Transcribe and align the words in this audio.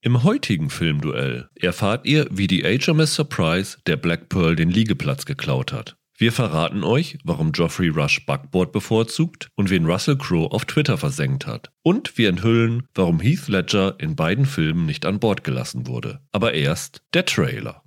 Im 0.00 0.22
heutigen 0.22 0.70
Filmduell 0.70 1.48
erfahrt 1.56 2.06
ihr, 2.06 2.28
wie 2.30 2.46
die 2.46 2.62
HMS 2.62 3.16
Surprise 3.16 3.78
der 3.88 3.96
Black 3.96 4.28
Pearl 4.28 4.54
den 4.54 4.70
Liegeplatz 4.70 5.26
geklaut 5.26 5.72
hat. 5.72 5.96
Wir 6.16 6.30
verraten 6.30 6.84
euch, 6.84 7.18
warum 7.24 7.50
Geoffrey 7.50 7.88
Rush 7.88 8.24
Backboard 8.24 8.70
bevorzugt 8.70 9.48
und 9.56 9.70
wen 9.70 9.86
Russell 9.86 10.16
Crowe 10.16 10.52
auf 10.52 10.66
Twitter 10.66 10.98
versenkt 10.98 11.48
hat. 11.48 11.72
Und 11.82 12.16
wir 12.16 12.28
enthüllen, 12.28 12.86
warum 12.94 13.18
Heath 13.18 13.48
Ledger 13.48 13.96
in 13.98 14.14
beiden 14.14 14.46
Filmen 14.46 14.86
nicht 14.86 15.04
an 15.04 15.18
Bord 15.18 15.42
gelassen 15.42 15.88
wurde. 15.88 16.20
Aber 16.30 16.54
erst 16.54 17.02
der 17.12 17.24
Trailer. 17.24 17.82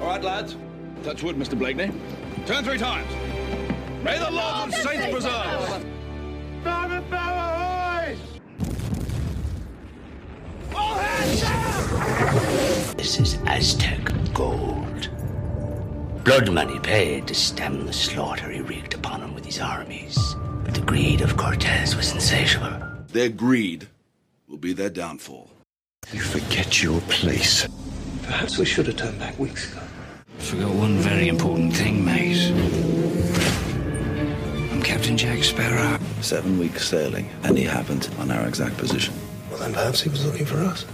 All 0.00 0.08
right, 0.08 0.24
lads. 0.24 0.56
Touch 1.04 1.22
wood, 1.22 1.38
Mr. 1.38 1.54
Blakeney. 1.54 1.92
Turn 2.46 2.64
three 2.64 2.78
times. 2.78 3.06
May 4.02 4.18
the 4.18 4.34
Lord 4.34 4.64
and 4.64 4.74
Saints 4.74 5.06
preserve. 5.06 5.73
All 10.74 10.94
hands 10.94 11.40
down! 11.42 12.96
This 12.96 13.20
is 13.20 13.38
Aztec 13.46 14.00
gold. 14.32 15.08
Blood 16.24 16.50
money 16.50 16.78
paid 16.80 17.26
to 17.28 17.34
stem 17.34 17.86
the 17.86 17.92
slaughter 17.92 18.50
he 18.50 18.60
wreaked 18.60 18.94
upon 18.94 19.20
him 19.20 19.34
with 19.34 19.44
his 19.44 19.60
armies. 19.60 20.34
But 20.64 20.74
the 20.74 20.80
greed 20.80 21.20
of 21.20 21.36
Cortez 21.36 21.94
was 21.94 22.12
insatiable. 22.12 22.80
Their 23.08 23.28
greed 23.28 23.88
will 24.48 24.56
be 24.56 24.72
their 24.72 24.90
downfall. 24.90 25.50
You 26.12 26.20
forget 26.20 26.82
your 26.82 27.00
place. 27.02 27.66
Perhaps 28.22 28.58
we 28.58 28.64
should 28.64 28.86
have 28.86 28.96
turned 28.96 29.18
back 29.18 29.38
weeks 29.38 29.70
ago. 29.70 29.82
Forgot 30.38 30.74
one 30.74 30.96
very 30.98 31.28
important 31.28 31.74
thing, 31.74 32.04
mate. 32.04 32.50
I'm 34.72 34.82
Captain 34.82 35.16
Jack 35.16 35.44
Sparrow. 35.44 35.98
Seven 36.20 36.58
weeks 36.58 36.88
sailing, 36.88 37.30
and 37.42 37.56
he 37.56 37.64
happened 37.64 38.08
on 38.18 38.30
our 38.30 38.46
exact 38.46 38.76
position. 38.78 39.14
Well, 39.54 39.62
then 39.62 39.72
perhaps 39.72 40.02
he 40.02 40.08
was 40.08 40.26
looking 40.26 40.46
for 40.46 40.58
us. 40.64 40.84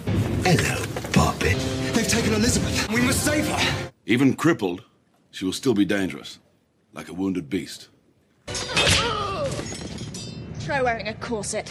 Hello, 0.44 0.76
Bobby. 1.14 1.54
They've 1.94 2.06
taken 2.06 2.34
Elizabeth. 2.34 2.92
We 2.92 3.00
must 3.00 3.24
save 3.24 3.48
her. 3.48 3.90
Even 4.04 4.34
crippled, 4.34 4.84
she 5.30 5.46
will 5.46 5.54
still 5.54 5.72
be 5.72 5.86
dangerous, 5.86 6.40
like 6.92 7.08
a 7.08 7.14
wounded 7.14 7.48
beast. 7.48 7.88
Try 10.62 10.82
wearing 10.82 11.08
a 11.08 11.14
corset. 11.14 11.70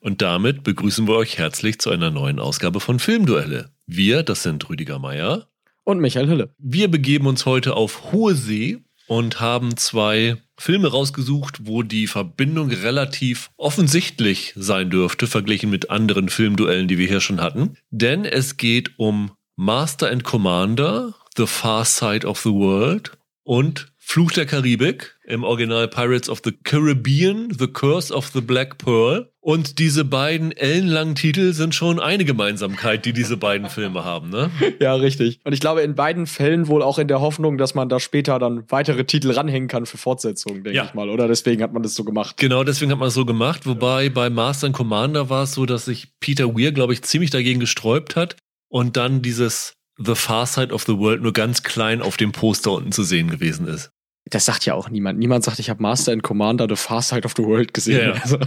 Und 0.00 0.22
damit 0.22 0.64
begrüßen 0.64 1.06
wir 1.06 1.14
euch 1.14 1.38
herzlich 1.38 1.78
zu 1.78 1.90
einer 1.90 2.10
neuen 2.10 2.40
Ausgabe 2.40 2.80
von 2.80 2.98
Filmduelle. 2.98 3.70
Wir, 3.86 4.24
das 4.24 4.42
sind 4.42 4.68
Rüdiger 4.68 4.98
Meier. 4.98 5.46
Und 5.84 6.00
Michael 6.00 6.26
Hülle. 6.26 6.52
Wir 6.58 6.90
begeben 6.90 7.28
uns 7.28 7.46
heute 7.46 7.76
auf 7.76 8.10
hohe 8.10 8.34
See 8.34 8.78
und 9.06 9.38
haben 9.38 9.76
zwei 9.76 10.36
Filme 10.58 10.88
rausgesucht, 10.88 11.66
wo 11.66 11.82
die 11.82 12.06
Verbindung 12.06 12.70
relativ 12.70 13.50
offensichtlich 13.56 14.52
sein 14.56 14.90
dürfte, 14.90 15.26
verglichen 15.26 15.70
mit 15.70 15.90
anderen 15.90 16.28
Filmduellen, 16.28 16.88
die 16.88 16.98
wir 16.98 17.06
hier 17.06 17.20
schon 17.20 17.40
hatten. 17.40 17.76
Denn 17.90 18.24
es 18.24 18.56
geht 18.56 18.98
um 18.98 19.32
Master 19.56 20.10
and 20.10 20.24
Commander, 20.24 21.14
The 21.36 21.46
Far 21.46 21.84
Side 21.84 22.26
of 22.26 22.40
the 22.40 22.50
World 22.50 23.12
und 23.42 23.92
Fluch 24.08 24.30
der 24.30 24.46
Karibik, 24.46 25.16
im 25.26 25.42
Original 25.42 25.88
Pirates 25.88 26.30
of 26.30 26.40
the 26.44 26.52
Caribbean, 26.52 27.48
The 27.50 27.66
Curse 27.66 28.14
of 28.14 28.28
the 28.32 28.40
Black 28.40 28.78
Pearl. 28.78 29.28
Und 29.40 29.80
diese 29.80 30.04
beiden 30.04 30.52
ellenlangen 30.52 31.16
Titel 31.16 31.52
sind 31.52 31.74
schon 31.74 31.98
eine 31.98 32.24
Gemeinsamkeit, 32.24 33.04
die 33.04 33.12
diese 33.12 33.36
beiden 33.36 33.68
Filme 33.68 34.04
haben, 34.04 34.30
ne? 34.30 34.50
Ja, 34.80 34.94
richtig. 34.94 35.40
Und 35.42 35.52
ich 35.54 35.58
glaube, 35.60 35.82
in 35.82 35.96
beiden 35.96 36.26
Fällen 36.26 36.68
wohl 36.68 36.82
auch 36.84 37.00
in 37.00 37.08
der 37.08 37.20
Hoffnung, 37.20 37.58
dass 37.58 37.74
man 37.74 37.88
da 37.88 37.98
später 37.98 38.38
dann 38.38 38.62
weitere 38.70 39.04
Titel 39.04 39.32
ranhängen 39.32 39.66
kann 39.68 39.86
für 39.86 39.98
Fortsetzungen, 39.98 40.62
denke 40.62 40.76
Ja. 40.76 40.84
ich 40.84 40.94
mal. 40.94 41.10
Oder 41.10 41.26
deswegen 41.26 41.60
hat 41.62 41.72
man 41.72 41.82
das 41.82 41.96
so 41.96 42.04
gemacht. 42.04 42.36
Genau, 42.36 42.62
deswegen 42.62 42.92
hat 42.92 43.00
man 43.00 43.08
es 43.08 43.14
so 43.14 43.24
gemacht. 43.26 43.66
Wobei 43.66 44.08
bei 44.08 44.30
Master 44.30 44.68
and 44.68 44.76
Commander 44.76 45.30
war 45.30 45.42
es 45.42 45.52
so, 45.54 45.66
dass 45.66 45.84
sich 45.84 46.08
Peter 46.20 46.56
Weir, 46.56 46.70
glaube 46.70 46.92
ich, 46.92 47.02
ziemlich 47.02 47.30
dagegen 47.30 47.58
gesträubt 47.58 48.14
hat 48.14 48.36
und 48.68 48.96
dann 48.96 49.20
dieses 49.20 49.72
The 49.98 50.14
Far 50.14 50.46
Side 50.46 50.72
of 50.72 50.84
the 50.84 50.96
World 50.96 51.22
nur 51.22 51.32
ganz 51.32 51.64
klein 51.64 52.02
auf 52.02 52.16
dem 52.16 52.30
Poster 52.30 52.70
unten 52.70 52.92
zu 52.92 53.02
sehen 53.02 53.30
gewesen 53.30 53.66
ist. 53.66 53.90
Das 54.28 54.44
sagt 54.44 54.66
ja 54.66 54.74
auch 54.74 54.88
niemand. 54.90 55.18
Niemand 55.18 55.44
sagt, 55.44 55.58
ich 55.58 55.70
habe 55.70 55.82
Master 55.82 56.12
and 56.12 56.22
Commander 56.22 56.66
The 56.68 56.76
Far 56.76 57.02
Side 57.02 57.22
of 57.24 57.34
the 57.36 57.44
World 57.44 57.72
gesehen. 57.72 58.14
Ja. 58.14 58.20
Also, 58.22 58.38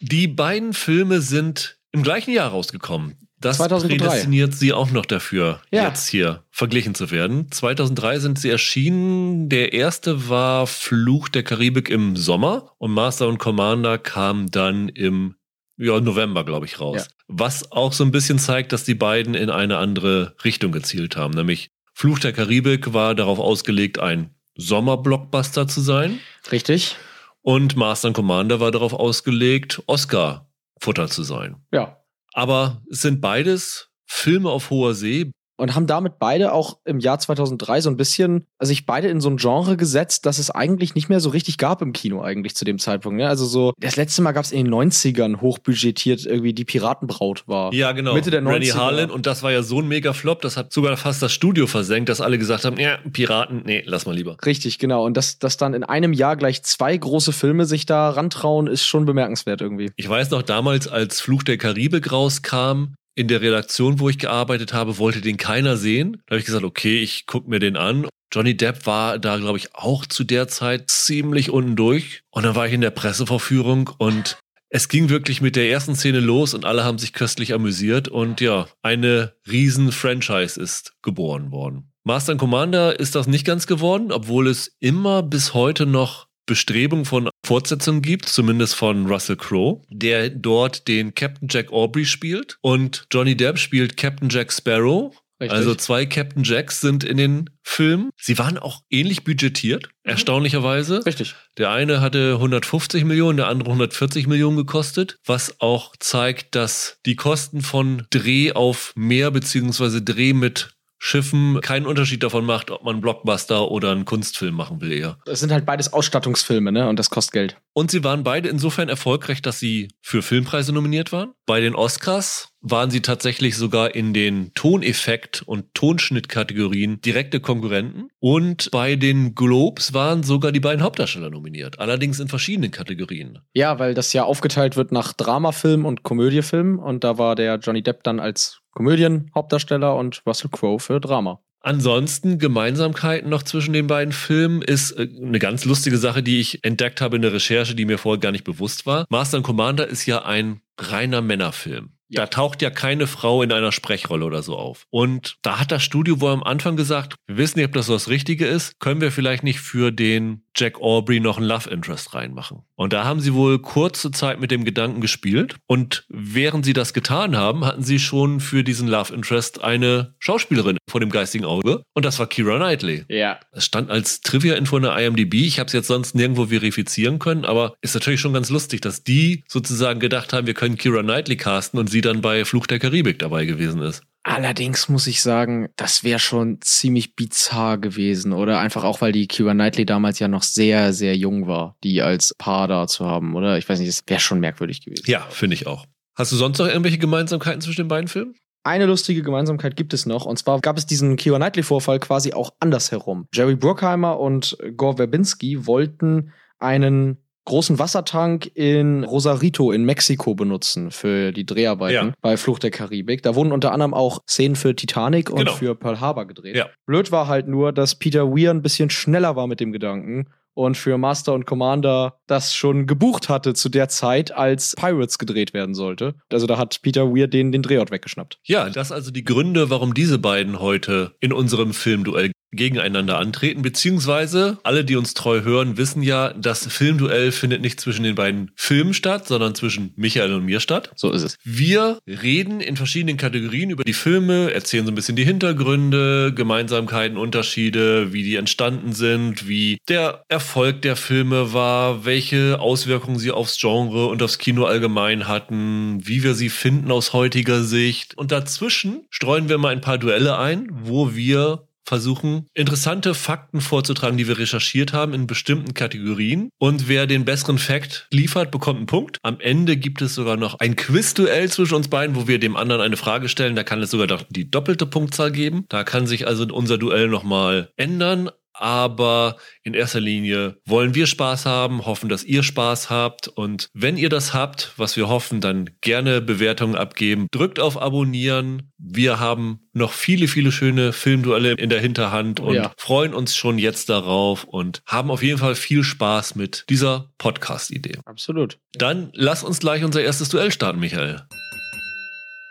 Die 0.00 0.28
beiden 0.28 0.72
Filme 0.72 1.20
sind 1.20 1.78
im 1.92 2.02
gleichen 2.02 2.32
Jahr 2.32 2.50
rausgekommen. 2.50 3.16
Das 3.38 3.56
2003. 3.56 3.96
prädestiniert 3.96 4.54
sie 4.54 4.72
auch 4.72 4.90
noch 4.90 5.06
dafür, 5.06 5.62
Ja. 5.70 5.88
jetzt 5.88 6.08
hier 6.08 6.44
verglichen 6.50 6.94
zu 6.94 7.10
werden. 7.10 7.50
2003 7.50 8.18
sind 8.18 8.38
sie 8.38 8.50
erschienen. 8.50 9.48
Der 9.48 9.72
erste 9.72 10.28
war 10.28 10.66
Fluch 10.66 11.28
der 11.30 11.42
Karibik 11.42 11.88
im 11.88 12.16
Sommer 12.16 12.72
und 12.78 12.92
Master 12.92 13.28
und 13.28 13.38
Commander 13.38 13.96
kam 13.98 14.50
dann 14.50 14.90
im 14.90 15.36
ja, 15.78 15.98
November, 16.00 16.44
glaube 16.44 16.66
ich, 16.66 16.80
raus. 16.80 17.06
Ja. 17.08 17.14
Was 17.28 17.72
auch 17.72 17.94
so 17.94 18.04
ein 18.04 18.10
bisschen 18.10 18.38
zeigt, 18.38 18.72
dass 18.72 18.84
die 18.84 18.94
beiden 18.94 19.34
in 19.34 19.48
eine 19.48 19.78
andere 19.78 20.34
Richtung 20.44 20.72
gezielt 20.72 21.16
haben. 21.16 21.32
Nämlich 21.32 21.70
Fluch 21.94 22.18
der 22.18 22.34
Karibik 22.34 22.92
war 22.92 23.14
darauf 23.14 23.38
ausgelegt, 23.38 23.98
ein 23.98 24.34
Sommerblockbuster 24.60 25.66
zu 25.66 25.80
sein. 25.80 26.20
richtig? 26.52 26.96
Und 27.42 27.76
Master 27.76 28.08
and 28.08 28.16
Commander 28.16 28.60
war 28.60 28.70
darauf 28.70 28.92
ausgelegt, 28.92 29.82
Oscar-Futter 29.86 31.08
zu 31.08 31.22
sein. 31.22 31.56
Ja. 31.72 31.96
Aber 32.34 32.82
es 32.90 33.00
sind 33.00 33.20
beides 33.20 33.88
Filme 34.06 34.50
auf 34.50 34.70
hoher 34.70 34.94
See. 34.94 35.30
Und 35.60 35.74
haben 35.74 35.86
damit 35.86 36.18
beide 36.18 36.54
auch 36.54 36.78
im 36.86 37.00
Jahr 37.00 37.18
2003 37.18 37.82
so 37.82 37.90
ein 37.90 37.98
bisschen, 37.98 38.46
also 38.58 38.70
sich 38.70 38.86
beide 38.86 39.08
in 39.08 39.20
so 39.20 39.28
ein 39.28 39.36
Genre 39.36 39.76
gesetzt, 39.76 40.24
das 40.24 40.38
es 40.38 40.50
eigentlich 40.50 40.94
nicht 40.94 41.10
mehr 41.10 41.20
so 41.20 41.28
richtig 41.28 41.58
gab 41.58 41.82
im 41.82 41.92
Kino 41.92 42.22
eigentlich 42.22 42.56
zu 42.56 42.64
dem 42.64 42.78
Zeitpunkt. 42.78 43.18
Ne? 43.18 43.28
Also 43.28 43.44
so, 43.44 43.74
das 43.78 43.96
letzte 43.96 44.22
Mal 44.22 44.32
gab 44.32 44.44
es 44.44 44.52
in 44.52 44.64
den 44.64 44.74
90ern 44.74 45.42
hochbudgetiert 45.42 46.24
irgendwie 46.24 46.54
die 46.54 46.64
Piratenbraut 46.64 47.46
war. 47.46 47.74
Ja, 47.74 47.92
genau. 47.92 48.14
Mitte 48.14 48.30
der 48.30 48.40
90er. 48.40 48.54
Rennie 48.54 48.72
Harlan. 48.72 49.10
Und 49.10 49.26
das 49.26 49.42
war 49.42 49.52
ja 49.52 49.62
so 49.62 49.80
ein 49.80 49.88
Mega-Flop, 49.88 50.40
das 50.40 50.56
hat 50.56 50.72
sogar 50.72 50.96
fast 50.96 51.22
das 51.22 51.32
Studio 51.32 51.66
versenkt, 51.66 52.08
dass 52.08 52.22
alle 52.22 52.38
gesagt 52.38 52.64
haben, 52.64 52.78
ja, 52.78 52.96
Piraten, 53.12 53.62
nee, 53.66 53.82
lass 53.84 54.06
mal 54.06 54.14
lieber. 54.14 54.38
Richtig, 54.46 54.78
genau. 54.78 55.04
Und 55.04 55.18
dass, 55.18 55.38
dass 55.38 55.58
dann 55.58 55.74
in 55.74 55.84
einem 55.84 56.14
Jahr 56.14 56.36
gleich 56.36 56.62
zwei 56.62 56.96
große 56.96 57.32
Filme 57.32 57.66
sich 57.66 57.84
da 57.84 58.08
rantrauen, 58.08 58.66
ist 58.66 58.86
schon 58.86 59.04
bemerkenswert 59.04 59.60
irgendwie. 59.60 59.90
Ich 59.96 60.08
weiß 60.08 60.30
noch 60.30 60.42
damals, 60.42 60.88
als 60.88 61.20
Fluch 61.20 61.42
der 61.42 61.58
Karibik 61.58 62.10
rauskam, 62.10 62.94
in 63.14 63.28
der 63.28 63.40
Redaktion, 63.40 64.00
wo 64.00 64.08
ich 64.08 64.18
gearbeitet 64.18 64.72
habe, 64.72 64.98
wollte 64.98 65.20
den 65.20 65.36
keiner 65.36 65.76
sehen. 65.76 66.22
Da 66.26 66.34
habe 66.34 66.40
ich 66.40 66.46
gesagt, 66.46 66.64
okay, 66.64 67.02
ich 67.02 67.26
guck 67.26 67.48
mir 67.48 67.58
den 67.58 67.76
an. 67.76 68.06
Johnny 68.32 68.56
Depp 68.56 68.86
war 68.86 69.18
da, 69.18 69.38
glaube 69.38 69.58
ich, 69.58 69.74
auch 69.74 70.06
zu 70.06 70.24
der 70.24 70.46
Zeit 70.48 70.88
ziemlich 70.90 71.50
unten 71.50 71.76
durch. 71.76 72.22
Und 72.30 72.44
dann 72.44 72.54
war 72.54 72.66
ich 72.66 72.72
in 72.72 72.80
der 72.80 72.90
Presseverführung 72.90 73.90
und 73.98 74.38
es 74.72 74.88
ging 74.88 75.08
wirklich 75.08 75.40
mit 75.40 75.56
der 75.56 75.68
ersten 75.68 75.96
Szene 75.96 76.20
los 76.20 76.54
und 76.54 76.64
alle 76.64 76.84
haben 76.84 76.98
sich 76.98 77.12
köstlich 77.12 77.52
amüsiert. 77.52 78.06
Und 78.06 78.40
ja, 78.40 78.68
eine 78.82 79.34
riesen 79.50 79.90
Franchise 79.90 80.60
ist 80.60 80.94
geboren 81.02 81.50
worden. 81.50 81.90
Master 82.04 82.32
and 82.32 82.40
Commander 82.40 82.98
ist 82.98 83.16
das 83.16 83.26
nicht 83.26 83.44
ganz 83.44 83.66
geworden, 83.66 84.12
obwohl 84.12 84.46
es 84.46 84.76
immer 84.78 85.22
bis 85.22 85.54
heute 85.54 85.86
noch 85.86 86.28
Bestrebungen 86.50 87.04
von 87.04 87.30
Fortsetzungen 87.46 88.02
gibt, 88.02 88.26
zumindest 88.26 88.74
von 88.74 89.06
Russell 89.06 89.36
Crowe, 89.36 89.82
der 89.88 90.30
dort 90.30 90.88
den 90.88 91.14
Captain 91.14 91.46
Jack 91.48 91.72
Aubrey 91.72 92.04
spielt 92.04 92.58
und 92.60 93.06
Johnny 93.12 93.36
Depp 93.36 93.56
spielt 93.56 93.96
Captain 93.96 94.28
Jack 94.28 94.52
Sparrow. 94.52 95.14
Richtig. 95.40 95.56
Also 95.56 95.76
zwei 95.76 96.06
Captain 96.06 96.42
Jacks 96.42 96.80
sind 96.80 97.04
in 97.04 97.16
den 97.16 97.50
Filmen. 97.62 98.10
Sie 98.20 98.36
waren 98.36 98.58
auch 98.58 98.82
ähnlich 98.90 99.22
budgetiert, 99.22 99.88
erstaunlicherweise. 100.02 101.06
Richtig. 101.06 101.36
Der 101.56 101.70
eine 101.70 102.00
hatte 102.00 102.32
150 102.32 103.04
Millionen, 103.04 103.36
der 103.36 103.46
andere 103.46 103.68
140 103.68 104.26
Millionen 104.26 104.56
gekostet, 104.56 105.18
was 105.24 105.60
auch 105.60 105.94
zeigt, 106.00 106.56
dass 106.56 106.98
die 107.06 107.14
Kosten 107.14 107.62
von 107.62 108.08
Dreh 108.10 108.52
auf 108.52 108.92
Meer 108.96 109.30
beziehungsweise 109.30 110.02
Dreh 110.02 110.32
mit 110.32 110.72
Schiffen 111.02 111.62
keinen 111.62 111.86
Unterschied 111.86 112.22
davon 112.22 112.44
macht, 112.44 112.70
ob 112.70 112.84
man 112.84 112.96
einen 112.96 113.00
Blockbuster 113.00 113.70
oder 113.70 113.90
einen 113.90 114.04
Kunstfilm 114.04 114.54
machen 114.54 114.82
will 114.82 114.92
eher. 114.92 115.18
Das 115.24 115.40
sind 115.40 115.50
halt 115.50 115.64
beides 115.64 115.94
Ausstattungsfilme, 115.94 116.70
ne? 116.72 116.88
Und 116.90 116.98
das 116.98 117.08
kostet 117.08 117.32
Geld. 117.32 117.56
Und 117.72 117.90
sie 117.90 118.04
waren 118.04 118.22
beide 118.22 118.50
insofern 118.50 118.90
erfolgreich, 118.90 119.40
dass 119.40 119.58
sie 119.58 119.88
für 120.02 120.20
Filmpreise 120.20 120.74
nominiert 120.74 121.10
waren. 121.10 121.32
Bei 121.46 121.60
den 121.60 121.74
Oscars 121.74 122.50
waren 122.60 122.90
sie 122.90 123.00
tatsächlich 123.00 123.56
sogar 123.56 123.94
in 123.94 124.12
den 124.12 124.52
Toneffekt- 124.54 125.42
und 125.42 125.72
Tonschnittkategorien 125.72 127.00
direkte 127.00 127.40
Konkurrenten. 127.40 128.08
Und 128.18 128.70
bei 128.70 128.96
den 128.96 129.34
Globes 129.34 129.94
waren 129.94 130.22
sogar 130.22 130.52
die 130.52 130.60
beiden 130.60 130.82
Hauptdarsteller 130.82 131.30
nominiert. 131.30 131.78
Allerdings 131.78 132.20
in 132.20 132.28
verschiedenen 132.28 132.70
Kategorien. 132.70 133.38
Ja, 133.54 133.78
weil 133.78 133.94
das 133.94 134.12
ja 134.12 134.24
aufgeteilt 134.24 134.76
wird 134.76 134.92
nach 134.92 135.14
Dramafilm 135.14 135.86
und 135.86 136.02
Komödiefilm. 136.02 136.78
Und 136.78 137.04
da 137.04 137.16
war 137.16 137.34
der 137.36 137.56
Johnny 137.56 137.82
Depp 137.82 138.04
dann 138.04 138.20
als 138.20 138.59
Komödien-Hauptdarsteller 138.80 139.94
und 139.94 140.22
Russell 140.26 140.48
Crowe 140.50 140.80
für 140.80 141.00
Drama. 141.00 141.42
Ansonsten 141.60 142.38
Gemeinsamkeiten 142.38 143.28
noch 143.28 143.42
zwischen 143.42 143.74
den 143.74 143.86
beiden 143.86 144.14
Filmen 144.14 144.62
ist 144.62 144.92
äh, 144.92 145.06
eine 145.22 145.38
ganz 145.38 145.66
lustige 145.66 145.98
Sache, 145.98 146.22
die 146.22 146.40
ich 146.40 146.64
entdeckt 146.64 147.02
habe 147.02 147.16
in 147.16 147.22
der 147.22 147.34
Recherche, 147.34 147.74
die 147.74 147.84
mir 147.84 147.98
vorher 147.98 148.20
gar 148.20 148.32
nicht 148.32 148.44
bewusst 148.44 148.86
war. 148.86 149.04
Master 149.10 149.36
and 149.36 149.44
Commander 149.44 149.86
ist 149.86 150.06
ja 150.06 150.24
ein 150.24 150.62
reiner 150.78 151.20
Männerfilm. 151.20 151.90
Da 152.08 152.26
taucht 152.26 152.62
ja 152.62 152.70
keine 152.70 153.06
Frau 153.06 153.42
in 153.42 153.52
einer 153.52 153.70
Sprechrolle 153.70 154.24
oder 154.24 154.42
so 154.42 154.56
auf. 154.56 154.86
Und 154.88 155.36
da 155.42 155.60
hat 155.60 155.70
das 155.70 155.82
Studio 155.82 156.22
wohl 156.22 156.32
am 156.32 156.42
Anfang 156.42 156.76
gesagt, 156.76 157.16
wir 157.26 157.36
wissen 157.36 157.58
nicht, 157.58 157.68
ob 157.68 157.74
das 157.74 157.86
so 157.86 157.92
das 157.92 158.08
Richtige 158.08 158.46
ist. 158.46 158.80
Können 158.80 159.02
wir 159.02 159.12
vielleicht 159.12 159.44
nicht 159.44 159.60
für 159.60 159.92
den 159.92 160.42
Jack 160.56 160.80
Aubrey 160.80 161.20
noch 161.20 161.38
ein 161.38 161.44
Love 161.44 161.70
Interest 161.70 162.14
reinmachen. 162.14 162.62
Und 162.74 162.92
da 162.92 163.04
haben 163.04 163.20
sie 163.20 163.34
wohl 163.34 163.58
kurze 163.60 164.10
Zeit 164.10 164.40
mit 164.40 164.50
dem 164.50 164.64
Gedanken 164.64 165.00
gespielt. 165.00 165.56
Und 165.66 166.04
während 166.08 166.64
sie 166.64 166.72
das 166.72 166.92
getan 166.92 167.36
haben, 167.36 167.64
hatten 167.64 167.82
sie 167.82 167.98
schon 167.98 168.40
für 168.40 168.64
diesen 168.64 168.88
Love 168.88 169.14
Interest 169.14 169.62
eine 169.62 170.14
Schauspielerin 170.18 170.78
vor 170.88 171.00
dem 171.00 171.10
geistigen 171.10 171.44
Auge. 171.44 171.82
Und 171.94 172.04
das 172.04 172.18
war 172.18 172.26
Kira 172.26 172.56
Knightley. 172.56 173.04
Ja. 173.08 173.38
Es 173.52 173.64
stand 173.64 173.90
als 173.90 174.20
Trivia-Info 174.22 174.76
in 174.76 174.82
der 174.84 174.96
IMDb. 174.96 175.34
Ich 175.34 175.58
habe 175.58 175.68
es 175.68 175.72
jetzt 175.72 175.88
sonst 175.88 176.14
nirgendwo 176.14 176.46
verifizieren 176.46 177.18
können, 177.18 177.44
aber 177.44 177.74
ist 177.80 177.94
natürlich 177.94 178.20
schon 178.20 178.32
ganz 178.32 178.50
lustig, 178.50 178.80
dass 178.80 179.04
die 179.04 179.44
sozusagen 179.48 180.00
gedacht 180.00 180.32
haben, 180.32 180.46
wir 180.46 180.54
können 180.54 180.76
Kira 180.76 181.02
Knightley 181.02 181.36
casten 181.36 181.78
und 181.78 181.88
sie 181.88 182.00
dann 182.00 182.20
bei 182.20 182.44
Fluch 182.44 182.66
der 182.66 182.78
Karibik 182.78 183.18
dabei 183.18 183.44
gewesen 183.44 183.82
ist. 183.82 184.02
Allerdings 184.22 184.88
muss 184.90 185.06
ich 185.06 185.22
sagen, 185.22 185.70
das 185.76 186.04
wäre 186.04 186.18
schon 186.18 186.60
ziemlich 186.60 187.16
bizarr 187.16 187.78
gewesen, 187.78 188.32
oder? 188.32 188.60
Einfach 188.60 188.84
auch, 188.84 189.00
weil 189.00 189.12
die 189.12 189.26
Kira 189.26 189.54
Knightley 189.54 189.86
damals 189.86 190.18
ja 190.18 190.28
noch 190.28 190.42
sehr, 190.42 190.92
sehr 190.92 191.16
jung 191.16 191.46
war, 191.46 191.76
die 191.82 192.02
als 192.02 192.34
Paar 192.36 192.68
da 192.68 192.86
zu 192.86 193.06
haben, 193.06 193.34
oder? 193.34 193.56
Ich 193.56 193.66
weiß 193.66 193.78
nicht, 193.78 193.88
das 193.88 194.02
wäre 194.06 194.20
schon 194.20 194.40
merkwürdig 194.40 194.84
gewesen. 194.84 195.04
Ja, 195.06 195.20
finde 195.30 195.54
ich 195.54 195.66
auch. 195.66 195.86
Hast 196.16 196.32
du 196.32 196.36
sonst 196.36 196.58
noch 196.58 196.66
irgendwelche 196.66 196.98
Gemeinsamkeiten 196.98 197.62
zwischen 197.62 197.82
den 197.82 197.88
beiden 197.88 198.08
Filmen? 198.08 198.34
Eine 198.62 198.84
lustige 198.84 199.22
Gemeinsamkeit 199.22 199.74
gibt 199.74 199.94
es 199.94 200.04
noch, 200.04 200.26
und 200.26 200.38
zwar 200.38 200.60
gab 200.60 200.76
es 200.76 200.84
diesen 200.84 201.16
Kira 201.16 201.38
Knightley-Vorfall 201.38 201.98
quasi 201.98 202.34
auch 202.34 202.50
andersherum. 202.60 203.26
Jerry 203.32 203.56
Bruckheimer 203.56 204.20
und 204.20 204.58
Gore 204.76 204.98
Verbinski 204.98 205.66
wollten 205.66 206.34
einen 206.58 207.24
großen 207.50 207.78
Wassertank 207.78 208.50
in 208.54 209.04
Rosarito 209.04 209.72
in 209.72 209.84
Mexiko 209.84 210.34
benutzen 210.34 210.90
für 210.90 211.32
die 211.32 211.44
Dreharbeiten 211.44 212.08
Ja. 212.08 212.14
bei 212.22 212.36
Fluch 212.36 212.58
der 212.58 212.70
Karibik. 212.70 213.22
Da 213.22 213.34
wurden 213.34 213.52
unter 213.52 213.72
anderem 213.72 213.92
auch 213.92 214.20
Szenen 214.28 214.56
für 214.56 214.74
Titanic 214.74 215.30
und 215.30 215.38
Genau. 215.40 215.52
für 215.52 215.74
Pearl 215.74 216.00
Harbor 216.00 216.26
gedreht. 216.26 216.56
Ja. 216.56 216.68
Blöd 216.86 217.12
war 217.12 217.26
halt 217.28 217.48
nur, 217.48 217.72
dass 217.72 217.96
Peter 217.96 218.28
Weir 218.34 218.50
ein 218.50 218.62
bisschen 218.62 218.88
schneller 218.90 219.36
war 219.36 219.46
mit 219.46 219.60
dem 219.60 219.72
Gedanken 219.72 220.28
und 220.54 220.76
für 220.76 220.98
Master 220.98 221.32
und 221.34 221.44
Commander 221.46 222.18
das 222.26 222.54
schon 222.54 222.86
gebucht 222.86 223.28
hatte 223.28 223.54
zu 223.54 223.68
der 223.68 223.88
Zeit, 223.88 224.32
als 224.32 224.74
Pirates 224.76 225.18
gedreht 225.18 225.52
werden 225.54 225.74
sollte. 225.74 226.14
Also 226.32 226.46
da 226.46 226.56
hat 226.58 226.80
Peter 226.82 227.12
Weir 227.14 227.28
den, 227.28 227.52
den 227.52 227.62
Drehort 227.62 227.90
weggeschnappt. 227.90 228.38
Ja, 228.44 228.68
das 228.70 228.92
also 228.92 229.10
die 229.10 229.24
Gründe, 229.24 229.70
warum 229.70 229.94
diese 229.94 230.18
beiden 230.18 230.60
heute 230.60 231.14
in 231.20 231.32
unserem 231.32 231.72
Filmduell 231.72 232.30
gegeneinander 232.52 233.18
antreten, 233.18 233.62
beziehungsweise 233.62 234.58
alle, 234.62 234.84
die 234.84 234.96
uns 234.96 235.14
treu 235.14 235.42
hören, 235.42 235.76
wissen 235.76 236.02
ja, 236.02 236.32
das 236.32 236.66
Filmduell 236.66 237.32
findet 237.32 237.62
nicht 237.62 237.80
zwischen 237.80 238.02
den 238.02 238.14
beiden 238.14 238.50
Filmen 238.56 238.94
statt, 238.94 239.28
sondern 239.28 239.54
zwischen 239.54 239.92
Michael 239.96 240.34
und 240.34 240.44
mir 240.44 240.60
statt. 240.60 240.90
So 240.96 241.12
ist 241.12 241.22
es. 241.22 241.36
Wir 241.44 241.98
reden 242.06 242.60
in 242.60 242.76
verschiedenen 242.76 243.16
Kategorien 243.16 243.70
über 243.70 243.84
die 243.84 243.92
Filme, 243.92 244.52
erzählen 244.52 244.84
so 244.84 244.92
ein 244.92 244.94
bisschen 244.94 245.16
die 245.16 245.24
Hintergründe, 245.24 246.32
Gemeinsamkeiten, 246.34 247.16
Unterschiede, 247.16 248.12
wie 248.12 248.22
die 248.22 248.36
entstanden 248.36 248.92
sind, 248.92 249.48
wie 249.48 249.78
der 249.88 250.24
Erfolg 250.28 250.82
der 250.82 250.96
Filme 250.96 251.52
war, 251.52 252.04
welche 252.04 252.60
Auswirkungen 252.60 253.18
sie 253.18 253.30
aufs 253.30 253.58
Genre 253.58 254.06
und 254.06 254.22
aufs 254.22 254.38
Kino 254.38 254.64
allgemein 254.64 255.28
hatten, 255.28 256.00
wie 256.06 256.22
wir 256.22 256.34
sie 256.34 256.48
finden 256.48 256.90
aus 256.90 257.12
heutiger 257.12 257.62
Sicht. 257.62 258.16
Und 258.16 258.32
dazwischen 258.32 259.06
streuen 259.10 259.48
wir 259.48 259.58
mal 259.58 259.68
ein 259.72 259.80
paar 259.80 259.98
Duelle 259.98 260.38
ein, 260.38 260.68
wo 260.70 261.14
wir 261.14 261.68
versuchen, 261.90 262.46
interessante 262.54 263.14
Fakten 263.14 263.60
vorzutragen, 263.60 264.16
die 264.16 264.28
wir 264.28 264.38
recherchiert 264.38 264.92
haben 264.92 265.12
in 265.12 265.26
bestimmten 265.26 265.74
Kategorien. 265.74 266.50
Und 266.58 266.86
wer 266.86 267.08
den 267.08 267.24
besseren 267.24 267.58
Fakt 267.58 268.06
liefert, 268.12 268.52
bekommt 268.52 268.78
einen 268.78 268.86
Punkt. 268.86 269.18
Am 269.24 269.40
Ende 269.40 269.76
gibt 269.76 270.00
es 270.00 270.14
sogar 270.14 270.36
noch 270.36 270.60
ein 270.60 270.76
Quizduell 270.76 271.50
zwischen 271.50 271.74
uns 271.74 271.88
beiden, 271.88 272.14
wo 272.14 272.28
wir 272.28 272.38
dem 272.38 272.54
anderen 272.54 272.80
eine 272.80 272.96
Frage 272.96 273.28
stellen. 273.28 273.56
Da 273.56 273.64
kann 273.64 273.82
es 273.82 273.90
sogar 273.90 274.06
die 274.30 274.48
doppelte 274.48 274.86
Punktzahl 274.86 275.32
geben. 275.32 275.64
Da 275.68 275.82
kann 275.82 276.06
sich 276.06 276.28
also 276.28 276.46
unser 276.54 276.78
Duell 276.78 277.08
nochmal 277.08 277.72
ändern. 277.76 278.30
Aber 278.60 279.36
in 279.62 279.72
erster 279.72 280.00
Linie 280.00 280.58
wollen 280.66 280.94
wir 280.94 281.06
Spaß 281.06 281.46
haben, 281.46 281.86
hoffen, 281.86 282.10
dass 282.10 282.24
ihr 282.24 282.42
Spaß 282.42 282.90
habt. 282.90 283.26
Und 283.26 283.70
wenn 283.72 283.96
ihr 283.96 284.10
das 284.10 284.34
habt, 284.34 284.72
was 284.76 284.96
wir 284.98 285.08
hoffen, 285.08 285.40
dann 285.40 285.70
gerne 285.80 286.20
Bewertungen 286.20 286.74
abgeben. 286.74 287.26
Drückt 287.30 287.58
auf 287.58 287.80
Abonnieren. 287.80 288.70
Wir 288.76 289.18
haben 289.18 289.60
noch 289.72 289.92
viele, 289.92 290.28
viele 290.28 290.52
schöne 290.52 290.92
Filmduelle 290.92 291.52
in 291.52 291.70
der 291.70 291.80
Hinterhand 291.80 292.40
Oh 292.40 292.48
und 292.48 292.56
ja. 292.56 292.72
freuen 292.76 293.14
uns 293.14 293.34
schon 293.34 293.58
jetzt 293.58 293.88
darauf 293.88 294.44
und 294.44 294.82
haben 294.86 295.10
auf 295.10 295.22
jeden 295.22 295.38
Fall 295.38 295.54
viel 295.54 295.82
Spaß 295.82 296.34
mit 296.34 296.66
dieser 296.68 297.10
Podcast-Idee. 297.16 297.98
Absolut. 298.04 298.58
Dann 298.74 299.10
lass 299.14 299.42
uns 299.42 299.60
gleich 299.60 299.84
unser 299.84 300.02
erstes 300.02 300.28
Duell 300.28 300.52
starten, 300.52 300.80
Michael. 300.80 301.22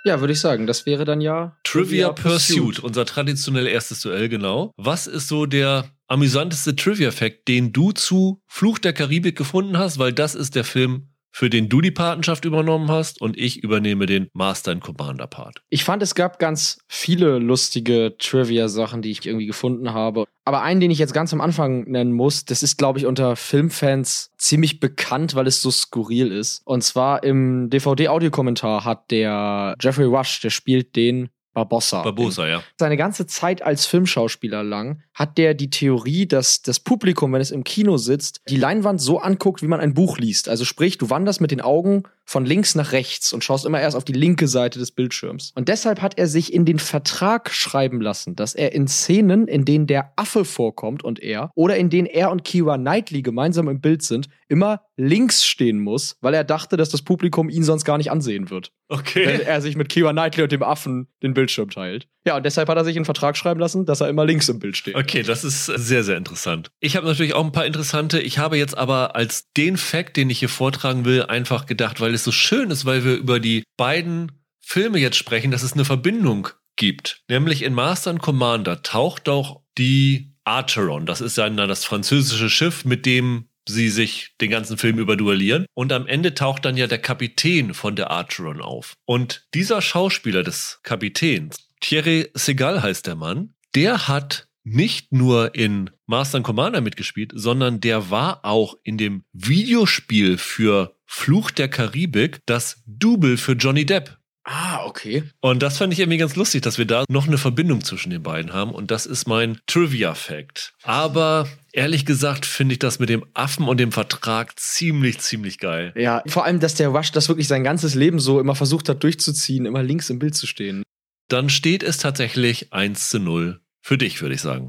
Ja, 0.05 0.21
würde 0.21 0.33
ich 0.33 0.39
sagen, 0.39 0.65
das 0.65 0.85
wäre 0.85 1.03
dann 1.03 1.21
ja 1.21 1.57
Trivia 1.63 2.11
Pursuit, 2.11 2.79
unser 2.79 3.05
traditionell 3.05 3.67
erstes 3.67 4.01
Duell, 4.01 4.29
genau. 4.29 4.71
Was 4.77 5.07
ist 5.07 5.27
so 5.27 5.45
der 5.45 5.89
amüsanteste 6.07 6.75
Trivia-Fact, 6.75 7.47
den 7.47 7.73
du 7.73 7.91
zu 7.91 8.41
Fluch 8.47 8.79
der 8.79 8.93
Karibik 8.93 9.37
gefunden 9.37 9.77
hast? 9.77 9.99
Weil 9.99 10.13
das 10.13 10.35
ist 10.35 10.55
der 10.55 10.63
Film, 10.63 11.09
für 11.31 11.49
den 11.49 11.69
du 11.69 11.81
die 11.81 11.91
Patenschaft 11.91 12.45
übernommen 12.45 12.89
hast 12.89 13.21
und 13.21 13.37
ich 13.37 13.63
übernehme 13.63 14.05
den 14.05 14.29
Master 14.33 14.71
and 14.71 14.83
Commander 14.83 15.27
Part. 15.27 15.61
Ich 15.69 15.83
fand, 15.83 16.01
es 16.03 16.15
gab 16.15 16.39
ganz 16.39 16.79
viele 16.87 17.39
lustige 17.39 18.15
Trivia-Sachen, 18.17 19.01
die 19.01 19.11
ich 19.11 19.25
irgendwie 19.25 19.45
gefunden 19.45 19.93
habe. 19.93 20.25
Aber 20.45 20.63
einen, 20.63 20.81
den 20.81 20.91
ich 20.91 20.97
jetzt 20.97 21.13
ganz 21.13 21.31
am 21.31 21.41
Anfang 21.41 21.83
nennen 21.83 22.11
muss, 22.11 22.45
das 22.45 22.63
ist, 22.63 22.77
glaube 22.77 22.97
ich, 22.99 23.05
unter 23.05 23.35
Filmfans 23.35 24.31
ziemlich 24.37 24.79
bekannt, 24.79 25.35
weil 25.35 25.47
es 25.47 25.61
so 25.61 25.69
skurril 25.69 26.31
ist. 26.31 26.61
Und 26.65 26.83
zwar 26.83 27.23
im 27.23 27.69
DVD-Audiokommentar 27.69 28.83
hat 28.83 29.11
der 29.11 29.75
Jeffrey 29.79 30.05
Rush, 30.05 30.41
der 30.41 30.49
spielt 30.49 30.95
den 30.95 31.29
Barbossa. 31.53 32.03
Barbosa, 32.03 32.47
ja. 32.47 32.63
Seine 32.77 32.95
ganze 32.95 33.25
Zeit 33.25 33.61
als 33.61 33.85
Filmschauspieler 33.85 34.63
lang 34.63 35.01
hat 35.13 35.37
der 35.37 35.53
die 35.53 35.69
Theorie, 35.69 36.27
dass 36.27 36.61
das 36.61 36.79
Publikum, 36.79 37.33
wenn 37.33 37.41
es 37.41 37.51
im 37.51 37.63
Kino 37.63 37.97
sitzt, 37.97 38.41
die 38.49 38.55
Leinwand 38.55 39.01
so 39.01 39.19
anguckt, 39.19 39.61
wie 39.61 39.67
man 39.67 39.79
ein 39.79 39.93
Buch 39.93 40.17
liest. 40.17 40.47
Also 40.47 40.63
sprich, 40.63 40.97
du 40.97 41.09
wanderst 41.09 41.41
mit 41.41 41.51
den 41.51 41.61
Augen 41.61 42.03
von 42.23 42.45
links 42.45 42.75
nach 42.75 42.91
rechts 42.91 43.33
und 43.33 43.43
schaust 43.43 43.65
immer 43.65 43.81
erst 43.81 43.97
auf 43.97 44.05
die 44.05 44.13
linke 44.13 44.47
Seite 44.47 44.77
des 44.77 44.91
Bildschirms. 44.91 45.51
Und 45.55 45.67
deshalb 45.67 46.01
hat 46.01 46.19
er 46.19 46.27
sich 46.27 46.53
in 46.53 46.63
den 46.63 46.77
Vertrag 46.77 47.49
schreiben 47.49 48.01
lassen, 48.01 48.35
dass 48.35 48.53
er 48.53 48.73
in 48.73 48.87
Szenen, 48.87 49.47
in 49.47 49.65
denen 49.65 49.87
der 49.87 50.13
Affe 50.15 50.45
vorkommt 50.45 51.03
und 51.03 51.19
er, 51.19 51.49
oder 51.55 51.75
in 51.77 51.89
denen 51.89 52.05
er 52.05 52.29
und 52.29 52.43
Kira 52.43 52.77
Knightley 52.77 53.23
gemeinsam 53.23 53.67
im 53.67 53.81
Bild 53.81 54.03
sind, 54.03 54.29
immer 54.47 54.81
links 54.99 55.45
stehen 55.45 55.79
muss, 55.79 56.17
weil 56.21 56.33
er 56.33 56.43
dachte, 56.43 56.75
dass 56.75 56.89
das 56.89 57.01
Publikum 57.01 57.49
ihn 57.49 57.63
sonst 57.63 57.85
gar 57.85 57.97
nicht 57.97 58.11
ansehen 58.11 58.49
wird 58.49 58.71
wenn 58.89 58.97
Okay. 58.99 59.41
er 59.45 59.61
sich 59.61 59.75
mit 59.75 59.87
Kira 59.89 60.11
Knightley 60.11 60.43
und 60.43 60.51
dem 60.51 60.63
Affen 60.63 61.07
den 61.21 61.33
Bildschirm 61.35 61.69
teilt. 61.69 62.07
Ja, 62.25 62.37
und 62.37 62.43
deshalb 62.45 62.67
hat 62.69 62.77
er 62.77 62.83
sich 62.83 62.95
einen 62.95 63.05
Vertrag 63.05 63.37
schreiben 63.37 63.59
lassen, 63.59 63.85
dass 63.85 64.01
er 64.01 64.09
immer 64.09 64.25
links 64.25 64.49
im 64.49 64.57
Bild 64.59 64.75
steht. 64.77 64.95
Okay, 64.95 65.21
das 65.21 65.43
ist 65.43 65.65
sehr, 65.67 66.03
sehr 66.03 66.17
interessant. 66.17 66.71
Ich 66.79 66.95
habe 66.95 67.05
natürlich 67.05 67.35
auch 67.35 67.45
ein 67.45 67.51
paar 67.51 67.67
interessante. 67.67 68.19
Ich 68.19 68.39
habe 68.39 68.57
jetzt 68.57 68.75
aber 68.75 69.15
als 69.15 69.51
den 69.55 69.77
Fact, 69.77 70.17
den 70.17 70.29
ich 70.31 70.39
hier 70.39 70.49
vortragen 70.49 71.05
will, 71.05 71.23
einfach 71.23 71.67
gedacht, 71.67 72.01
weil 72.01 72.13
es 72.15 72.23
so 72.23 72.31
schön 72.31 72.71
ist, 72.71 72.85
weil 72.85 73.05
wir 73.05 73.15
über 73.15 73.39
die 73.39 73.63
beiden 73.77 74.31
Filme 74.59 74.97
jetzt 74.97 75.17
sprechen, 75.17 75.51
dass 75.51 75.61
es 75.63 75.73
eine 75.73 75.85
Verbindung 75.85 76.47
gibt. 76.75 77.21
Nämlich 77.29 77.61
in 77.61 77.73
Master 77.73 78.09
and 78.09 78.21
Commander 78.21 78.81
taucht 78.81 79.29
auch 79.29 79.61
die 79.77 80.33
Archeron. 80.45 81.05
Das 81.05 81.21
ist 81.21 81.37
ja 81.37 81.47
dann 81.47 81.69
das 81.69 81.85
französische 81.85 82.49
Schiff, 82.49 82.85
mit 82.85 83.05
dem 83.05 83.48
sie 83.69 83.89
sich 83.89 84.33
den 84.41 84.49
ganzen 84.49 84.77
Film 84.77 84.99
über 84.99 85.15
duellieren. 85.15 85.65
Und 85.73 85.91
am 85.93 86.07
Ende 86.07 86.33
taucht 86.33 86.65
dann 86.65 86.77
ja 86.77 86.87
der 86.87 86.99
Kapitän 86.99 87.73
von 87.73 87.95
der 87.95 88.11
Archeron 88.11 88.61
auf. 88.61 88.93
Und 89.05 89.47
dieser 89.53 89.81
Schauspieler 89.81 90.43
des 90.43 90.79
Kapitäns, 90.83 91.57
Thierry 91.81 92.29
Segal 92.33 92.81
heißt 92.81 93.07
der 93.07 93.15
Mann, 93.15 93.53
der 93.75 94.07
hat 94.07 94.47
nicht 94.63 95.11
nur 95.11 95.55
in 95.55 95.89
Master 96.05 96.37
and 96.37 96.45
Commander 96.45 96.81
mitgespielt, 96.81 97.31
sondern 97.33 97.79
der 97.79 98.11
war 98.11 98.43
auch 98.43 98.75
in 98.83 98.97
dem 98.97 99.23
Videospiel 99.33 100.37
für 100.37 100.95
Fluch 101.05 101.49
der 101.51 101.69
Karibik 101.69 102.39
das 102.45 102.83
Double 102.85 103.37
für 103.37 103.53
Johnny 103.53 103.85
Depp. 103.85 104.18
Ah, 104.45 104.85
okay. 104.85 105.23
Und 105.41 105.61
das 105.61 105.77
fand 105.77 105.93
ich 105.93 105.99
irgendwie 105.99 106.17
ganz 106.17 106.35
lustig, 106.35 106.61
dass 106.63 106.77
wir 106.77 106.85
da 106.85 107.03
noch 107.09 107.27
eine 107.27 107.37
Verbindung 107.37 107.83
zwischen 107.83 108.09
den 108.09 108.23
beiden 108.23 108.53
haben. 108.53 108.71
Und 108.71 108.89
das 108.89 109.05
ist 109.05 109.27
mein 109.27 109.59
Trivia-Fact. 109.67 110.73
Aber 110.83 111.47
ehrlich 111.71 112.05
gesagt 112.05 112.45
finde 112.45 112.73
ich 112.73 112.79
das 112.79 112.99
mit 112.99 113.09
dem 113.09 113.25
Affen 113.33 113.67
und 113.67 113.79
dem 113.79 113.91
Vertrag 113.91 114.59
ziemlich, 114.59 115.19
ziemlich 115.19 115.59
geil. 115.59 115.93
Ja, 115.95 116.23
vor 116.27 116.45
allem, 116.45 116.59
dass 116.59 116.75
der 116.75 116.89
Rush 116.89 117.11
das 117.11 117.29
wirklich 117.29 117.47
sein 117.47 117.63
ganzes 117.63 117.95
Leben 117.95 118.19
so 118.19 118.39
immer 118.39 118.55
versucht 118.55 118.89
hat 118.89 119.03
durchzuziehen, 119.03 119.65
immer 119.65 119.83
links 119.83 120.09
im 120.09 120.19
Bild 120.19 120.35
zu 120.35 120.47
stehen. 120.47 120.83
Dann 121.27 121.49
steht 121.49 121.83
es 121.83 121.97
tatsächlich 121.97 122.73
1 122.73 123.09
zu 123.09 123.19
0 123.19 123.59
für 123.81 123.97
dich, 123.97 124.21
würde 124.21 124.35
ich 124.35 124.41
sagen. 124.41 124.67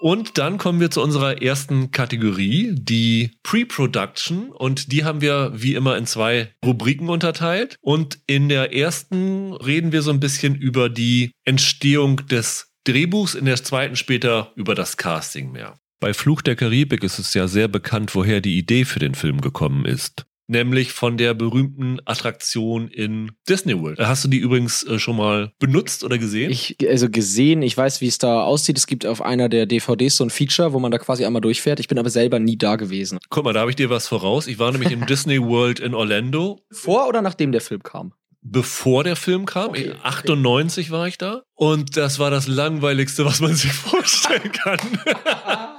Und 0.00 0.38
dann 0.38 0.58
kommen 0.58 0.80
wir 0.80 0.90
zu 0.90 1.02
unserer 1.02 1.40
ersten 1.40 1.90
Kategorie, 1.90 2.74
die 2.74 3.30
Pre-Production. 3.42 4.50
Und 4.50 4.92
die 4.92 5.04
haben 5.04 5.20
wir 5.20 5.52
wie 5.54 5.74
immer 5.74 5.96
in 5.96 6.06
zwei 6.06 6.52
Rubriken 6.64 7.08
unterteilt. 7.08 7.76
Und 7.80 8.18
in 8.26 8.48
der 8.48 8.74
ersten 8.74 9.54
reden 9.54 9.92
wir 9.92 10.02
so 10.02 10.10
ein 10.10 10.20
bisschen 10.20 10.54
über 10.54 10.88
die 10.88 11.30
Entstehung 11.44 12.26
des 12.26 12.72
Drehbuchs, 12.84 13.34
in 13.34 13.46
der 13.46 13.56
zweiten 13.56 13.96
später 13.96 14.52
über 14.56 14.74
das 14.74 14.96
Casting 14.96 15.52
mehr. 15.52 15.78
Bei 16.00 16.12
Fluch 16.12 16.42
der 16.42 16.56
Karibik 16.56 17.02
ist 17.02 17.18
es 17.18 17.32
ja 17.32 17.48
sehr 17.48 17.68
bekannt, 17.68 18.14
woher 18.14 18.42
die 18.42 18.58
Idee 18.58 18.84
für 18.84 18.98
den 18.98 19.14
Film 19.14 19.40
gekommen 19.40 19.86
ist. 19.86 20.26
Nämlich 20.46 20.92
von 20.92 21.16
der 21.16 21.34
berühmten 21.34 21.98
Attraktion 22.04 22.88
in 22.88 23.32
Disney 23.48 23.80
World. 23.80 23.98
Hast 23.98 24.24
du 24.24 24.28
die 24.28 24.38
übrigens 24.38 24.82
äh, 24.84 24.98
schon 24.98 25.16
mal 25.16 25.52
benutzt 25.58 26.04
oder 26.04 26.18
gesehen? 26.18 26.50
Ich, 26.50 26.76
also 26.88 27.08
gesehen, 27.08 27.62
ich 27.62 27.76
weiß, 27.76 28.00
wie 28.00 28.08
es 28.08 28.18
da 28.18 28.42
aussieht. 28.42 28.76
Es 28.78 28.86
gibt 28.86 29.06
auf 29.06 29.22
einer 29.22 29.48
der 29.48 29.66
DVDs 29.66 30.16
so 30.16 30.24
ein 30.24 30.30
Feature, 30.30 30.72
wo 30.72 30.78
man 30.78 30.90
da 30.90 30.98
quasi 30.98 31.24
einmal 31.24 31.42
durchfährt. 31.42 31.80
Ich 31.80 31.88
bin 31.88 31.98
aber 31.98 32.10
selber 32.10 32.38
nie 32.38 32.56
da 32.56 32.76
gewesen. 32.76 33.18
Guck 33.30 33.44
mal, 33.44 33.52
da 33.52 33.60
habe 33.60 33.70
ich 33.70 33.76
dir 33.76 33.90
was 33.90 34.08
voraus. 34.08 34.46
Ich 34.46 34.58
war 34.58 34.70
nämlich 34.72 34.92
im 34.92 35.06
Disney 35.06 35.40
World 35.40 35.80
in 35.80 35.94
Orlando. 35.94 36.60
Vor 36.70 37.08
oder 37.08 37.22
nachdem 37.22 37.52
der 37.52 37.60
Film 37.60 37.82
kam? 37.82 38.12
Bevor 38.46 39.04
der 39.04 39.16
Film 39.16 39.46
kam, 39.46 39.70
Okay, 39.70 39.84
in 39.84 39.96
98 40.02 40.90
war 40.90 41.08
ich 41.08 41.16
da. 41.16 41.44
Und 41.54 41.96
das 41.96 42.18
war 42.18 42.30
das 42.30 42.46
langweiligste, 42.46 43.24
was 43.24 43.40
man 43.40 43.54
sich 43.54 43.72
vorstellen 43.72 44.52
kann. 44.52 44.78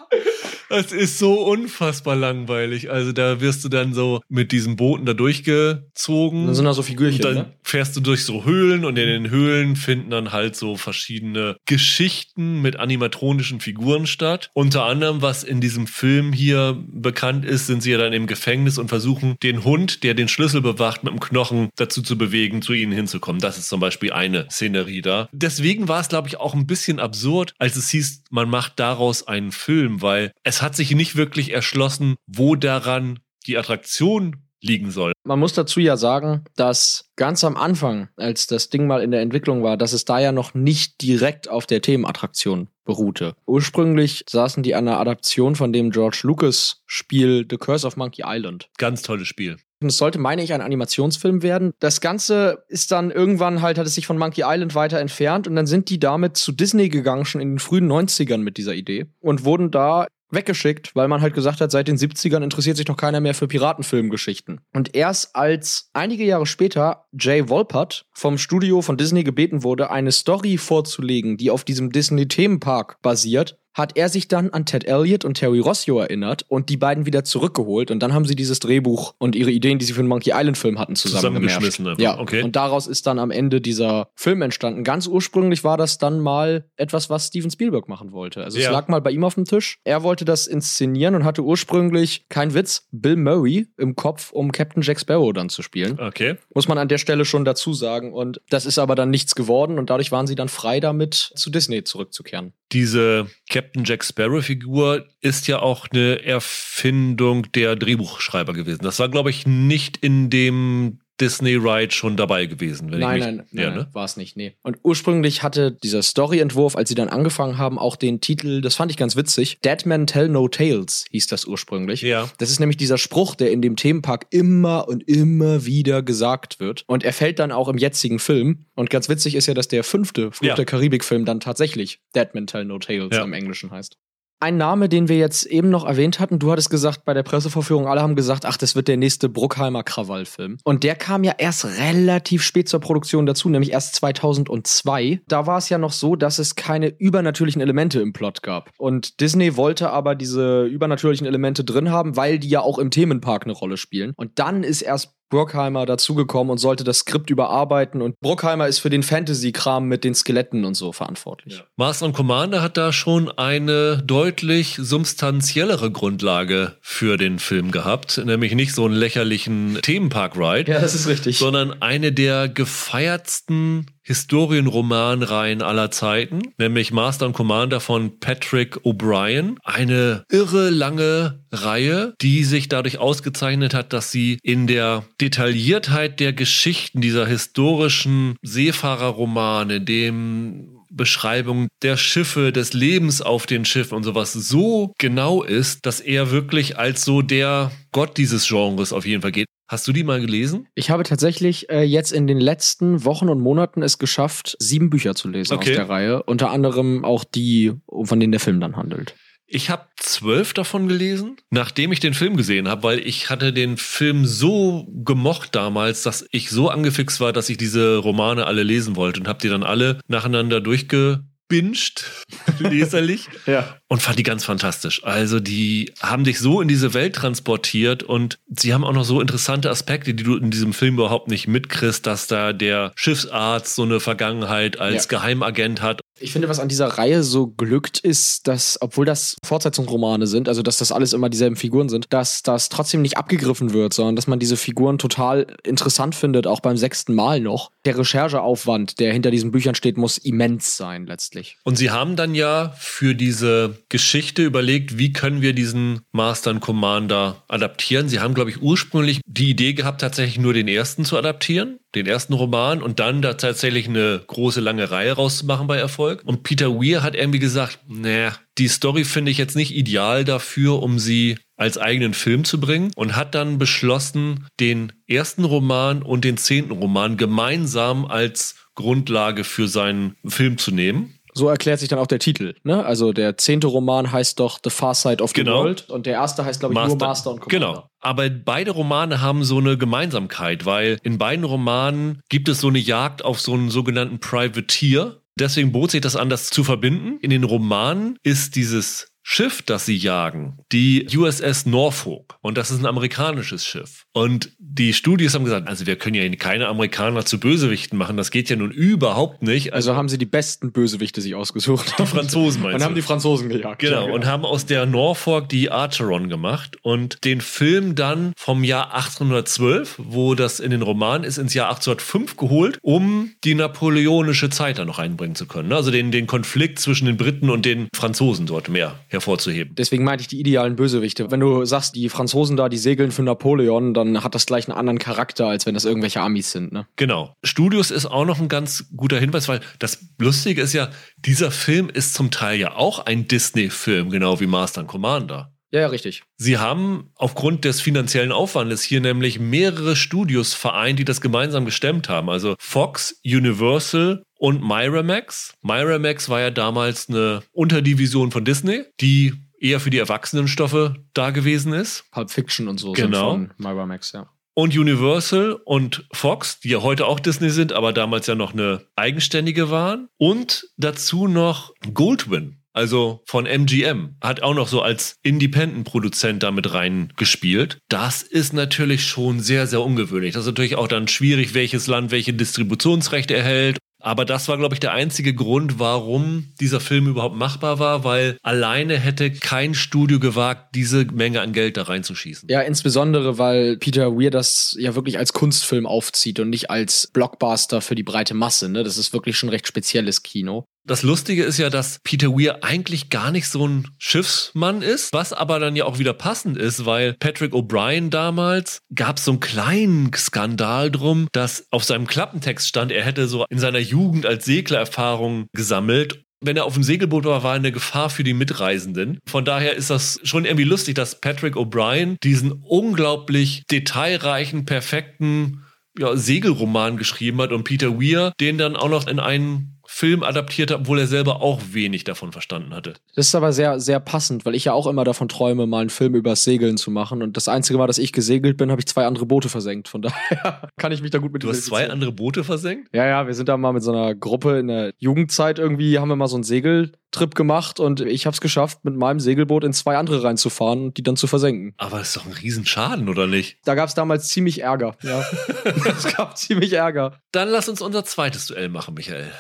Das 0.70 0.92
ist 0.92 1.20
so 1.20 1.42
unfassbar 1.46 2.16
langweilig. 2.16 2.90
Also 2.90 3.12
da 3.12 3.42
wirst 3.42 3.64
du 3.64 3.70
dann 3.70 3.94
so 3.94 4.22
mit 4.30 4.52
diesen 4.52 4.76
Booten 4.76 5.06
da 5.06 5.14
durchgezogen. 5.14 6.48
Dann 6.48 6.56
sind 6.56 6.66
da 6.66 6.74
so 6.74 6.82
Figürchen, 6.82 7.24
Und 7.24 7.26
dann 7.26 7.46
ne? 7.46 7.54
fährst 7.64 7.96
du 7.96 8.02
durch 8.02 8.24
so 8.24 8.46
Höhlen 8.46 8.86
und 8.86 8.98
in 8.98 9.08
den 9.08 9.30
Höhlen 9.30 9.76
finden 9.76 10.10
dann 10.12 10.32
halt 10.32 10.56
so 10.56 10.76
verschiedene 10.76 11.58
Geschichten 11.66 12.62
mit 12.62 12.78
animatronischen 12.78 13.60
Figuren 13.60 14.08
statt. 14.08 14.50
Unter 14.54 14.86
anderem, 14.86 15.22
was 15.22 15.44
in 15.44 15.62
diesem 15.62 15.88
Film 15.88 16.34
hier 16.34 16.78
bekannt 16.88 17.46
ist, 17.46 17.68
sind 17.68 17.82
sie 17.84 17.92
ja 17.92 17.98
dann 17.98 18.14
im 18.14 18.28
Gefängnis 18.28 18.78
und 18.78 18.90
versuchen, 18.90 19.36
den 19.44 19.64
Hund, 19.64 20.04
der 20.04 20.14
den 20.14 20.28
Schlüssel 20.28 20.62
bewacht, 20.62 21.04
mit 21.04 21.14
dem 21.14 21.20
Knochen 21.20 21.70
dazu 21.76 22.02
zu 22.02 22.18
bewegen, 22.18 22.62
zu 22.62 22.74
ihnen 22.74 22.92
hinzukommen. 22.92 23.42
Das 23.42 23.58
ist 23.58 23.70
zum 23.70 23.80
Beispiel 23.80 24.14
eine 24.14 24.48
Szenerie 24.50 25.02
da. 25.02 25.30
Deswegen 25.32 25.88
war 25.88 26.02
es, 26.02 26.10
glaube 26.10 26.28
ich, 26.28 26.38
auch 26.38 26.54
ein 26.54 26.68
bisschen 26.68 27.00
absurd, 27.00 27.54
als 27.60 27.76
es 27.76 27.90
hieß, 27.90 28.24
man 28.32 28.50
macht 28.50 28.80
daraus 28.80 29.28
einen 29.28 29.52
Film, 29.52 30.02
weil 30.02 30.32
es 30.44 30.55
hat 30.62 30.76
sich 30.76 30.92
nicht 30.92 31.16
wirklich 31.16 31.54
erschlossen, 31.54 32.16
wo 32.28 32.56
daran 32.56 33.20
die 33.48 33.58
Attraktion 33.58 34.38
liegen 34.62 34.92
soll. 34.92 35.14
Man 35.24 35.40
muss 35.40 35.54
dazu 35.54 35.80
ja 35.80 35.96
sagen, 35.96 36.44
dass 36.56 37.12
ganz 37.16 37.44
am 37.44 37.56
Anfang, 37.56 38.10
als 38.18 38.48
das 38.48 38.70
Ding 38.70 38.88
mal 38.88 39.02
in 39.02 39.12
der 39.12 39.22
Entwicklung 39.22 39.64
war, 39.64 39.78
dass 39.78 39.94
es 39.94 40.06
da 40.06 40.20
ja 40.20 40.32
noch 40.32 40.54
nicht 40.54 41.02
direkt 41.02 41.48
auf 41.50 41.66
der 41.66 41.82
Themenattraktion 41.82 42.68
beruhte. 42.84 43.36
Ursprünglich 43.46 44.24
saßen 44.30 44.64
die 44.64 44.76
an 44.76 44.88
einer 44.88 45.00
Adaption 45.00 45.56
von 45.56 45.74
dem 45.74 45.92
George 45.92 46.22
Lucas 46.24 46.84
Spiel 46.86 47.46
The 47.50 47.58
Curse 47.58 47.86
of 47.86 47.98
Monkey 47.98 48.24
Island. 48.26 48.70
Ganz 48.78 49.02
tolles 49.02 49.28
Spiel. 49.28 49.58
Und 49.82 49.90
es 49.90 49.98
sollte, 49.98 50.20
meine 50.20 50.42
ich, 50.42 50.54
ein 50.54 50.62
Animationsfilm 50.62 51.44
werden. 51.44 51.74
Das 51.80 52.00
Ganze 52.00 52.64
ist 52.70 52.92
dann 52.92 53.12
irgendwann 53.12 53.62
halt, 53.62 53.78
hat 53.78 53.86
es 53.86 53.96
sich 53.96 54.08
von 54.08 54.18
Monkey 54.18 54.44
Island 54.46 54.74
weiter 54.74 55.00
entfernt 55.00 55.48
und 55.48 55.56
dann 55.56 55.68
sind 55.68 55.90
die 55.90 56.00
damit 56.00 56.38
zu 56.38 56.52
Disney 56.54 56.90
gegangen, 56.90 57.26
schon 57.26 57.42
in 57.42 57.54
den 57.54 57.60
frühen 57.60 57.92
90ern 57.92 58.38
mit 58.38 58.58
dieser 58.58 58.74
Idee 58.74 59.08
und 59.20 59.44
wurden 59.44 59.72
da 59.72 60.08
weggeschickt, 60.36 60.96
weil 60.96 61.08
man 61.08 61.22
halt 61.22 61.34
gesagt 61.34 61.62
hat, 61.62 61.72
seit 61.72 61.88
den 61.88 61.98
70ern 61.98 62.44
interessiert 62.44 62.78
sich 62.78 62.88
noch 62.88 62.98
keiner 62.98 63.20
mehr 63.20 63.34
für 63.34 63.48
Piratenfilmgeschichten. 63.48 64.62
Und 64.74 64.96
erst 64.96 65.36
als 65.36 65.90
einige 65.94 66.24
Jahre 66.26 66.46
später 66.46 67.06
Jay 67.18 67.50
Wolpert 67.50 68.06
vom 68.14 68.38
Studio 68.38 68.82
von 68.82 68.98
Disney 68.98 69.24
gebeten 69.24 69.64
wurde, 69.64 69.90
eine 69.90 70.12
Story 70.12 70.58
vorzulegen, 70.58 71.38
die 71.38 71.50
auf 71.50 71.64
diesem 71.64 71.92
Disney-Themenpark 71.92 73.02
basiert, 73.02 73.58
hat 73.76 73.96
er 73.98 74.10
sich 74.10 74.28
dann 74.28 74.50
an 74.50 74.66
Ted 74.66 74.86
Elliott 74.86 75.26
und 75.26 75.36
Terry 75.36 75.60
Rossio 75.60 76.00
erinnert 76.00 76.46
und 76.48 76.70
die 76.70 76.78
beiden 76.78 77.06
wieder 77.06 77.24
zurückgeholt. 77.24 77.92
Und 77.92 78.00
dann 78.00 78.14
haben 78.14 78.26
sie 78.26 78.36
dieses 78.36 78.60
Drehbuch 78.60 79.14
und 79.20 79.36
ihre 79.36 79.52
Ideen, 79.52 79.78
die 79.78 79.86
sie 79.86 79.94
für 79.94 80.02
den 80.02 80.08
Monkey 80.08 80.32
Island-Film 80.34 80.80
hatten, 80.80 80.96
zusammengemischt. 80.96 81.56
Zusammengeschmissen. 81.56 82.02
Ja, 82.04 82.18
Okay. 82.18 82.42
und 82.42 82.56
daraus 82.56 82.88
ist 82.88 83.06
dann 83.06 83.20
am 83.20 83.32
Ende 83.32 83.60
dieser 83.62 84.08
Film 84.16 84.42
entstanden. 84.42 84.84
Ganz 84.84 85.06
ursprünglich 85.08 85.64
war 85.64 85.78
das 85.78 85.98
dann 85.98 86.20
mal 86.22 86.66
etwas, 86.78 87.10
was 87.10 87.28
Steven 87.28 87.52
Spielberg 87.52 87.90
machen 87.90 88.14
wollte. 88.14 88.44
Also 88.44 88.58
Ja. 88.58 88.68
es 88.68 88.72
lag 88.72 88.88
mal 88.88 89.02
bei 89.02 89.12
ihm 89.12 89.24
auf 89.26 89.36
dem 89.36 89.46
Tisch. 89.46 89.78
Er 89.84 90.04
wollte 90.04 90.24
das 90.26 90.48
inszenieren 90.48 91.14
und 91.14 91.26
hatte 91.26 91.44
ursprünglich, 91.44 92.26
kein 92.30 92.54
Witz, 92.54 92.88
Bill 92.92 93.18
Murray 93.18 93.68
im 93.78 93.96
Kopf, 93.96 94.32
um 94.32 94.54
Captain 94.54 94.82
Jack 94.84 95.00
Sparrow 95.02 95.34
dann 95.34 95.50
zu 95.50 95.62
spielen. 95.62 96.00
Okay. 96.00 96.38
Muss 96.54 96.70
man 96.70 96.78
an 96.78 96.88
der 96.88 96.98
Stelle 96.98 97.26
schon 97.26 97.44
dazu 97.44 97.74
sagen. 97.74 98.14
Und 98.14 98.40
das 98.50 98.66
ist 98.66 98.80
aber 98.80 98.96
dann 98.96 99.10
nichts 99.10 99.36
geworden 99.36 99.78
und 99.78 99.90
dadurch 99.90 100.14
waren 100.14 100.28
sie 100.28 100.36
dann 100.36 100.48
frei 100.48 100.80
damit, 100.80 101.14
zu 101.36 101.50
Disney 101.50 101.84
zurückzukehren. 101.84 102.54
Diese 102.72 103.28
Captain 103.50 103.65
Jack 103.76 104.04
Sparrow-Figur 104.04 105.06
ist 105.22 105.48
ja 105.48 105.60
auch 105.60 105.88
eine 105.92 106.24
Erfindung 106.24 107.52
der 107.54 107.76
Drehbuchschreiber 107.76 108.54
gewesen. 108.54 108.84
Das 108.84 109.00
war, 109.00 109.10
glaube 109.10 109.30
ich, 109.30 109.46
nicht 109.48 109.98
in 109.98 110.30
dem 110.30 111.00
Disney 111.20 111.56
Ride 111.56 111.92
schon 111.92 112.18
dabei 112.18 112.46
gewesen. 112.46 112.92
Wenn 112.92 113.00
Nein, 113.00 113.20
ich 113.20 113.26
mich, 113.26 113.36
nein, 113.36 113.48
ja, 113.52 113.70
nein, 113.70 113.80
ne? 113.80 113.88
war 113.94 114.06
es 114.06 114.18
nicht, 114.18 114.36
nee. 114.36 114.56
Und 114.64 114.78
ursprünglich 114.84 115.44
hatte 115.44 115.72
dieser 115.72 116.04
Storyentwurf, 116.04 116.76
als 116.76 116.90
sie 116.90 116.96
dann 116.96 117.08
angefangen 117.10 117.58
haben, 117.58 117.80
auch 117.80 117.96
den 117.96 118.20
Titel, 118.22 118.62
das 118.62 118.76
fand 118.76 118.92
ich 118.92 118.98
ganz 118.98 119.16
witzig, 119.16 119.60
Dead 119.64 119.86
Men 119.86 120.08
Tell 120.08 120.28
No 120.28 120.48
Tales 120.48 121.06
hieß 121.12 121.28
das 121.28 121.46
ursprünglich. 121.46 122.02
Ja. 122.02 122.30
Das 122.38 122.50
ist 122.50 122.60
nämlich 122.60 122.78
dieser 122.78 122.98
Spruch, 122.98 123.36
der 123.36 123.52
in 123.52 123.62
dem 123.62 123.76
Themenpark 123.76 124.28
immer 124.30 124.88
und 124.88 125.08
immer 125.08 125.66
wieder 125.66 126.02
gesagt 126.04 126.60
wird. 126.60 126.84
Und 126.88 127.04
er 127.04 127.14
fällt 127.14 127.40
dann 127.40 127.52
auch 127.52 127.70
im 127.70 127.78
jetzigen 127.78 128.20
Film. 128.20 128.66
Und 128.76 128.90
ganz 128.90 129.08
witzig 129.08 129.36
ist 129.36 129.46
ja, 129.48 129.54
dass 129.54 129.68
der 129.68 129.84
fünfte 129.84 130.32
Fluch 130.32 130.48
Ja. 130.50 130.56
der 130.56 130.66
Karibik-Film 130.66 131.26
dann 131.26 131.40
tatsächlich 131.40 132.00
Dead 132.16 132.28
Men 132.34 132.48
Tell 132.48 132.66
No 132.66 132.78
Tales 132.80 133.16
Ja. 133.16 133.24
im 133.24 133.34
Englischen 133.34 133.72
heißt. 133.72 133.98
Ein 134.40 134.58
Name, 134.58 134.90
den 134.90 135.08
wir 135.08 135.18
jetzt 135.18 135.46
eben 135.46 135.70
noch 135.70 135.86
erwähnt 135.86 136.20
hatten, 136.20 136.40
du 136.40 136.52
hattest 136.52 136.70
gesagt 136.70 137.06
bei 137.06 137.14
der 137.14 137.24
Pressevorführung, 137.24 137.88
alle 137.88 138.02
haben 138.02 138.16
gesagt, 138.16 138.46
ach, 138.46 138.58
das 138.58 138.76
wird 138.76 138.88
der 138.88 138.98
nächste 138.98 139.30
Bruckheimer 139.30 139.84
Krawallfilm. 139.84 140.58
Und 140.64 140.84
der 140.84 140.96
kam 140.96 141.24
ja 141.24 141.34
erst 141.38 141.66
relativ 141.66 142.44
spät 142.44 142.68
zur 142.68 142.82
Produktion 142.82 143.26
dazu, 143.26 143.50
nämlich 143.50 143.72
erst 143.72 143.96
2002. 143.96 145.22
Da 145.28 145.48
war 145.48 145.58
es 145.58 145.70
ja 145.70 145.78
noch 145.78 145.94
so, 145.94 146.16
dass 146.16 146.38
es 146.38 146.56
keine 146.56 146.88
übernatürlichen 146.88 147.62
Elemente 147.62 148.02
im 148.02 148.12
Plot 148.12 148.44
gab. 148.44 148.72
Und 148.78 149.22
Disney 149.22 149.56
wollte 149.56 149.90
aber 149.90 150.16
diese 150.16 150.66
übernatürlichen 150.66 151.26
Elemente 151.26 151.64
drin 151.64 151.90
haben, 151.90 152.18
weil 152.18 152.38
die 152.38 152.50
ja 152.50 152.60
auch 152.60 152.78
im 152.78 152.92
Themenpark 152.92 153.46
eine 153.46 153.54
Rolle 153.54 153.78
spielen. 153.78 154.14
Und 154.18 154.38
dann 154.40 154.64
ist 154.64 154.82
erst 154.82 155.16
Bruckheimer 155.30 155.86
dazugekommen 155.86 156.52
und 156.52 156.58
sollte 156.58 156.84
das 156.84 157.00
Skript 157.00 157.30
überarbeiten. 157.30 158.02
Und 158.02 158.20
Bruckheimer 158.20 158.68
ist 158.68 158.80
für 158.80 158.90
den 158.90 159.04
Fantasy-Kram 159.04 159.88
mit 159.88 160.04
den 160.04 160.16
Skeletten 160.16 160.66
und 160.66 160.76
so 160.76 160.92
verantwortlich. 160.92 161.64
Master 161.78 162.06
and 162.06 162.16
Commander 162.16 162.62
hat 162.62 162.78
da 162.78 162.92
schon 162.92 163.30
eine 163.32 164.02
deutlich 164.04 164.78
substanziellere 164.80 165.92
Grundlage 165.92 166.78
für 166.82 167.18
den 167.18 167.40
Film 167.40 167.72
gehabt. 167.72 168.22
Nämlich 168.24 168.54
nicht 168.56 168.74
so 168.74 168.86
einen 168.86 168.96
lächerlichen 168.96 169.80
Themenpark-Ride. 169.82 170.72
Ja, 170.72 170.80
das 170.80 170.96
ist 170.96 171.08
richtig. 171.08 171.38
sondern 171.38 171.82
eine 171.82 172.12
der 172.12 172.48
gefeiertsten 172.48 173.88
Historienromanreihen 174.06 175.64
aller 175.64 175.90
Zeiten, 175.90 176.42
nämlich 176.60 176.92
Master 176.92 177.26
and 177.26 177.36
Commander 177.36 177.80
von 177.80 178.20
Patrick 178.20 178.78
O'Brien. 178.86 179.56
Eine 179.64 180.26
irre 180.30 180.70
lange 180.70 181.44
Reihe, 181.52 182.14
die 182.22 182.44
sich 182.44 182.70
dadurch 182.70 183.00
ausgezeichnet 183.00 183.74
hat, 183.74 183.94
dass 183.94 184.12
sie 184.12 184.38
in 184.44 184.68
der 184.68 185.06
Detailliertheit 185.20 186.20
der 186.20 186.34
Geschichten 186.34 187.02
dieser 187.02 187.26
historischen 187.26 188.36
Seefahrerromane, 188.44 189.82
dem 189.82 190.76
Beschreibung 190.92 191.68
der 191.82 191.98
Schiffe, 191.98 192.52
des 192.52 192.74
Lebens 192.74 193.22
auf 193.22 193.46
den 193.48 193.66
Schiffen 193.66 193.96
und 193.96 194.04
sowas 194.04 194.34
so 194.34 194.94
genau 194.98 195.44
ist, 195.44 195.86
dass 195.86 196.00
er 196.00 196.32
wirklich 196.32 196.78
als 196.78 197.04
so 197.04 197.22
der 197.22 197.72
Gott 197.92 198.18
dieses 198.18 198.48
Genres 198.48 198.94
auf 198.94 199.06
jeden 199.06 199.22
Fall 199.22 199.32
geht. 199.32 199.48
Hast 199.68 199.88
du 199.88 199.94
die 199.94 200.04
mal 200.04 200.22
gelesen? 200.22 200.68
Ich 200.76 200.90
habe 200.92 201.04
tatsächlich 201.04 201.70
äh, 201.70 201.82
jetzt 201.82 202.12
in 202.12 202.28
den 202.28 202.40
letzten 202.40 203.04
Wochen 203.04 203.30
und 203.30 203.40
Monaten 203.42 203.82
es 203.82 203.98
geschafft, 203.98 204.56
sieben 204.60 204.90
Bücher 204.92 205.16
zu 205.16 205.28
lesen 205.28 205.54
Okay. 205.56 205.72
aus 205.72 205.76
der 205.76 205.90
Reihe. 205.90 206.24
Unter 206.24 206.52
anderem 206.52 207.04
auch 207.04 207.24
die, 207.24 207.74
von 208.04 208.20
denen 208.20 208.32
der 208.32 208.40
Film 208.40 208.60
dann 208.60 208.76
handelt. 208.76 209.16
Ich 209.48 209.70
habe 209.70 209.86
zwölf 209.98 210.54
davon 210.54 210.88
gelesen, 210.88 211.38
nachdem 211.52 211.92
ich 211.92 212.00
den 212.00 212.16
Film 212.16 212.36
gesehen 212.36 212.68
habe, 212.68 212.82
weil 212.84 213.00
ich 213.00 213.30
hatte 213.30 213.54
den 213.54 213.78
Film 213.78 214.26
so 214.26 214.88
gemocht 215.04 215.54
damals, 215.56 216.02
dass 216.02 216.26
ich 216.32 216.50
so 216.50 216.70
angefixt 216.70 217.20
war, 217.20 217.32
dass 217.32 217.50
ich 217.50 217.58
diese 217.58 217.98
Romane 217.98 218.48
alle 218.48 218.64
lesen 218.64 218.96
wollte 218.96 219.20
und 219.20 219.28
habe 219.28 219.40
die 219.42 219.50
dann 219.50 219.62
alle 219.64 220.00
nacheinander 220.08 220.62
durchgebinged, 220.62 222.06
leserlich. 222.60 223.30
Ja. 223.46 223.78
Und 223.88 224.02
fand 224.02 224.18
die 224.18 224.24
ganz 224.24 224.44
fantastisch. 224.44 225.04
Also 225.04 225.40
die 225.40 225.94
haben 226.02 226.24
dich 226.24 226.40
so 226.40 226.60
in 226.60 226.68
diese 226.68 226.96
Welt 226.96 227.16
transportiert 227.16 228.02
und 228.02 228.40
sie 228.50 228.74
haben 228.74 228.84
auch 228.84 228.94
noch 228.94 229.06
so 229.06 229.22
interessante 229.22 229.70
Aspekte, 229.70 230.16
die 230.16 230.24
du 230.24 230.38
in 230.38 230.50
diesem 230.50 230.74
Film 230.74 230.96
überhaupt 230.96 231.28
nicht 231.28 231.48
mitkriegst, 231.48 232.08
dass 232.08 232.26
da 232.26 232.52
der 232.52 232.94
Schiffsarzt 232.96 233.76
so 233.76 233.84
eine 233.84 234.00
Vergangenheit 234.00 234.80
als 234.80 235.04
Ja. 235.04 235.20
Geheimagent 235.20 235.84
hat. 235.84 236.02
Ich 236.18 236.32
finde, 236.32 236.48
was 236.48 236.60
an 236.60 236.70
dieser 236.70 236.88
Reihe 236.88 237.24
so 237.24 237.48
glückt, 237.48 238.00
ist, 238.00 238.48
dass, 238.48 238.78
obwohl 238.82 239.06
das 239.06 239.36
Fortsetzungsromane 239.46 240.28
sind, 240.28 240.48
also 240.48 240.62
dass 240.62 240.78
das 240.78 240.94
alles 240.94 241.12
immer 241.12 241.30
dieselben 241.30 241.58
Figuren 241.58 241.90
sind, 241.90 242.06
dass 242.10 242.42
das 242.42 242.70
trotzdem 242.70 243.02
nicht 243.02 243.18
abgegriffen 243.18 243.74
wird, 243.74 243.94
sondern 243.94 244.16
dass 244.16 244.26
man 244.26 244.40
diese 244.40 244.56
Figuren 244.56 244.98
total 244.98 245.46
interessant 245.64 246.16
findet, 246.16 246.48
auch 246.48 246.62
beim 246.62 246.78
sechsten 246.78 247.14
Mal 247.14 247.42
noch. 247.42 247.70
Der 247.84 247.98
Rechercheaufwand, 247.98 249.00
der 249.00 249.12
hinter 249.12 249.30
diesen 249.30 249.52
Büchern 249.52 249.76
steht, 249.76 249.98
muss 249.98 250.18
immens 250.18 250.78
sein, 250.78 251.06
letztlich. 251.06 251.58
Und 251.64 251.78
sie 251.78 251.92
haben 251.92 252.16
dann 252.16 252.34
ja 252.34 252.74
für 252.80 253.14
diese 253.14 253.75
Geschichte 253.90 254.44
überlegt, 254.44 254.98
wie 254.98 255.14
können 255.14 255.42
wir 255.42 255.54
diesen 255.54 256.02
Master 256.12 256.52
and 256.52 256.62
Commander 256.62 257.44
adaptieren. 257.48 258.10
Sie 258.10 258.20
haben, 258.20 258.34
glaube 258.34 258.50
ich, 258.50 258.62
ursprünglich 258.62 259.22
die 259.26 259.50
Idee 259.50 259.74
gehabt, 259.74 260.02
tatsächlich 260.02 260.40
nur 260.40 260.54
den 260.54 260.68
ersten 260.68 261.06
zu 261.06 261.18
adaptieren. 261.18 261.80
den 261.96 262.06
ersten 262.08 262.34
Roman, 262.34 262.84
und 262.84 263.00
dann 263.00 263.22
da 263.22 263.34
tatsächlich 263.34 263.88
eine 263.88 264.22
große 264.28 264.60
lange 264.60 264.92
Reihe 264.92 265.14
rauszumachen 265.14 265.68
bei 265.68 265.78
Erfolg. 265.78 266.22
Und 266.26 266.44
Peter 266.44 266.76
Weir 266.76 267.02
hat 267.02 267.16
irgendwie 267.16 267.40
gesagt, 267.40 267.80
naja, 267.88 268.38
die 268.58 268.68
Story 268.68 269.06
finde 269.06 269.32
ich 269.32 269.38
jetzt 269.38 269.56
nicht 269.56 269.74
ideal 269.74 270.24
dafür, 270.24 270.84
um 270.84 271.00
sie 271.00 271.38
als 271.58 271.78
eigenen 271.78 272.14
Film 272.14 272.44
zu 272.44 272.60
bringen 272.60 272.92
und 272.96 273.16
hat 273.16 273.34
dann 273.34 273.58
beschlossen, 273.58 274.46
den 274.60 274.92
ersten 275.08 275.46
Roman 275.46 276.04
und 276.04 276.26
den 276.26 276.38
zehnten 276.38 276.74
Roman 276.74 277.18
gemeinsam 277.18 278.06
als 278.06 278.56
Grundlage 278.76 279.46
für 279.46 279.70
seinen 279.70 280.16
Film 280.26 280.58
zu 280.58 280.72
nehmen. 280.72 281.18
So 281.38 281.50
erklärt 281.50 281.80
sich 281.82 281.90
dann 281.90 282.00
auch 282.00 282.08
der 282.08 282.20
Titel. 282.20 282.56
Ne? 282.64 282.86
Also 282.86 283.12
der 283.12 283.38
zehnte 283.38 283.68
Roman 283.68 284.12
heißt 284.12 284.40
doch 284.40 284.60
The 284.64 284.70
Far 284.70 284.96
Side 284.96 285.22
of 285.22 285.32
the 285.36 285.44
Genau. 285.44 285.64
World 285.64 285.90
und 285.90 286.06
der 286.06 286.14
erste 286.14 286.46
heißt, 286.46 286.62
glaube 286.62 286.74
ich, 286.76 286.88
nur 286.88 286.96
Master 286.96 287.32
und 287.32 287.42
Commander. 287.42 287.68
Genau. 287.74 287.88
Aber 288.00 288.30
beide 288.30 288.72
Romane 288.72 289.20
haben 289.22 289.44
so 289.44 289.58
eine 289.58 289.78
Gemeinsamkeit, 289.78 290.66
weil 290.66 290.98
in 291.04 291.18
beiden 291.18 291.44
Romanen 291.44 292.22
gibt 292.30 292.48
es 292.48 292.62
so 292.62 292.70
eine 292.70 292.80
Jagd 292.80 293.26
auf 293.26 293.42
so 293.42 293.54
einen 293.54 293.70
sogenannten 293.70 294.20
Privateer. 294.20 295.18
Deswegen 295.38 295.74
bot 295.74 295.92
sich 295.92 296.00
das 296.00 296.16
an, 296.16 296.30
das 296.30 296.50
zu 296.50 296.64
verbinden. 296.64 297.18
In 297.22 297.30
den 297.30 297.44
Romanen 297.44 298.18
ist 298.24 298.56
dieses 298.56 299.10
Schiff, 299.28 299.64
das 299.64 299.88
sie 299.88 299.98
jagen, 299.98 300.60
die 300.72 301.08
USS 301.18 301.66
Norfolk. 301.66 302.36
Und 302.42 302.60
das 302.60 302.70
ist 302.70 302.80
ein 302.80 302.86
amerikanisches 302.86 303.66
Schiff. 303.66 304.06
Und 304.14 304.52
die 304.60 304.94
Studios 304.94 305.34
haben 305.34 305.46
gesagt, 305.46 305.68
also 305.68 305.88
wir 305.88 305.96
können 305.96 306.14
ja 306.14 306.30
keine 306.36 306.68
Amerikaner 306.68 307.26
zu 307.26 307.40
Bösewichten 307.40 307.98
machen. 307.98 308.18
Das 308.18 308.30
geht 308.30 308.52
ja 308.52 308.56
nun 308.56 308.70
überhaupt 308.70 309.42
nicht. 309.42 309.74
Also 309.74 309.96
haben 309.96 310.10
sie 310.10 310.20
die 310.20 310.28
besten 310.28 310.72
Bösewichte 310.72 311.22
sich 311.22 311.34
ausgesucht. 311.34 311.96
Die 311.98 312.06
Franzosen 312.06 312.62
meinst 312.62 312.76
Und 312.76 312.84
haben 312.84 312.94
du? 312.94 313.02
die 313.02 313.06
Franzosen 313.06 313.50
gejagt. 313.50 313.80
Genau, 313.80 314.08
Ja, 314.08 314.14
und 314.14 314.28
haben 314.28 314.46
aus 314.46 314.68
der 314.68 314.86
Norfolk 314.86 315.50
die 315.50 315.72
Archeron 315.72 316.30
gemacht 316.30 316.78
und 316.84 317.18
den 317.24 317.42
Film 317.42 317.96
dann 317.96 318.32
vom 318.38 318.64
Jahr 318.64 318.94
1812, 318.94 319.96
wo 319.98 320.36
das 320.36 320.60
in 320.60 320.70
den 320.70 320.84
Roman 320.84 321.24
ist, 321.24 321.40
ins 321.40 321.56
Jahr 321.56 321.70
1805 321.70 322.38
geholt, 322.38 322.78
um 322.84 323.32
die 323.44 323.56
napoleonische 323.56 324.52
Zeit 324.52 324.78
da 324.78 324.86
noch 324.86 325.00
einbringen 325.00 325.34
zu 325.34 325.48
können. 325.48 325.74
Also 325.74 325.90
den, 325.90 326.12
den 326.12 326.28
Konflikt 326.28 326.78
zwischen 326.78 327.08
den 327.08 327.18
Briten 327.18 327.50
und 327.50 327.66
den 327.66 327.88
Franzosen 327.96 328.46
dort 328.46 328.70
mehr 328.70 329.00
hervorzuheben. 329.16 329.76
Deswegen 329.76 330.04
meinte 330.04 330.22
ich 330.22 330.28
die 330.28 330.40
idealen 330.40 330.76
Bösewichte. 330.76 331.32
Wenn 331.32 331.40
du 331.40 331.66
sagst, 331.66 331.96
die 331.96 332.10
Franzosen 332.10 332.58
da, 332.58 332.70
die 332.70 332.78
segeln 332.78 333.12
für 333.12 333.24
Napoleon, 333.24 333.94
dann 333.94 334.24
hat 334.24 334.36
das 334.36 334.46
gleich 334.46 334.68
einen 334.68 334.78
anderen 334.78 335.00
Charakter, 335.00 335.48
als 335.48 335.66
wenn 335.66 335.74
das 335.74 335.86
irgendwelche 335.86 336.22
Amis 336.22 336.52
sind. 336.52 336.72
Ne? 336.72 336.88
Genau. 336.96 337.34
Studios 337.44 337.92
ist 337.92 338.06
auch 338.06 338.26
noch 338.26 338.40
ein 338.40 338.50
ganz 338.50 338.86
guter 338.96 339.20
Hinweis, 339.20 339.48
weil 339.48 339.62
das 339.80 340.00
Lustige 340.18 340.62
ist 340.62 340.74
ja, 340.74 340.90
dieser 341.18 341.52
Film 341.52 341.90
ist 341.90 342.14
zum 342.14 342.32
Teil 342.32 342.60
ja 342.60 342.76
auch 342.76 343.06
ein 343.06 343.28
Disney-Film, 343.28 344.10
genau 344.10 344.40
wie 344.40 344.48
Master 344.48 344.82
and 344.82 344.90
Commander. 344.90 345.52
Ja, 345.76 345.82
ja, 345.82 345.88
richtig. 345.88 346.24
Sie 346.38 346.58
haben 346.58 347.12
aufgrund 347.16 347.66
des 347.66 347.82
finanziellen 347.82 348.32
Aufwandes 348.32 348.82
hier 348.82 349.02
nämlich 349.02 349.40
mehrere 349.40 349.98
Studios 349.98 350.54
vereint, 350.54 351.00
die 351.00 351.04
das 351.06 351.20
gemeinsam 351.20 351.66
gestemmt 351.66 352.08
haben. 352.08 352.30
Also 352.30 352.56
Fox, 352.60 353.20
Universal 353.26 354.24
und 354.38 354.62
Miramax. 354.62 355.54
Miramax 355.62 356.30
war 356.30 356.42
ja 356.42 356.52
damals 356.52 357.10
eine 357.10 357.44
Unterdivision 357.52 358.32
von 358.32 358.46
Disney, 358.46 358.84
die 359.02 359.34
eher 359.60 359.80
für 359.80 359.90
die 359.90 359.98
Erwachsenenstoffe 360.00 360.94
da 361.14 361.30
gewesen 361.32 361.74
ist. 361.74 362.06
Pulp 362.12 362.30
Fiction 362.32 362.68
und 362.68 362.80
so 362.80 362.92
Genau. 362.92 363.34
sind 363.34 363.54
von 363.56 363.66
Miramax, 363.66 364.12
ja. 364.12 364.30
Und 364.58 364.78
Universal 364.78 365.60
und 365.66 366.08
Fox, 366.14 366.62
die 366.62 366.70
ja 366.70 366.82
heute 366.82 367.08
auch 367.08 367.20
Disney 367.20 367.50
sind, 367.50 367.74
aber 367.74 367.92
damals 367.92 368.28
ja 368.28 368.36
noch 368.36 368.54
eine 368.54 368.86
eigenständige 368.96 369.70
waren. 369.70 370.08
Und 370.18 370.68
dazu 370.78 371.28
noch 371.28 371.74
Goldwyn, 371.94 372.62
also 372.72 373.22
von 373.26 373.46
MGM, 373.46 374.16
hat 374.22 374.42
auch 374.44 374.54
noch 374.54 374.70
so 374.70 374.82
als 374.82 375.18
Independent-Produzent 375.24 376.42
damit 376.44 376.74
reingespielt. 376.74 377.80
Das 377.90 378.22
ist 378.22 378.54
natürlich 378.54 379.06
schon 379.06 379.42
sehr, 379.42 379.68
sehr 379.68 379.82
ungewöhnlich. 379.82 380.34
Das 380.34 380.44
ist 380.44 380.48
natürlich 380.48 380.76
auch 380.78 380.88
dann 380.88 381.10
schwierig, 381.10 381.54
welches 381.54 381.88
Land 381.88 382.12
welche 382.12 382.34
Distributionsrechte 382.34 383.36
erhält. 383.36 383.78
Aber 384.06 384.24
das 384.24 384.48
war, 384.48 384.58
glaube 384.60 384.76
ich, 384.76 384.80
der 384.80 384.94
einzige 384.94 385.34
Grund, 385.34 385.80
warum 385.80 386.54
dieser 386.60 386.80
Film 386.80 387.08
überhaupt 387.08 387.36
machbar 387.36 387.80
war, 387.80 388.04
weil 388.04 388.38
alleine 388.44 389.00
hätte 389.00 389.32
kein 389.32 389.74
Studio 389.74 390.20
gewagt, 390.20 390.76
diese 390.76 391.06
Menge 391.06 391.42
an 391.42 391.54
Geld 391.54 391.76
da 391.76 391.84
reinzuschießen. 391.84 392.48
Ja, 392.48 392.62
insbesondere, 392.62 393.40
weil 393.40 393.78
Peter 393.78 394.16
Weir 394.16 394.30
das 394.30 394.76
ja 394.78 394.94
wirklich 394.94 395.18
als 395.18 395.34
Kunstfilm 395.34 395.88
aufzieht 395.88 396.40
und 396.40 396.52
nicht 396.52 396.70
als 396.70 397.10
Blockbuster 397.14 397.82
für 397.82 397.96
die 397.96 398.04
breite 398.04 398.36
Masse. 398.36 398.70
Ne? 398.70 398.84
Das 398.84 399.00
ist 399.00 399.12
wirklich 399.12 399.38
schon 399.38 399.50
recht 399.50 399.66
spezielles 399.66 400.22
Kino. 400.22 400.66
Das 400.88 401.02
Lustige 401.02 401.44
ist 401.44 401.58
ja, 401.58 401.72
dass 401.72 402.00
Peter 402.04 402.30
Weir 402.30 402.64
eigentlich 402.64 403.10
gar 403.10 403.32
nicht 403.32 403.48
so 403.48 403.68
ein 403.68 403.88
Schiffsmann 403.98 404.84
ist, 404.84 405.12
was 405.14 405.34
aber 405.34 405.60
dann 405.60 405.76
ja 405.76 405.86
auch 405.86 405.98
wieder 405.98 406.14
passend 406.14 406.60
ist, 406.60 406.86
weil 406.86 407.14
Patrick 407.14 407.54
O'Brien 407.54 408.12
damals 408.12 408.82
gab 408.94 409.18
so 409.18 409.32
einen 409.32 409.40
kleinen 409.40 410.14
Skandal 410.14 410.92
drum, 410.92 411.28
dass 411.32 411.66
auf 411.72 411.84
seinem 411.84 412.06
Klappentext 412.06 412.68
stand, 412.68 412.92
er 412.92 413.04
hätte 413.04 413.28
so 413.28 413.46
in 413.50 413.58
seiner 413.58 413.80
Jugend 413.80 414.28
als 414.28 414.46
Segler 414.46 414.78
Erfahrung 414.78 415.48
gesammelt. 415.54 416.22
Wenn 416.40 416.56
er 416.56 416.66
auf 416.66 416.76
dem 416.76 416.84
Segelboot 416.84 417.26
war, 417.26 417.42
war 417.42 417.54
er 417.54 417.60
eine 417.60 417.72
Gefahr 417.72 418.12
für 418.12 418.24
die 418.24 418.36
Mitreisenden. 418.36 419.18
Von 419.26 419.44
daher 419.44 419.74
ist 419.76 419.90
das 419.90 420.20
schon 420.22 420.46
irgendwie 420.46 420.66
lustig, 420.66 420.94
dass 420.94 421.20
Patrick 421.20 421.56
O'Brien 421.56 422.18
diesen 422.22 422.52
unglaublich 422.52 423.64
detailreichen, 423.72 424.66
perfekten 424.66 425.64
ja, 425.98 426.16
Segelroman 426.16 426.98
geschrieben 426.98 427.42
hat 427.42 427.52
und 427.52 427.64
Peter 427.64 428.00
Weir 428.00 428.34
den 428.40 428.60
dann 428.60 428.76
auch 428.76 428.90
noch 428.90 429.08
in 429.08 429.20
einen 429.20 429.75
Film 429.96 430.24
adaptiert 430.24 430.72
hat, 430.72 430.82
obwohl 430.82 431.00
er 431.00 431.08
selber 431.08 431.42
auch 431.42 431.62
wenig 431.72 432.04
davon 432.04 432.34
verstanden 432.34 432.76
hatte. 432.76 432.96
Das 433.16 433.28
ist 433.28 433.36
aber 433.36 433.54
sehr, 433.54 433.80
sehr 433.80 434.02
passend, 434.02 434.46
weil 434.46 434.54
ich 434.54 434.66
ja 434.66 434.74
auch 434.74 434.88
immer 434.88 435.06
davon 435.06 435.30
träume, 435.30 435.68
mal 435.68 435.80
einen 435.80 435.90
Film 435.90 436.16
über 436.16 436.36
Segeln 436.36 436.76
zu 436.76 436.92
machen. 436.92 437.24
Und 437.24 437.38
das 437.38 437.48
einzige 437.48 437.80
Mal, 437.80 437.88
dass 437.88 437.98
ich 437.98 438.12
gesegelt 438.12 438.58
bin, 438.58 438.72
habe 438.72 438.82
ich 438.82 438.88
zwei 438.88 439.06
andere 439.06 439.26
Boote 439.26 439.48
versenkt. 439.48 439.88
Von 439.88 440.02
daher 440.02 440.70
kann 440.76 440.92
ich 440.92 441.02
mich 441.02 441.12
da 441.12 441.20
gut 441.20 441.32
mit 441.32 441.44
Du 441.44 441.50
hast 441.50 441.64
zwei 441.64 441.90
andere 441.90 442.12
Boote 442.12 442.44
versenkt? 442.44 442.90
Ja, 442.94 443.06
ja, 443.06 443.26
wir 443.26 443.34
sind 443.34 443.48
da 443.48 443.56
mal 443.56 443.72
mit 443.72 443.84
so 443.84 443.94
einer 443.94 444.14
Gruppe 444.16 444.60
in 444.60 444.68
der 444.68 444.92
Jugendzeit 444.98 445.60
irgendwie, 445.60 445.98
haben 445.98 446.10
wir 446.10 446.18
mal 446.18 446.28
so 446.28 446.36
einen 446.36 446.44
Segeltrip 446.44 447.34
gemacht 447.34 447.80
und 447.80 448.02
ich 448.02 448.26
habe 448.26 448.34
es 448.34 448.42
geschafft, 448.42 448.84
mit 448.84 448.98
meinem 448.98 449.22
Segelboot 449.22 449.64
in 449.64 449.72
zwei 449.72 449.96
andere 449.96 450.22
reinzufahren 450.24 450.88
und 450.88 450.98
die 450.98 451.04
dann 451.04 451.16
zu 451.16 451.28
versenken. 451.28 451.74
Aber 451.78 452.00
das 452.00 452.10
ist 452.10 452.18
doch 452.18 452.26
ein 452.26 452.34
Riesenschaden, 452.34 453.08
oder 453.08 453.28
nicht? 453.28 453.60
Da 453.64 453.76
gab 453.76 453.88
es 453.88 453.96
damals 453.96 454.28
ziemlich 454.28 454.62
Ärger. 454.62 454.98
Ja, 455.04 455.24
es 455.86 456.14
gab 456.18 456.38
ziemlich 456.38 456.74
Ärger. 456.74 457.18
Dann 457.32 457.48
lass 457.48 457.70
uns 457.70 457.82
unser 457.82 458.04
zweites 458.04 458.48
Duell 458.48 458.68
machen, 458.68 458.94
Michael. 458.94 459.32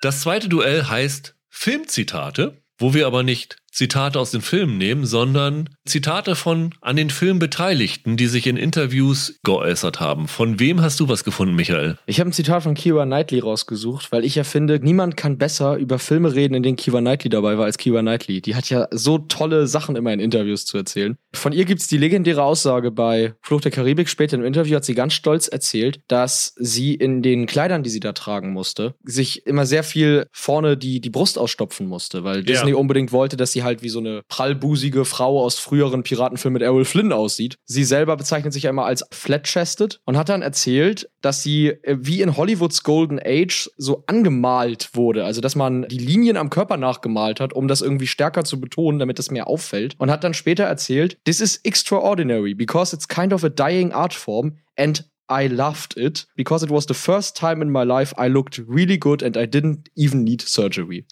Das 0.00 0.20
zweite 0.20 0.48
Duell 0.48 0.84
heißt 0.84 1.34
Filmzitate, 1.48 2.62
wo 2.78 2.94
wir 2.94 3.06
aber 3.06 3.22
nicht 3.24 3.56
Zitate 3.72 4.18
aus 4.18 4.30
den 4.30 4.40
Filmen 4.40 4.78
nehmen, 4.78 5.06
sondern 5.06 5.68
Zitate 5.86 6.34
von 6.34 6.74
an 6.80 6.96
den 6.96 7.10
Film 7.10 7.38
Beteiligten, 7.38 8.16
die 8.16 8.26
sich 8.26 8.46
in 8.46 8.56
Interviews 8.56 9.38
geäußert 9.44 10.00
haben. 10.00 10.28
Von 10.28 10.58
wem 10.58 10.80
hast 10.80 11.00
du 11.00 11.08
was 11.08 11.24
gefunden, 11.24 11.54
Michael? 11.54 11.96
Ich 12.06 12.20
habe 12.20 12.30
ein 12.30 12.32
Zitat 12.32 12.62
von 12.62 12.74
Kira 12.74 13.04
Knightley 13.04 13.40
rausgesucht, 13.40 14.10
weil 14.12 14.24
ich 14.24 14.34
ja 14.34 14.44
finde, 14.44 14.80
niemand 14.82 15.16
kann 15.16 15.38
besser 15.38 15.76
über 15.76 15.98
Filme 15.98 16.34
reden, 16.34 16.54
in 16.54 16.62
denen 16.62 16.76
Kira 16.76 17.00
Knightley 17.00 17.30
dabei 17.30 17.58
war, 17.58 17.66
als 17.66 17.78
Kira 17.78 18.00
Knightley. 18.00 18.40
Die 18.40 18.54
hat 18.54 18.68
ja 18.70 18.88
so 18.90 19.18
tolle 19.18 19.66
Sachen 19.66 19.96
immer 19.96 20.12
in 20.12 20.20
Interviews 20.20 20.66
zu 20.66 20.76
erzählen. 20.76 21.16
Von 21.32 21.52
ihr 21.52 21.64
gibt's 21.64 21.88
die 21.88 21.98
legendäre 21.98 22.42
Aussage 22.42 22.90
bei 22.90 23.34
Fluch 23.42 23.60
der 23.60 23.70
Karibik. 23.70 24.08
Später 24.08 24.36
im 24.36 24.44
Interview 24.44 24.76
hat 24.76 24.84
sie 24.84 24.94
ganz 24.94 25.14
stolz 25.14 25.48
erzählt, 25.48 26.00
dass 26.08 26.54
sie 26.56 26.94
in 26.94 27.22
den 27.22 27.46
Kleidern, 27.46 27.82
die 27.82 27.90
sie 27.90 28.00
da 28.00 28.12
tragen 28.12 28.52
musste, 28.52 28.94
sich 29.04 29.46
immer 29.46 29.66
sehr 29.66 29.84
viel 29.84 30.26
vorne 30.32 30.76
die, 30.76 31.00
die 31.00 31.10
Brust 31.10 31.38
ausstopfen 31.38 31.86
musste, 31.86 32.24
weil 32.24 32.42
Disney 32.42 32.74
unbedingt 32.74 33.12
wollte, 33.12 33.36
dass 33.36 33.52
sie 33.52 33.57
halt 33.62 33.82
wie 33.82 33.88
so 33.88 33.98
eine 33.98 34.22
prallbusige 34.28 35.04
Frau 35.04 35.42
aus 35.42 35.58
früheren 35.58 36.02
Piratenfilmen 36.02 36.54
mit 36.54 36.62
Errol 36.62 36.84
Flynn 36.84 37.12
aussieht. 37.12 37.56
Sie 37.64 37.84
selber 37.84 38.16
bezeichnet 38.16 38.52
sich 38.52 38.64
immer 38.64 38.84
als 38.84 39.04
flat-chested 39.10 40.00
und 40.04 40.16
hat 40.16 40.28
dann 40.28 40.42
erzählt, 40.42 41.10
dass 41.20 41.42
sie 41.42 41.68
äh, 41.68 41.96
wie 42.00 42.22
in 42.22 42.36
Hollywoods 42.36 42.82
Golden 42.82 43.18
Age 43.18 43.70
so 43.76 44.04
angemalt 44.06 44.90
wurde. 44.94 45.24
Also, 45.24 45.40
dass 45.40 45.56
man 45.56 45.86
die 45.88 45.98
Linien 45.98 46.36
am 46.36 46.50
Körper 46.50 46.76
nachgemalt 46.76 47.40
hat, 47.40 47.52
um 47.52 47.68
das 47.68 47.80
irgendwie 47.80 48.06
stärker 48.06 48.44
zu 48.44 48.60
betonen, 48.60 48.98
damit 48.98 49.18
es 49.18 49.30
mehr 49.30 49.48
auffällt. 49.48 49.94
Und 49.98 50.10
hat 50.10 50.24
dann 50.24 50.34
später 50.34 50.64
erzählt, 50.64 51.18
this 51.24 51.40
is 51.40 51.56
extraordinary 51.64 52.54
because 52.54 52.94
it's 52.94 53.08
kind 53.08 53.32
of 53.32 53.44
a 53.44 53.48
dying 53.48 53.92
art 53.92 54.14
form 54.14 54.58
and 54.76 55.04
I 55.30 55.46
loved 55.46 55.96
it 55.96 56.26
because 56.36 56.64
it 56.64 56.70
was 56.70 56.86
the 56.88 56.94
first 56.94 57.36
time 57.36 57.62
in 57.62 57.70
my 57.70 57.82
life 57.84 58.14
I 58.18 58.28
looked 58.28 58.62
really 58.66 58.98
good 58.98 59.22
and 59.22 59.36
I 59.36 59.44
didn't 59.46 59.88
even 59.94 60.24
need 60.24 60.42
surgery. 60.42 61.04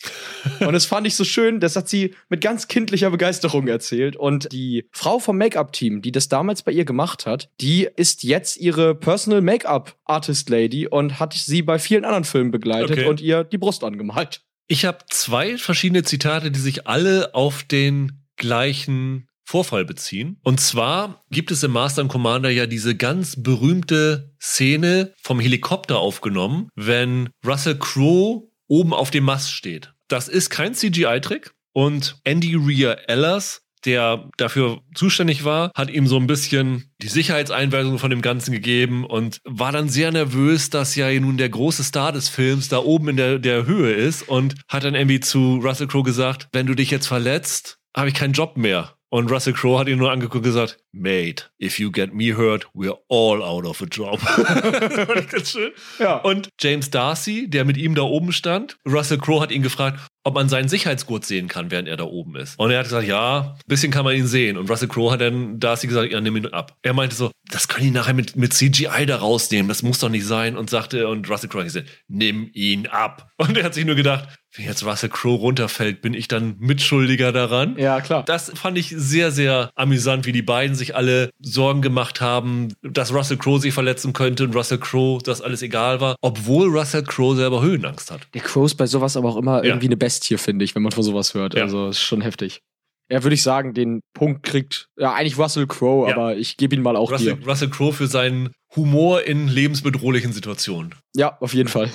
und 0.60 0.72
das 0.72 0.86
fand 0.86 1.06
ich 1.06 1.14
so 1.14 1.24
schön, 1.24 1.60
das 1.60 1.76
hat 1.76 1.88
sie 1.88 2.14
mit 2.28 2.40
ganz 2.40 2.68
kindlicher 2.68 3.10
Begeisterung 3.10 3.68
erzählt. 3.68 4.16
Und 4.16 4.50
die 4.52 4.88
Frau 4.92 5.18
vom 5.18 5.36
Make-up-Team, 5.38 6.02
die 6.02 6.12
das 6.12 6.28
damals 6.28 6.62
bei 6.62 6.72
ihr 6.72 6.84
gemacht 6.84 7.26
hat, 7.26 7.50
die 7.60 7.88
ist 7.96 8.22
jetzt 8.22 8.56
ihre 8.56 8.94
Personal 8.94 9.42
Make-up-Artist-Lady 9.42 10.86
und 10.88 11.18
hat 11.20 11.34
sie 11.34 11.62
bei 11.62 11.78
vielen 11.78 12.04
anderen 12.04 12.24
Filmen 12.24 12.50
begleitet 12.50 12.92
Okay. 12.98 13.06
und 13.08 13.20
ihr 13.20 13.44
die 13.44 13.58
Brust 13.58 13.84
angemalt. 13.84 14.42
Ich 14.68 14.84
habe 14.84 14.98
zwei 15.10 15.58
verschiedene 15.58 16.02
Zitate, 16.02 16.50
die 16.50 16.58
sich 16.58 16.86
alle 16.86 17.34
auf 17.34 17.62
den 17.62 18.24
gleichen 18.36 19.28
Vorfall 19.46 19.84
beziehen. 19.84 20.38
Und 20.42 20.60
zwar 20.60 21.24
gibt 21.30 21.50
es 21.50 21.62
im 21.62 21.70
Master 21.70 22.02
and 22.02 22.10
Commander 22.10 22.50
ja 22.50 22.66
diese 22.66 22.96
ganz 22.96 23.40
berühmte 23.40 24.34
Szene 24.40 25.14
vom 25.22 25.40
Helikopter 25.40 25.98
aufgenommen, 25.98 26.68
wenn 26.74 27.30
Russell 27.46 27.78
Crowe 27.78 28.48
oben 28.66 28.92
auf 28.92 29.10
dem 29.10 29.24
Mast 29.24 29.52
steht. 29.52 29.92
Das 30.08 30.28
ist 30.28 30.50
kein 30.50 30.74
CGI-Trick 30.74 31.52
und 31.72 32.18
Andy 32.24 32.56
Rea 32.56 32.92
Ellers 33.06 33.62
der 33.86 34.28
dafür 34.36 34.80
zuständig 34.94 35.44
war, 35.44 35.70
hat 35.74 35.90
ihm 35.90 36.06
so 36.06 36.16
ein 36.16 36.26
bisschen 36.26 36.90
die 37.00 37.08
Sicherheitseinweisung 37.08 37.98
von 37.98 38.10
dem 38.10 38.20
Ganzen 38.20 38.52
gegeben 38.52 39.04
und 39.04 39.38
war 39.44 39.72
dann 39.72 39.88
sehr 39.88 40.10
nervös, 40.10 40.70
dass 40.70 40.96
ja 40.96 41.08
nun 41.20 41.36
der 41.36 41.48
große 41.48 41.84
Star 41.84 42.12
des 42.12 42.28
Films 42.28 42.68
da 42.68 42.78
oben 42.78 43.10
in 43.10 43.16
der, 43.16 43.38
der 43.38 43.64
Höhe 43.66 43.92
ist 43.92 44.28
und 44.28 44.54
hat 44.68 44.84
dann 44.84 44.96
irgendwie 44.96 45.20
zu 45.20 45.60
Russell 45.62 45.86
Crowe 45.86 46.02
gesagt, 46.02 46.48
wenn 46.52 46.66
du 46.66 46.74
dich 46.74 46.90
jetzt 46.90 47.06
verletzt, 47.06 47.78
habe 47.96 48.08
ich 48.08 48.14
keinen 48.14 48.32
Job 48.32 48.56
mehr. 48.56 48.95
Und 49.08 49.30
Russell 49.30 49.52
Crowe 49.52 49.78
hat 49.78 49.88
ihn 49.88 49.98
nur 49.98 50.10
angeguckt 50.10 50.36
und 50.36 50.42
gesagt, 50.42 50.78
Mate, 50.92 51.44
if 51.60 51.78
you 51.78 51.92
get 51.92 52.12
me 52.14 52.36
hurt, 52.36 52.66
we're 52.74 52.98
all 53.08 53.42
out 53.42 53.64
of 53.64 53.80
a 53.82 53.84
job. 53.84 54.18
Ganz 55.30 55.50
schön. 55.50 55.72
Ja. 55.98 56.16
Und 56.16 56.48
James 56.58 56.90
Darcy, 56.90 57.48
der 57.48 57.64
mit 57.64 57.76
ihm 57.76 57.94
da 57.94 58.02
oben 58.02 58.32
stand, 58.32 58.78
Russell 58.88 59.18
Crowe 59.18 59.40
hat 59.40 59.52
ihn 59.52 59.62
gefragt, 59.62 60.00
ob 60.24 60.34
man 60.34 60.48
seinen 60.48 60.68
Sicherheitsgurt 60.68 61.24
sehen 61.24 61.46
kann, 61.46 61.70
während 61.70 61.86
er 61.86 61.96
da 61.96 62.04
oben 62.04 62.34
ist. 62.34 62.58
Und 62.58 62.72
er 62.72 62.78
hat 62.78 62.86
gesagt, 62.86 63.06
ja, 63.06 63.54
ein 63.54 63.68
bisschen 63.68 63.92
kann 63.92 64.04
man 64.04 64.16
ihn 64.16 64.26
sehen. 64.26 64.56
Und 64.56 64.68
Russell 64.68 64.88
Crowe 64.88 65.12
hat 65.12 65.20
dann 65.20 65.60
Darcy 65.60 65.86
gesagt, 65.86 66.10
ja, 66.10 66.20
nimm 66.20 66.36
ihn 66.36 66.46
ab. 66.46 66.76
Er 66.82 66.94
meinte 66.94 67.14
so, 67.14 67.30
das 67.48 67.68
können 67.68 67.84
die 67.84 67.90
nachher 67.92 68.14
mit, 68.14 68.34
mit 68.34 68.52
CGI 68.52 69.06
da 69.06 69.16
rausnehmen, 69.18 69.68
das 69.68 69.84
muss 69.84 70.00
doch 70.00 70.08
nicht 70.08 70.26
sein. 70.26 70.56
Und 70.56 70.68
sagte, 70.68 71.06
und 71.06 71.30
Russell 71.30 71.48
Crowe 71.48 71.60
hat 71.60 71.66
gesagt, 71.66 71.88
nimm 72.08 72.50
ihn 72.54 72.88
ab. 72.88 73.30
Und 73.36 73.56
er 73.56 73.64
hat 73.64 73.74
sich 73.74 73.84
nur 73.84 73.94
gedacht, 73.94 74.28
wenn 74.56 74.64
jetzt 74.64 74.84
Russell 74.84 75.08
Crowe 75.10 75.38
runterfällt, 75.38 76.00
bin 76.02 76.14
ich 76.14 76.28
dann 76.28 76.56
Mitschuldiger 76.58 77.32
daran? 77.32 77.76
Ja, 77.78 78.00
klar. 78.00 78.24
Das 78.24 78.50
fand 78.54 78.78
ich 78.78 78.88
sehr, 78.96 79.30
sehr 79.30 79.70
amüsant, 79.74 80.26
wie 80.26 80.32
die 80.32 80.42
beiden 80.42 80.74
sich 80.76 80.94
alle 80.96 81.30
Sorgen 81.40 81.82
gemacht 81.82 82.20
haben, 82.20 82.68
dass 82.82 83.12
Russell 83.12 83.36
Crowe 83.36 83.60
sich 83.60 83.74
verletzen 83.74 84.12
könnte 84.12 84.44
und 84.44 84.54
Russell 84.54 84.78
Crowe 84.78 85.20
das 85.22 85.40
alles 85.42 85.62
egal 85.62 86.00
war, 86.00 86.16
obwohl 86.22 86.68
Russell 86.68 87.02
Crowe 87.04 87.36
selber 87.36 87.62
Höhenangst 87.62 88.10
hat. 88.10 88.28
Der 88.34 88.40
Crow 88.42 88.66
ist 88.66 88.76
bei 88.76 88.86
sowas 88.86 89.16
aber 89.16 89.28
auch 89.28 89.36
immer 89.36 89.58
Ja. 89.58 89.64
irgendwie 89.64 89.86
eine 89.86 89.96
Bestie, 89.96 90.36
finde 90.38 90.64
ich, 90.64 90.74
wenn 90.74 90.82
man 90.82 90.92
von 90.92 91.02
sowas 91.02 91.34
hört. 91.34 91.54
Ja. 91.54 91.62
Also 91.64 91.88
ist 91.88 92.00
schon 92.00 92.20
heftig. 92.20 92.60
Ja, 93.08 93.22
würde 93.22 93.34
ich 93.34 93.42
sagen, 93.42 93.72
den 93.72 94.00
Punkt 94.14 94.42
kriegt 94.42 94.88
ja 94.98 95.12
eigentlich 95.14 95.38
Russell 95.38 95.66
Crowe, 95.68 96.08
Ja. 96.08 96.16
aber 96.16 96.36
ich 96.36 96.56
gebe 96.56 96.74
ihn 96.74 96.82
mal 96.82 96.96
auch 96.96 97.12
Russell, 97.12 97.36
dir. 97.36 97.46
Russell 97.48 97.70
Crowe 97.70 97.92
für 97.92 98.08
seinen 98.08 98.50
Humor 98.74 99.22
in 99.22 99.46
lebensbedrohlichen 99.46 100.32
Situationen. 100.32 100.92
Ja, 101.14 101.36
auf 101.40 101.54
jeden 101.54 101.68
Fall. 101.68 101.88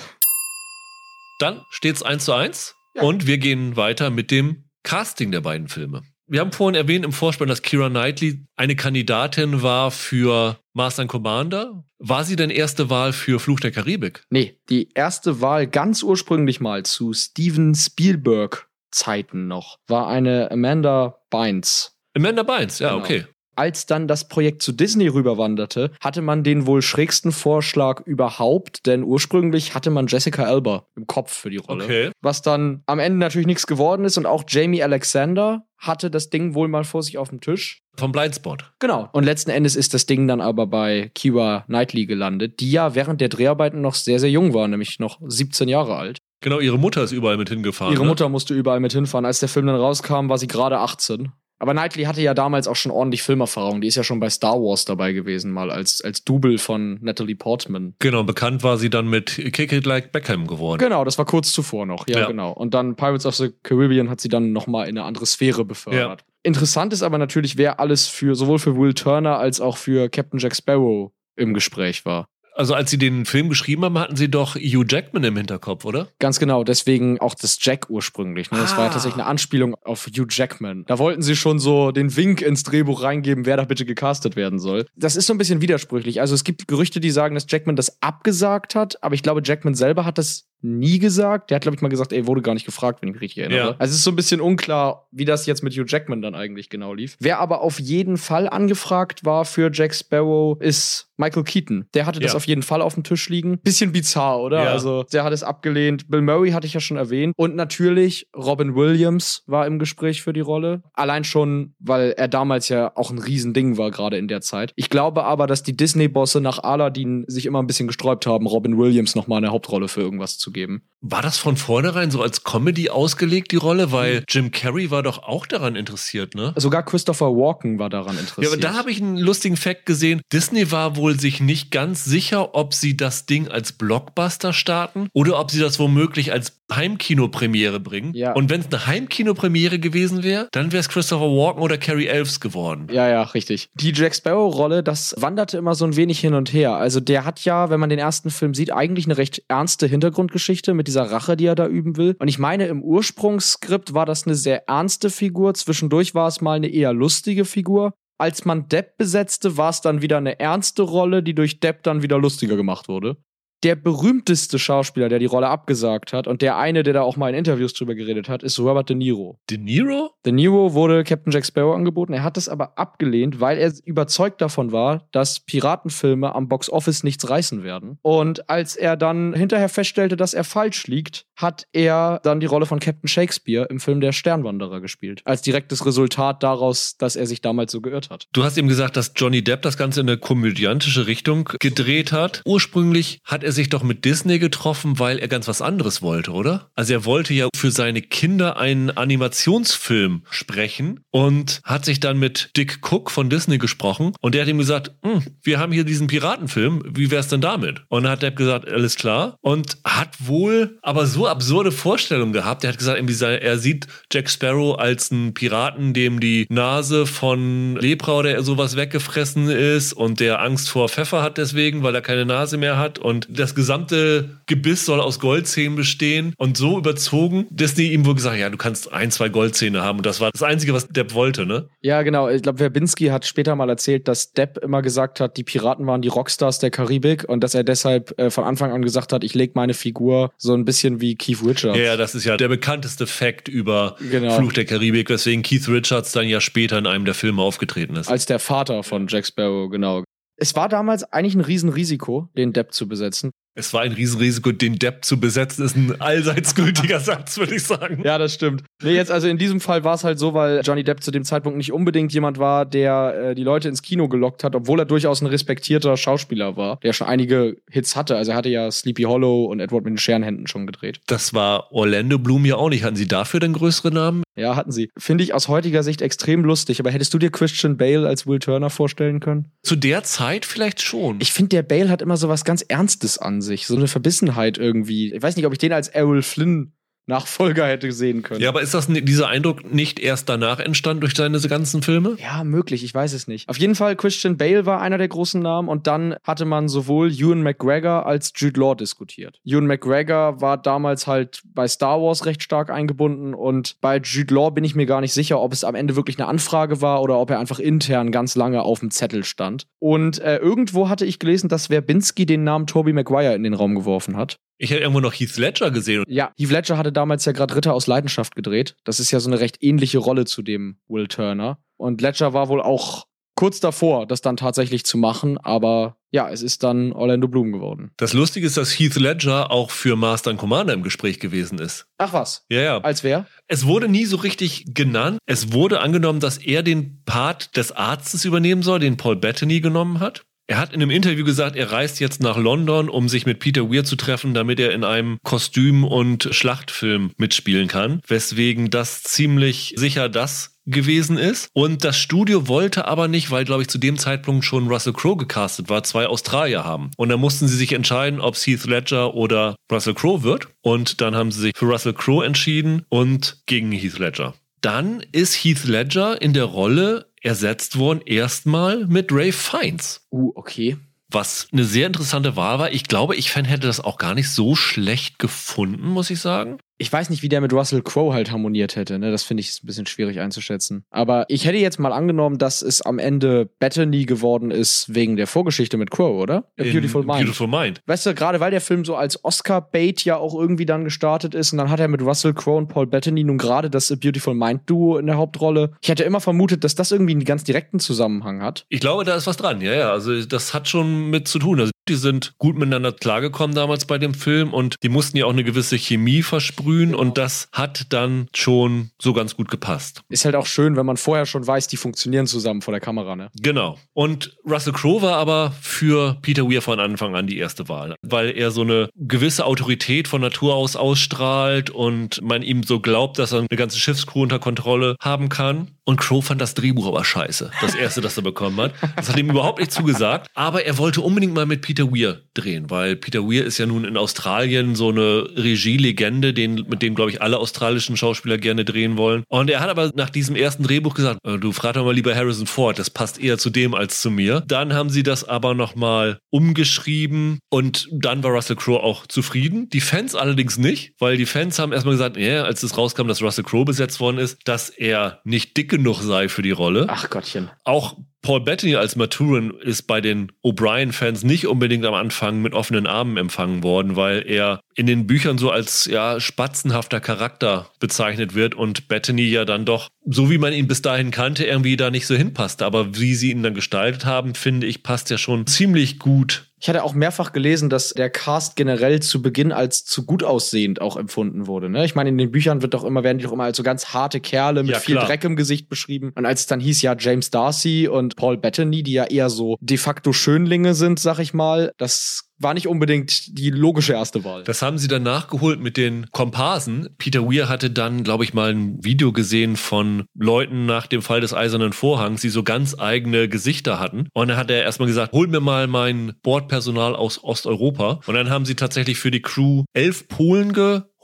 Dann 1.42 1.62
steht's 1.70 2.04
1 2.04 2.24
zu 2.24 2.32
1 2.34 2.76
Ja. 2.94 3.02
und 3.02 3.26
wir 3.26 3.36
gehen 3.38 3.76
weiter 3.76 4.10
mit 4.10 4.30
dem 4.30 4.64
Casting 4.84 5.32
der 5.32 5.40
beiden 5.40 5.66
Filme. 5.66 6.02
Wir 6.28 6.38
haben 6.40 6.52
vorhin 6.52 6.76
erwähnt 6.76 7.04
im 7.04 7.12
Vorspann, 7.12 7.48
dass 7.48 7.62
Kira 7.62 7.88
Knightley 7.90 8.46
eine 8.54 8.76
Kandidatin 8.76 9.60
war 9.60 9.90
für 9.90 10.60
Master 10.72 11.02
and 11.02 11.10
Commander. 11.10 11.84
War 11.98 12.22
sie 12.24 12.36
denn 12.36 12.50
erste 12.50 12.90
Wahl 12.90 13.12
für 13.12 13.40
Fluch 13.40 13.58
der 13.58 13.72
Karibik? 13.72 14.24
Nee, 14.30 14.56
die 14.70 14.90
erste 14.94 15.40
Wahl 15.40 15.66
ganz 15.66 16.04
ursprünglich 16.04 16.60
mal 16.60 16.84
zu 16.84 17.12
Steven 17.12 17.74
Spielberg 17.74 18.68
Zeiten 18.92 19.48
noch 19.48 19.78
war 19.88 20.06
eine 20.06 20.48
Amanda 20.50 21.18
Bynes. 21.30 21.98
Amanda 22.14 22.44
Bynes, 22.44 22.78
ja, 22.78 22.90
Genau. 22.90 23.02
okay. 23.02 23.24
Als 23.54 23.86
dann 23.86 24.08
das 24.08 24.28
Projekt 24.28 24.62
zu 24.62 24.72
Disney 24.72 25.08
rüberwanderte, 25.08 25.90
hatte 26.00 26.22
man 26.22 26.42
den 26.42 26.66
wohl 26.66 26.82
schrägsten 26.82 27.32
Vorschlag 27.32 28.00
überhaupt, 28.06 28.86
denn 28.86 29.02
ursprünglich 29.02 29.74
hatte 29.74 29.90
man 29.90 30.06
Jessica 30.06 30.44
Alba 30.44 30.86
im 30.96 31.06
Kopf 31.06 31.32
für 31.32 31.50
die 31.50 31.58
Rolle. 31.58 31.84
Okay. 31.84 32.10
Was 32.20 32.42
dann 32.42 32.82
am 32.86 32.98
Ende 32.98 33.18
natürlich 33.18 33.46
nichts 33.46 33.66
geworden 33.66 34.04
ist 34.04 34.16
und 34.16 34.26
auch 34.26 34.44
Jamie 34.48 34.82
Alexander 34.82 35.66
hatte 35.78 36.10
das 36.10 36.30
Ding 36.30 36.54
wohl 36.54 36.68
mal 36.68 36.84
vor 36.84 37.02
sich 37.02 37.18
auf 37.18 37.28
dem 37.30 37.40
Tisch. 37.40 37.82
Vom 37.98 38.12
Blindspot. 38.12 38.72
Genau. 38.78 39.08
Und 39.12 39.24
letzten 39.24 39.50
Endes 39.50 39.76
ist 39.76 39.94
das 39.94 40.06
Ding 40.06 40.28
dann 40.28 40.40
aber 40.40 40.66
bei 40.66 41.10
Kira 41.14 41.64
Knightley 41.66 42.06
gelandet, 42.06 42.60
die 42.60 42.70
ja 42.70 42.94
während 42.94 43.20
der 43.20 43.28
Dreharbeiten 43.28 43.80
noch 43.80 43.96
sehr, 43.96 44.18
sehr 44.18 44.30
jung 44.30 44.54
war, 44.54 44.68
nämlich 44.68 44.98
noch 44.98 45.20
17 45.26 45.68
Jahre 45.68 45.96
alt. 45.96 46.18
Genau, 46.40 46.58
ihre 46.58 46.78
Mutter 46.78 47.02
ist 47.04 47.12
überall 47.12 47.36
mit 47.36 47.48
hingefahren. 47.48 47.92
Ihre 47.92 48.02
ne? 48.02 48.08
Mutter 48.08 48.28
musste 48.28 48.54
überall 48.54 48.80
mit 48.80 48.92
hinfahren. 48.92 49.24
Als 49.24 49.40
der 49.40 49.48
Film 49.48 49.66
dann 49.66 49.76
rauskam, 49.76 50.28
war 50.28 50.38
sie 50.38 50.48
gerade 50.48 50.78
18. 50.78 51.32
Aber 51.62 51.74
Knightley 51.74 52.02
hatte 52.06 52.20
ja 52.20 52.34
damals 52.34 52.66
auch 52.66 52.74
schon 52.74 52.90
ordentlich 52.90 53.22
Filmerfahrung. 53.22 53.80
Die 53.80 53.86
ist 53.86 53.94
ja 53.94 54.02
schon 54.02 54.18
bei 54.18 54.28
Star 54.28 54.56
Wars 54.56 54.84
dabei 54.84 55.12
gewesen, 55.12 55.52
mal 55.52 55.70
als, 55.70 56.02
als 56.02 56.24
Double 56.24 56.58
von 56.58 56.98
Natalie 57.02 57.36
Portman. 57.36 57.94
Genau, 58.00 58.24
bekannt 58.24 58.64
war 58.64 58.78
sie 58.78 58.90
dann 58.90 59.08
mit 59.08 59.36
Kick 59.52 59.70
It 59.70 59.86
Like 59.86 60.10
Beckham 60.10 60.48
geworden. 60.48 60.80
Genau, 60.80 61.04
das 61.04 61.18
war 61.18 61.24
kurz 61.24 61.52
zuvor 61.52 61.86
noch. 61.86 62.08
Ja, 62.08 62.18
Ja. 62.18 62.26
genau. 62.26 62.50
Und 62.50 62.74
dann 62.74 62.96
Pirates 62.96 63.26
of 63.26 63.36
the 63.36 63.50
Caribbean 63.62 64.10
hat 64.10 64.20
sie 64.20 64.28
dann 64.28 64.52
noch 64.52 64.66
mal 64.66 64.88
in 64.88 64.98
eine 64.98 65.06
andere 65.06 65.24
Sphäre 65.24 65.64
befördert. 65.64 66.24
Interessant 66.42 66.92
ist 66.92 67.04
aber 67.04 67.18
natürlich, 67.18 67.56
wer 67.56 67.78
alles 67.78 68.08
für 68.08 68.34
sowohl 68.34 68.58
für 68.58 68.76
Will 68.76 68.92
Turner 68.94 69.38
als 69.38 69.60
auch 69.60 69.76
für 69.76 70.08
Captain 70.08 70.40
Jack 70.40 70.56
Sparrow 70.56 71.12
im 71.36 71.54
Gespräch 71.54 72.04
war. 72.04 72.26
Also 72.54 72.74
als 72.74 72.90
sie 72.90 72.98
den 72.98 73.24
Film 73.24 73.48
geschrieben 73.48 73.84
haben, 73.84 73.98
hatten 73.98 74.16
sie 74.16 74.28
doch 74.30 74.56
Hugh 74.56 74.84
Jackman 74.88 75.24
im 75.24 75.36
Hinterkopf, 75.36 75.84
oder? 75.84 76.08
Ganz 76.18 76.38
genau, 76.38 76.64
deswegen 76.64 77.18
auch 77.20 77.34
das 77.34 77.56
Jack 77.60 77.86
ursprünglich. 77.88 78.50
Ne? 78.50 78.58
Das 78.58 78.72
war 78.76 78.84
ja 78.84 78.90
Ah. 78.90 78.92
tatsächlich 78.92 79.14
eine 79.20 79.26
Anspielung 79.26 79.74
auf 79.84 80.06
Hugh 80.06 80.26
Jackman. 80.28 80.84
Da 80.86 80.98
wollten 80.98 81.22
sie 81.22 81.34
schon 81.36 81.58
so 81.58 81.92
den 81.92 82.14
Wink 82.16 82.42
ins 82.42 82.62
Drehbuch 82.62 83.02
reingeben, 83.02 83.46
wer 83.46 83.56
da 83.56 83.64
bitte 83.64 83.84
gecastet 83.86 84.36
werden 84.36 84.58
soll. 84.58 84.86
Das 84.96 85.16
ist 85.16 85.26
so 85.26 85.32
ein 85.34 85.38
bisschen 85.38 85.60
widersprüchlich. 85.62 86.20
Also 86.20 86.34
es 86.34 86.44
gibt 86.44 86.68
Gerüchte, 86.68 87.00
die 87.00 87.10
sagen, 87.10 87.34
dass 87.34 87.46
Jackman 87.48 87.76
das 87.76 88.02
abgesagt 88.02 88.74
hat, 88.74 89.02
aber 89.02 89.14
ich 89.14 89.22
glaube, 89.22 89.40
Jackman 89.44 89.74
selber 89.74 90.04
hat 90.04 90.18
das 90.18 90.44
nie 90.62 90.98
gesagt. 90.98 91.50
Der 91.50 91.56
hat, 91.56 91.62
glaube 91.62 91.76
ich, 91.76 91.82
mal 91.82 91.88
gesagt, 91.88 92.12
ey, 92.12 92.26
wurde 92.26 92.42
gar 92.42 92.54
nicht 92.54 92.66
gefragt, 92.66 93.02
wenn 93.02 93.08
ich 93.08 93.14
mich 93.14 93.22
richtig 93.22 93.42
erinnere. 93.44 93.70
Ja. 93.70 93.76
Also 93.78 93.92
es 93.92 93.98
ist 93.98 94.04
so 94.04 94.10
ein 94.10 94.16
bisschen 94.16 94.40
unklar, 94.40 95.06
wie 95.10 95.24
das 95.24 95.46
jetzt 95.46 95.62
mit 95.62 95.74
Hugh 95.74 95.84
Jackman 95.86 96.22
dann 96.22 96.34
eigentlich 96.34 96.70
genau 96.70 96.94
lief. 96.94 97.16
Wer 97.20 97.38
aber 97.40 97.60
auf 97.62 97.78
jeden 97.80 98.16
Fall 98.16 98.48
angefragt 98.48 99.24
war 99.24 99.44
für 99.44 99.70
Jack 99.72 99.94
Sparrow, 99.94 100.60
ist 100.60 101.08
Michael 101.16 101.44
Keaton. 101.44 101.86
Der 101.94 102.06
hatte 102.06 102.18
das 102.20 102.32
Ja. 102.32 102.36
auf 102.36 102.46
jeden 102.46 102.62
Fall 102.62 102.82
auf 102.82 102.94
dem 102.94 103.04
Tisch 103.04 103.28
liegen. 103.28 103.58
Bisschen 103.58 103.92
bizarr, 103.92 104.40
oder? 104.40 104.64
Ja. 104.64 104.70
Also 104.70 105.04
der 105.04 105.22
hat 105.24 105.32
es 105.32 105.42
abgelehnt. 105.42 106.08
Bill 106.08 106.22
Murray 106.22 106.50
hatte 106.50 106.66
ich 106.66 106.74
ja 106.74 106.80
schon 106.80 106.96
erwähnt. 106.96 107.34
Und 107.36 107.54
natürlich 107.54 108.26
Robin 108.36 108.74
Williams 108.74 109.42
war 109.46 109.66
im 109.66 109.78
Gespräch 109.78 110.22
für 110.22 110.32
die 110.32 110.40
Rolle. 110.40 110.82
Allein 110.94 111.22
schon, 111.24 111.74
weil 111.78 112.10
er 112.16 112.28
damals 112.28 112.68
ja 112.68 112.92
auch 112.96 113.10
ein 113.10 113.18
Riesending 113.18 113.76
war, 113.78 113.90
gerade 113.90 114.16
in 114.18 114.26
der 114.26 114.40
Zeit. 114.40 114.72
Ich 114.74 114.90
glaube 114.90 115.24
aber, 115.24 115.46
dass 115.46 115.62
die 115.62 115.76
Disney-Bosse 115.76 116.40
nach 116.40 116.58
Aladdin 116.58 117.24
sich 117.28 117.46
immer 117.46 117.62
ein 117.62 117.66
bisschen 117.66 117.86
gesträubt 117.86 118.26
haben, 118.26 118.46
Robin 118.46 118.76
Williams 118.78 119.14
nochmal 119.14 119.38
eine 119.38 119.52
Hauptrolle 119.52 119.88
für 119.88 120.00
irgendwas 120.00 120.38
zu 120.38 120.51
geben. 120.52 120.82
War 121.04 121.20
das 121.20 121.36
von 121.36 121.56
vornherein 121.56 122.12
so 122.12 122.22
als 122.22 122.44
Comedy 122.44 122.88
ausgelegt, 122.88 123.50
die 123.50 123.56
Rolle? 123.56 123.90
Weil 123.90 124.24
Jim 124.28 124.52
Carrey 124.52 124.92
war 124.92 125.02
doch 125.02 125.24
auch 125.24 125.46
daran 125.46 125.74
interessiert, 125.74 126.36
ne? 126.36 126.54
Sogar 126.56 126.84
Christopher 126.84 127.32
Walken 127.32 127.80
war 127.80 127.90
daran 127.90 128.16
interessiert. 128.16 128.44
Ja, 128.44 128.52
aber 128.52 128.60
da 128.60 128.74
habe 128.74 128.92
ich 128.92 129.02
einen 129.02 129.16
lustigen 129.16 129.56
Fact 129.56 129.84
gesehen. 129.84 130.20
Disney 130.32 130.70
war 130.70 130.94
wohl 130.94 131.18
sich 131.18 131.40
nicht 131.40 131.72
ganz 131.72 132.04
sicher, 132.04 132.54
ob 132.54 132.72
sie 132.72 132.96
das 132.96 133.26
Ding 133.26 133.48
als 133.48 133.72
Blockbuster 133.72 134.52
starten 134.52 135.08
oder 135.12 135.40
ob 135.40 135.50
sie 135.50 135.58
das 135.58 135.80
womöglich 135.80 136.32
als 136.32 136.61
Heimkinopremiere 136.76 137.80
bringen. 137.80 138.14
Ja. 138.14 138.32
Und 138.32 138.50
wenn 138.50 138.60
es 138.60 138.66
eine 138.66 138.86
Heimkinopremiere 138.86 139.78
gewesen 139.78 140.22
wäre, 140.22 140.48
dann 140.52 140.72
wäre 140.72 140.80
es 140.80 140.88
Christopher 140.88 141.26
Walken 141.26 141.62
oder 141.62 141.78
Carrie 141.78 142.06
Elves 142.06 142.40
geworden. 142.40 142.88
Ja, 142.90 143.08
ja, 143.08 143.22
richtig. 143.22 143.68
Die 143.74 143.92
Jack 143.92 144.14
Sparrow-Rolle, 144.14 144.82
das 144.82 145.14
wanderte 145.18 145.58
immer 145.58 145.74
so 145.74 145.84
ein 145.84 145.96
wenig 145.96 146.20
hin 146.20 146.34
und 146.34 146.52
her. 146.52 146.74
Also 146.76 147.00
der 147.00 147.24
hat 147.24 147.44
ja, 147.44 147.70
wenn 147.70 147.80
man 147.80 147.90
den 147.90 147.98
ersten 147.98 148.30
Film 148.30 148.54
sieht, 148.54 148.72
eigentlich 148.72 149.06
eine 149.06 149.16
recht 149.16 149.42
ernste 149.48 149.86
Hintergrundgeschichte 149.86 150.74
mit 150.74 150.86
dieser 150.86 151.10
Rache, 151.10 151.36
die 151.36 151.46
er 151.46 151.54
da 151.54 151.66
üben 151.66 151.96
will. 151.96 152.16
Und 152.18 152.28
ich 152.28 152.38
meine, 152.38 152.66
im 152.66 152.82
Ursprungsskript 152.82 153.94
war 153.94 154.06
das 154.06 154.26
eine 154.26 154.34
sehr 154.34 154.68
ernste 154.68 155.10
Figur. 155.10 155.54
Zwischendurch 155.54 156.14
war 156.14 156.28
es 156.28 156.40
mal 156.40 156.56
eine 156.56 156.68
eher 156.68 156.92
lustige 156.92 157.44
Figur. 157.44 157.94
Als 158.18 158.44
man 158.44 158.68
Depp 158.68 158.98
besetzte, 158.98 159.56
war 159.56 159.70
es 159.70 159.80
dann 159.80 160.00
wieder 160.00 160.18
eine 160.18 160.38
ernste 160.38 160.82
Rolle, 160.82 161.24
die 161.24 161.34
durch 161.34 161.58
Depp 161.58 161.82
dann 161.82 162.02
wieder 162.02 162.18
lustiger 162.18 162.56
gemacht 162.56 162.88
wurde. 162.88 163.16
Der 163.62 163.76
berühmteste 163.76 164.58
Schauspieler, 164.58 165.08
der 165.08 165.20
die 165.20 165.26
Rolle 165.26 165.48
abgesagt 165.48 166.12
hat 166.12 166.26
und 166.26 166.42
der 166.42 166.56
eine, 166.56 166.82
der 166.82 166.94
da 166.94 167.02
auch 167.02 167.16
mal 167.16 167.28
in 167.30 167.36
Interviews 167.36 167.72
drüber 167.74 167.94
geredet 167.94 168.28
hat, 168.28 168.42
ist 168.42 168.58
Robert 168.58 168.88
De 168.88 168.96
Niro. 168.96 169.38
De 169.48 169.56
Niro? 169.56 170.10
De 170.26 170.32
Niro 170.32 170.74
wurde 170.74 171.04
Captain 171.04 171.32
Jack 171.32 171.46
Sparrow 171.46 171.74
angeboten. 171.74 172.12
Er 172.12 172.24
hat 172.24 172.36
es 172.36 172.48
aber 172.48 172.76
abgelehnt, 172.76 173.40
weil 173.40 173.58
er 173.58 173.72
überzeugt 173.84 174.40
davon 174.40 174.72
war, 174.72 175.06
dass 175.12 175.40
Piratenfilme 175.40 176.34
am 176.34 176.48
Box 176.48 176.70
Office 176.70 177.04
nichts 177.04 177.30
reißen 177.30 177.62
werden. 177.62 177.98
Und 178.02 178.50
als 178.50 178.74
er 178.74 178.96
dann 178.96 179.32
hinterher 179.32 179.68
feststellte, 179.68 180.16
dass 180.16 180.34
er 180.34 180.42
falsch 180.42 180.88
liegt, 180.88 181.26
hat 181.36 181.66
er 181.72 182.20
dann 182.24 182.40
die 182.40 182.46
Rolle 182.46 182.66
von 182.66 182.80
Captain 182.80 183.08
Shakespeare 183.08 183.66
im 183.70 183.80
Film 183.80 184.00
Der 184.00 184.12
Sternwanderer 184.12 184.80
gespielt. 184.80 185.22
Als 185.24 185.42
direktes 185.42 185.86
Resultat 185.86 186.42
daraus, 186.42 186.96
dass 186.96 187.16
er 187.16 187.26
sich 187.26 187.40
damals 187.40 187.70
so 187.70 187.80
geirrt 187.80 188.10
hat. 188.10 188.26
Du 188.32 188.42
hast 188.42 188.58
eben 188.58 188.68
gesagt, 188.68 188.96
dass 188.96 189.12
Johnny 189.14 189.42
Depp 189.42 189.62
das 189.62 189.76
Ganze 189.76 190.00
in 190.00 190.08
eine 190.08 190.18
komödiantische 190.18 191.06
Richtung 191.06 191.48
gedreht 191.60 192.12
hat. 192.12 192.42
Ursprünglich 192.44 193.20
hat 193.24 193.44
er 193.44 193.51
sich 193.52 193.68
doch 193.68 193.82
mit 193.82 194.04
Disney 194.04 194.38
getroffen, 194.38 194.98
weil 194.98 195.18
er 195.18 195.28
ganz 195.28 195.48
was 195.48 195.62
anderes 195.62 196.02
wollte, 196.02 196.32
oder? 196.32 196.70
Also 196.74 196.92
er 196.92 197.04
wollte 197.04 197.34
ja 197.34 197.48
für 197.54 197.70
seine 197.70 198.02
Kinder 198.02 198.56
einen 198.56 198.90
Animationsfilm 198.90 200.22
sprechen 200.30 201.00
und 201.10 201.60
hat 201.64 201.84
sich 201.84 202.00
dann 202.00 202.18
mit 202.18 202.50
Dick 202.56 202.80
Cook 202.82 203.10
von 203.10 203.30
Disney 203.30 203.58
gesprochen 203.58 204.12
und 204.20 204.34
der 204.34 204.42
hat 204.42 204.48
ihm 204.48 204.58
gesagt, 204.58 204.92
"Hm, 205.02 205.22
wir 205.42 205.58
haben 205.58 205.72
hier 205.72 205.84
diesen 205.84 206.06
Piratenfilm, 206.06 206.82
wie 206.88 207.10
wär's 207.10 207.28
denn 207.28 207.40
damit? 207.40 207.82
Und 207.88 208.04
dann 208.04 208.12
hat 208.12 208.22
Depp 208.22 208.36
gesagt, 208.36 208.68
alles 208.68 208.96
klar 208.96 209.36
und 209.40 209.78
hat 209.84 210.10
wohl 210.18 210.78
aber 210.82 211.06
so 211.06 211.26
absurde 211.26 211.72
Vorstellungen 211.72 212.32
gehabt. 212.32 212.64
Er 212.64 212.70
hat 212.70 212.78
gesagt, 212.78 213.00
er 213.42 213.58
sieht 213.58 213.86
Jack 214.12 214.30
Sparrow 214.30 214.78
als 214.78 215.10
einen 215.12 215.34
Piraten, 215.34 215.92
dem 215.92 216.20
die 216.20 216.46
Nase 216.48 217.06
von 217.06 217.76
Lepra 217.76 218.18
oder 218.18 218.42
sowas 218.42 218.76
weggefressen 218.76 219.48
ist 219.48 219.92
und 219.92 220.20
der 220.20 220.40
Angst 220.40 220.70
vor 220.70 220.88
Pfeffer 220.88 221.22
hat 221.22 221.38
deswegen, 221.38 221.82
weil 221.82 221.94
er 221.94 222.02
keine 222.02 222.24
Nase 222.24 222.56
mehr 222.56 222.78
hat. 222.78 222.98
Und 222.98 223.26
das 223.42 223.54
gesamte 223.54 224.40
Gebiss 224.46 224.86
soll 224.86 225.00
aus 225.00 225.20
Goldzähnen 225.20 225.76
bestehen 225.76 226.34
und 226.38 226.56
so 226.56 226.78
überzogen, 226.78 227.46
Disney 227.50 227.88
ihm 227.92 228.06
wohl 228.06 228.14
gesagt, 228.14 228.38
ja, 228.38 228.48
du 228.48 228.56
kannst 228.56 228.92
ein, 228.92 229.10
zwei 229.10 229.28
Goldzähne 229.28 229.82
haben 229.82 229.98
und 229.98 230.06
das 230.06 230.20
war 230.20 230.30
das 230.30 230.42
Einzige, 230.42 230.72
was 230.72 230.88
Depp 230.88 231.14
wollte, 231.14 231.44
ne? 231.44 231.68
Ja, 231.80 232.02
genau. 232.02 232.28
Ich 232.28 232.42
glaube, 232.42 232.58
Verbinski 232.58 233.06
hat 233.06 233.26
später 233.26 233.54
mal 233.56 233.68
erzählt, 233.68 234.08
dass 234.08 234.32
Depp 234.32 234.58
immer 234.58 234.82
gesagt 234.82 235.20
hat, 235.20 235.36
die 235.36 235.44
Piraten 235.44 235.86
waren 235.86 236.02
die 236.02 236.08
Rockstars 236.08 236.58
der 236.60 236.70
Karibik 236.70 237.24
und 237.28 237.42
dass 237.42 237.54
er 237.54 237.64
deshalb 237.64 238.18
äh, 238.18 238.30
von 238.30 238.44
Anfang 238.44 238.72
an 238.72 238.82
gesagt 238.82 239.12
hat, 239.12 239.24
ich 239.24 239.34
lege 239.34 239.52
meine 239.54 239.74
Figur 239.74 240.32
so 240.38 240.54
ein 240.54 240.64
bisschen 240.64 241.00
wie 241.00 241.14
Keith 241.16 241.44
Richards. 241.44 241.78
Ja, 241.78 241.96
das 241.96 242.14
ist 242.14 242.24
ja 242.24 242.36
der 242.36 242.48
bekannteste 242.48 243.06
Fact 243.06 243.48
über 243.48 243.96
Genau. 244.10 244.36
Fluch 244.38 244.52
der 244.52 244.64
Karibik, 244.64 245.10
weswegen 245.10 245.42
Keith 245.42 245.68
Richards 245.68 246.12
dann 246.12 246.28
ja 246.28 246.40
später 246.40 246.78
in 246.78 246.86
einem 246.86 247.04
der 247.04 247.14
Filme 247.14 247.42
aufgetreten 247.42 247.96
ist. 247.96 248.08
Als 248.08 248.26
der 248.26 248.38
Vater 248.38 248.82
von 248.82 249.06
Jack 249.08 249.26
Sparrow, 249.26 249.70
genau. 249.70 250.04
Es 250.36 250.56
war 250.56 250.68
damals 250.68 251.04
eigentlich 251.04 251.34
ein 251.34 251.40
Riesenrisiko, 251.40 252.28
den 252.36 252.52
Depp 252.52 252.72
zu 252.72 252.88
besetzen. 252.88 253.30
Es 253.54 253.74
war 253.74 253.82
ein 253.82 253.92
Riesenrisiko, 253.92 254.52
den 254.52 254.78
Depp 254.78 255.04
zu 255.04 255.20
besetzen, 255.20 255.64
ist 255.64 255.76
ein 255.76 256.00
allseits 256.00 256.54
gültiger 256.54 257.00
Satz, 257.00 257.36
würde 257.36 257.56
ich 257.56 257.62
sagen. 257.62 258.02
Ja, 258.02 258.16
das 258.16 258.32
stimmt. 258.34 258.64
Nee, 258.82 258.94
jetzt 258.94 259.10
also 259.10 259.28
in 259.28 259.36
diesem 259.36 259.60
Fall 259.60 259.84
war 259.84 259.94
es 259.94 260.04
halt 260.04 260.18
so, 260.18 260.32
weil 260.32 260.62
Johnny 260.64 260.84
Depp 260.84 261.02
zu 261.02 261.10
dem 261.10 261.24
Zeitpunkt 261.24 261.58
nicht 261.58 261.72
unbedingt 261.72 262.12
jemand 262.12 262.38
war, 262.38 262.64
der 262.64 263.30
äh, 263.30 263.34
die 263.34 263.44
Leute 263.44 263.68
ins 263.68 263.82
Kino 263.82 264.08
gelockt 264.08 264.42
hat, 264.42 264.54
obwohl 264.54 264.78
er 264.80 264.86
durchaus 264.86 265.20
ein 265.20 265.26
respektierter 265.26 265.96
Schauspieler 265.96 266.56
war, 266.56 266.78
der 266.82 266.94
schon 266.94 267.06
einige 267.06 267.56
Hits 267.70 267.94
hatte. 267.94 268.16
Also 268.16 268.32
er 268.32 268.36
hatte 268.38 268.48
ja 268.48 268.70
Sleepy 268.70 269.02
Hollow 269.02 269.44
und 269.44 269.60
Edward 269.60 269.84
mit 269.84 269.92
den 269.92 269.98
Scherenhänden 269.98 270.46
schon 270.46 270.66
gedreht. 270.66 271.00
Das 271.06 271.34
war 271.34 271.70
Orlando 271.72 272.18
Bloom 272.18 272.46
ja 272.46 272.56
auch 272.56 272.70
nicht. 272.70 272.84
Hatten 272.84 272.96
Sie 272.96 273.06
dafür 273.06 273.40
denn 273.40 273.52
größere 273.52 273.90
Namen? 273.90 274.22
Ja, 274.34 274.56
hatten 274.56 274.72
sie. 274.72 274.90
Finde 274.96 275.24
ich 275.24 275.34
aus 275.34 275.48
heutiger 275.48 275.82
Sicht 275.82 276.00
extrem 276.00 276.42
lustig, 276.44 276.80
aber 276.80 276.90
hättest 276.90 277.12
du 277.12 277.18
dir 277.18 277.30
Christian 277.30 277.76
Bale 277.76 278.08
als 278.08 278.26
Will 278.26 278.38
Turner 278.38 278.70
vorstellen 278.70 279.20
können? 279.20 279.52
Zu 279.62 279.76
der 279.76 280.04
Zeit 280.04 280.46
vielleicht 280.46 280.80
schon. 280.80 281.18
Ich 281.20 281.32
finde, 281.32 281.50
der 281.50 281.62
Bale 281.62 281.90
hat 281.90 282.00
immer 282.00 282.16
so 282.16 282.30
was 282.30 282.44
ganz 282.44 282.62
Ernstes 282.62 283.18
an 283.18 283.41
sich, 283.42 283.66
so 283.66 283.76
eine 283.76 283.88
Verbissenheit 283.88 284.58
irgendwie. 284.58 285.12
Ich 285.12 285.22
weiß 285.22 285.36
nicht, 285.36 285.46
ob 285.46 285.52
ich 285.52 285.58
den 285.58 285.72
als 285.72 285.88
Errol 285.88 286.22
Flynn 286.22 286.72
Nachfolger 287.06 287.66
hätte 287.66 287.90
sehen 287.92 288.22
können. 288.22 288.40
ja, 288.40 288.48
aber 288.48 288.62
ist 288.62 288.74
das 288.74 288.86
dieser 288.86 289.28
Eindruck 289.28 289.72
nicht 289.72 289.98
erst 289.98 290.28
danach 290.28 290.60
entstanden 290.60 291.00
durch 291.00 291.14
seine 291.14 291.40
ganzen 291.40 291.82
Filme? 291.82 292.16
Ja, 292.20 292.44
möglich, 292.44 292.84
ich 292.84 292.94
weiß 292.94 293.12
es 293.12 293.26
nicht. 293.26 293.48
Auf 293.48 293.58
jeden 293.58 293.74
Fall, 293.74 293.96
Christian 293.96 294.36
Bale 294.36 294.66
war 294.66 294.80
einer 294.80 294.98
der 294.98 295.08
großen 295.08 295.42
Namen 295.42 295.68
und 295.68 295.86
dann 295.86 296.14
hatte 296.22 296.44
man 296.44 296.68
sowohl 296.68 297.10
Ewan 297.10 297.42
McGregor 297.42 298.06
als 298.06 298.32
Jude 298.36 298.60
Law 298.60 298.74
diskutiert. 298.74 299.40
Ewan 299.44 299.66
McGregor 299.66 300.40
war 300.40 300.56
damals 300.56 301.06
halt 301.06 301.42
bei 301.44 301.66
Star 301.66 302.00
Wars 302.00 302.24
recht 302.26 302.42
stark 302.42 302.70
eingebunden 302.70 303.34
und 303.34 303.76
bei 303.80 303.98
Jude 303.98 304.34
Law 304.34 304.50
bin 304.50 304.64
ich 304.64 304.74
mir 304.74 304.86
gar 304.86 305.00
nicht 305.00 305.12
sicher, 305.12 305.40
ob 305.40 305.52
es 305.52 305.64
am 305.64 305.74
Ende 305.74 305.96
wirklich 305.96 306.18
eine 306.18 306.28
Anfrage 306.28 306.80
war 306.80 307.02
oder 307.02 307.18
ob 307.18 307.30
er 307.30 307.40
einfach 307.40 307.58
intern 307.58 308.12
ganz 308.12 308.36
lange 308.36 308.62
auf 308.62 308.80
dem 308.80 308.90
Zettel 308.90 309.24
stand. 309.24 309.66
Und 309.80 310.20
äh, 310.20 310.36
irgendwo 310.36 310.88
hatte 310.88 311.04
ich 311.04 311.18
gelesen, 311.18 311.48
dass 311.48 311.66
Verbinski 311.66 312.26
den 312.26 312.44
Namen 312.44 312.66
Tobey 312.66 312.92
Maguire 312.92 313.34
in 313.34 313.42
den 313.42 313.54
Raum 313.54 313.74
geworfen 313.74 314.16
hat. 314.16 314.38
Ich 314.62 314.70
hätte 314.70 314.82
irgendwo 314.82 315.00
noch 315.00 315.12
Heath 315.12 315.38
Ledger 315.38 315.72
gesehen. 315.72 316.04
Ja, 316.06 316.30
Heath 316.38 316.52
Ledger 316.52 316.78
hatte 316.78 316.92
damals 316.92 317.24
ja 317.24 317.32
gerade 317.32 317.56
Ritter 317.56 317.74
aus 317.74 317.88
Leidenschaft 317.88 318.36
gedreht. 318.36 318.76
Das 318.84 319.00
ist 319.00 319.10
ja 319.10 319.18
so 319.18 319.28
eine 319.28 319.40
recht 319.40 319.56
ähnliche 319.60 319.98
Rolle 319.98 320.24
zu 320.24 320.40
dem 320.40 320.76
Will 320.86 321.08
Turner. 321.08 321.58
Und 321.76 322.00
Ledger 322.00 322.32
war 322.32 322.48
wohl 322.48 322.62
auch 322.62 323.06
kurz 323.34 323.58
davor, 323.58 324.06
das 324.06 324.20
dann 324.20 324.36
tatsächlich 324.36 324.84
zu 324.84 324.98
machen, 324.98 325.36
aber 325.36 325.96
ja, 326.12 326.30
es 326.30 326.42
ist 326.42 326.62
dann 326.62 326.92
Orlando 326.92 327.26
Bloom 327.26 327.50
geworden. 327.50 327.90
Das 327.96 328.12
Lustige 328.12 328.46
ist, 328.46 328.56
dass 328.56 328.78
Heath 328.78 328.94
Ledger 328.94 329.50
auch 329.50 329.72
für 329.72 329.96
Master 329.96 330.30
and 330.30 330.38
Commander 330.38 330.74
im 330.74 330.84
Gespräch 330.84 331.18
gewesen 331.18 331.58
ist. 331.58 331.86
Ach 331.98 332.12
was? 332.12 332.44
Ja, 332.48 332.60
ja. 332.60 332.78
Als 332.82 333.02
wer? 333.02 333.26
Es 333.48 333.66
wurde 333.66 333.88
nie 333.88 334.04
so 334.04 334.18
richtig 334.18 334.66
genannt. 334.74 335.18
Es 335.26 335.52
wurde 335.52 335.80
angenommen, 335.80 336.20
dass 336.20 336.38
er 336.38 336.62
den 336.62 337.02
Part 337.04 337.56
des 337.56 337.72
Arztes 337.72 338.24
übernehmen 338.24 338.62
soll, 338.62 338.78
den 338.78 338.96
Paul 338.96 339.16
Bettany 339.16 339.60
genommen 339.60 339.98
hat. 339.98 340.22
Er 340.48 340.58
hat 340.58 340.72
in 340.72 340.82
einem 340.82 340.90
Interview 340.90 341.24
gesagt, 341.24 341.56
er 341.56 341.70
reist 341.70 342.00
jetzt 342.00 342.20
nach 342.20 342.36
London, 342.36 342.88
um 342.88 343.08
sich 343.08 343.26
mit 343.26 343.38
Peter 343.38 343.70
Weir 343.70 343.84
zu 343.84 343.96
treffen, 343.96 344.34
damit 344.34 344.58
er 344.58 344.72
in 344.72 344.84
einem 344.84 345.18
Kostüm- 345.22 345.84
und 345.84 346.28
Schlachtfilm 346.32 347.12
mitspielen 347.16 347.68
kann. 347.68 348.00
Weswegen 348.06 348.70
das 348.70 349.02
ziemlich 349.02 349.74
sicher 349.76 350.08
das 350.08 350.58
gewesen 350.66 351.18
ist. 351.18 351.48
Und 351.54 351.84
das 351.84 351.98
Studio 351.98 352.48
wollte 352.48 352.86
aber 352.86 353.08
nicht, 353.08 353.30
weil, 353.30 353.44
glaube 353.44 353.62
ich, 353.62 353.68
zu 353.68 353.78
dem 353.78 353.98
Zeitpunkt 353.98 354.44
schon 354.44 354.68
Russell 354.68 354.92
Crowe 354.92 355.16
gecastet 355.16 355.68
war, 355.68 355.82
zwei 355.84 356.06
Australier 356.06 356.64
haben. 356.64 356.90
Und 356.96 357.08
dann 357.08 357.20
mussten 357.20 357.48
sie 357.48 357.56
sich 357.56 357.72
entscheiden, 357.72 358.20
ob 358.20 358.34
es 358.34 358.46
Heath 358.46 358.66
Ledger 358.66 359.14
oder 359.14 359.56
Russell 359.70 359.94
Crowe 359.94 360.22
wird. 360.22 360.48
Und 360.60 361.00
dann 361.00 361.14
haben 361.14 361.32
sie 361.32 361.40
sich 361.40 361.52
für 361.56 361.66
Russell 361.66 361.94
Crowe 361.94 362.24
entschieden 362.24 362.84
und 362.88 363.42
gegen 363.46 363.72
Heath 363.72 363.98
Ledger. 363.98 364.34
Dann 364.60 365.04
ist 365.10 365.34
Heath 365.34 365.64
Ledger 365.64 366.22
in 366.22 366.32
der 366.32 366.44
Rolle 366.44 367.11
ersetzt 367.22 367.78
worden, 367.78 368.00
erstmal 368.04 368.86
mit 368.86 369.12
Ray 369.12 369.32
Fiennes. 369.32 370.06
Uh, 370.10 370.32
okay. 370.34 370.76
Was 371.08 371.48
eine 371.52 371.64
sehr 371.64 371.86
interessante 371.86 372.36
Wahl 372.36 372.58
war. 372.58 372.72
Ich 372.72 372.84
glaube, 372.84 373.16
ich 373.16 373.30
Fan 373.30 373.44
hätte 373.44 373.66
das 373.66 373.80
auch 373.80 373.98
gar 373.98 374.14
nicht 374.14 374.30
so 374.30 374.54
schlecht 374.54 375.18
gefunden, 375.18 375.88
muss 375.88 376.10
ich 376.10 376.20
sagen. 376.20 376.58
Ich 376.82 376.92
weiß 376.92 377.10
nicht, 377.10 377.22
wie 377.22 377.28
der 377.28 377.40
mit 377.40 377.52
Russell 377.52 377.80
Crowe 377.80 378.12
halt 378.12 378.32
harmoniert 378.32 378.74
hätte. 378.74 378.98
Ne? 378.98 379.12
Das 379.12 379.22
finde 379.22 379.40
ich 379.42 379.62
ein 379.62 379.66
bisschen 379.66 379.86
schwierig 379.86 380.18
einzuschätzen. 380.18 380.84
Aber 380.90 381.26
ich 381.28 381.46
hätte 381.46 381.58
jetzt 381.58 381.78
mal 381.78 381.92
angenommen, 381.92 382.38
dass 382.38 382.60
es 382.60 382.82
am 382.82 382.98
Ende 382.98 383.48
Bettany 383.60 384.04
geworden 384.04 384.50
ist 384.50 384.92
wegen 384.92 385.14
der 385.14 385.28
Vorgeschichte 385.28 385.76
mit 385.76 385.92
Crowe, 385.92 386.16
oder? 386.16 386.38
A 386.58 386.64
Beautiful 386.64 387.04
Mind. 387.04 387.20
Beautiful 387.20 387.46
Mind. 387.46 387.80
Weißt 387.86 388.04
du, 388.06 388.14
gerade 388.14 388.40
weil 388.40 388.50
der 388.50 388.60
Film 388.60 388.84
so 388.84 388.96
als 388.96 389.24
Oscar-Bait 389.24 390.04
ja 390.04 390.16
auch 390.16 390.34
irgendwie 390.34 390.66
dann 390.66 390.82
gestartet 390.82 391.36
ist 391.36 391.52
und 391.52 391.58
dann 391.58 391.70
hat 391.70 391.78
er 391.78 391.86
mit 391.86 392.02
Russell 392.02 392.34
Crowe 392.34 392.58
und 392.58 392.66
Paul 392.66 392.88
Bettany 392.88 393.22
nun 393.22 393.38
gerade 393.38 393.70
das 393.70 393.92
A 393.92 393.94
Beautiful 393.94 394.34
Mind-Duo 394.34 394.98
in 394.98 395.06
der 395.06 395.18
Hauptrolle. 395.18 395.74
Ich 395.82 395.88
hätte 395.88 396.02
immer 396.02 396.20
vermutet, 396.20 396.64
dass 396.64 396.74
das 396.74 396.90
irgendwie 396.90 397.12
einen 397.12 397.24
ganz 397.24 397.44
direkten 397.44 397.78
Zusammenhang 397.78 398.42
hat. 398.42 398.66
Ich 398.70 398.80
glaube, 398.80 399.04
da 399.04 399.14
ist 399.14 399.28
was 399.28 399.36
dran. 399.36 399.60
Ja, 399.60 399.72
ja. 399.72 399.92
Also 399.92 400.24
das 400.24 400.52
hat 400.52 400.68
schon 400.68 401.10
mit 401.10 401.28
zu 401.28 401.38
tun. 401.38 401.60
Also 401.60 401.70
die 401.88 401.94
sind 401.94 402.34
gut 402.38 402.56
miteinander 402.56 402.92
klargekommen 402.92 403.54
damals 403.54 403.84
bei 403.84 403.98
dem 403.98 404.14
Film 404.14 404.52
und 404.52 404.76
die 404.82 404.88
mussten 404.88 405.16
ja 405.16 405.26
auch 405.26 405.32
eine 405.32 405.44
gewisse 405.44 405.76
Chemie 405.76 406.22
versprühen 406.22 406.71
und 406.80 407.18
das 407.18 407.48
hat 407.52 407.92
dann 407.92 408.28
schon 408.34 408.90
so 409.00 409.12
ganz 409.12 409.36
gut 409.36 409.48
gepasst. 409.48 410.02
Ist 410.08 410.24
halt 410.24 410.34
auch 410.34 410.46
schön, 410.46 410.76
wenn 410.76 410.86
man 410.86 410.96
vorher 410.96 411.26
schon 411.26 411.46
weiß, 411.46 411.68
die 411.68 411.76
funktionieren 411.76 412.26
zusammen 412.26 412.62
vor 412.62 412.72
der 412.72 412.80
Kamera, 412.80 413.16
ne? 413.16 413.30
Genau. 413.40 413.78
Und 413.92 414.36
Russell 414.48 414.72
Crowe 414.72 415.02
war 415.02 415.16
aber 415.16 415.52
für 415.60 416.16
Peter 416.22 416.48
Weir 416.48 416.62
von 416.62 416.80
Anfang 416.80 417.14
an 417.14 417.26
die 417.26 417.38
erste 417.38 417.68
Wahl, 417.68 417.96
weil 418.02 418.30
er 418.36 418.50
so 418.50 418.62
eine 418.62 418.88
gewisse 418.96 419.44
Autorität 419.44 420.08
von 420.08 420.20
Natur 420.20 420.54
aus 420.54 420.76
ausstrahlt 420.76 421.70
und 421.70 422.22
man 422.22 422.42
ihm 422.42 422.62
so 422.62 422.80
glaubt, 422.80 423.18
dass 423.18 423.32
er 423.32 423.40
eine 423.40 423.48
ganze 423.48 423.78
Schiffscrew 423.78 424.22
unter 424.22 424.38
Kontrolle 424.38 424.96
haben 425.00 425.28
kann. 425.28 425.72
Und 425.84 425.98
Crowe 425.98 426.22
fand 426.22 426.40
das 426.40 426.54
Drehbuch 426.54 426.86
aber 426.86 427.04
scheiße. 427.04 427.50
Das 427.60 427.74
erste, 427.74 428.00
das 428.00 428.16
er 428.16 428.22
bekommen 428.22 428.60
hat. 428.60 428.74
Das 428.96 429.08
hat 429.08 429.18
ihm 429.18 429.30
überhaupt 429.30 429.58
nicht 429.58 429.72
zugesagt. 429.72 430.28
Aber 430.34 430.64
er 430.64 430.78
wollte 430.78 431.00
unbedingt 431.00 431.34
mal 431.34 431.46
mit 431.46 431.62
Peter 431.62 431.90
Weir 431.90 432.20
drehen, 432.34 432.70
weil 432.70 432.94
Peter 432.94 433.28
Weir 433.28 433.44
ist 433.44 433.58
ja 433.58 433.66
nun 433.66 433.84
in 433.84 433.96
Australien 433.96 434.76
so 434.76 434.90
eine 434.90 435.28
Regielegende, 435.36 436.32
den, 436.32 436.61
mit 436.68 436.82
dem, 436.82 436.94
glaube 436.94 437.10
ich, 437.10 437.22
alle 437.22 437.38
australischen 437.38 437.96
Schauspieler 437.96 438.38
gerne 438.38 438.64
drehen 438.64 438.96
wollen. 438.96 439.24
Und 439.28 439.50
er 439.50 439.60
hat 439.60 439.70
aber 439.70 439.90
nach 439.94 440.10
diesem 440.10 440.36
ersten 440.36 440.62
Drehbuch 440.62 440.94
gesagt, 440.94 441.20
äh, 441.24 441.38
du 441.38 441.52
frag 441.52 441.74
doch 441.74 441.84
mal 441.84 441.94
lieber 441.94 442.14
Harrison 442.14 442.46
Ford, 442.46 442.78
das 442.78 442.90
passt 442.90 443.20
eher 443.20 443.38
zu 443.38 443.50
dem 443.50 443.74
als 443.74 444.00
zu 444.00 444.10
mir. 444.10 444.42
Dann 444.46 444.74
haben 444.74 444.90
sie 444.90 445.02
das 445.02 445.24
aber 445.24 445.54
nochmal 445.54 446.18
umgeschrieben 446.30 447.38
und 447.50 447.88
dann 447.92 448.22
war 448.22 448.30
Russell 448.32 448.56
Crowe 448.56 448.82
auch 448.82 449.06
zufrieden. 449.06 449.68
Die 449.70 449.80
Fans 449.80 450.14
allerdings 450.14 450.58
nicht, 450.58 450.94
weil 450.98 451.16
die 451.16 451.26
Fans 451.26 451.58
haben 451.58 451.72
erstmal 451.72 451.94
gesagt, 451.94 452.16
ja, 452.16 452.44
als 452.44 452.62
es 452.62 452.76
rauskam, 452.76 453.08
dass 453.08 453.22
Russell 453.22 453.44
Crowe 453.44 453.64
besetzt 453.64 454.00
worden 454.00 454.18
ist, 454.18 454.38
dass 454.44 454.68
er 454.70 455.20
nicht 455.24 455.56
dick 455.56 455.70
genug 455.70 456.00
sei 456.02 456.28
für 456.28 456.42
die 456.42 456.50
Rolle. 456.50 456.86
Ach 456.88 457.08
Gottchen. 457.10 457.50
Auch 457.64 457.96
Paul 458.22 458.40
Bettany 458.40 458.76
als 458.76 458.94
Maturin 458.94 459.52
ist 459.62 459.82
bei 459.82 460.00
den 460.00 460.30
O'Brien-Fans 460.44 461.24
nicht 461.24 461.48
unbedingt 461.48 461.84
am 461.84 461.94
Anfang 461.94 462.40
mit 462.40 462.54
offenen 462.54 462.86
Armen 462.86 463.16
empfangen 463.16 463.64
worden, 463.64 463.96
weil 463.96 464.24
er 464.24 464.60
in 464.76 464.86
den 464.86 465.08
Büchern 465.08 465.38
so 465.38 465.50
als 465.50 465.86
ja 465.86 466.20
spatzenhafter 466.20 467.00
Charakter 467.00 467.70
bezeichnet 467.80 468.36
wird 468.36 468.54
und 468.54 468.86
Bettany 468.86 469.24
ja 469.24 469.44
dann 469.44 469.64
doch, 469.64 469.88
so 470.06 470.30
wie 470.30 470.38
man 470.38 470.52
ihn 470.52 470.68
bis 470.68 470.82
dahin 470.82 471.10
kannte, 471.10 471.44
irgendwie 471.44 471.76
da 471.76 471.90
nicht 471.90 472.06
so 472.06 472.14
hinpasste. 472.14 472.64
Aber 472.64 472.96
wie 472.96 473.16
sie 473.16 473.32
ihn 473.32 473.42
dann 473.42 473.54
gestaltet 473.54 474.04
haben, 474.04 474.36
finde 474.36 474.68
ich, 474.68 474.84
passt 474.84 475.10
ja 475.10 475.18
schon 475.18 475.48
ziemlich 475.48 475.98
gut 475.98 476.51
Ich 476.62 476.68
hatte 476.68 476.84
auch 476.84 476.94
mehrfach 476.94 477.32
gelesen, 477.32 477.70
dass 477.70 477.88
der 477.88 478.08
Cast 478.08 478.54
generell 478.54 479.02
zu 479.02 479.20
Beginn 479.20 479.50
als 479.50 479.84
zu 479.84 480.06
gut 480.06 480.22
aussehend 480.22 480.80
auch 480.80 480.96
empfunden 480.96 481.48
wurde. 481.48 481.68
Ne? 481.68 481.84
Ich 481.84 481.96
meine, 481.96 482.10
in 482.10 482.16
den 482.16 482.30
Büchern 482.30 482.62
wird 482.62 482.72
doch 482.72 482.84
immer, 482.84 483.02
werden 483.02 483.18
die 483.18 483.24
doch 483.24 483.32
immer 483.32 483.42
als 483.42 483.56
so 483.56 483.64
ganz 483.64 483.86
harte 483.86 484.20
Kerle 484.20 484.62
mit 484.62 484.70
Ja, 484.70 484.78
viel 484.78 484.94
klar. 484.94 485.08
Dreck 485.08 485.24
im 485.24 485.34
Gesicht 485.34 485.68
beschrieben. 485.68 486.12
Und 486.14 486.24
als 486.24 486.42
es 486.42 486.46
dann 486.46 486.60
hieß, 486.60 486.80
ja, 486.82 486.94
James 486.96 487.30
Darcy 487.30 487.88
und 487.88 488.14
Paul 488.14 488.36
Bettany, 488.36 488.84
die 488.84 488.92
ja 488.92 489.06
eher 489.06 489.28
so 489.28 489.56
de 489.60 489.76
facto 489.76 490.12
Schönlinge 490.12 490.74
sind, 490.74 491.00
sag 491.00 491.18
ich 491.18 491.34
mal, 491.34 491.72
das 491.78 492.28
war 492.42 492.54
nicht 492.54 492.66
unbedingt 492.66 493.38
die 493.38 493.50
logische 493.50 493.92
erste 493.92 494.24
Wahl. 494.24 494.44
Das 494.44 494.62
haben 494.62 494.78
sie 494.78 494.88
dann 494.88 495.02
nachgeholt 495.02 495.60
mit 495.60 495.76
den 495.76 496.06
Komparsen. 496.10 496.88
Peter 496.98 497.24
Weir 497.24 497.48
hatte 497.48 497.70
dann, 497.70 498.04
glaube 498.04 498.24
ich, 498.24 498.34
mal 498.34 498.50
ein 498.50 498.82
Video 498.82 499.12
gesehen 499.12 499.56
von 499.56 500.04
Leuten 500.14 500.66
nach 500.66 500.86
dem 500.86 501.02
Fall 501.02 501.20
des 501.20 501.34
Eisernen 501.34 501.72
Vorhangs, 501.72 502.20
die 502.20 502.28
so 502.28 502.42
ganz 502.42 502.78
eigene 502.78 503.28
Gesichter 503.28 503.78
hatten. 503.78 504.08
Und 504.12 504.28
dann 504.28 504.36
hat 504.36 504.50
er 504.50 504.62
erstmal 504.62 504.88
gesagt, 504.88 505.12
hol 505.12 505.26
mir 505.26 505.40
mal 505.40 505.66
mein 505.66 506.14
Bordpersonal 506.22 506.94
aus 506.94 507.22
Osteuropa. 507.22 508.00
Und 508.06 508.14
dann 508.14 508.30
haben 508.30 508.44
sie 508.44 508.54
tatsächlich 508.54 508.98
für 508.98 509.10
die 509.10 509.22
Crew 509.22 509.64
elf 509.72 510.08
Polen 510.08 510.52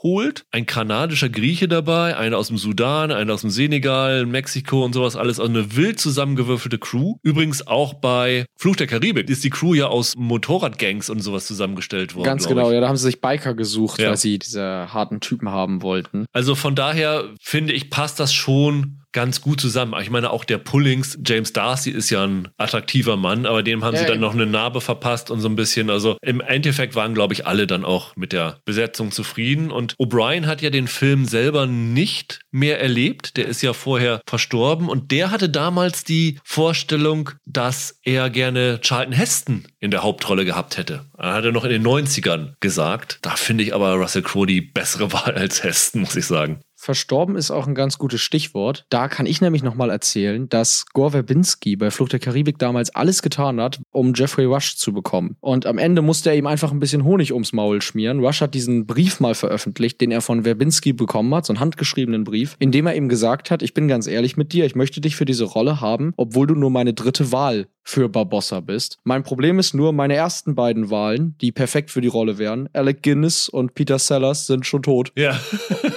holt. 0.02 0.44
Ein 0.50 0.66
kanadischer 0.66 1.28
Grieche 1.28 1.68
dabei, 1.68 2.16
einer 2.16 2.38
aus 2.38 2.48
dem 2.48 2.56
Sudan, 2.58 3.10
einer 3.10 3.34
aus 3.34 3.40
dem 3.42 3.50
Senegal, 3.50 4.26
Mexiko 4.26 4.84
und 4.84 4.92
sowas 4.92 5.16
alles. 5.16 5.40
Also 5.40 5.50
eine 5.52 5.76
wild 5.76 5.98
zusammengewürfelte 6.00 6.78
Crew. 6.78 7.16
Übrigens 7.22 7.66
auch 7.66 7.94
bei 7.94 8.46
Fluch 8.56 8.76
der 8.76 8.86
Karibik 8.86 9.28
ist 9.28 9.44
die 9.44 9.50
Crew 9.50 9.74
ja 9.74 9.86
aus 9.86 10.14
Motorradgangs 10.16 11.10
und 11.10 11.20
sowas 11.20 11.46
zusammengestellt 11.46 12.14
worden. 12.14 12.24
Ganz 12.24 12.46
genau, 12.48 12.68
ich. 12.68 12.74
ja, 12.74 12.80
da 12.80 12.88
haben 12.88 12.96
sie 12.96 13.04
sich 13.04 13.20
Biker 13.20 13.54
gesucht, 13.54 14.00
Ja. 14.00 14.10
weil 14.10 14.16
sie 14.16 14.38
diese 14.38 14.62
harten 14.92 15.20
Typen 15.20 15.48
haben 15.50 15.82
wollten. 15.82 16.26
Also 16.32 16.54
von 16.54 16.74
daher 16.74 17.24
finde 17.40 17.72
ich, 17.72 17.90
passt 17.90 18.20
das 18.20 18.32
schon 18.32 18.97
ganz 19.12 19.40
gut 19.40 19.60
zusammen. 19.60 19.94
Ich 20.00 20.10
meine, 20.10 20.30
auch 20.30 20.44
der 20.44 20.58
Pullings, 20.58 21.18
James 21.24 21.52
Darcy 21.52 21.90
ist 21.90 22.10
ja 22.10 22.24
ein 22.24 22.48
attraktiver 22.56 23.16
Mann, 23.16 23.46
aber 23.46 23.62
dem 23.62 23.84
haben 23.84 23.94
Ja, 23.94 24.00
sie 24.00 24.06
dann 24.06 24.14
eben. 24.16 24.22
noch 24.22 24.34
eine 24.34 24.46
Narbe 24.46 24.80
verpasst 24.80 25.30
und 25.30 25.40
so 25.40 25.48
ein 25.48 25.56
bisschen. 25.56 25.90
Also 25.90 26.16
im 26.22 26.40
Endeffekt 26.40 26.94
waren, 26.94 27.14
glaube 27.14 27.34
ich, 27.34 27.46
alle 27.46 27.66
dann 27.66 27.84
auch 27.84 28.14
mit 28.16 28.32
der 28.32 28.60
Besetzung 28.64 29.10
zufrieden. 29.10 29.70
Und 29.70 29.94
O'Brien 29.98 30.46
hat 30.46 30.62
ja 30.62 30.70
den 30.70 30.88
Film 30.88 31.24
selber 31.24 31.66
nicht 31.66 32.40
mehr 32.50 32.80
erlebt. 32.80 33.36
Der 33.36 33.46
ist 33.46 33.62
ja 33.62 33.72
vorher 33.72 34.20
verstorben 34.28 34.88
und 34.88 35.10
der 35.10 35.30
hatte 35.30 35.48
damals 35.48 36.04
die 36.04 36.38
Vorstellung, 36.44 37.30
dass 37.46 37.98
er 38.02 38.30
gerne 38.30 38.80
Charlton 38.82 39.12
Heston 39.12 39.66
in 39.80 39.90
der 39.90 40.02
Hauptrolle 40.02 40.44
gehabt 40.44 40.76
hätte. 40.76 41.06
Er 41.16 41.32
hat 41.34 41.44
er 41.44 41.52
noch 41.52 41.64
in 41.64 41.70
den 41.70 41.86
90ern 41.86 42.54
gesagt. 42.60 43.18
Da 43.22 43.30
finde 43.36 43.64
ich 43.64 43.74
aber 43.74 43.94
Russell 43.94 44.22
Crowe 44.22 44.46
die 44.46 44.60
bessere 44.60 45.12
Wahl 45.12 45.34
als 45.34 45.62
Heston, 45.64 46.02
muss 46.02 46.16
ich 46.16 46.26
sagen. 46.26 46.60
Verstorben 46.80 47.34
ist 47.34 47.50
auch 47.50 47.66
ein 47.66 47.74
ganz 47.74 47.98
gutes 47.98 48.20
Stichwort. 48.20 48.86
Da 48.88 49.08
kann 49.08 49.26
ich 49.26 49.40
nämlich 49.40 49.64
nochmal 49.64 49.90
erzählen, 49.90 50.48
dass 50.48 50.86
Gore 50.86 51.10
Verbinski 51.10 51.74
bei 51.74 51.90
Flucht 51.90 52.12
der 52.12 52.20
Karibik 52.20 52.56
damals 52.60 52.94
alles 52.94 53.20
getan 53.20 53.60
hat, 53.60 53.80
um 53.90 54.14
Jeffrey 54.14 54.44
Rush 54.44 54.76
zu 54.76 54.92
bekommen. 54.92 55.36
Und 55.40 55.66
am 55.66 55.76
Ende 55.76 56.02
musste 56.02 56.30
er 56.30 56.36
ihm 56.36 56.46
einfach 56.46 56.70
ein 56.70 56.78
bisschen 56.78 57.02
Honig 57.02 57.32
ums 57.32 57.52
Maul 57.52 57.82
schmieren. 57.82 58.20
Rush 58.20 58.40
hat 58.40 58.54
diesen 58.54 58.86
Brief 58.86 59.18
mal 59.18 59.34
veröffentlicht, 59.34 60.00
den 60.00 60.12
er 60.12 60.20
von 60.20 60.44
Verbinski 60.44 60.92
bekommen 60.92 61.34
hat, 61.34 61.46
so 61.46 61.52
einen 61.52 61.60
handgeschriebenen 61.60 62.22
Brief, 62.22 62.54
in 62.60 62.70
dem 62.70 62.86
er 62.86 62.94
ihm 62.94 63.08
gesagt 63.08 63.50
hat, 63.50 63.62
ich 63.62 63.74
bin 63.74 63.88
ganz 63.88 64.06
ehrlich 64.06 64.36
mit 64.36 64.52
dir, 64.52 64.64
ich 64.64 64.76
möchte 64.76 65.00
dich 65.00 65.16
für 65.16 65.24
diese 65.24 65.44
Rolle 65.44 65.80
haben, 65.80 66.14
obwohl 66.16 66.46
du 66.46 66.54
nur 66.54 66.70
meine 66.70 66.94
dritte 66.94 67.32
Wahl 67.32 67.66
für 67.88 68.10
Barbossa 68.10 68.60
bist. 68.60 68.98
Mein 69.04 69.22
Problem 69.22 69.58
ist 69.58 69.72
nur, 69.72 69.94
meine 69.94 70.14
ersten 70.14 70.54
beiden 70.54 70.90
Wahlen, 70.90 71.36
die 71.40 71.52
perfekt 71.52 71.90
für 71.90 72.02
die 72.02 72.08
Rolle 72.08 72.36
wären, 72.36 72.68
Alec 72.74 73.02
Guinness 73.02 73.48
und 73.48 73.74
Peter 73.74 73.98
Sellers, 73.98 74.46
sind 74.46 74.66
schon 74.66 74.82
tot. 74.82 75.10
Ja. 75.16 75.40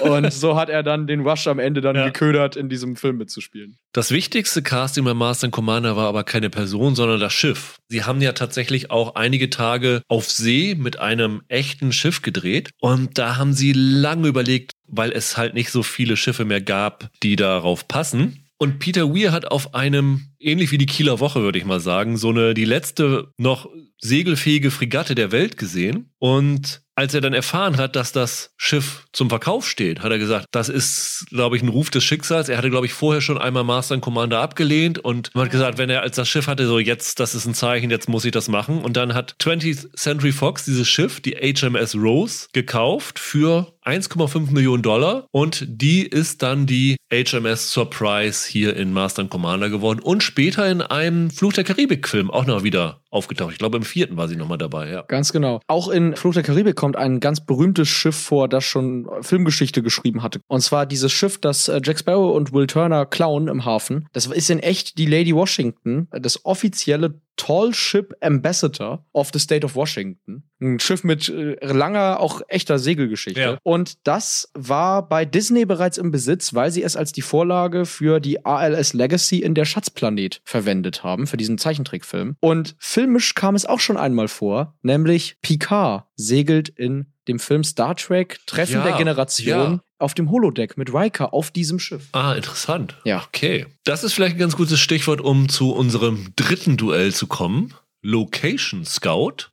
Und 0.02 0.32
so 0.32 0.56
hat 0.56 0.70
er 0.72 0.82
dann 0.84 1.06
den 1.06 1.20
Rush 1.22 1.46
am 1.48 1.60
Ende 1.60 1.82
dann 1.82 1.96
Ja. 1.96 2.06
geködert, 2.06 2.56
in 2.56 2.70
diesem 2.70 2.96
Film 2.96 3.18
mitzuspielen. 3.18 3.78
Das 3.94 4.10
wichtigste 4.12 4.64
Casting 4.64 5.04
bei 5.04 5.14
Master 5.14 5.46
and 5.46 5.54
Commander 5.54 5.96
war 5.96 6.08
aber 6.08 6.24
keine 6.24 6.50
Person, 6.50 6.96
sondern 6.96 7.20
das 7.20 7.34
Schiff. 7.34 7.76
Sie 7.90 8.04
haben 8.04 8.22
ja 8.22 8.32
tatsächlich 8.32 8.90
auch 8.90 9.16
einige 9.16 9.50
Tage 9.50 10.02
auf 10.08 10.30
See 10.32 10.76
mit 10.76 11.00
einem 11.00 11.42
echten 11.50 11.92
Schiff 11.92 12.22
gedreht. 12.22 12.72
Und 12.80 13.18
da 13.18 13.38
haben 13.38 13.54
sie 13.54 13.74
lange 13.74 14.28
überlegt, 14.28 14.72
weil 14.88 15.12
es 15.12 15.38
halt 15.38 15.54
nicht 15.54 15.70
so 15.72 15.84
viele 15.84 16.18
Schiffe 16.18 16.46
mehr 16.46 16.62
gab, 16.62 17.10
die 17.22 17.36
darauf 17.36 17.88
passen. 17.88 18.46
Und 18.58 18.78
Peter 18.78 19.14
Weir 19.14 19.32
hat 19.32 19.50
auf 19.52 19.74
einem, 19.74 20.28
ähnlich 20.40 20.72
wie 20.72 20.78
die 20.78 20.86
Kieler 20.86 21.20
Woche, 21.20 21.42
würde 21.42 21.58
ich 21.58 21.66
mal 21.66 21.80
sagen, 21.80 22.16
so 22.16 22.30
eine, 22.30 22.54
die 22.54 22.66
letzte 22.66 23.32
noch 23.38 23.68
segelfähige 23.98 24.72
Fregatte 24.72 25.16
der 25.16 25.32
Welt 25.32 25.58
gesehen. 25.58 26.12
Und 26.20 26.82
als 26.96 27.14
er 27.16 27.22
dann 27.22 27.34
erfahren 27.34 27.78
hat, 27.78 27.96
dass 27.96 28.12
das 28.12 28.54
Schiff 28.58 29.06
zum 29.14 29.30
Verkauf 29.30 29.68
steht, 29.68 30.02
hat 30.02 30.12
er 30.12 30.20
gesagt, 30.20 30.48
das 30.52 30.70
ist, 30.70 31.26
glaube 31.30 31.58
ich, 31.58 31.64
ein 31.64 31.70
Ruf 31.70 31.90
des 31.90 32.04
Schicksals. 32.04 32.50
Er 32.50 32.58
hatte, 32.58 32.70
glaube 32.70 32.86
ich, 32.86 32.94
vorher 32.94 33.22
schon 33.22 33.38
einmal 33.38 33.64
Master 33.64 33.96
and 33.96 34.04
Commander 34.04 34.40
abgelehnt 34.40 35.00
und 35.00 35.34
man 35.34 35.46
hat 35.46 35.52
gesagt, 35.52 35.78
wenn 35.78 35.90
er 35.90 36.02
als 36.02 36.16
das 36.16 36.30
Schiff 36.30 36.48
hatte, 36.48 36.68
so 36.68 36.80
jetzt, 36.80 37.20
das 37.20 37.36
ist 37.36 37.46
ein 37.46 37.54
Zeichen, 37.54 37.90
jetzt 37.90 38.10
muss 38.10 38.26
ich 38.26 38.32
das 38.32 38.48
machen. 38.48 38.82
Und 38.82 38.98
dann 38.98 39.14
hat 39.14 39.36
20th 39.40 39.96
Century 39.96 40.32
Fox 40.32 40.66
dieses 40.66 40.88
Schiff, 40.88 41.20
die 41.20 41.36
HMS 41.36 41.96
Rose, 41.96 42.48
gekauft 42.54 43.20
für 43.20 43.74
1,5 43.84 44.52
Millionen 44.52 44.84
Dollar 44.84 45.28
und 45.32 45.66
die 45.68 46.06
ist 46.06 46.44
dann 46.44 46.68
die 46.68 46.98
HMS 47.12 47.72
Surprise 47.72 48.48
hier 48.48 48.76
in 48.76 48.94
Master 48.94 49.24
and 49.24 49.32
Commander 49.32 49.70
geworden 49.70 50.00
und 50.00 50.22
später 50.22 50.70
in 50.70 50.82
einem 50.82 51.32
Fluch 51.32 51.54
der 51.54 51.64
Karibik-Film 51.64 52.30
auch 52.30 52.46
noch 52.46 52.64
wieder 52.64 53.02
aufgetaucht. 53.10 53.52
Ich 53.54 53.58
glaube, 53.58 53.78
im 53.78 53.84
vierten 53.84 54.18
war 54.18 54.28
sie 54.28 54.36
nochmal 54.36 54.60
dabei, 54.60 54.90
ja. 54.90 55.04
Ganz 55.08 55.34
genau. 55.34 55.62
Auch 55.68 55.90
in 55.90 56.16
Fluch 56.16 56.34
der 56.34 56.44
Karibik 56.44 56.76
kommt 56.76 56.96
ein 56.96 57.20
ganz 57.20 57.42
berühmtes 57.42 57.90
Schiff 57.90 58.16
vor, 58.16 58.48
das 58.48 58.64
schon 58.64 59.01
Filmgeschichte 59.22 59.82
geschrieben 59.82 60.24
hatte. 60.24 60.42
Und 60.48 60.62
zwar 60.62 60.86
dieses 60.86 61.12
Schiff, 61.12 61.40
das 61.40 61.68
äh, 61.68 61.82
Jack 61.84 62.00
Sparrow 62.00 62.36
und 62.36 62.54
Will 62.54 62.68
Turner 62.68 63.06
klauen 63.06 63.48
im 63.48 63.66
Hafen. 63.66 64.08
Das 64.14 64.28
ist 64.28 64.50
in 64.50 64.60
echt 64.60 64.98
die 64.98 65.06
Lady 65.06 65.36
Washington, 65.36 66.08
das 66.12 66.46
offizielle 66.46 67.22
Tall 67.38 67.74
Ship 67.74 68.14
Ambassador 68.22 69.04
of 69.14 69.32
the 69.34 69.40
State 69.40 69.66
of 69.66 69.76
Washington. 69.76 70.44
Ein 70.62 70.80
Schiff 70.80 71.04
mit 71.04 71.28
äh, 71.28 71.56
langer, 71.66 72.20
auch 72.20 72.42
echter 72.48 72.78
Segelgeschichte. 72.78 73.42
Ja. 73.42 73.58
Und 73.64 73.96
das 74.04 74.50
war 74.54 75.08
bei 75.08 75.26
Disney 75.26 75.66
bereits 75.66 75.98
im 75.98 76.12
Besitz, 76.12 76.54
weil 76.54 76.72
sie 76.72 76.84
es 76.84 76.96
als 76.96 77.14
die 77.14 77.24
Vorlage 77.24 77.86
für 77.86 78.20
die 78.20 78.46
ALS 78.46 78.94
Legacy 78.94 79.40
in 79.40 79.56
der 79.56 79.66
Schatzplanet 79.66 80.42
verwendet 80.44 81.04
haben, 81.04 81.26
für 81.26 81.38
diesen 81.38 81.58
Zeichentrickfilm. 81.58 82.36
Und 82.42 82.76
filmisch 82.78 83.34
kam 83.34 83.56
es 83.56 83.66
auch 83.66 83.80
schon 83.80 83.98
einmal 83.98 84.28
vor, 84.28 84.78
nämlich 84.84 85.38
Picard 85.42 86.06
segelt 86.16 86.70
in 86.70 87.08
dem 87.28 87.40
Film 87.40 87.64
Star 87.64 87.96
Trek 87.96 88.40
Treffen 88.46 88.76
Ja, 88.76 88.84
der 88.84 88.98
Generation 88.98 89.74
ja. 89.74 89.80
auf 90.00 90.14
dem 90.14 90.32
Holodeck 90.32 90.78
mit 90.78 90.94
Riker 90.94 91.34
auf 91.34 91.52
diesem 91.52 91.80
Schiff. 91.80 92.10
Ah, 92.14 92.34
interessant. 92.34 92.98
Ja. 93.04 93.24
Okay. 93.28 93.68
Das 93.84 94.04
ist 94.04 94.14
vielleicht 94.14 94.36
ein 94.36 94.40
ganz 94.40 94.56
gutes 94.56 94.80
Stichwort, 94.80 95.22
um 95.22 95.50
zu 95.50 95.74
unserem 95.74 96.34
dritten 96.36 96.78
Duell 96.78 97.14
zu 97.14 97.28
kommen. 97.28 97.74
Location 98.02 98.86
Scout. 98.86 99.50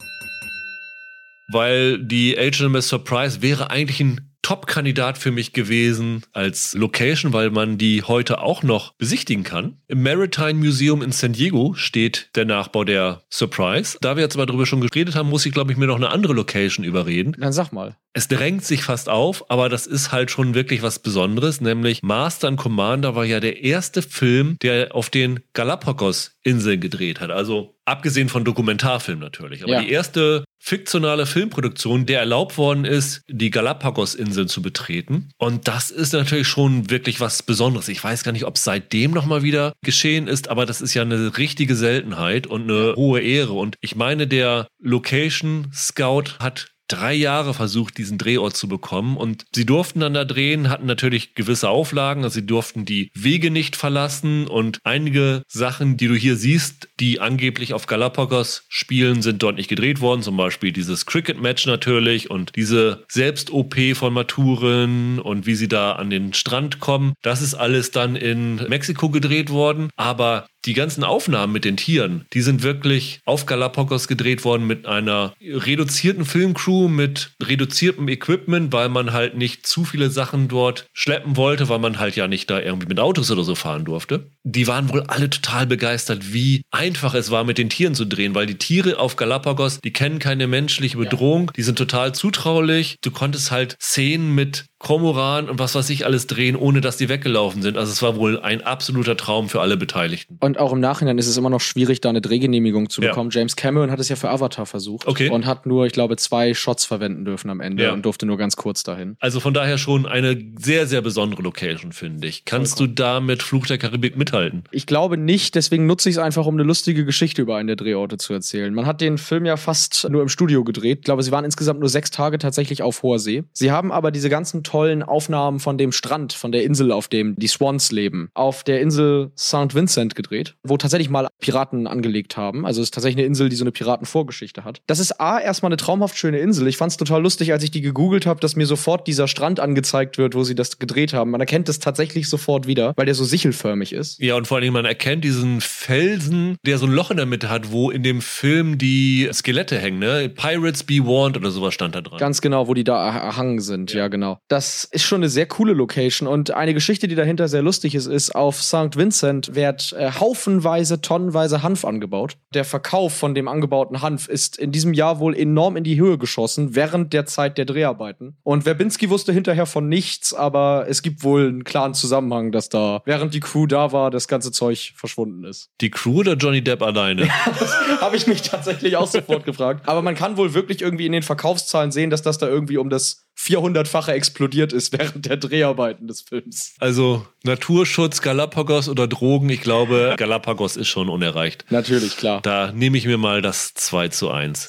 Weil 1.50 1.98
die 2.02 2.34
HMS 2.36 2.88
Surprise 2.88 3.42
wäre 3.42 3.70
eigentlich 3.70 4.00
ein 4.00 4.27
Top-Kandidat 4.48 5.18
für 5.18 5.30
mich 5.30 5.52
gewesen 5.52 6.22
als 6.32 6.72
Location, 6.72 7.34
weil 7.34 7.50
man 7.50 7.76
die 7.76 8.02
heute 8.02 8.40
auch 8.40 8.62
noch 8.62 8.94
besichtigen 8.94 9.44
kann. 9.44 9.76
Im 9.88 10.02
Maritime 10.02 10.54
Museum 10.54 11.02
in 11.02 11.12
San 11.12 11.34
Diego 11.34 11.74
steht 11.74 12.30
der 12.34 12.46
Nachbau 12.46 12.84
der 12.84 13.24
Surprise. 13.28 13.98
Da 14.00 14.16
wir 14.16 14.22
jetzt 14.22 14.36
aber 14.36 14.46
drüber 14.46 14.64
schon 14.64 14.80
geredet 14.80 15.16
haben, 15.16 15.28
muss 15.28 15.44
ich, 15.44 15.52
glaube 15.52 15.72
ich, 15.72 15.76
mir 15.76 15.86
noch 15.86 15.96
eine 15.96 16.08
andere 16.08 16.32
Location 16.32 16.82
überreden. 16.86 17.36
Dann 17.38 17.52
sag 17.52 17.72
mal. 17.72 17.96
Es 18.14 18.26
drängt 18.26 18.64
sich 18.64 18.84
fast 18.84 19.10
auf, 19.10 19.50
aber 19.50 19.68
das 19.68 19.86
ist 19.86 20.12
halt 20.12 20.30
schon 20.30 20.54
wirklich 20.54 20.80
was 20.80 20.98
Besonderes, 20.98 21.60
nämlich 21.60 22.02
Master 22.02 22.48
and 22.48 22.58
Commander 22.58 23.14
war 23.14 23.26
ja 23.26 23.40
der 23.40 23.62
erste 23.62 24.00
Film, 24.00 24.56
der 24.62 24.94
auf 24.94 25.10
den 25.10 25.40
Galapagos-Inseln 25.52 26.80
gedreht 26.80 27.20
hat. 27.20 27.30
Also 27.30 27.76
abgesehen 27.84 28.30
von 28.30 28.44
Dokumentarfilmen 28.44 29.22
natürlich. 29.22 29.62
Aber 29.62 29.72
Ja. 29.74 29.82
die 29.82 29.90
erste 29.90 30.44
fiktionale 30.68 31.24
Filmproduktion, 31.24 32.04
der 32.04 32.20
erlaubt 32.20 32.58
worden 32.58 32.84
ist, 32.84 33.22
die 33.26 33.50
Galapagos-Inseln 33.50 34.48
zu 34.48 34.60
betreten. 34.60 35.30
Und 35.38 35.66
das 35.66 35.90
ist 35.90 36.12
natürlich 36.12 36.46
schon 36.46 36.90
wirklich 36.90 37.20
was 37.20 37.42
Besonderes. 37.42 37.88
Ich 37.88 38.04
weiß 38.04 38.22
gar 38.22 38.32
nicht, 38.32 38.44
ob 38.44 38.56
es 38.56 38.64
seitdem 38.64 39.12
nochmal 39.12 39.42
wieder 39.42 39.72
geschehen 39.82 40.28
ist, 40.28 40.48
aber 40.48 40.66
das 40.66 40.82
ist 40.82 40.92
ja 40.92 41.00
eine 41.02 41.38
richtige 41.38 41.74
Seltenheit 41.74 42.46
und 42.46 42.64
eine 42.64 42.94
hohe 42.96 43.20
Ehre. 43.22 43.54
Und 43.54 43.76
ich 43.80 43.96
meine, 43.96 44.26
der 44.26 44.68
Location 44.78 45.68
Scout 45.72 46.36
hat 46.38 46.66
drei 46.88 47.14
Jahre 47.14 47.54
versucht, 47.54 47.98
diesen 47.98 48.18
Drehort 48.18 48.56
zu 48.56 48.68
bekommen. 48.68 49.16
Und 49.16 49.44
sie 49.54 49.66
durften 49.66 50.00
dann 50.00 50.14
da 50.14 50.24
drehen, 50.24 50.68
hatten 50.70 50.86
natürlich 50.86 51.34
gewisse 51.34 51.68
Auflagen. 51.68 52.24
Also 52.24 52.34
sie 52.34 52.46
durften 52.46 52.84
die 52.84 53.10
Wege 53.14 53.50
nicht 53.50 53.76
verlassen. 53.76 54.46
Und 54.46 54.80
einige 54.84 55.42
Sachen, 55.46 55.96
die 55.96 56.08
du 56.08 56.14
hier 56.14 56.36
siehst, 56.36 56.88
die 56.98 57.20
angeblich 57.20 57.74
auf 57.74 57.86
Galapagos 57.86 58.64
spielen, 58.68 59.22
sind 59.22 59.42
dort 59.42 59.56
nicht 59.56 59.68
gedreht 59.68 60.00
worden. 60.00 60.22
Zum 60.22 60.36
Beispiel 60.36 60.72
dieses 60.72 61.06
Cricket-Match 61.06 61.66
natürlich 61.66 62.30
und 62.30 62.56
diese 62.56 63.04
Selbst-OP 63.08 63.76
von 63.94 64.12
Maturen 64.12 65.18
und 65.18 65.46
wie 65.46 65.54
sie 65.54 65.68
da 65.68 65.92
an 65.92 66.10
den 66.10 66.32
Strand 66.32 66.80
kommen. 66.80 67.14
Das 67.22 67.42
ist 67.42 67.54
alles 67.54 67.90
dann 67.90 68.16
in 68.16 68.56
Mexiko 68.68 69.10
gedreht 69.10 69.50
worden. 69.50 69.90
Aber 69.96 70.48
die 70.68 70.74
ganzen 70.74 71.02
Aufnahmen 71.02 71.54
mit 71.54 71.64
den 71.64 71.78
Tieren, 71.78 72.26
die 72.34 72.42
sind 72.42 72.62
wirklich 72.62 73.20
auf 73.24 73.46
Galapagos 73.46 74.06
gedreht 74.06 74.44
worden 74.44 74.66
mit 74.66 74.84
einer 74.84 75.32
reduzierten 75.40 76.26
Filmcrew, 76.26 76.88
mit 76.88 77.30
reduziertem 77.42 78.06
Equipment, 78.08 78.70
weil 78.70 78.90
man 78.90 79.14
halt 79.14 79.34
nicht 79.34 79.66
zu 79.66 79.84
viele 79.84 80.10
Sachen 80.10 80.46
dort 80.46 80.86
schleppen 80.92 81.38
wollte, 81.38 81.70
weil 81.70 81.78
man 81.78 81.98
halt 81.98 82.16
ja 82.16 82.28
nicht 82.28 82.50
da 82.50 82.60
irgendwie 82.60 82.86
mit 82.86 83.00
Autos 83.00 83.30
oder 83.30 83.44
so 83.44 83.54
fahren 83.54 83.86
durfte. 83.86 84.30
Die 84.44 84.66
waren 84.66 84.90
wohl 84.90 85.04
alle 85.04 85.30
total 85.30 85.66
begeistert, 85.66 86.34
wie 86.34 86.60
einfach 86.70 87.14
es 87.14 87.30
war, 87.30 87.44
mit 87.44 87.56
den 87.56 87.70
Tieren 87.70 87.94
zu 87.94 88.04
drehen, 88.04 88.34
weil 88.34 88.46
die 88.46 88.58
Tiere 88.58 88.98
auf 88.98 89.16
Galapagos, 89.16 89.80
die 89.80 89.92
kennen 89.94 90.18
keine 90.18 90.46
menschliche 90.46 90.98
Bedrohung, 90.98 91.50
die 91.56 91.62
sind 91.62 91.78
total 91.78 92.14
zutraulich. 92.14 92.96
Du 93.00 93.10
konntest 93.10 93.50
halt 93.50 93.76
Szenen 93.80 94.34
mit 94.34 94.66
Kormoran 94.78 95.48
und 95.50 95.58
was 95.58 95.74
weiß 95.74 95.90
ich 95.90 96.06
alles 96.06 96.26
drehen, 96.28 96.54
ohne 96.56 96.80
dass 96.80 96.96
die 96.96 97.08
weggelaufen 97.08 97.62
sind. 97.62 97.76
Also 97.76 97.90
es 97.92 98.00
war 98.00 98.16
wohl 98.16 98.38
ein 98.40 98.62
absoluter 98.62 99.16
Traum 99.16 99.48
für 99.48 99.60
alle 99.60 99.76
Beteiligten. 99.76 100.36
Und 100.40 100.58
auch 100.58 100.72
im 100.72 100.80
Nachhinein 100.80 101.18
ist 101.18 101.26
es 101.26 101.36
immer 101.36 101.50
noch 101.50 101.60
schwierig, 101.60 102.00
da 102.00 102.08
eine 102.10 102.20
Drehgenehmigung 102.20 102.88
zu 102.88 103.02
Ja. 103.02 103.08
bekommen. 103.08 103.30
James 103.32 103.56
Cameron 103.56 103.90
hat 103.90 103.98
es 103.98 104.08
ja 104.08 104.14
für 104.16 104.30
Avatar 104.30 104.66
versucht 104.66 105.06
Okay. 105.08 105.30
und 105.30 105.46
hat 105.46 105.66
nur, 105.66 105.84
ich 105.86 105.92
glaube, 105.92 106.16
zwei 106.16 106.54
Shots 106.54 106.84
verwenden 106.84 107.24
dürfen 107.24 107.50
am 107.50 107.60
Ende 107.60 107.82
Ja. 107.84 107.92
und 107.92 108.04
durfte 108.04 108.24
nur 108.24 108.36
ganz 108.36 108.54
kurz 108.56 108.82
dahin. 108.84 109.16
Also 109.18 109.40
von 109.40 109.52
daher 109.52 109.78
schon 109.78 110.06
eine 110.06 110.40
sehr, 110.60 110.86
sehr 110.86 111.02
besondere 111.02 111.42
Location, 111.42 111.92
finde 111.92 112.28
ich. 112.28 112.44
Kannst 112.44 112.78
du 112.78 112.86
da 112.86 113.18
mit 113.20 113.42
Fluch 113.42 113.66
der 113.66 113.78
Karibik 113.78 114.16
mithalten? 114.16 114.62
Ich 114.70 114.86
glaube 114.86 115.16
nicht, 115.16 115.56
deswegen 115.56 115.86
nutze 115.86 116.08
ich 116.08 116.14
es 116.16 116.18
einfach, 116.22 116.46
um 116.46 116.54
eine 116.54 116.62
lustige 116.62 117.04
Geschichte 117.04 117.42
über 117.42 117.56
einen 117.56 117.66
der 117.66 117.76
Drehorte 117.76 118.16
zu 118.16 118.32
erzählen. 118.32 118.72
Man 118.72 118.86
hat 118.86 119.00
den 119.00 119.18
Film 119.18 119.44
ja 119.44 119.56
fast 119.56 120.06
nur 120.08 120.22
im 120.22 120.28
Studio 120.28 120.62
gedreht. 120.62 120.98
Ich 121.00 121.04
glaube, 121.04 121.22
sie 121.24 121.32
waren 121.32 121.44
insgesamt 121.44 121.80
nur 121.80 121.88
sechs 121.88 122.10
Tage 122.10 122.38
tatsächlich 122.38 122.82
auf 122.82 123.02
hoher 123.02 123.18
See. 123.18 123.42
Sie 123.52 123.72
haben 123.72 123.90
aber 123.90 124.10
diese 124.12 124.28
ganzen 124.30 124.62
tollen 124.68 125.02
Aufnahmen 125.02 125.60
von 125.60 125.78
dem 125.78 125.92
Strand, 125.92 126.32
von 126.34 126.52
der 126.52 126.62
Insel, 126.62 126.92
auf 126.92 127.08
dem 127.08 127.34
die 127.36 127.46
Swans 127.46 127.90
leben, 127.90 128.28
auf 128.34 128.64
der 128.64 128.80
Insel 128.82 129.30
St. 129.38 129.74
Vincent 129.74 130.14
gedreht, 130.14 130.56
wo 130.62 130.76
tatsächlich 130.76 131.08
mal 131.08 131.28
Piraten 131.40 131.86
angelegt 131.86 132.36
haben. 132.36 132.66
Also 132.66 132.80
es 132.82 132.88
ist 132.88 132.94
tatsächlich 132.94 133.18
eine 133.18 133.26
Insel, 133.26 133.48
die 133.48 133.56
so 133.56 133.64
eine 133.64 133.72
Piratenvorgeschichte 133.72 134.64
hat. 134.64 134.80
Das 134.86 134.98
ist 134.98 135.20
A, 135.20 135.38
erstmal 135.40 135.68
eine 135.70 135.76
traumhaft 135.78 136.18
schöne 136.18 136.38
Insel. 136.38 136.66
Ich 136.68 136.76
fand 136.76 136.90
es 136.92 136.96
total 136.98 137.22
lustig, 137.22 137.52
als 137.52 137.62
ich 137.64 137.70
die 137.70 137.80
gegoogelt 137.80 138.26
habe, 138.26 138.40
dass 138.40 138.56
mir 138.56 138.66
sofort 138.66 139.06
dieser 139.06 139.26
Strand 139.28 139.58
angezeigt 139.60 140.18
wird, 140.18 140.34
wo 140.34 140.44
sie 140.44 140.54
das 140.54 140.78
gedreht 140.78 141.14
haben. 141.14 141.30
Man 141.30 141.40
erkennt 141.40 141.68
es 141.68 141.78
tatsächlich 141.78 142.28
sofort 142.28 142.66
wieder, 142.66 142.92
weil 142.96 143.06
der 143.06 143.14
so 143.14 143.24
sichelförmig 143.24 143.92
ist. 143.92 144.20
Ja, 144.20 144.34
und 144.36 144.46
vor 144.46 144.56
allen 144.56 144.62
Dingen, 144.64 144.74
man 144.74 144.84
erkennt 144.84 145.24
diesen 145.24 145.60
Felsen, 145.60 146.56
der 146.66 146.76
so 146.78 146.86
ein 146.86 146.92
Loch 146.92 147.10
in 147.10 147.16
der 147.16 147.26
Mitte 147.26 147.48
hat, 147.48 147.72
wo 147.72 147.90
in 147.90 148.02
dem 148.02 148.20
Film 148.20 148.76
die 148.76 149.28
Skelette 149.32 149.78
hängen, 149.78 149.98
ne? 150.00 150.28
Pirates 150.28 150.84
be 150.84 150.98
warned 151.04 151.36
oder 151.36 151.50
sowas 151.50 151.72
stand 151.72 151.94
da 151.94 152.00
dran. 152.02 152.18
Ganz 152.18 152.40
genau, 152.40 152.68
wo 152.68 152.74
die 152.74 152.84
da 152.84 153.06
er- 153.08 153.22
erhangen 153.22 153.60
sind, 153.60 153.92
ja. 153.94 154.08
genau. 154.08 154.38
Das 154.48 154.57
ist 154.58 155.04
schon 155.04 155.20
eine 155.20 155.28
sehr 155.28 155.46
coole 155.46 155.72
Location 155.72 156.28
und 156.28 156.50
eine 156.50 156.74
Geschichte, 156.74 157.08
die 157.08 157.14
dahinter 157.14 157.48
sehr 157.48 157.62
lustig 157.62 157.94
ist, 157.94 158.06
ist, 158.06 158.34
auf 158.34 158.62
St. 158.62 158.96
Vincent 158.96 159.54
wird 159.54 159.92
äh, 159.92 160.10
haufenweise, 160.12 161.00
tonnenweise 161.00 161.62
Hanf 161.62 161.84
angebaut. 161.84 162.36
Der 162.54 162.64
Verkauf 162.64 163.14
von 163.14 163.34
dem 163.34 163.48
angebauten 163.48 164.02
Hanf 164.02 164.28
ist 164.28 164.56
in 164.58 164.72
diesem 164.72 164.92
Jahr 164.94 165.18
wohl 165.20 165.36
enorm 165.36 165.76
in 165.76 165.84
die 165.84 166.00
Höhe 166.00 166.18
geschossen, 166.18 166.74
während 166.74 167.12
der 167.12 167.26
Zeit 167.26 167.58
der 167.58 167.64
Dreharbeiten. 167.64 168.36
Und 168.42 168.64
Verbinski 168.64 169.10
wusste 169.10 169.32
hinterher 169.32 169.66
von 169.66 169.88
nichts, 169.88 170.34
aber 170.34 170.86
es 170.88 171.02
gibt 171.02 171.22
wohl 171.22 171.48
einen 171.48 171.64
klaren 171.64 171.94
Zusammenhang, 171.94 172.52
dass 172.52 172.68
da, 172.68 173.02
während 173.04 173.34
die 173.34 173.40
Crew 173.40 173.66
da 173.66 173.92
war, 173.92 174.10
das 174.10 174.28
ganze 174.28 174.52
Zeug 174.52 174.92
verschwunden 174.96 175.44
ist. 175.44 175.70
Die 175.80 175.90
Crew 175.90 176.20
oder 176.20 176.34
Johnny 176.34 176.62
Depp 176.62 176.82
alleine? 176.82 177.28
Habe 178.00 178.16
ich 178.16 178.26
mich 178.26 178.42
tatsächlich 178.42 178.96
auch 178.96 179.08
sofort 179.08 179.44
gefragt. 179.44 179.88
Aber 179.88 180.02
man 180.02 180.14
kann 180.14 180.36
wohl 180.36 180.54
wirklich 180.54 180.82
irgendwie 180.82 181.06
in 181.06 181.12
den 181.12 181.22
Verkaufszahlen 181.22 181.92
sehen, 181.92 182.10
dass 182.10 182.22
das 182.22 182.38
da 182.38 182.48
irgendwie 182.48 182.76
um 182.78 182.90
das 182.90 183.28
400-fache 183.38 184.12
explodiert 184.12 184.47
ist 184.54 184.92
während 184.92 185.26
der 185.26 185.36
Dreharbeiten 185.36 186.06
des 186.06 186.22
Films. 186.22 186.74
Also 186.78 187.26
Naturschutz, 187.44 188.22
Galapagos 188.22 188.88
oder 188.88 189.06
Drogen, 189.06 189.48
ich 189.50 189.60
glaube, 189.60 190.14
Galapagos 190.16 190.76
ist 190.76 190.88
schon 190.88 191.08
unerreicht. 191.08 191.64
Natürlich, 191.70 192.16
klar. 192.16 192.40
Da 192.42 192.72
nehme 192.72 192.98
ich 192.98 193.06
mir 193.06 193.18
mal 193.18 193.42
das 193.42 193.74
2 193.74 194.08
zu 194.08 194.30
1 194.30 194.68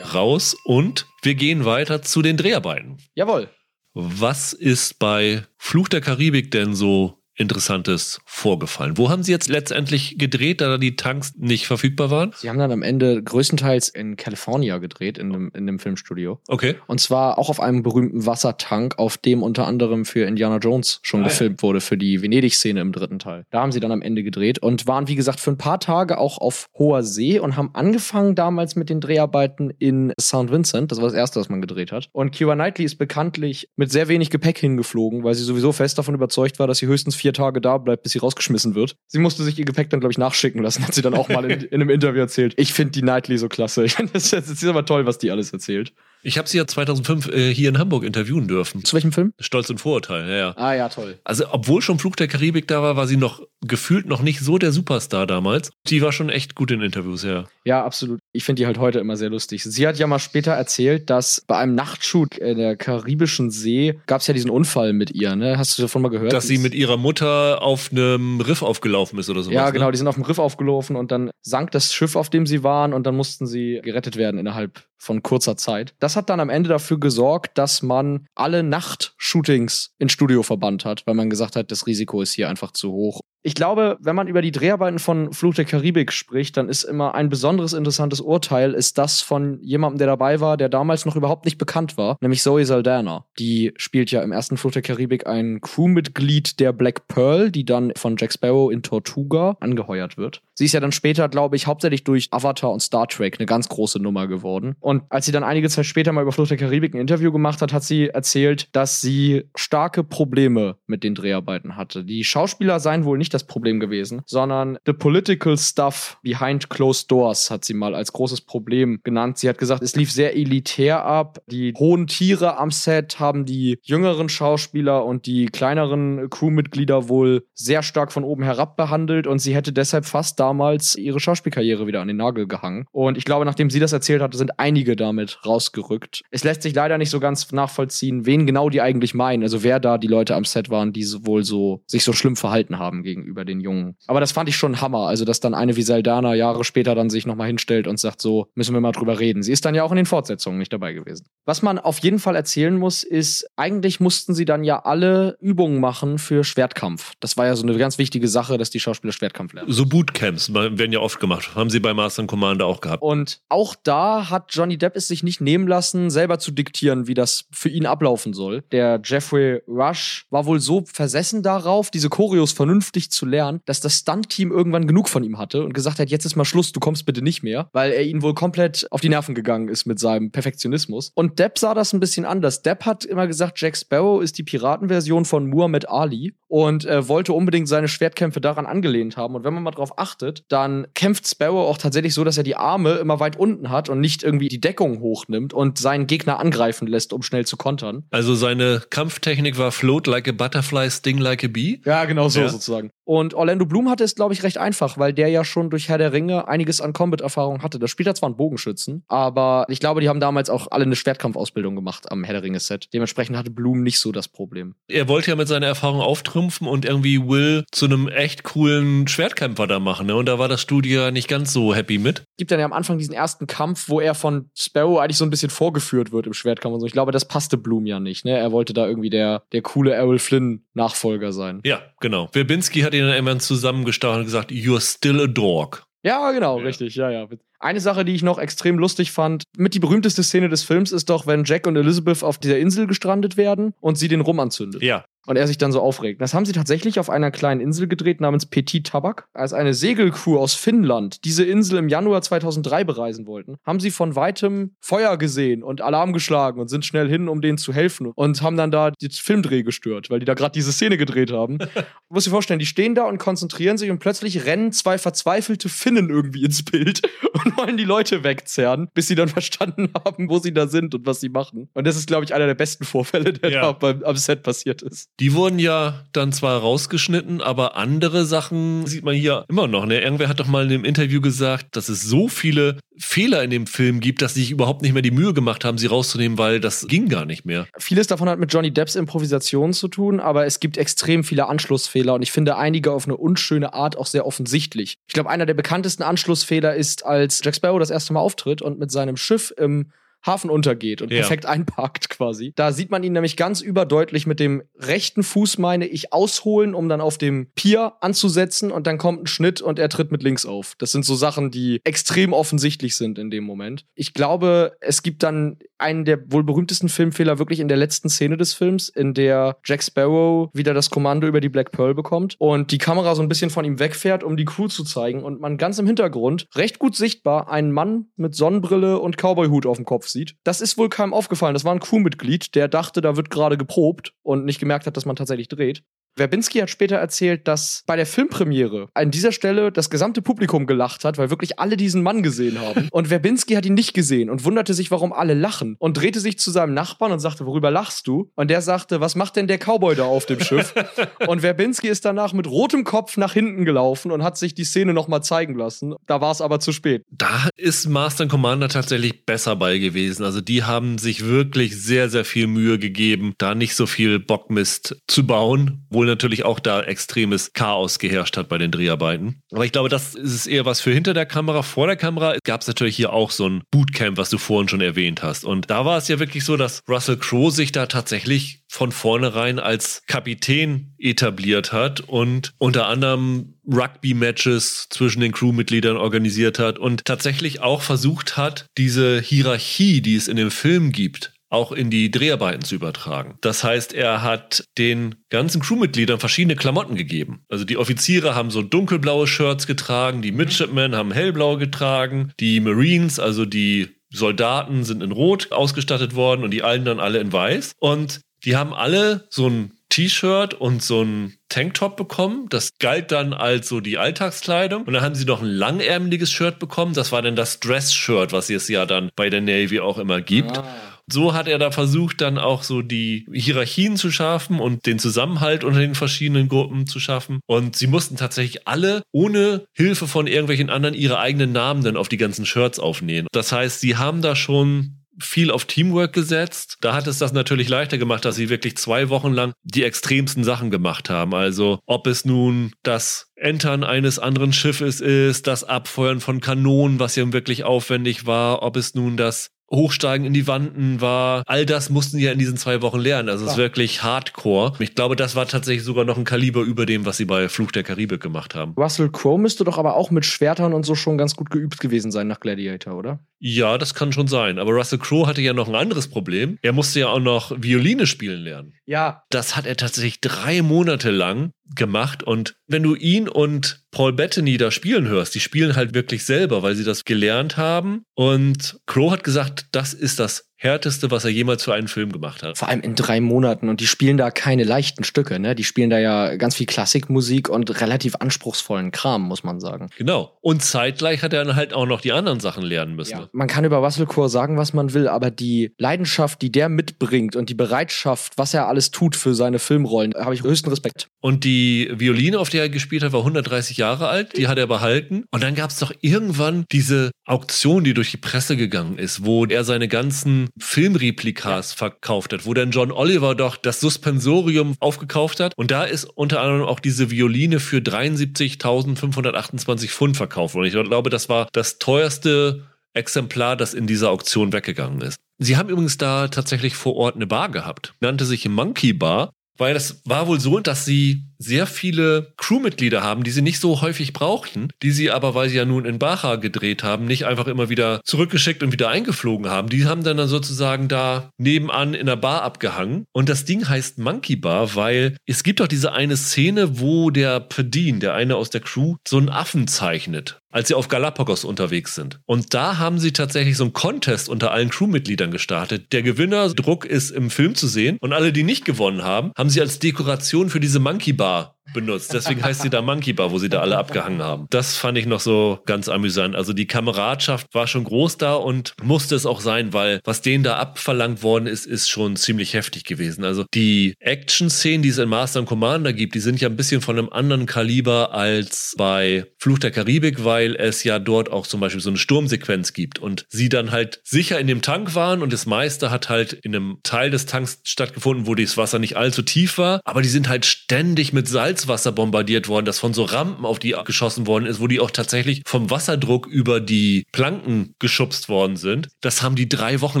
raus 0.14 0.56
und 0.64 1.06
wir 1.22 1.34
gehen 1.34 1.64
weiter 1.64 2.02
zu 2.02 2.22
den 2.22 2.36
Dreharbeiten. 2.36 2.98
Jawohl. 3.14 3.48
Was 3.92 4.52
ist 4.52 4.98
bei 4.98 5.44
Fluch 5.58 5.88
der 5.88 6.00
Karibik 6.00 6.50
denn 6.52 6.74
so 6.74 7.19
Interessantes 7.40 8.20
vorgefallen? 8.26 8.98
Wo 8.98 9.08
haben 9.08 9.22
Sie 9.22 9.32
jetzt 9.32 9.48
letztendlich 9.48 10.18
gedreht, 10.18 10.60
da 10.60 10.76
die 10.78 10.94
Tanks 10.96 11.32
nicht 11.38 11.66
verfügbar 11.66 12.10
waren? 12.10 12.32
Sie 12.36 12.48
haben 12.50 12.58
dann 12.58 12.70
am 12.70 12.82
Ende 12.82 13.22
größtenteils 13.22 13.88
in 13.88 14.16
California 14.16 14.76
gedreht, 14.78 15.16
in 15.18 15.32
einem, 15.34 15.50
in 15.54 15.66
einem 15.68 15.78
Filmstudio. 15.78 16.38
Okay. 16.48 16.74
Und 16.86 17.00
zwar 17.00 17.38
auch 17.38 17.48
auf 17.48 17.58
einem 17.58 17.82
berühmten 17.82 18.26
Wassertank, 18.26 18.98
auf 18.98 19.16
dem 19.16 19.42
unter 19.42 19.66
anderem 19.66 20.04
für 20.04 20.26
Indiana 20.26 20.58
Jones 20.58 21.00
schon 21.02 21.20
Ah, 21.20 21.22
ja. 21.24 21.28
gefilmt 21.28 21.62
wurde, 21.62 21.80
für 21.80 21.96
die 21.96 22.20
Venedig-Szene 22.22 22.80
im 22.80 22.92
dritten 22.92 23.18
Teil. 23.18 23.46
Da 23.50 23.62
haben 23.62 23.72
sie 23.72 23.80
dann 23.80 23.90
am 23.92 24.02
Ende 24.02 24.22
gedreht 24.22 24.58
und 24.58 24.86
waren, 24.86 25.08
wie 25.08 25.14
gesagt, 25.14 25.40
für 25.40 25.50
ein 25.50 25.58
paar 25.58 25.80
Tage 25.80 26.18
auch 26.18 26.38
auf 26.38 26.66
hoher 26.78 27.02
See 27.02 27.38
und 27.38 27.56
haben 27.56 27.70
angefangen 27.72 28.34
damals 28.34 28.76
mit 28.76 28.90
den 28.90 29.00
Dreharbeiten 29.00 29.70
in 29.78 30.12
St. 30.20 30.50
Vincent. 30.50 30.92
Das 30.92 30.98
war 30.98 31.06
das 31.06 31.14
erste, 31.14 31.40
was 31.40 31.48
man 31.48 31.62
gedreht 31.62 31.90
hat. 31.90 32.08
Und 32.12 32.34
Keira 32.36 32.54
Knightley 32.54 32.84
ist 32.84 32.96
bekanntlich 32.96 33.68
mit 33.76 33.90
sehr 33.90 34.08
wenig 34.08 34.28
Gepäck 34.30 34.58
hingeflogen, 34.58 35.24
weil 35.24 35.34
sie 35.34 35.44
sowieso 35.44 35.72
fest 35.72 35.96
davon 35.98 36.14
überzeugt 36.14 36.58
war, 36.58 36.66
dass 36.66 36.78
sie 36.78 36.86
höchstens 36.86 37.16
vier 37.16 37.29
Tage 37.32 37.60
da 37.60 37.78
bleibt, 37.78 38.02
bis 38.02 38.12
sie 38.12 38.18
rausgeschmissen 38.18 38.74
wird. 38.74 38.96
Sie 39.06 39.18
musste 39.18 39.42
sich 39.42 39.58
ihr 39.58 39.64
Gepäck 39.64 39.90
dann, 39.90 40.00
glaube 40.00 40.12
ich, 40.12 40.18
nachschicken 40.18 40.62
lassen, 40.62 40.86
hat 40.86 40.94
sie 40.94 41.02
dann 41.02 41.14
auch 41.14 41.28
mal 41.28 41.44
in, 41.50 41.60
in 41.60 41.74
einem 41.74 41.90
Interview 41.90 42.20
erzählt. 42.20 42.54
Ich 42.56 42.72
finde 42.72 42.92
die 42.92 43.02
Knightley 43.02 43.38
so 43.38 43.48
klasse. 43.48 43.84
Ich 43.84 43.94
finde, 43.94 44.12
das, 44.12 44.30
das 44.30 44.48
ist 44.48 44.64
aber 44.64 44.84
toll, 44.84 45.06
was 45.06 45.18
die 45.18 45.30
alles 45.30 45.52
erzählt. 45.52 45.92
Ich 46.22 46.36
habe 46.38 46.48
Sie 46.48 46.58
ja 46.58 46.66
2005 46.66 47.28
äh, 47.28 47.54
hier 47.54 47.68
in 47.68 47.78
Hamburg 47.78 48.04
interviewen 48.04 48.46
dürfen. 48.48 48.84
Zu 48.84 48.94
welchem 48.94 49.12
Film? 49.12 49.32
Stolz 49.38 49.70
und 49.70 49.78
Vorurteil, 49.78 50.28
ja, 50.28 50.36
ja. 50.36 50.52
Ah 50.56 50.74
ja, 50.74 50.88
toll. 50.88 51.18
Also, 51.24 51.44
obwohl 51.50 51.80
schon 51.82 51.98
Fluch 51.98 52.16
der 52.16 52.28
Karibik 52.28 52.68
da 52.68 52.82
war, 52.82 52.96
war 52.96 53.06
sie 53.06 53.16
noch 53.16 53.42
gefühlt 53.66 54.06
noch 54.06 54.22
nicht 54.22 54.40
so 54.40 54.58
der 54.58 54.72
Superstar 54.72 55.26
damals. 55.26 55.70
Die 55.86 56.02
war 56.02 56.12
schon 56.12 56.28
echt 56.30 56.54
gut 56.54 56.70
in 56.70 56.80
Interviews, 56.82 57.22
ja. 57.24 57.44
Ja, 57.64 57.84
absolut. 57.84 58.20
Ich 58.32 58.44
finde 58.44 58.60
die 58.60 58.66
halt 58.66 58.78
heute 58.78 58.98
immer 58.98 59.16
sehr 59.16 59.30
lustig. 59.30 59.62
Sie 59.64 59.86
hat 59.86 59.98
ja 59.98 60.06
mal 60.06 60.18
später 60.18 60.52
erzählt, 60.52 61.10
dass 61.10 61.42
bei 61.46 61.56
einem 61.58 61.74
Nachtshoot 61.74 62.36
in 62.38 62.58
der 62.58 62.76
karibischen 62.76 63.50
See 63.50 63.98
gab 64.06 64.20
es 64.20 64.26
ja 64.26 64.34
diesen 64.34 64.50
Unfall 64.50 64.92
mit 64.92 65.10
ihr, 65.12 65.36
ne? 65.36 65.58
Hast 65.58 65.78
du 65.78 65.82
davon 65.82 66.02
mal 66.02 66.08
gehört? 66.08 66.32
Dass 66.32 66.46
sie 66.46 66.58
mit 66.58 66.74
ihrer 66.74 66.96
Mutter 66.96 67.62
auf 67.62 67.90
einem 67.92 68.40
Riff 68.40 68.62
aufgelaufen 68.62 69.18
ist 69.18 69.28
oder 69.30 69.42
sowas. 69.42 69.54
Ja, 69.54 69.70
genau, 69.70 69.86
Ne? 69.86 69.92
die 69.92 69.98
sind 69.98 70.08
auf 70.08 70.14
dem 70.14 70.24
Riff 70.24 70.38
aufgelaufen 70.38 70.96
und 70.96 71.10
dann 71.10 71.30
sank 71.42 71.70
das 71.72 71.92
Schiff, 71.94 72.16
auf 72.16 72.30
dem 72.30 72.46
sie 72.46 72.62
waren 72.62 72.92
und 72.92 73.06
dann 73.06 73.16
mussten 73.16 73.46
sie 73.46 73.80
gerettet 73.82 74.16
werden 74.16 74.38
innerhalb 74.38 74.84
von 75.00 75.22
kurzer 75.22 75.56
Zeit. 75.56 75.94
Das 75.98 76.14
hat 76.14 76.28
dann 76.28 76.40
am 76.40 76.50
Ende 76.50 76.68
dafür 76.68 77.00
gesorgt, 77.00 77.56
dass 77.56 77.82
man 77.82 78.26
alle 78.34 78.62
Nachtshootings 78.62 79.94
ins 79.98 80.12
Studio 80.12 80.42
verbannt 80.42 80.84
hat, 80.84 81.06
weil 81.06 81.14
man 81.14 81.30
gesagt 81.30 81.56
hat, 81.56 81.70
das 81.70 81.86
Risiko 81.86 82.20
ist 82.20 82.34
hier 82.34 82.48
einfach 82.48 82.70
zu 82.72 82.92
hoch. 82.92 83.20
Ich 83.42 83.54
glaube, 83.54 83.96
wenn 84.00 84.14
man 84.14 84.28
über 84.28 84.42
die 84.42 84.52
Dreharbeiten 84.52 84.98
von 84.98 85.32
Fluch 85.32 85.54
der 85.54 85.64
Karibik 85.64 86.12
spricht, 86.12 86.58
dann 86.58 86.68
ist 86.68 86.84
immer 86.84 87.14
ein 87.14 87.30
besonderes 87.30 87.72
interessantes 87.72 88.20
Urteil, 88.20 88.74
ist 88.74 88.98
das 88.98 89.22
von 89.22 89.58
jemandem, 89.62 89.98
der 89.98 90.08
dabei 90.08 90.40
war, 90.40 90.58
der 90.58 90.68
damals 90.68 91.06
noch 91.06 91.16
überhaupt 91.16 91.46
nicht 91.46 91.56
bekannt 91.56 91.96
war, 91.96 92.18
nämlich 92.20 92.42
Zoe 92.42 92.66
Saldana. 92.66 93.24
Die 93.38 93.72
spielt 93.76 94.10
ja 94.10 94.22
im 94.22 94.32
ersten 94.32 94.58
Fluch 94.58 94.72
der 94.72 94.82
Karibik 94.82 95.26
ein 95.26 95.62
Crewmitglied 95.62 96.60
der 96.60 96.72
Black 96.74 97.08
Pearl, 97.08 97.50
die 97.50 97.64
dann 97.64 97.92
von 97.96 98.16
Jack 98.18 98.32
Sparrow 98.32 98.70
in 98.70 98.82
Tortuga 98.82 99.56
angeheuert 99.60 100.18
wird. 100.18 100.42
Sie 100.60 100.66
ist 100.66 100.72
ja 100.72 100.80
dann 100.80 100.92
später, 100.92 101.30
glaube 101.30 101.56
ich, 101.56 101.66
hauptsächlich 101.66 102.04
durch 102.04 102.28
Avatar 102.32 102.70
und 102.70 102.80
Star 102.80 103.08
Trek 103.08 103.36
eine 103.38 103.46
ganz 103.46 103.70
große 103.70 103.98
Nummer 103.98 104.26
geworden. 104.26 104.76
Und 104.80 105.04
als 105.08 105.24
sie 105.24 105.32
dann 105.32 105.42
einige 105.44 105.70
Zeit 105.70 105.86
später 105.86 106.12
mal 106.12 106.20
über 106.20 106.32
Fluch 106.32 106.48
der 106.48 106.58
Karibik 106.58 106.94
ein 106.94 107.00
Interview 107.00 107.32
gemacht 107.32 107.62
hat, 107.62 107.72
hat 107.72 107.82
sie 107.82 108.08
erzählt, 108.08 108.68
dass 108.72 109.00
sie 109.00 109.44
starke 109.56 110.04
Probleme 110.04 110.76
mit 110.86 111.02
den 111.02 111.14
Dreharbeiten 111.14 111.76
hatte. 111.76 112.04
Die 112.04 112.24
Schauspieler 112.24 112.78
seien 112.78 113.06
wohl 113.06 113.16
nicht 113.16 113.29
das 113.30 113.44
Problem 113.44 113.80
gewesen, 113.80 114.22
sondern 114.26 114.78
the 114.86 114.92
political 114.92 115.56
stuff 115.56 116.18
behind 116.22 116.70
closed 116.70 117.10
doors 117.10 117.50
hat 117.50 117.64
sie 117.64 117.74
mal 117.74 117.94
als 117.94 118.12
großes 118.12 118.42
Problem 118.42 119.00
genannt. 119.02 119.38
Sie 119.38 119.48
hat 119.48 119.58
gesagt, 119.58 119.82
es 119.82 119.96
lief 119.96 120.12
sehr 120.12 120.36
elitär 120.36 121.04
ab. 121.04 121.38
Die 121.46 121.72
hohen 121.78 122.06
Tiere 122.06 122.58
am 122.58 122.70
Set 122.70 123.20
haben 123.20 123.44
die 123.44 123.78
jüngeren 123.82 124.28
Schauspieler 124.28 125.04
und 125.04 125.26
die 125.26 125.46
kleineren 125.46 126.28
Crewmitglieder 126.30 127.08
wohl 127.08 127.44
sehr 127.54 127.82
stark 127.82 128.12
von 128.12 128.24
oben 128.24 128.42
herab 128.42 128.76
behandelt 128.76 129.26
und 129.26 129.38
sie 129.38 129.54
hätte 129.54 129.72
deshalb 129.72 130.04
fast 130.04 130.40
damals 130.40 130.96
ihre 130.96 131.20
Schauspielkarriere 131.20 131.86
wieder 131.86 132.00
an 132.00 132.08
den 132.08 132.16
Nagel 132.16 132.46
gehangen. 132.46 132.86
Und 132.92 133.18
ich 133.18 133.24
glaube, 133.24 133.44
nachdem 133.44 133.70
sie 133.70 133.80
das 133.80 133.92
erzählt 133.92 134.22
hatte, 134.22 134.36
sind 134.36 134.58
einige 134.58 134.96
damit 134.96 135.38
rausgerückt. 135.44 136.22
Es 136.30 136.44
lässt 136.44 136.62
sich 136.62 136.74
leider 136.74 136.98
nicht 136.98 137.10
so 137.10 137.20
ganz 137.20 137.50
nachvollziehen, 137.52 138.26
wen 138.26 138.46
genau 138.46 138.70
die 138.70 138.80
eigentlich 138.80 139.14
meinen, 139.14 139.42
also 139.42 139.62
wer 139.62 139.80
da 139.80 139.98
die 139.98 140.06
Leute 140.06 140.34
am 140.34 140.44
Set 140.44 140.70
waren, 140.70 140.92
die 140.92 141.06
wohl 141.26 141.44
so 141.44 141.82
sich 141.86 142.04
so 142.04 142.12
schlimm 142.12 142.36
verhalten 142.36 142.78
haben 142.78 143.04
gegenüber 143.20 143.44
den 143.44 143.60
Jungen. 143.60 143.96
Aber 144.06 144.20
das 144.20 144.32
fand 144.32 144.48
ich 144.48 144.56
schon 144.56 144.80
Hammer, 144.80 145.06
also 145.06 145.24
dass 145.24 145.40
dann 145.40 145.54
eine 145.54 145.76
wie 145.76 145.82
Saldana 145.82 146.34
Jahre 146.34 146.64
später 146.64 146.94
dann 146.94 147.10
sich 147.10 147.26
nochmal 147.26 147.46
hinstellt 147.46 147.86
und 147.86 147.98
sagt 147.98 148.20
so, 148.20 148.48
müssen 148.54 148.74
wir 148.74 148.80
mal 148.80 148.92
drüber 148.92 149.18
reden. 149.18 149.42
Sie 149.42 149.52
ist 149.52 149.64
dann 149.64 149.74
ja 149.74 149.84
auch 149.84 149.90
in 149.90 149.96
den 149.96 150.06
Fortsetzungen 150.06 150.58
nicht 150.58 150.72
dabei 150.72 150.92
gewesen. 150.92 151.26
Was 151.44 151.62
man 151.62 151.78
auf 151.78 151.98
jeden 151.98 152.18
Fall 152.18 152.36
erzählen 152.36 152.76
muss, 152.76 153.02
ist, 153.02 153.46
eigentlich 153.56 154.00
mussten 154.00 154.34
sie 154.34 154.44
dann 154.44 154.64
ja 154.64 154.84
alle 154.84 155.36
Übungen 155.40 155.80
machen 155.80 156.18
für 156.18 156.44
Schwertkampf. 156.44 157.12
Das 157.20 157.36
war 157.36 157.46
ja 157.46 157.56
so 157.56 157.62
eine 157.62 157.76
ganz 157.76 157.98
wichtige 157.98 158.28
Sache, 158.28 158.58
dass 158.58 158.70
die 158.70 158.80
Schauspieler 158.80 159.12
Schwertkampf 159.12 159.52
lernen. 159.52 159.70
So 159.70 159.86
Bootcamps 159.86 160.52
werden 160.52 160.92
ja 160.92 161.00
oft 161.00 161.20
gemacht. 161.20 161.54
Haben 161.54 161.70
sie 161.70 161.80
bei 161.80 161.94
Master 161.94 162.22
and 162.22 162.30
Commander 162.30 162.66
auch 162.66 162.80
gehabt. 162.80 163.02
Und 163.02 163.40
auch 163.48 163.74
da 163.82 164.30
hat 164.30 164.46
Johnny 164.50 164.78
Depp 164.78 164.96
es 164.96 165.08
sich 165.08 165.22
nicht 165.22 165.40
nehmen 165.40 165.66
lassen, 165.66 166.10
selber 166.10 166.38
zu 166.38 166.50
diktieren, 166.50 167.06
wie 167.06 167.14
das 167.14 167.46
für 167.50 167.68
ihn 167.68 167.86
ablaufen 167.86 168.32
soll. 168.32 168.62
Der 168.72 169.00
Jeffrey 169.04 169.62
Rush 169.66 170.26
war 170.30 170.46
wohl 170.46 170.60
so 170.60 170.84
versessen 170.86 171.42
darauf, 171.42 171.90
diese 171.90 172.08
Choreos 172.08 172.52
vernünftig 172.52 173.09
zu 173.10 173.26
lernen, 173.26 173.60
dass 173.66 173.80
das 173.80 173.94
Stunt-Team 173.98 174.50
irgendwann 174.50 174.86
genug 174.86 175.08
von 175.08 175.22
ihm 175.24 175.38
hatte 175.38 175.64
und 175.64 175.74
gesagt 175.74 175.98
hat, 175.98 176.10
jetzt 176.10 176.24
ist 176.24 176.36
mal 176.36 176.44
Schluss, 176.44 176.72
du 176.72 176.80
kommst 176.80 177.06
bitte 177.06 177.22
nicht 177.22 177.42
mehr, 177.42 177.68
weil 177.72 177.92
er 177.92 178.02
ihnen 178.04 178.22
wohl 178.22 178.34
komplett 178.34 178.86
auf 178.90 179.00
die 179.00 179.08
Nerven 179.08 179.34
gegangen 179.34 179.68
ist 179.68 179.86
mit 179.86 179.98
seinem 179.98 180.30
Perfektionismus. 180.30 181.12
Und 181.14 181.38
Depp 181.38 181.58
sah 181.58 181.74
das 181.74 181.92
ein 181.92 182.00
bisschen 182.00 182.24
anders. 182.24 182.62
Depp 182.62 182.84
hat 182.86 183.04
immer 183.04 183.26
gesagt, 183.26 183.60
Jack 183.60 183.76
Sparrow 183.76 184.22
ist 184.22 184.38
die 184.38 184.42
Piratenversion 184.42 185.24
von 185.24 185.46
Muhammad 185.48 185.88
Ali 185.88 186.34
und 186.48 186.84
äh, 186.84 187.06
wollte 187.08 187.32
unbedingt 187.32 187.68
seine 187.68 187.88
Schwertkämpfe 187.88 188.40
daran 188.40 188.66
angelehnt 188.66 189.16
haben. 189.16 189.34
Und 189.34 189.44
wenn 189.44 189.54
man 189.54 189.62
mal 189.62 189.70
drauf 189.70 189.98
achtet, 189.98 190.44
dann 190.48 190.86
kämpft 190.94 191.28
Sparrow 191.28 191.68
auch 191.68 191.78
tatsächlich 191.78 192.14
so, 192.14 192.24
dass 192.24 192.36
er 192.36 192.42
die 192.42 192.56
Arme 192.56 192.94
immer 192.94 193.20
weit 193.20 193.36
unten 193.36 193.70
hat 193.70 193.88
und 193.88 194.00
nicht 194.00 194.22
irgendwie 194.22 194.48
die 194.48 194.60
Deckung 194.60 195.00
hochnimmt 195.00 195.52
und 195.52 195.78
seinen 195.78 196.06
Gegner 196.06 196.38
angreifen 196.40 196.86
lässt, 196.86 197.12
um 197.12 197.22
schnell 197.22 197.46
zu 197.46 197.56
kontern. 197.56 198.04
Also 198.10 198.34
seine 198.34 198.82
Kampftechnik 198.90 199.58
war 199.58 199.72
float 199.72 200.06
like 200.06 200.28
a 200.28 200.32
butterfly, 200.32 200.90
sting 200.90 201.18
like 201.18 201.44
a 201.44 201.48
bee. 201.48 201.80
Ja, 201.84 202.04
genau 202.04 202.28
so 202.28 202.40
Ja. 202.40 202.48
sozusagen. 202.48 202.90
Und 203.10 203.34
Orlando 203.34 203.66
Bloom 203.66 203.90
hatte 203.90 204.04
es, 204.04 204.14
glaube 204.14 204.34
ich, 204.34 204.44
recht 204.44 204.56
einfach, 204.56 204.96
weil 204.96 205.12
der 205.12 205.26
ja 205.26 205.44
schon 205.44 205.68
durch 205.68 205.88
Herr 205.88 205.98
der 205.98 206.12
Ringe 206.12 206.46
einiges 206.46 206.80
an 206.80 206.92
Combat-Erfahrung 206.92 207.60
hatte. 207.60 207.80
Das 207.80 207.90
spielt 207.90 208.06
er 208.06 208.14
zwar 208.14 208.28
einen 208.28 208.36
Bogenschützen, 208.36 209.02
aber 209.08 209.66
ich 209.68 209.80
glaube, 209.80 210.00
die 210.00 210.08
haben 210.08 210.20
damals 210.20 210.48
auch 210.48 210.68
alle 210.70 210.84
eine 210.84 210.94
Schwertkampfausbildung 210.94 211.74
gemacht 211.74 212.08
am 212.12 212.22
Herr 212.22 212.34
der 212.34 212.44
Ringe-Set. 212.44 212.88
Dementsprechend 212.94 213.36
hatte 213.36 213.50
Bloom 213.50 213.82
nicht 213.82 213.98
so 213.98 214.12
das 214.12 214.28
Problem. 214.28 214.76
Er 214.86 215.08
wollte 215.08 215.32
ja 215.32 215.36
mit 215.36 215.48
seiner 215.48 215.66
Erfahrung 215.66 216.00
auftrumpfen 216.00 216.68
und 216.68 216.84
irgendwie 216.84 217.26
Will 217.26 217.64
zu 217.72 217.86
einem 217.86 218.06
echt 218.06 218.44
coolen 218.44 219.08
Schwertkämpfer 219.08 219.66
da 219.66 219.80
machen. 219.80 220.06
Ne? 220.06 220.14
Und 220.14 220.26
da 220.26 220.38
war 220.38 220.46
das 220.46 220.60
Studio 220.60 221.00
ja 221.00 221.10
nicht 221.10 221.26
ganz 221.26 221.52
so 221.52 221.74
happy 221.74 221.98
mit. 221.98 222.22
gibt 222.38 222.52
dann 222.52 222.60
ja 222.60 222.64
am 222.64 222.72
Anfang 222.72 222.96
diesen 222.98 223.12
ersten 223.12 223.48
Kampf, 223.48 223.88
wo 223.88 223.98
er 223.98 224.14
von 224.14 224.50
Sparrow 224.56 225.00
eigentlich 225.00 225.16
so 225.16 225.24
ein 225.24 225.30
bisschen 225.30 225.50
vorgeführt 225.50 226.12
wird 226.12 226.28
im 226.28 226.32
Schwertkampf 226.32 226.74
und 226.74 226.80
so. 226.80 226.86
Ich 226.86 226.92
glaube, 226.92 227.10
das 227.10 227.24
passte 227.24 227.56
Bloom 227.56 227.86
ja 227.86 227.98
nicht. 227.98 228.24
Ne? 228.24 228.38
Er 228.38 228.52
wollte 228.52 228.72
da 228.72 228.86
irgendwie 228.86 229.10
der, 229.10 229.42
der 229.50 229.62
coole 229.62 229.94
Errol 229.94 230.20
Flynn 230.20 230.62
Nachfolger 230.74 231.32
sein. 231.32 231.60
Ja, 231.64 231.82
genau. 232.00 232.28
Verbinski 232.32 232.82
hat 232.82 232.94
ihn 232.94 232.99
dann 233.08 233.16
immer 233.16 233.38
zusammengestaucht 233.38 234.18
und 234.18 234.24
gesagt, 234.24 234.50
you're 234.50 234.80
still 234.80 235.20
a 235.20 235.26
dog. 235.26 235.84
Ja, 236.02 236.30
genau, 236.32 236.58
Ja. 236.58 236.64
richtig. 236.64 236.94
Ja, 236.94 237.10
ja. 237.10 237.28
Eine 237.58 237.80
Sache, 237.80 238.06
die 238.06 238.14
ich 238.14 238.22
noch 238.22 238.38
extrem 238.38 238.78
lustig 238.78 239.12
fand, 239.12 239.44
mit 239.56 239.74
die 239.74 239.80
berühmteste 239.80 240.22
Szene 240.22 240.48
des 240.48 240.62
Films 240.64 240.92
ist 240.92 241.10
doch, 241.10 241.26
wenn 241.26 241.44
Jack 241.44 241.66
und 241.66 241.76
Elizabeth 241.76 242.22
auf 242.22 242.38
dieser 242.38 242.58
Insel 242.58 242.86
gestrandet 242.86 243.36
werden 243.36 243.74
und 243.80 243.96
sie 243.98 244.08
den 244.08 244.22
Rum 244.22 244.40
anzündet. 244.40 244.82
Ja. 244.82 245.04
Und 245.26 245.36
er 245.36 245.46
sich 245.46 245.58
dann 245.58 245.70
so 245.70 245.80
aufregt. 245.80 246.20
Das 246.20 246.32
haben 246.34 246.46
sie 246.46 246.52
tatsächlich 246.52 246.98
auf 246.98 247.10
einer 247.10 247.30
kleinen 247.30 247.60
Insel 247.60 247.86
gedreht 247.86 248.20
namens 248.20 248.46
Petit 248.46 248.86
Tabak. 248.86 249.28
Als 249.34 249.52
eine 249.52 249.74
Segelcrew 249.74 250.38
aus 250.38 250.54
Finnland 250.54 251.24
diese 251.24 251.44
Insel 251.44 251.78
im 251.78 251.88
Januar 251.88 252.22
2003 252.22 252.84
bereisen 252.84 253.26
wollten, 253.26 253.56
haben 253.64 253.80
sie 253.80 253.90
von 253.90 254.16
weitem 254.16 254.74
Feuer 254.80 255.18
gesehen 255.18 255.62
und 255.62 255.82
Alarm 255.82 256.12
geschlagen 256.14 256.58
und 256.60 256.68
sind 256.68 256.86
schnell 256.86 257.08
hin, 257.08 257.28
um 257.28 257.42
denen 257.42 257.58
zu 257.58 257.72
helfen 257.74 258.12
und 258.14 258.40
haben 258.42 258.56
dann 258.56 258.70
da 258.70 258.90
den 258.92 259.10
Filmdreh 259.10 259.62
gestört, 259.62 260.08
weil 260.10 260.20
die 260.20 260.24
da 260.26 260.34
gerade 260.34 260.52
diese 260.52 260.72
Szene 260.72 260.96
gedreht 260.96 261.32
haben. 261.32 261.58
Du 262.10 262.14
musst 262.14 262.26
dir 262.26 262.30
vorstellen, 262.32 262.58
die 262.58 262.66
stehen 262.66 262.96
da 262.96 263.04
und 263.04 263.18
konzentrieren 263.18 263.78
sich 263.78 263.88
und 263.88 264.00
plötzlich 264.00 264.44
rennen 264.44 264.72
zwei 264.72 264.98
verzweifelte 264.98 265.68
Finnen 265.68 266.10
irgendwie 266.10 266.44
ins 266.44 266.64
Bild 266.64 267.02
und 267.44 267.56
wollen 267.56 267.76
die 267.76 267.84
Leute 267.84 268.24
wegzerren, 268.24 268.88
bis 268.94 269.06
sie 269.06 269.14
dann 269.14 269.28
verstanden 269.40 269.90
haben, 270.04 270.28
wo 270.28 270.40
sie 270.40 270.52
da 270.52 270.66
sind 270.66 270.92
und 270.96 271.06
was 271.06 271.20
sie 271.20 271.28
machen. 271.28 271.68
Und 271.72 271.86
das 271.86 271.96
ist, 271.96 272.08
glaube 272.08 272.24
ich, 272.24 272.34
einer 272.34 272.46
der 272.46 272.54
besten 272.56 272.84
Vorfälle, 272.84 273.32
der 273.32 273.50
Ja. 273.50 273.60
da 273.62 273.72
beim, 273.72 274.02
am 274.02 274.16
Set 274.16 274.42
passiert 274.42 274.82
ist. 274.82 275.09
Die 275.18 275.34
wurden 275.34 275.58
ja 275.58 276.04
dann 276.12 276.32
zwar 276.32 276.60
rausgeschnitten, 276.60 277.42
aber 277.42 277.76
andere 277.76 278.24
Sachen 278.24 278.86
sieht 278.86 279.04
man 279.04 279.14
hier 279.14 279.44
immer 279.48 279.66
noch. 279.66 279.84
Ne? 279.84 280.00
Irgendwer 280.00 280.28
hat 280.28 280.40
doch 280.40 280.46
mal 280.46 280.64
in 280.64 280.72
einem 280.72 280.84
Interview 280.84 281.20
gesagt, 281.20 281.76
dass 281.76 281.90
es 281.90 282.02
so 282.02 282.28
viele 282.28 282.78
Fehler 282.96 283.42
in 283.44 283.50
dem 283.50 283.66
Film 283.66 284.00
gibt, 284.00 284.22
dass 284.22 284.32
sie 284.32 284.40
sich 284.40 284.50
überhaupt 284.50 284.80
nicht 284.80 284.94
mehr 284.94 285.02
die 285.02 285.10
Mühe 285.10 285.34
gemacht 285.34 285.64
haben, 285.64 285.76
sie 285.76 285.88
rauszunehmen, 285.88 286.38
weil 286.38 286.58
das 286.58 286.86
ging 286.86 287.08
gar 287.10 287.26
nicht 287.26 287.44
mehr. 287.44 287.66
Vieles 287.78 288.06
davon 288.06 288.30
hat 288.30 288.38
mit 288.38 288.52
Johnny 288.52 288.72
Depps 288.72 288.94
Improvisation 288.94 289.74
zu 289.74 289.88
tun, 289.88 290.20
aber 290.20 290.46
es 290.46 290.58
gibt 290.58 290.78
extrem 290.78 291.22
viele 291.22 291.48
Anschlussfehler 291.48 292.14
und 292.14 292.22
ich 292.22 292.32
finde 292.32 292.56
einige 292.56 292.92
auf 292.92 293.04
eine 293.04 293.16
unschöne 293.16 293.74
Art 293.74 293.98
auch 293.98 294.06
sehr 294.06 294.26
offensichtlich. 294.26 294.96
Ich 295.06 295.12
glaube, 295.12 295.28
einer 295.28 295.44
der 295.44 295.54
bekanntesten 295.54 296.02
Anschlussfehler 296.02 296.74
ist, 296.74 297.04
als 297.04 297.42
Jack 297.44 297.56
Sparrow 297.56 297.78
das 297.78 297.90
erste 297.90 298.14
Mal 298.14 298.20
auftritt 298.20 298.62
und 298.62 298.78
mit 298.78 298.90
seinem 298.90 299.16
Schiff 299.16 299.52
im 299.56 299.92
Hafen 300.24 300.50
untergeht 300.50 301.02
und 301.02 301.10
Ja. 301.10 301.20
perfekt 301.20 301.46
einparkt 301.46 302.10
quasi. 302.10 302.52
Da 302.56 302.72
sieht 302.72 302.90
man 302.90 303.02
ihn 303.02 303.12
nämlich 303.12 303.36
ganz 303.36 303.60
überdeutlich 303.60 304.26
mit 304.26 304.40
dem 304.40 304.62
rechten 304.78 305.22
Fuß, 305.22 305.58
meine 305.58 305.86
ich, 305.86 306.12
ausholen, 306.12 306.74
um 306.74 306.88
dann 306.88 307.00
auf 307.00 307.18
dem 307.18 307.48
Pier 307.54 307.94
anzusetzen 308.00 308.70
und 308.70 308.86
dann 308.86 308.98
kommt 308.98 309.22
ein 309.22 309.26
Schnitt 309.26 309.60
und 309.60 309.78
er 309.78 309.88
tritt 309.88 310.12
mit 310.12 310.22
links 310.22 310.44
auf. 310.46 310.74
Das 310.78 310.92
sind 310.92 311.04
so 311.04 311.14
Sachen, 311.14 311.50
die 311.50 311.80
extrem 311.84 312.32
offensichtlich 312.32 312.96
sind 312.96 313.18
in 313.18 313.30
dem 313.30 313.44
Moment. 313.44 313.86
Ich 313.94 314.14
glaube, 314.14 314.76
es 314.80 315.02
gibt 315.02 315.22
dann 315.22 315.58
einen 315.78 316.04
der 316.04 316.20
wohl 316.30 316.44
berühmtesten 316.44 316.88
Filmfehler 316.90 317.38
wirklich 317.38 317.60
in 317.60 317.68
der 317.68 317.78
letzten 317.78 318.10
Szene 318.10 318.36
des 318.36 318.52
Films, 318.52 318.90
in 318.90 319.14
der 319.14 319.56
Jack 319.64 319.82
Sparrow 319.82 320.50
wieder 320.52 320.74
das 320.74 320.90
Kommando 320.90 321.26
über 321.26 321.40
die 321.40 321.48
Black 321.48 321.72
Pearl 321.72 321.94
bekommt 321.94 322.36
und 322.38 322.70
die 322.70 322.78
Kamera 322.78 323.14
so 323.14 323.22
ein 323.22 323.28
bisschen 323.28 323.50
von 323.50 323.64
ihm 323.64 323.78
wegfährt, 323.78 324.22
um 324.22 324.36
die 324.36 324.44
Crew 324.44 324.68
zu 324.68 324.84
zeigen 324.84 325.22
und 325.22 325.40
man 325.40 325.56
ganz 325.56 325.78
im 325.78 325.86
Hintergrund 325.86 326.46
recht 326.54 326.78
gut 326.78 326.94
sichtbar 326.96 327.50
einen 327.50 327.72
Mann 327.72 328.06
mit 328.16 328.34
Sonnenbrille 328.34 328.98
und 328.98 329.16
Cowboyhut 329.16 329.64
auf 329.64 329.76
dem 329.76 329.86
Kopf 329.86 330.06
sieht. 330.12 330.36
Das 330.44 330.60
ist 330.60 330.78
wohl 330.78 330.88
keinem 330.88 331.14
aufgefallen. 331.14 331.54
Das 331.54 331.64
war 331.64 331.72
ein 331.72 331.80
Crewmitglied, 331.80 332.54
der 332.54 332.68
dachte, 332.68 333.00
da 333.00 333.16
wird 333.16 333.30
gerade 333.30 333.56
geprobt 333.56 334.14
und 334.22 334.44
nicht 334.44 334.60
gemerkt 334.60 334.86
hat, 334.86 334.96
dass 334.96 335.06
man 335.06 335.16
tatsächlich 335.16 335.48
dreht. 335.48 335.82
Verbinski 336.20 336.58
hat 336.58 336.68
später 336.68 336.96
erzählt, 336.96 337.48
dass 337.48 337.82
bei 337.86 337.96
der 337.96 338.04
Filmpremiere 338.04 338.90
an 338.92 339.10
dieser 339.10 339.32
Stelle 339.32 339.72
das 339.72 339.88
gesamte 339.88 340.20
Publikum 340.20 340.66
gelacht 340.66 341.06
hat, 341.06 341.16
weil 341.16 341.30
wirklich 341.30 341.58
alle 341.58 341.78
diesen 341.78 342.02
Mann 342.02 342.22
gesehen 342.22 342.60
haben. 342.60 342.88
Und 342.92 343.08
Verbinski 343.08 343.54
hat 343.54 343.64
ihn 343.64 343.72
nicht 343.72 343.94
gesehen 343.94 344.28
und 344.28 344.44
wunderte 344.44 344.74
sich, 344.74 344.90
warum 344.90 345.12
alle 345.12 345.32
lachen. 345.32 345.76
Und 345.78 345.96
drehte 345.96 346.20
sich 346.20 346.38
zu 346.38 346.50
seinem 346.50 346.74
Nachbarn 346.74 347.12
und 347.12 347.20
sagte, 347.20 347.46
worüber 347.46 347.70
lachst 347.70 348.06
du? 348.06 348.30
Und 348.34 348.50
der 348.50 348.60
sagte, 348.60 349.00
was 349.00 349.14
macht 349.14 349.36
denn 349.36 349.46
der 349.46 349.58
Cowboy 349.58 349.94
da 349.96 350.04
auf 350.04 350.26
dem 350.26 350.40
Schiff? 350.40 350.74
und 351.26 351.40
Verbinski 351.40 351.88
ist 351.88 352.04
danach 352.04 352.32
mit 352.32 352.46
rotem 352.46 352.84
Kopf 352.84 353.16
nach 353.16 353.32
hinten 353.32 353.64
gelaufen 353.64 354.10
und 354.10 354.22
hat 354.22 354.36
sich 354.36 354.54
die 354.54 354.64
Szene 354.64 354.92
nochmal 354.92 355.22
zeigen 355.22 355.54
lassen. 355.54 355.94
Da 356.06 356.20
war 356.20 356.32
es 356.32 356.40
aber 356.42 356.60
zu 356.60 356.72
spät. 356.72 357.04
Da 357.10 357.48
ist 357.56 357.88
Master 357.88 358.24
and 358.24 358.30
Commander 358.30 358.68
tatsächlich 358.68 359.24
besser 359.24 359.56
bei 359.56 359.78
gewesen. 359.78 360.24
Also 360.24 360.40
die 360.40 360.64
haben 360.64 360.98
sich 360.98 361.24
wirklich 361.24 361.80
sehr, 361.80 362.10
sehr 362.10 362.24
viel 362.24 362.46
Mühe 362.46 362.78
gegeben, 362.78 363.32
da 363.38 363.54
nicht 363.54 363.74
so 363.74 363.86
viel 363.86 364.18
Bockmist 364.18 364.96
zu 365.06 365.26
bauen, 365.26 365.86
wo 365.90 366.04
natürlich 366.10 366.44
auch 366.44 366.60
da 366.60 366.82
extremes 366.82 367.52
Chaos 367.52 367.98
geherrscht 367.98 368.36
hat 368.36 368.48
bei 368.48 368.58
den 368.58 368.70
Dreharbeiten. 368.70 369.42
Aber 369.52 369.64
ich 369.64 369.72
glaube, 369.72 369.88
das 369.88 370.14
ist 370.14 370.46
eher 370.46 370.64
was 370.64 370.80
für 370.80 370.92
hinter 370.92 371.14
der 371.14 371.26
Kamera. 371.26 371.62
Vor 371.62 371.86
der 371.86 371.96
Kamera 371.96 372.36
gab 372.44 372.60
es 372.60 372.66
natürlich 372.66 372.96
hier 372.96 373.12
auch 373.12 373.30
so 373.30 373.48
ein 373.48 373.62
Bootcamp, 373.70 374.16
was 374.18 374.30
du 374.30 374.38
vorhin 374.38 374.68
schon 374.68 374.80
erwähnt 374.80 375.22
hast. 375.22 375.44
Und 375.44 375.70
da 375.70 375.84
war 375.84 375.98
es 375.98 376.08
ja 376.08 376.18
wirklich 376.18 376.44
so, 376.44 376.56
dass 376.56 376.82
Russell 376.88 377.16
Crowe 377.16 377.50
sich 377.50 377.72
da 377.72 377.86
tatsächlich 377.86 378.62
von 378.68 378.92
vornherein 378.92 379.58
als 379.58 380.02
Kapitän 380.06 380.94
etabliert 380.98 381.72
hat 381.72 382.00
und 382.00 382.52
unter 382.58 382.86
anderem 382.86 383.54
Rugby-Matches 383.66 384.88
zwischen 384.90 385.20
den 385.20 385.32
Crewmitgliedern 385.32 385.96
organisiert 385.96 386.58
hat 386.58 386.78
und 386.78 387.04
tatsächlich 387.04 387.62
auch 387.62 387.82
versucht 387.82 388.36
hat, 388.36 388.66
diese 388.78 389.20
Hierarchie, 389.20 390.00
die 390.00 390.16
es 390.16 390.28
in 390.28 390.36
dem 390.36 390.50
Film 390.50 390.92
gibt, 390.92 391.32
auch 391.50 391.72
in 391.72 391.90
die 391.90 392.10
Dreharbeiten 392.10 392.62
zu 392.62 392.76
übertragen. 392.76 393.36
Das 393.40 393.64
heißt, 393.64 393.92
er 393.92 394.22
hat 394.22 394.64
den 394.78 395.16
ganzen 395.28 395.60
Crewmitgliedern 395.60 396.20
verschiedene 396.20 396.56
Klamotten 396.56 396.94
gegeben. 396.94 397.44
Also 397.48 397.64
die 397.64 397.76
Offiziere 397.76 398.34
haben 398.34 398.50
so 398.50 398.62
dunkelblaue 398.62 399.26
Shirts 399.26 399.66
getragen, 399.66 400.22
die 400.22 400.32
Midshipmen 400.32 400.94
haben 400.94 401.12
hellblau 401.12 401.56
getragen, 401.56 402.32
die 402.40 402.60
Marines, 402.60 403.18
also 403.18 403.44
die 403.44 403.88
Soldaten 404.12 404.84
sind 404.84 405.02
in 405.02 405.12
Rot 405.12 405.52
ausgestattet 405.52 406.14
worden 406.14 406.44
und 406.44 406.50
die 406.50 406.62
allen 406.62 406.84
dann 406.84 407.00
alle 407.00 407.18
in 407.18 407.32
Weiß. 407.32 407.72
Und 407.78 408.20
die 408.44 408.56
haben 408.56 408.72
alle 408.72 409.26
so 409.28 409.48
ein 409.48 409.72
T-Shirt 409.90 410.54
und 410.54 410.82
so 410.82 411.02
ein 411.02 411.34
Tanktop 411.48 411.96
bekommen. 411.96 412.46
Das 412.48 412.70
galt 412.78 413.10
dann 413.12 413.32
als 413.32 413.68
so 413.68 413.80
die 413.80 413.98
Alltagskleidung. 413.98 414.84
Und 414.84 414.92
dann 414.94 415.02
haben 415.02 415.16
sie 415.16 415.24
noch 415.24 415.42
ein 415.42 415.48
langärmeliges 415.48 416.30
Shirt 416.30 416.58
bekommen. 416.58 416.94
Das 416.94 417.12
war 417.12 417.22
dann 417.22 417.36
das 417.36 417.60
Dress-Shirt, 417.60 418.32
was 418.32 418.48
es 418.50 418.68
ja 418.68 418.86
dann 418.86 419.10
bei 419.16 419.30
der 419.30 419.40
Navy 419.40 419.80
auch 419.80 419.98
immer 419.98 420.20
gibt. 420.20 420.62
So 421.10 421.34
hat 421.34 421.48
er 421.48 421.58
da 421.58 421.70
versucht, 421.70 422.20
dann 422.20 422.38
auch 422.38 422.62
so 422.62 422.82
die 422.82 423.26
Hierarchien 423.32 423.96
zu 423.96 424.10
schaffen 424.10 424.60
und 424.60 424.86
den 424.86 424.98
Zusammenhalt 424.98 425.64
unter 425.64 425.80
den 425.80 425.94
verschiedenen 425.94 426.48
Gruppen 426.48 426.86
zu 426.86 427.00
schaffen. 427.00 427.40
Und 427.46 427.76
sie 427.76 427.86
mussten 427.86 428.16
tatsächlich 428.16 428.66
alle 428.66 429.02
ohne 429.12 429.64
Hilfe 429.72 430.06
von 430.06 430.26
irgendwelchen 430.26 430.70
anderen 430.70 430.94
ihre 430.94 431.18
eigenen 431.18 431.52
Namen 431.52 431.82
dann 431.82 431.96
auf 431.96 432.08
die 432.08 432.16
ganzen 432.16 432.46
Shirts 432.46 432.78
aufnehmen. 432.78 433.28
Das 433.32 433.52
heißt, 433.52 433.80
sie 433.80 433.96
haben 433.96 434.22
da 434.22 434.36
schon 434.36 435.00
viel 435.22 435.50
auf 435.50 435.64
Teamwork 435.64 436.12
gesetzt. 436.12 436.78
Da 436.80 436.94
hat 436.94 437.06
es 437.06 437.18
das 437.18 437.32
natürlich 437.32 437.68
leichter 437.68 437.98
gemacht, 437.98 438.24
dass 438.24 438.36
sie 438.36 438.48
wirklich 438.48 438.76
zwei 438.76 439.08
Wochen 439.08 439.32
lang 439.32 439.52
die 439.62 439.84
extremsten 439.84 440.44
Sachen 440.44 440.70
gemacht 440.70 441.10
haben. 441.10 441.34
Also 441.34 441.80
ob 441.86 442.06
es 442.06 442.24
nun 442.24 442.72
das 442.82 443.26
Entern 443.36 443.84
eines 443.84 444.18
anderen 444.18 444.52
Schiffes 444.52 445.00
ist, 445.00 445.46
das 445.46 445.64
Abfeuern 445.64 446.20
von 446.20 446.40
Kanonen, 446.40 446.98
was 446.98 447.16
ja 447.16 447.32
wirklich 447.32 447.64
aufwendig 447.64 448.26
war, 448.26 448.62
ob 448.62 448.76
es 448.76 448.94
nun 448.94 449.16
das 449.16 449.50
Hochsteigen 449.72 450.26
in 450.26 450.32
die 450.32 450.46
Wanden 450.46 451.00
war. 451.00 451.42
All 451.46 451.64
das 451.64 451.90
mussten 451.90 452.16
sie 452.18 452.24
ja 452.24 452.32
in 452.32 452.38
diesen 452.38 452.56
zwei 452.56 452.82
Wochen 452.82 452.98
lernen. 452.98 453.28
Also 453.28 453.44
es 453.44 453.52
ist 453.52 453.56
wirklich 453.56 454.02
hardcore. 454.02 454.72
Ich 454.80 454.94
glaube, 454.94 455.16
das 455.16 455.36
war 455.36 455.46
tatsächlich 455.46 455.84
sogar 455.84 456.04
noch 456.04 456.18
ein 456.18 456.24
Kaliber 456.24 456.62
über 456.62 456.86
dem, 456.86 457.06
was 457.06 457.16
sie 457.16 457.24
bei 457.24 457.48
Fluch 457.48 457.70
der 457.70 457.82
Karibik 457.82 458.20
gemacht 458.20 458.54
haben. 458.54 458.74
Russell 458.76 459.10
Crowe 459.10 459.38
müsste 459.38 459.64
doch 459.64 459.78
aber 459.78 459.96
auch 459.96 460.10
mit 460.10 460.24
Schwertern 460.26 460.74
und 460.74 460.84
so 460.84 460.94
schon 460.94 461.18
ganz 461.18 461.36
gut 461.36 461.50
geübt 461.50 461.78
gewesen 461.80 462.10
sein 462.10 462.26
nach 462.26 462.40
Gladiator, 462.40 462.94
oder? 462.94 463.20
Ja, 463.38 463.78
das 463.78 463.94
kann 463.94 464.12
schon 464.12 464.26
sein. 464.28 464.58
Aber 464.58 464.72
Russell 464.72 464.98
Crowe 464.98 465.26
hatte 465.26 465.40
ja 465.40 465.52
noch 465.52 465.68
ein 465.68 465.74
anderes 465.74 466.08
Problem. 466.08 466.58
Er 466.62 466.72
musste 466.72 467.00
ja 467.00 467.08
auch 467.08 467.20
noch 467.20 467.52
Violine 467.56 468.06
spielen 468.06 468.42
lernen. 468.42 468.74
Ja, 468.86 469.22
Das 469.30 469.56
hat 469.56 469.66
er 469.66 469.76
tatsächlich 469.76 470.20
drei 470.20 470.62
Monate 470.62 471.10
lang 471.10 471.52
gemacht. 471.74 472.22
Und 472.22 472.56
wenn 472.66 472.82
du 472.82 472.94
ihn 472.94 473.28
und 473.28 473.84
Paul 473.90 474.12
Bettany 474.12 474.56
da 474.56 474.70
spielen 474.70 475.08
hörst, 475.08 475.34
die 475.34 475.40
spielen 475.40 475.76
halt 475.76 475.94
wirklich 475.94 476.24
selber, 476.24 476.62
weil 476.62 476.74
sie 476.74 476.84
das 476.84 477.04
gelernt 477.04 477.56
haben. 477.56 478.02
Und 478.14 478.80
Crow 478.86 479.10
hat 479.10 479.24
gesagt, 479.24 479.66
das 479.72 479.94
ist 479.94 480.18
das 480.18 480.49
härteste, 480.60 481.10
was 481.10 481.24
er 481.24 481.30
jemals 481.30 481.64
für 481.64 481.72
einen 481.72 481.88
Film 481.88 482.12
gemacht 482.12 482.42
hat. 482.42 482.58
Vor 482.58 482.68
allem 482.68 482.82
in 482.82 482.94
drei 482.94 483.20
Monaten 483.20 483.70
und 483.70 483.80
die 483.80 483.86
spielen 483.86 484.18
da 484.18 484.30
keine 484.30 484.62
leichten 484.64 485.04
Stücke, 485.04 485.40
ne? 485.40 485.54
Die 485.54 485.64
spielen 485.64 485.88
da 485.88 485.98
ja 485.98 486.36
ganz 486.36 486.54
viel 486.54 486.66
Klassikmusik 486.66 487.48
und 487.48 487.80
relativ 487.80 488.16
anspruchsvollen 488.16 488.90
Kram, 488.90 489.22
muss 489.22 489.42
man 489.42 489.58
sagen. 489.58 489.88
Genau. 489.96 490.36
Und 490.42 490.62
zeitgleich 490.62 491.22
hat 491.22 491.32
er 491.32 491.44
dann 491.44 491.56
halt 491.56 491.72
auch 491.72 491.86
noch 491.86 492.02
die 492.02 492.12
anderen 492.12 492.40
Sachen 492.40 492.62
lernen 492.62 492.94
müssen. 492.94 493.12
Ja. 493.12 493.28
Man 493.32 493.48
kann 493.48 493.64
über 493.64 493.78
Russell 493.78 494.04
Crowe 494.04 494.28
sagen, 494.28 494.58
was 494.58 494.74
man 494.74 494.92
will, 494.92 495.08
aber 495.08 495.30
die 495.30 495.72
Leidenschaft, 495.78 496.42
die 496.42 496.52
der 496.52 496.68
mitbringt 496.68 497.36
und 497.36 497.48
die 497.48 497.54
Bereitschaft, 497.54 498.34
was 498.36 498.52
er 498.52 498.68
alles 498.68 498.90
tut 498.90 499.16
für 499.16 499.34
seine 499.34 499.58
Filmrollen, 499.58 500.12
habe 500.14 500.34
ich 500.34 500.42
höchsten 500.42 500.68
Respekt. 500.68 501.08
Und 501.20 501.44
die 501.44 501.90
Violine, 501.94 502.38
auf 502.38 502.50
der 502.50 502.62
er 502.62 502.68
gespielt 502.68 503.02
hat, 503.02 503.12
war 503.12 503.20
130 503.20 503.78
Jahre 503.78 504.08
alt. 504.08 504.36
Die 504.36 504.46
hat 504.46 504.58
er 504.58 504.66
behalten. 504.66 505.24
Und 505.30 505.42
dann 505.42 505.54
gab 505.54 505.70
es 505.70 505.78
doch 505.78 505.92
irgendwann 506.02 506.66
diese 506.70 507.10
Auktion, 507.24 507.82
die 507.82 507.94
durch 507.94 508.10
die 508.10 508.18
Presse 508.18 508.56
gegangen 508.56 508.98
ist, 508.98 509.24
wo 509.24 509.46
er 509.46 509.64
seine 509.64 509.88
ganzen 509.88 510.49
Filmreplikas 510.58 511.72
verkauft 511.72 512.32
hat, 512.32 512.46
wo 512.46 512.54
dann 512.54 512.70
John 512.70 512.92
Oliver 512.92 513.34
doch 513.34 513.56
das 513.56 513.80
Suspensorium 513.80 514.76
aufgekauft 514.80 515.40
hat. 515.40 515.52
Und 515.56 515.70
da 515.70 515.84
ist 515.84 516.04
unter 516.04 516.40
anderem 516.40 516.66
auch 516.66 516.80
diese 516.80 517.10
Violine 517.10 517.60
für 517.60 517.78
73.528 517.78 519.88
Pfund 519.88 520.16
verkauft 520.16 520.54
worden. 520.54 520.66
Ich 520.66 520.72
glaube, 520.72 521.10
das 521.10 521.28
war 521.28 521.48
das 521.52 521.78
teuerste 521.78 522.64
Exemplar, 522.94 523.56
das 523.56 523.74
in 523.74 523.86
dieser 523.86 524.10
Auktion 524.10 524.52
weggegangen 524.52 525.00
ist. 525.00 525.16
Sie 525.38 525.56
haben 525.56 525.68
übrigens 525.68 525.96
da 525.96 526.28
tatsächlich 526.28 526.74
vor 526.74 526.96
Ort 526.96 527.16
eine 527.16 527.26
Bar 527.26 527.50
gehabt. 527.50 527.94
Nannte 528.00 528.26
sich 528.26 528.48
Monkey 528.48 528.92
Bar, 528.92 529.32
weil 529.56 529.74
das 529.74 530.02
war 530.04 530.26
wohl 530.26 530.40
so, 530.40 530.60
dass 530.60 530.84
sie 530.84 531.29
sehr 531.40 531.66
viele 531.66 532.32
Crewmitglieder 532.36 533.02
haben, 533.02 533.24
die 533.24 533.30
sie 533.30 533.42
nicht 533.42 533.60
so 533.60 533.80
häufig 533.80 534.12
brauchten, 534.12 534.68
die 534.82 534.90
sie 534.90 535.10
aber, 535.10 535.34
weil 535.34 535.48
sie 535.48 535.56
ja 535.56 535.64
nun 535.64 535.86
in 535.86 535.98
Baja 535.98 536.36
gedreht 536.36 536.82
haben, 536.84 537.06
nicht 537.06 537.24
einfach 537.24 537.46
immer 537.46 537.68
wieder 537.70 538.00
zurückgeschickt 538.04 538.62
und 538.62 538.72
wieder 538.72 538.90
eingeflogen 538.90 539.48
haben. 539.48 539.68
Die 539.68 539.86
haben 539.86 540.04
dann, 540.04 540.18
dann 540.18 540.28
sozusagen 540.28 540.88
da 540.88 541.30
nebenan 541.38 541.94
in 541.94 542.06
der 542.06 542.16
Bar 542.16 542.42
abgehangen. 542.42 543.06
Und 543.12 543.28
das 543.28 543.46
Ding 543.46 543.68
heißt 543.68 543.98
Monkey 543.98 544.36
Bar, 544.36 544.74
weil 544.74 545.16
es 545.26 545.42
gibt 545.42 545.60
doch 545.60 545.68
diese 545.68 545.92
eine 545.92 546.16
Szene, 546.16 546.78
wo 546.78 547.10
der 547.10 547.40
Pedin, 547.40 548.00
der 548.00 548.14
eine 548.14 548.36
aus 548.36 548.50
der 548.50 548.60
Crew, 548.60 548.96
so 549.08 549.16
einen 549.16 549.30
Affen 549.30 549.66
zeichnet 549.66 550.40
als 550.52 550.68
sie 550.68 550.74
auf 550.74 550.88
Galapagos 550.88 551.44
unterwegs 551.44 551.94
sind. 551.94 552.18
Und 552.26 552.54
da 552.54 552.78
haben 552.78 552.98
sie 552.98 553.12
tatsächlich 553.12 553.56
so 553.56 553.64
einen 553.64 553.72
Contest 553.72 554.28
unter 554.28 554.50
allen 554.50 554.70
Crewmitgliedern 554.70 555.30
gestartet. 555.30 555.92
Der 555.92 556.02
Gewinnerdruck 556.02 556.84
ist 556.84 557.10
im 557.10 557.30
Film 557.30 557.54
zu 557.54 557.68
sehen 557.68 557.98
und 558.00 558.12
alle, 558.12 558.32
die 558.32 558.42
nicht 558.42 558.64
gewonnen 558.64 559.04
haben, 559.04 559.30
haben 559.38 559.50
sie 559.50 559.60
als 559.60 559.78
Dekoration 559.78 560.50
für 560.50 560.58
diese 560.58 560.80
Monkey 560.80 561.12
Bar 561.12 561.29
uh, 561.30 561.44
benutzt. 561.72 562.12
Deswegen 562.12 562.42
heißt 562.42 562.62
sie 562.62 562.70
da 562.70 562.82
Monkey 562.82 563.12
Bar, 563.12 563.30
wo 563.30 563.38
sie 563.38 563.48
da 563.48 563.60
alle 563.60 563.78
abgehangen 563.78 564.22
haben. 564.22 564.46
Das 564.50 564.76
fand 564.76 564.98
ich 564.98 565.06
noch 565.06 565.20
so 565.20 565.60
ganz 565.66 565.88
amüsant. 565.88 566.36
Also 566.36 566.52
die 566.52 566.66
Kameradschaft 566.66 567.46
war 567.52 567.66
schon 567.66 567.84
groß 567.84 568.18
da 568.18 568.34
und 568.34 568.74
musste 568.82 569.14
es 569.14 569.26
auch 569.26 569.40
sein, 569.40 569.72
weil 569.72 570.00
was 570.04 570.22
denen 570.22 570.44
da 570.44 570.56
abverlangt 570.56 571.22
worden 571.22 571.46
ist, 571.46 571.66
ist 571.66 571.88
schon 571.88 572.16
ziemlich 572.16 572.54
heftig 572.54 572.84
gewesen. 572.84 573.24
Also 573.24 573.44
die 573.54 573.94
Action-Szenen, 574.00 574.82
die 574.82 574.88
es 574.88 574.98
in 574.98 575.08
Master 575.08 575.40
and 575.40 575.48
Commander 575.48 575.92
gibt, 575.92 576.14
die 576.14 576.20
sind 576.20 576.40
ja 576.40 576.48
ein 576.48 576.56
bisschen 576.56 576.80
von 576.80 576.98
einem 576.98 577.08
anderen 577.10 577.46
Kaliber 577.46 578.12
als 578.12 578.74
bei 578.76 579.26
Fluch 579.38 579.58
der 579.58 579.70
Karibik, 579.70 580.24
weil 580.24 580.56
es 580.56 580.84
ja 580.84 580.98
dort 580.98 581.30
auch 581.30 581.46
zum 581.46 581.60
Beispiel 581.60 581.80
so 581.80 581.90
eine 581.90 581.98
Sturmsequenz 581.98 582.72
gibt 582.72 582.98
und 582.98 583.24
sie 583.28 583.48
dann 583.48 583.70
halt 583.70 584.00
sicher 584.04 584.38
in 584.38 584.46
dem 584.46 584.62
Tank 584.62 584.94
waren 584.94 585.22
und 585.22 585.32
das 585.32 585.46
meiste 585.46 585.90
hat 585.90 586.08
halt 586.08 586.32
in 586.32 586.54
einem 586.54 586.78
Teil 586.82 587.10
des 587.10 587.26
Tanks 587.26 587.60
stattgefunden, 587.64 588.26
wo 588.26 588.34
das 588.34 588.56
Wasser 588.56 588.78
nicht 588.78 588.96
allzu 588.96 589.22
tief 589.22 589.58
war, 589.58 589.80
aber 589.84 590.02
die 590.02 590.08
sind 590.08 590.28
halt 590.28 590.46
ständig 590.46 591.12
mit 591.12 591.28
Salz 591.28 591.59
Salzwasser 591.60 591.92
bombardiert 591.92 592.48
worden, 592.48 592.64
das 592.64 592.78
von 592.78 592.94
so 592.94 593.04
Rampen 593.04 593.44
auf 593.44 593.58
die 593.58 593.74
geschossen 593.84 594.26
worden 594.26 594.46
ist, 594.46 594.60
wo 594.60 594.66
die 594.66 594.80
auch 594.80 594.90
tatsächlich 594.90 595.42
vom 595.46 595.70
Wasserdruck 595.70 596.26
über 596.26 596.60
die 596.60 597.04
Planken 597.12 597.74
geschubst 597.78 598.28
worden 598.28 598.56
sind. 598.56 598.88
Das 599.00 599.22
haben 599.22 599.36
die 599.36 599.48
drei 599.48 599.80
Wochen 599.80 600.00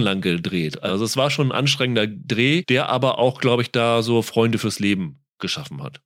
lang 0.00 0.20
gedreht. 0.20 0.82
Also 0.82 1.04
es 1.04 1.16
war 1.16 1.30
schon 1.30 1.48
ein 1.48 1.58
anstrengender 1.58 2.06
Dreh, 2.06 2.62
der 2.68 2.88
aber 2.88 3.18
auch, 3.18 3.40
glaube 3.40 3.62
ich, 3.62 3.70
da 3.70 4.02
so 4.02 4.22
Freunde 4.22 4.58
fürs 4.58 4.80
Leben 4.80 5.20
geschaffen 5.38 5.82
hat. 5.82 6.00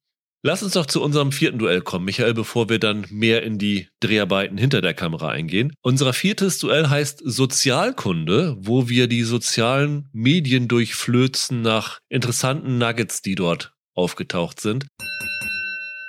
Lass 0.47 0.63
uns 0.63 0.75
doch 0.75 0.85
zu 0.85 1.03
unserem 1.03 1.33
vierten 1.33 1.59
Duell 1.59 1.81
kommen, 1.81 2.05
Michael, 2.05 2.35
bevor 2.35 2.69
wir 2.69 2.79
dann 2.79 3.07
mehr 3.09 3.43
in 3.43 3.57
die 3.57 3.89
Dreharbeiten 4.01 4.59
hinter 4.59 4.83
der 4.83 4.93
Kamera 4.93 5.31
eingehen. 5.31 5.73
Unser 5.81 6.13
viertes 6.13 6.59
Duell 6.59 6.91
heißt 6.91 7.23
Sozialkunde, 7.25 8.55
wo 8.59 8.91
wir 8.91 9.07
die 9.07 9.23
sozialen 9.23 10.11
Medien 10.13 10.69
durchflözen 10.69 11.63
nach 11.63 11.99
interessanten 12.11 12.77
Nuggets, 12.77 13.23
die 13.23 13.37
dort 13.37 13.75
aufgetaucht 13.95 14.61
sind. 14.61 14.87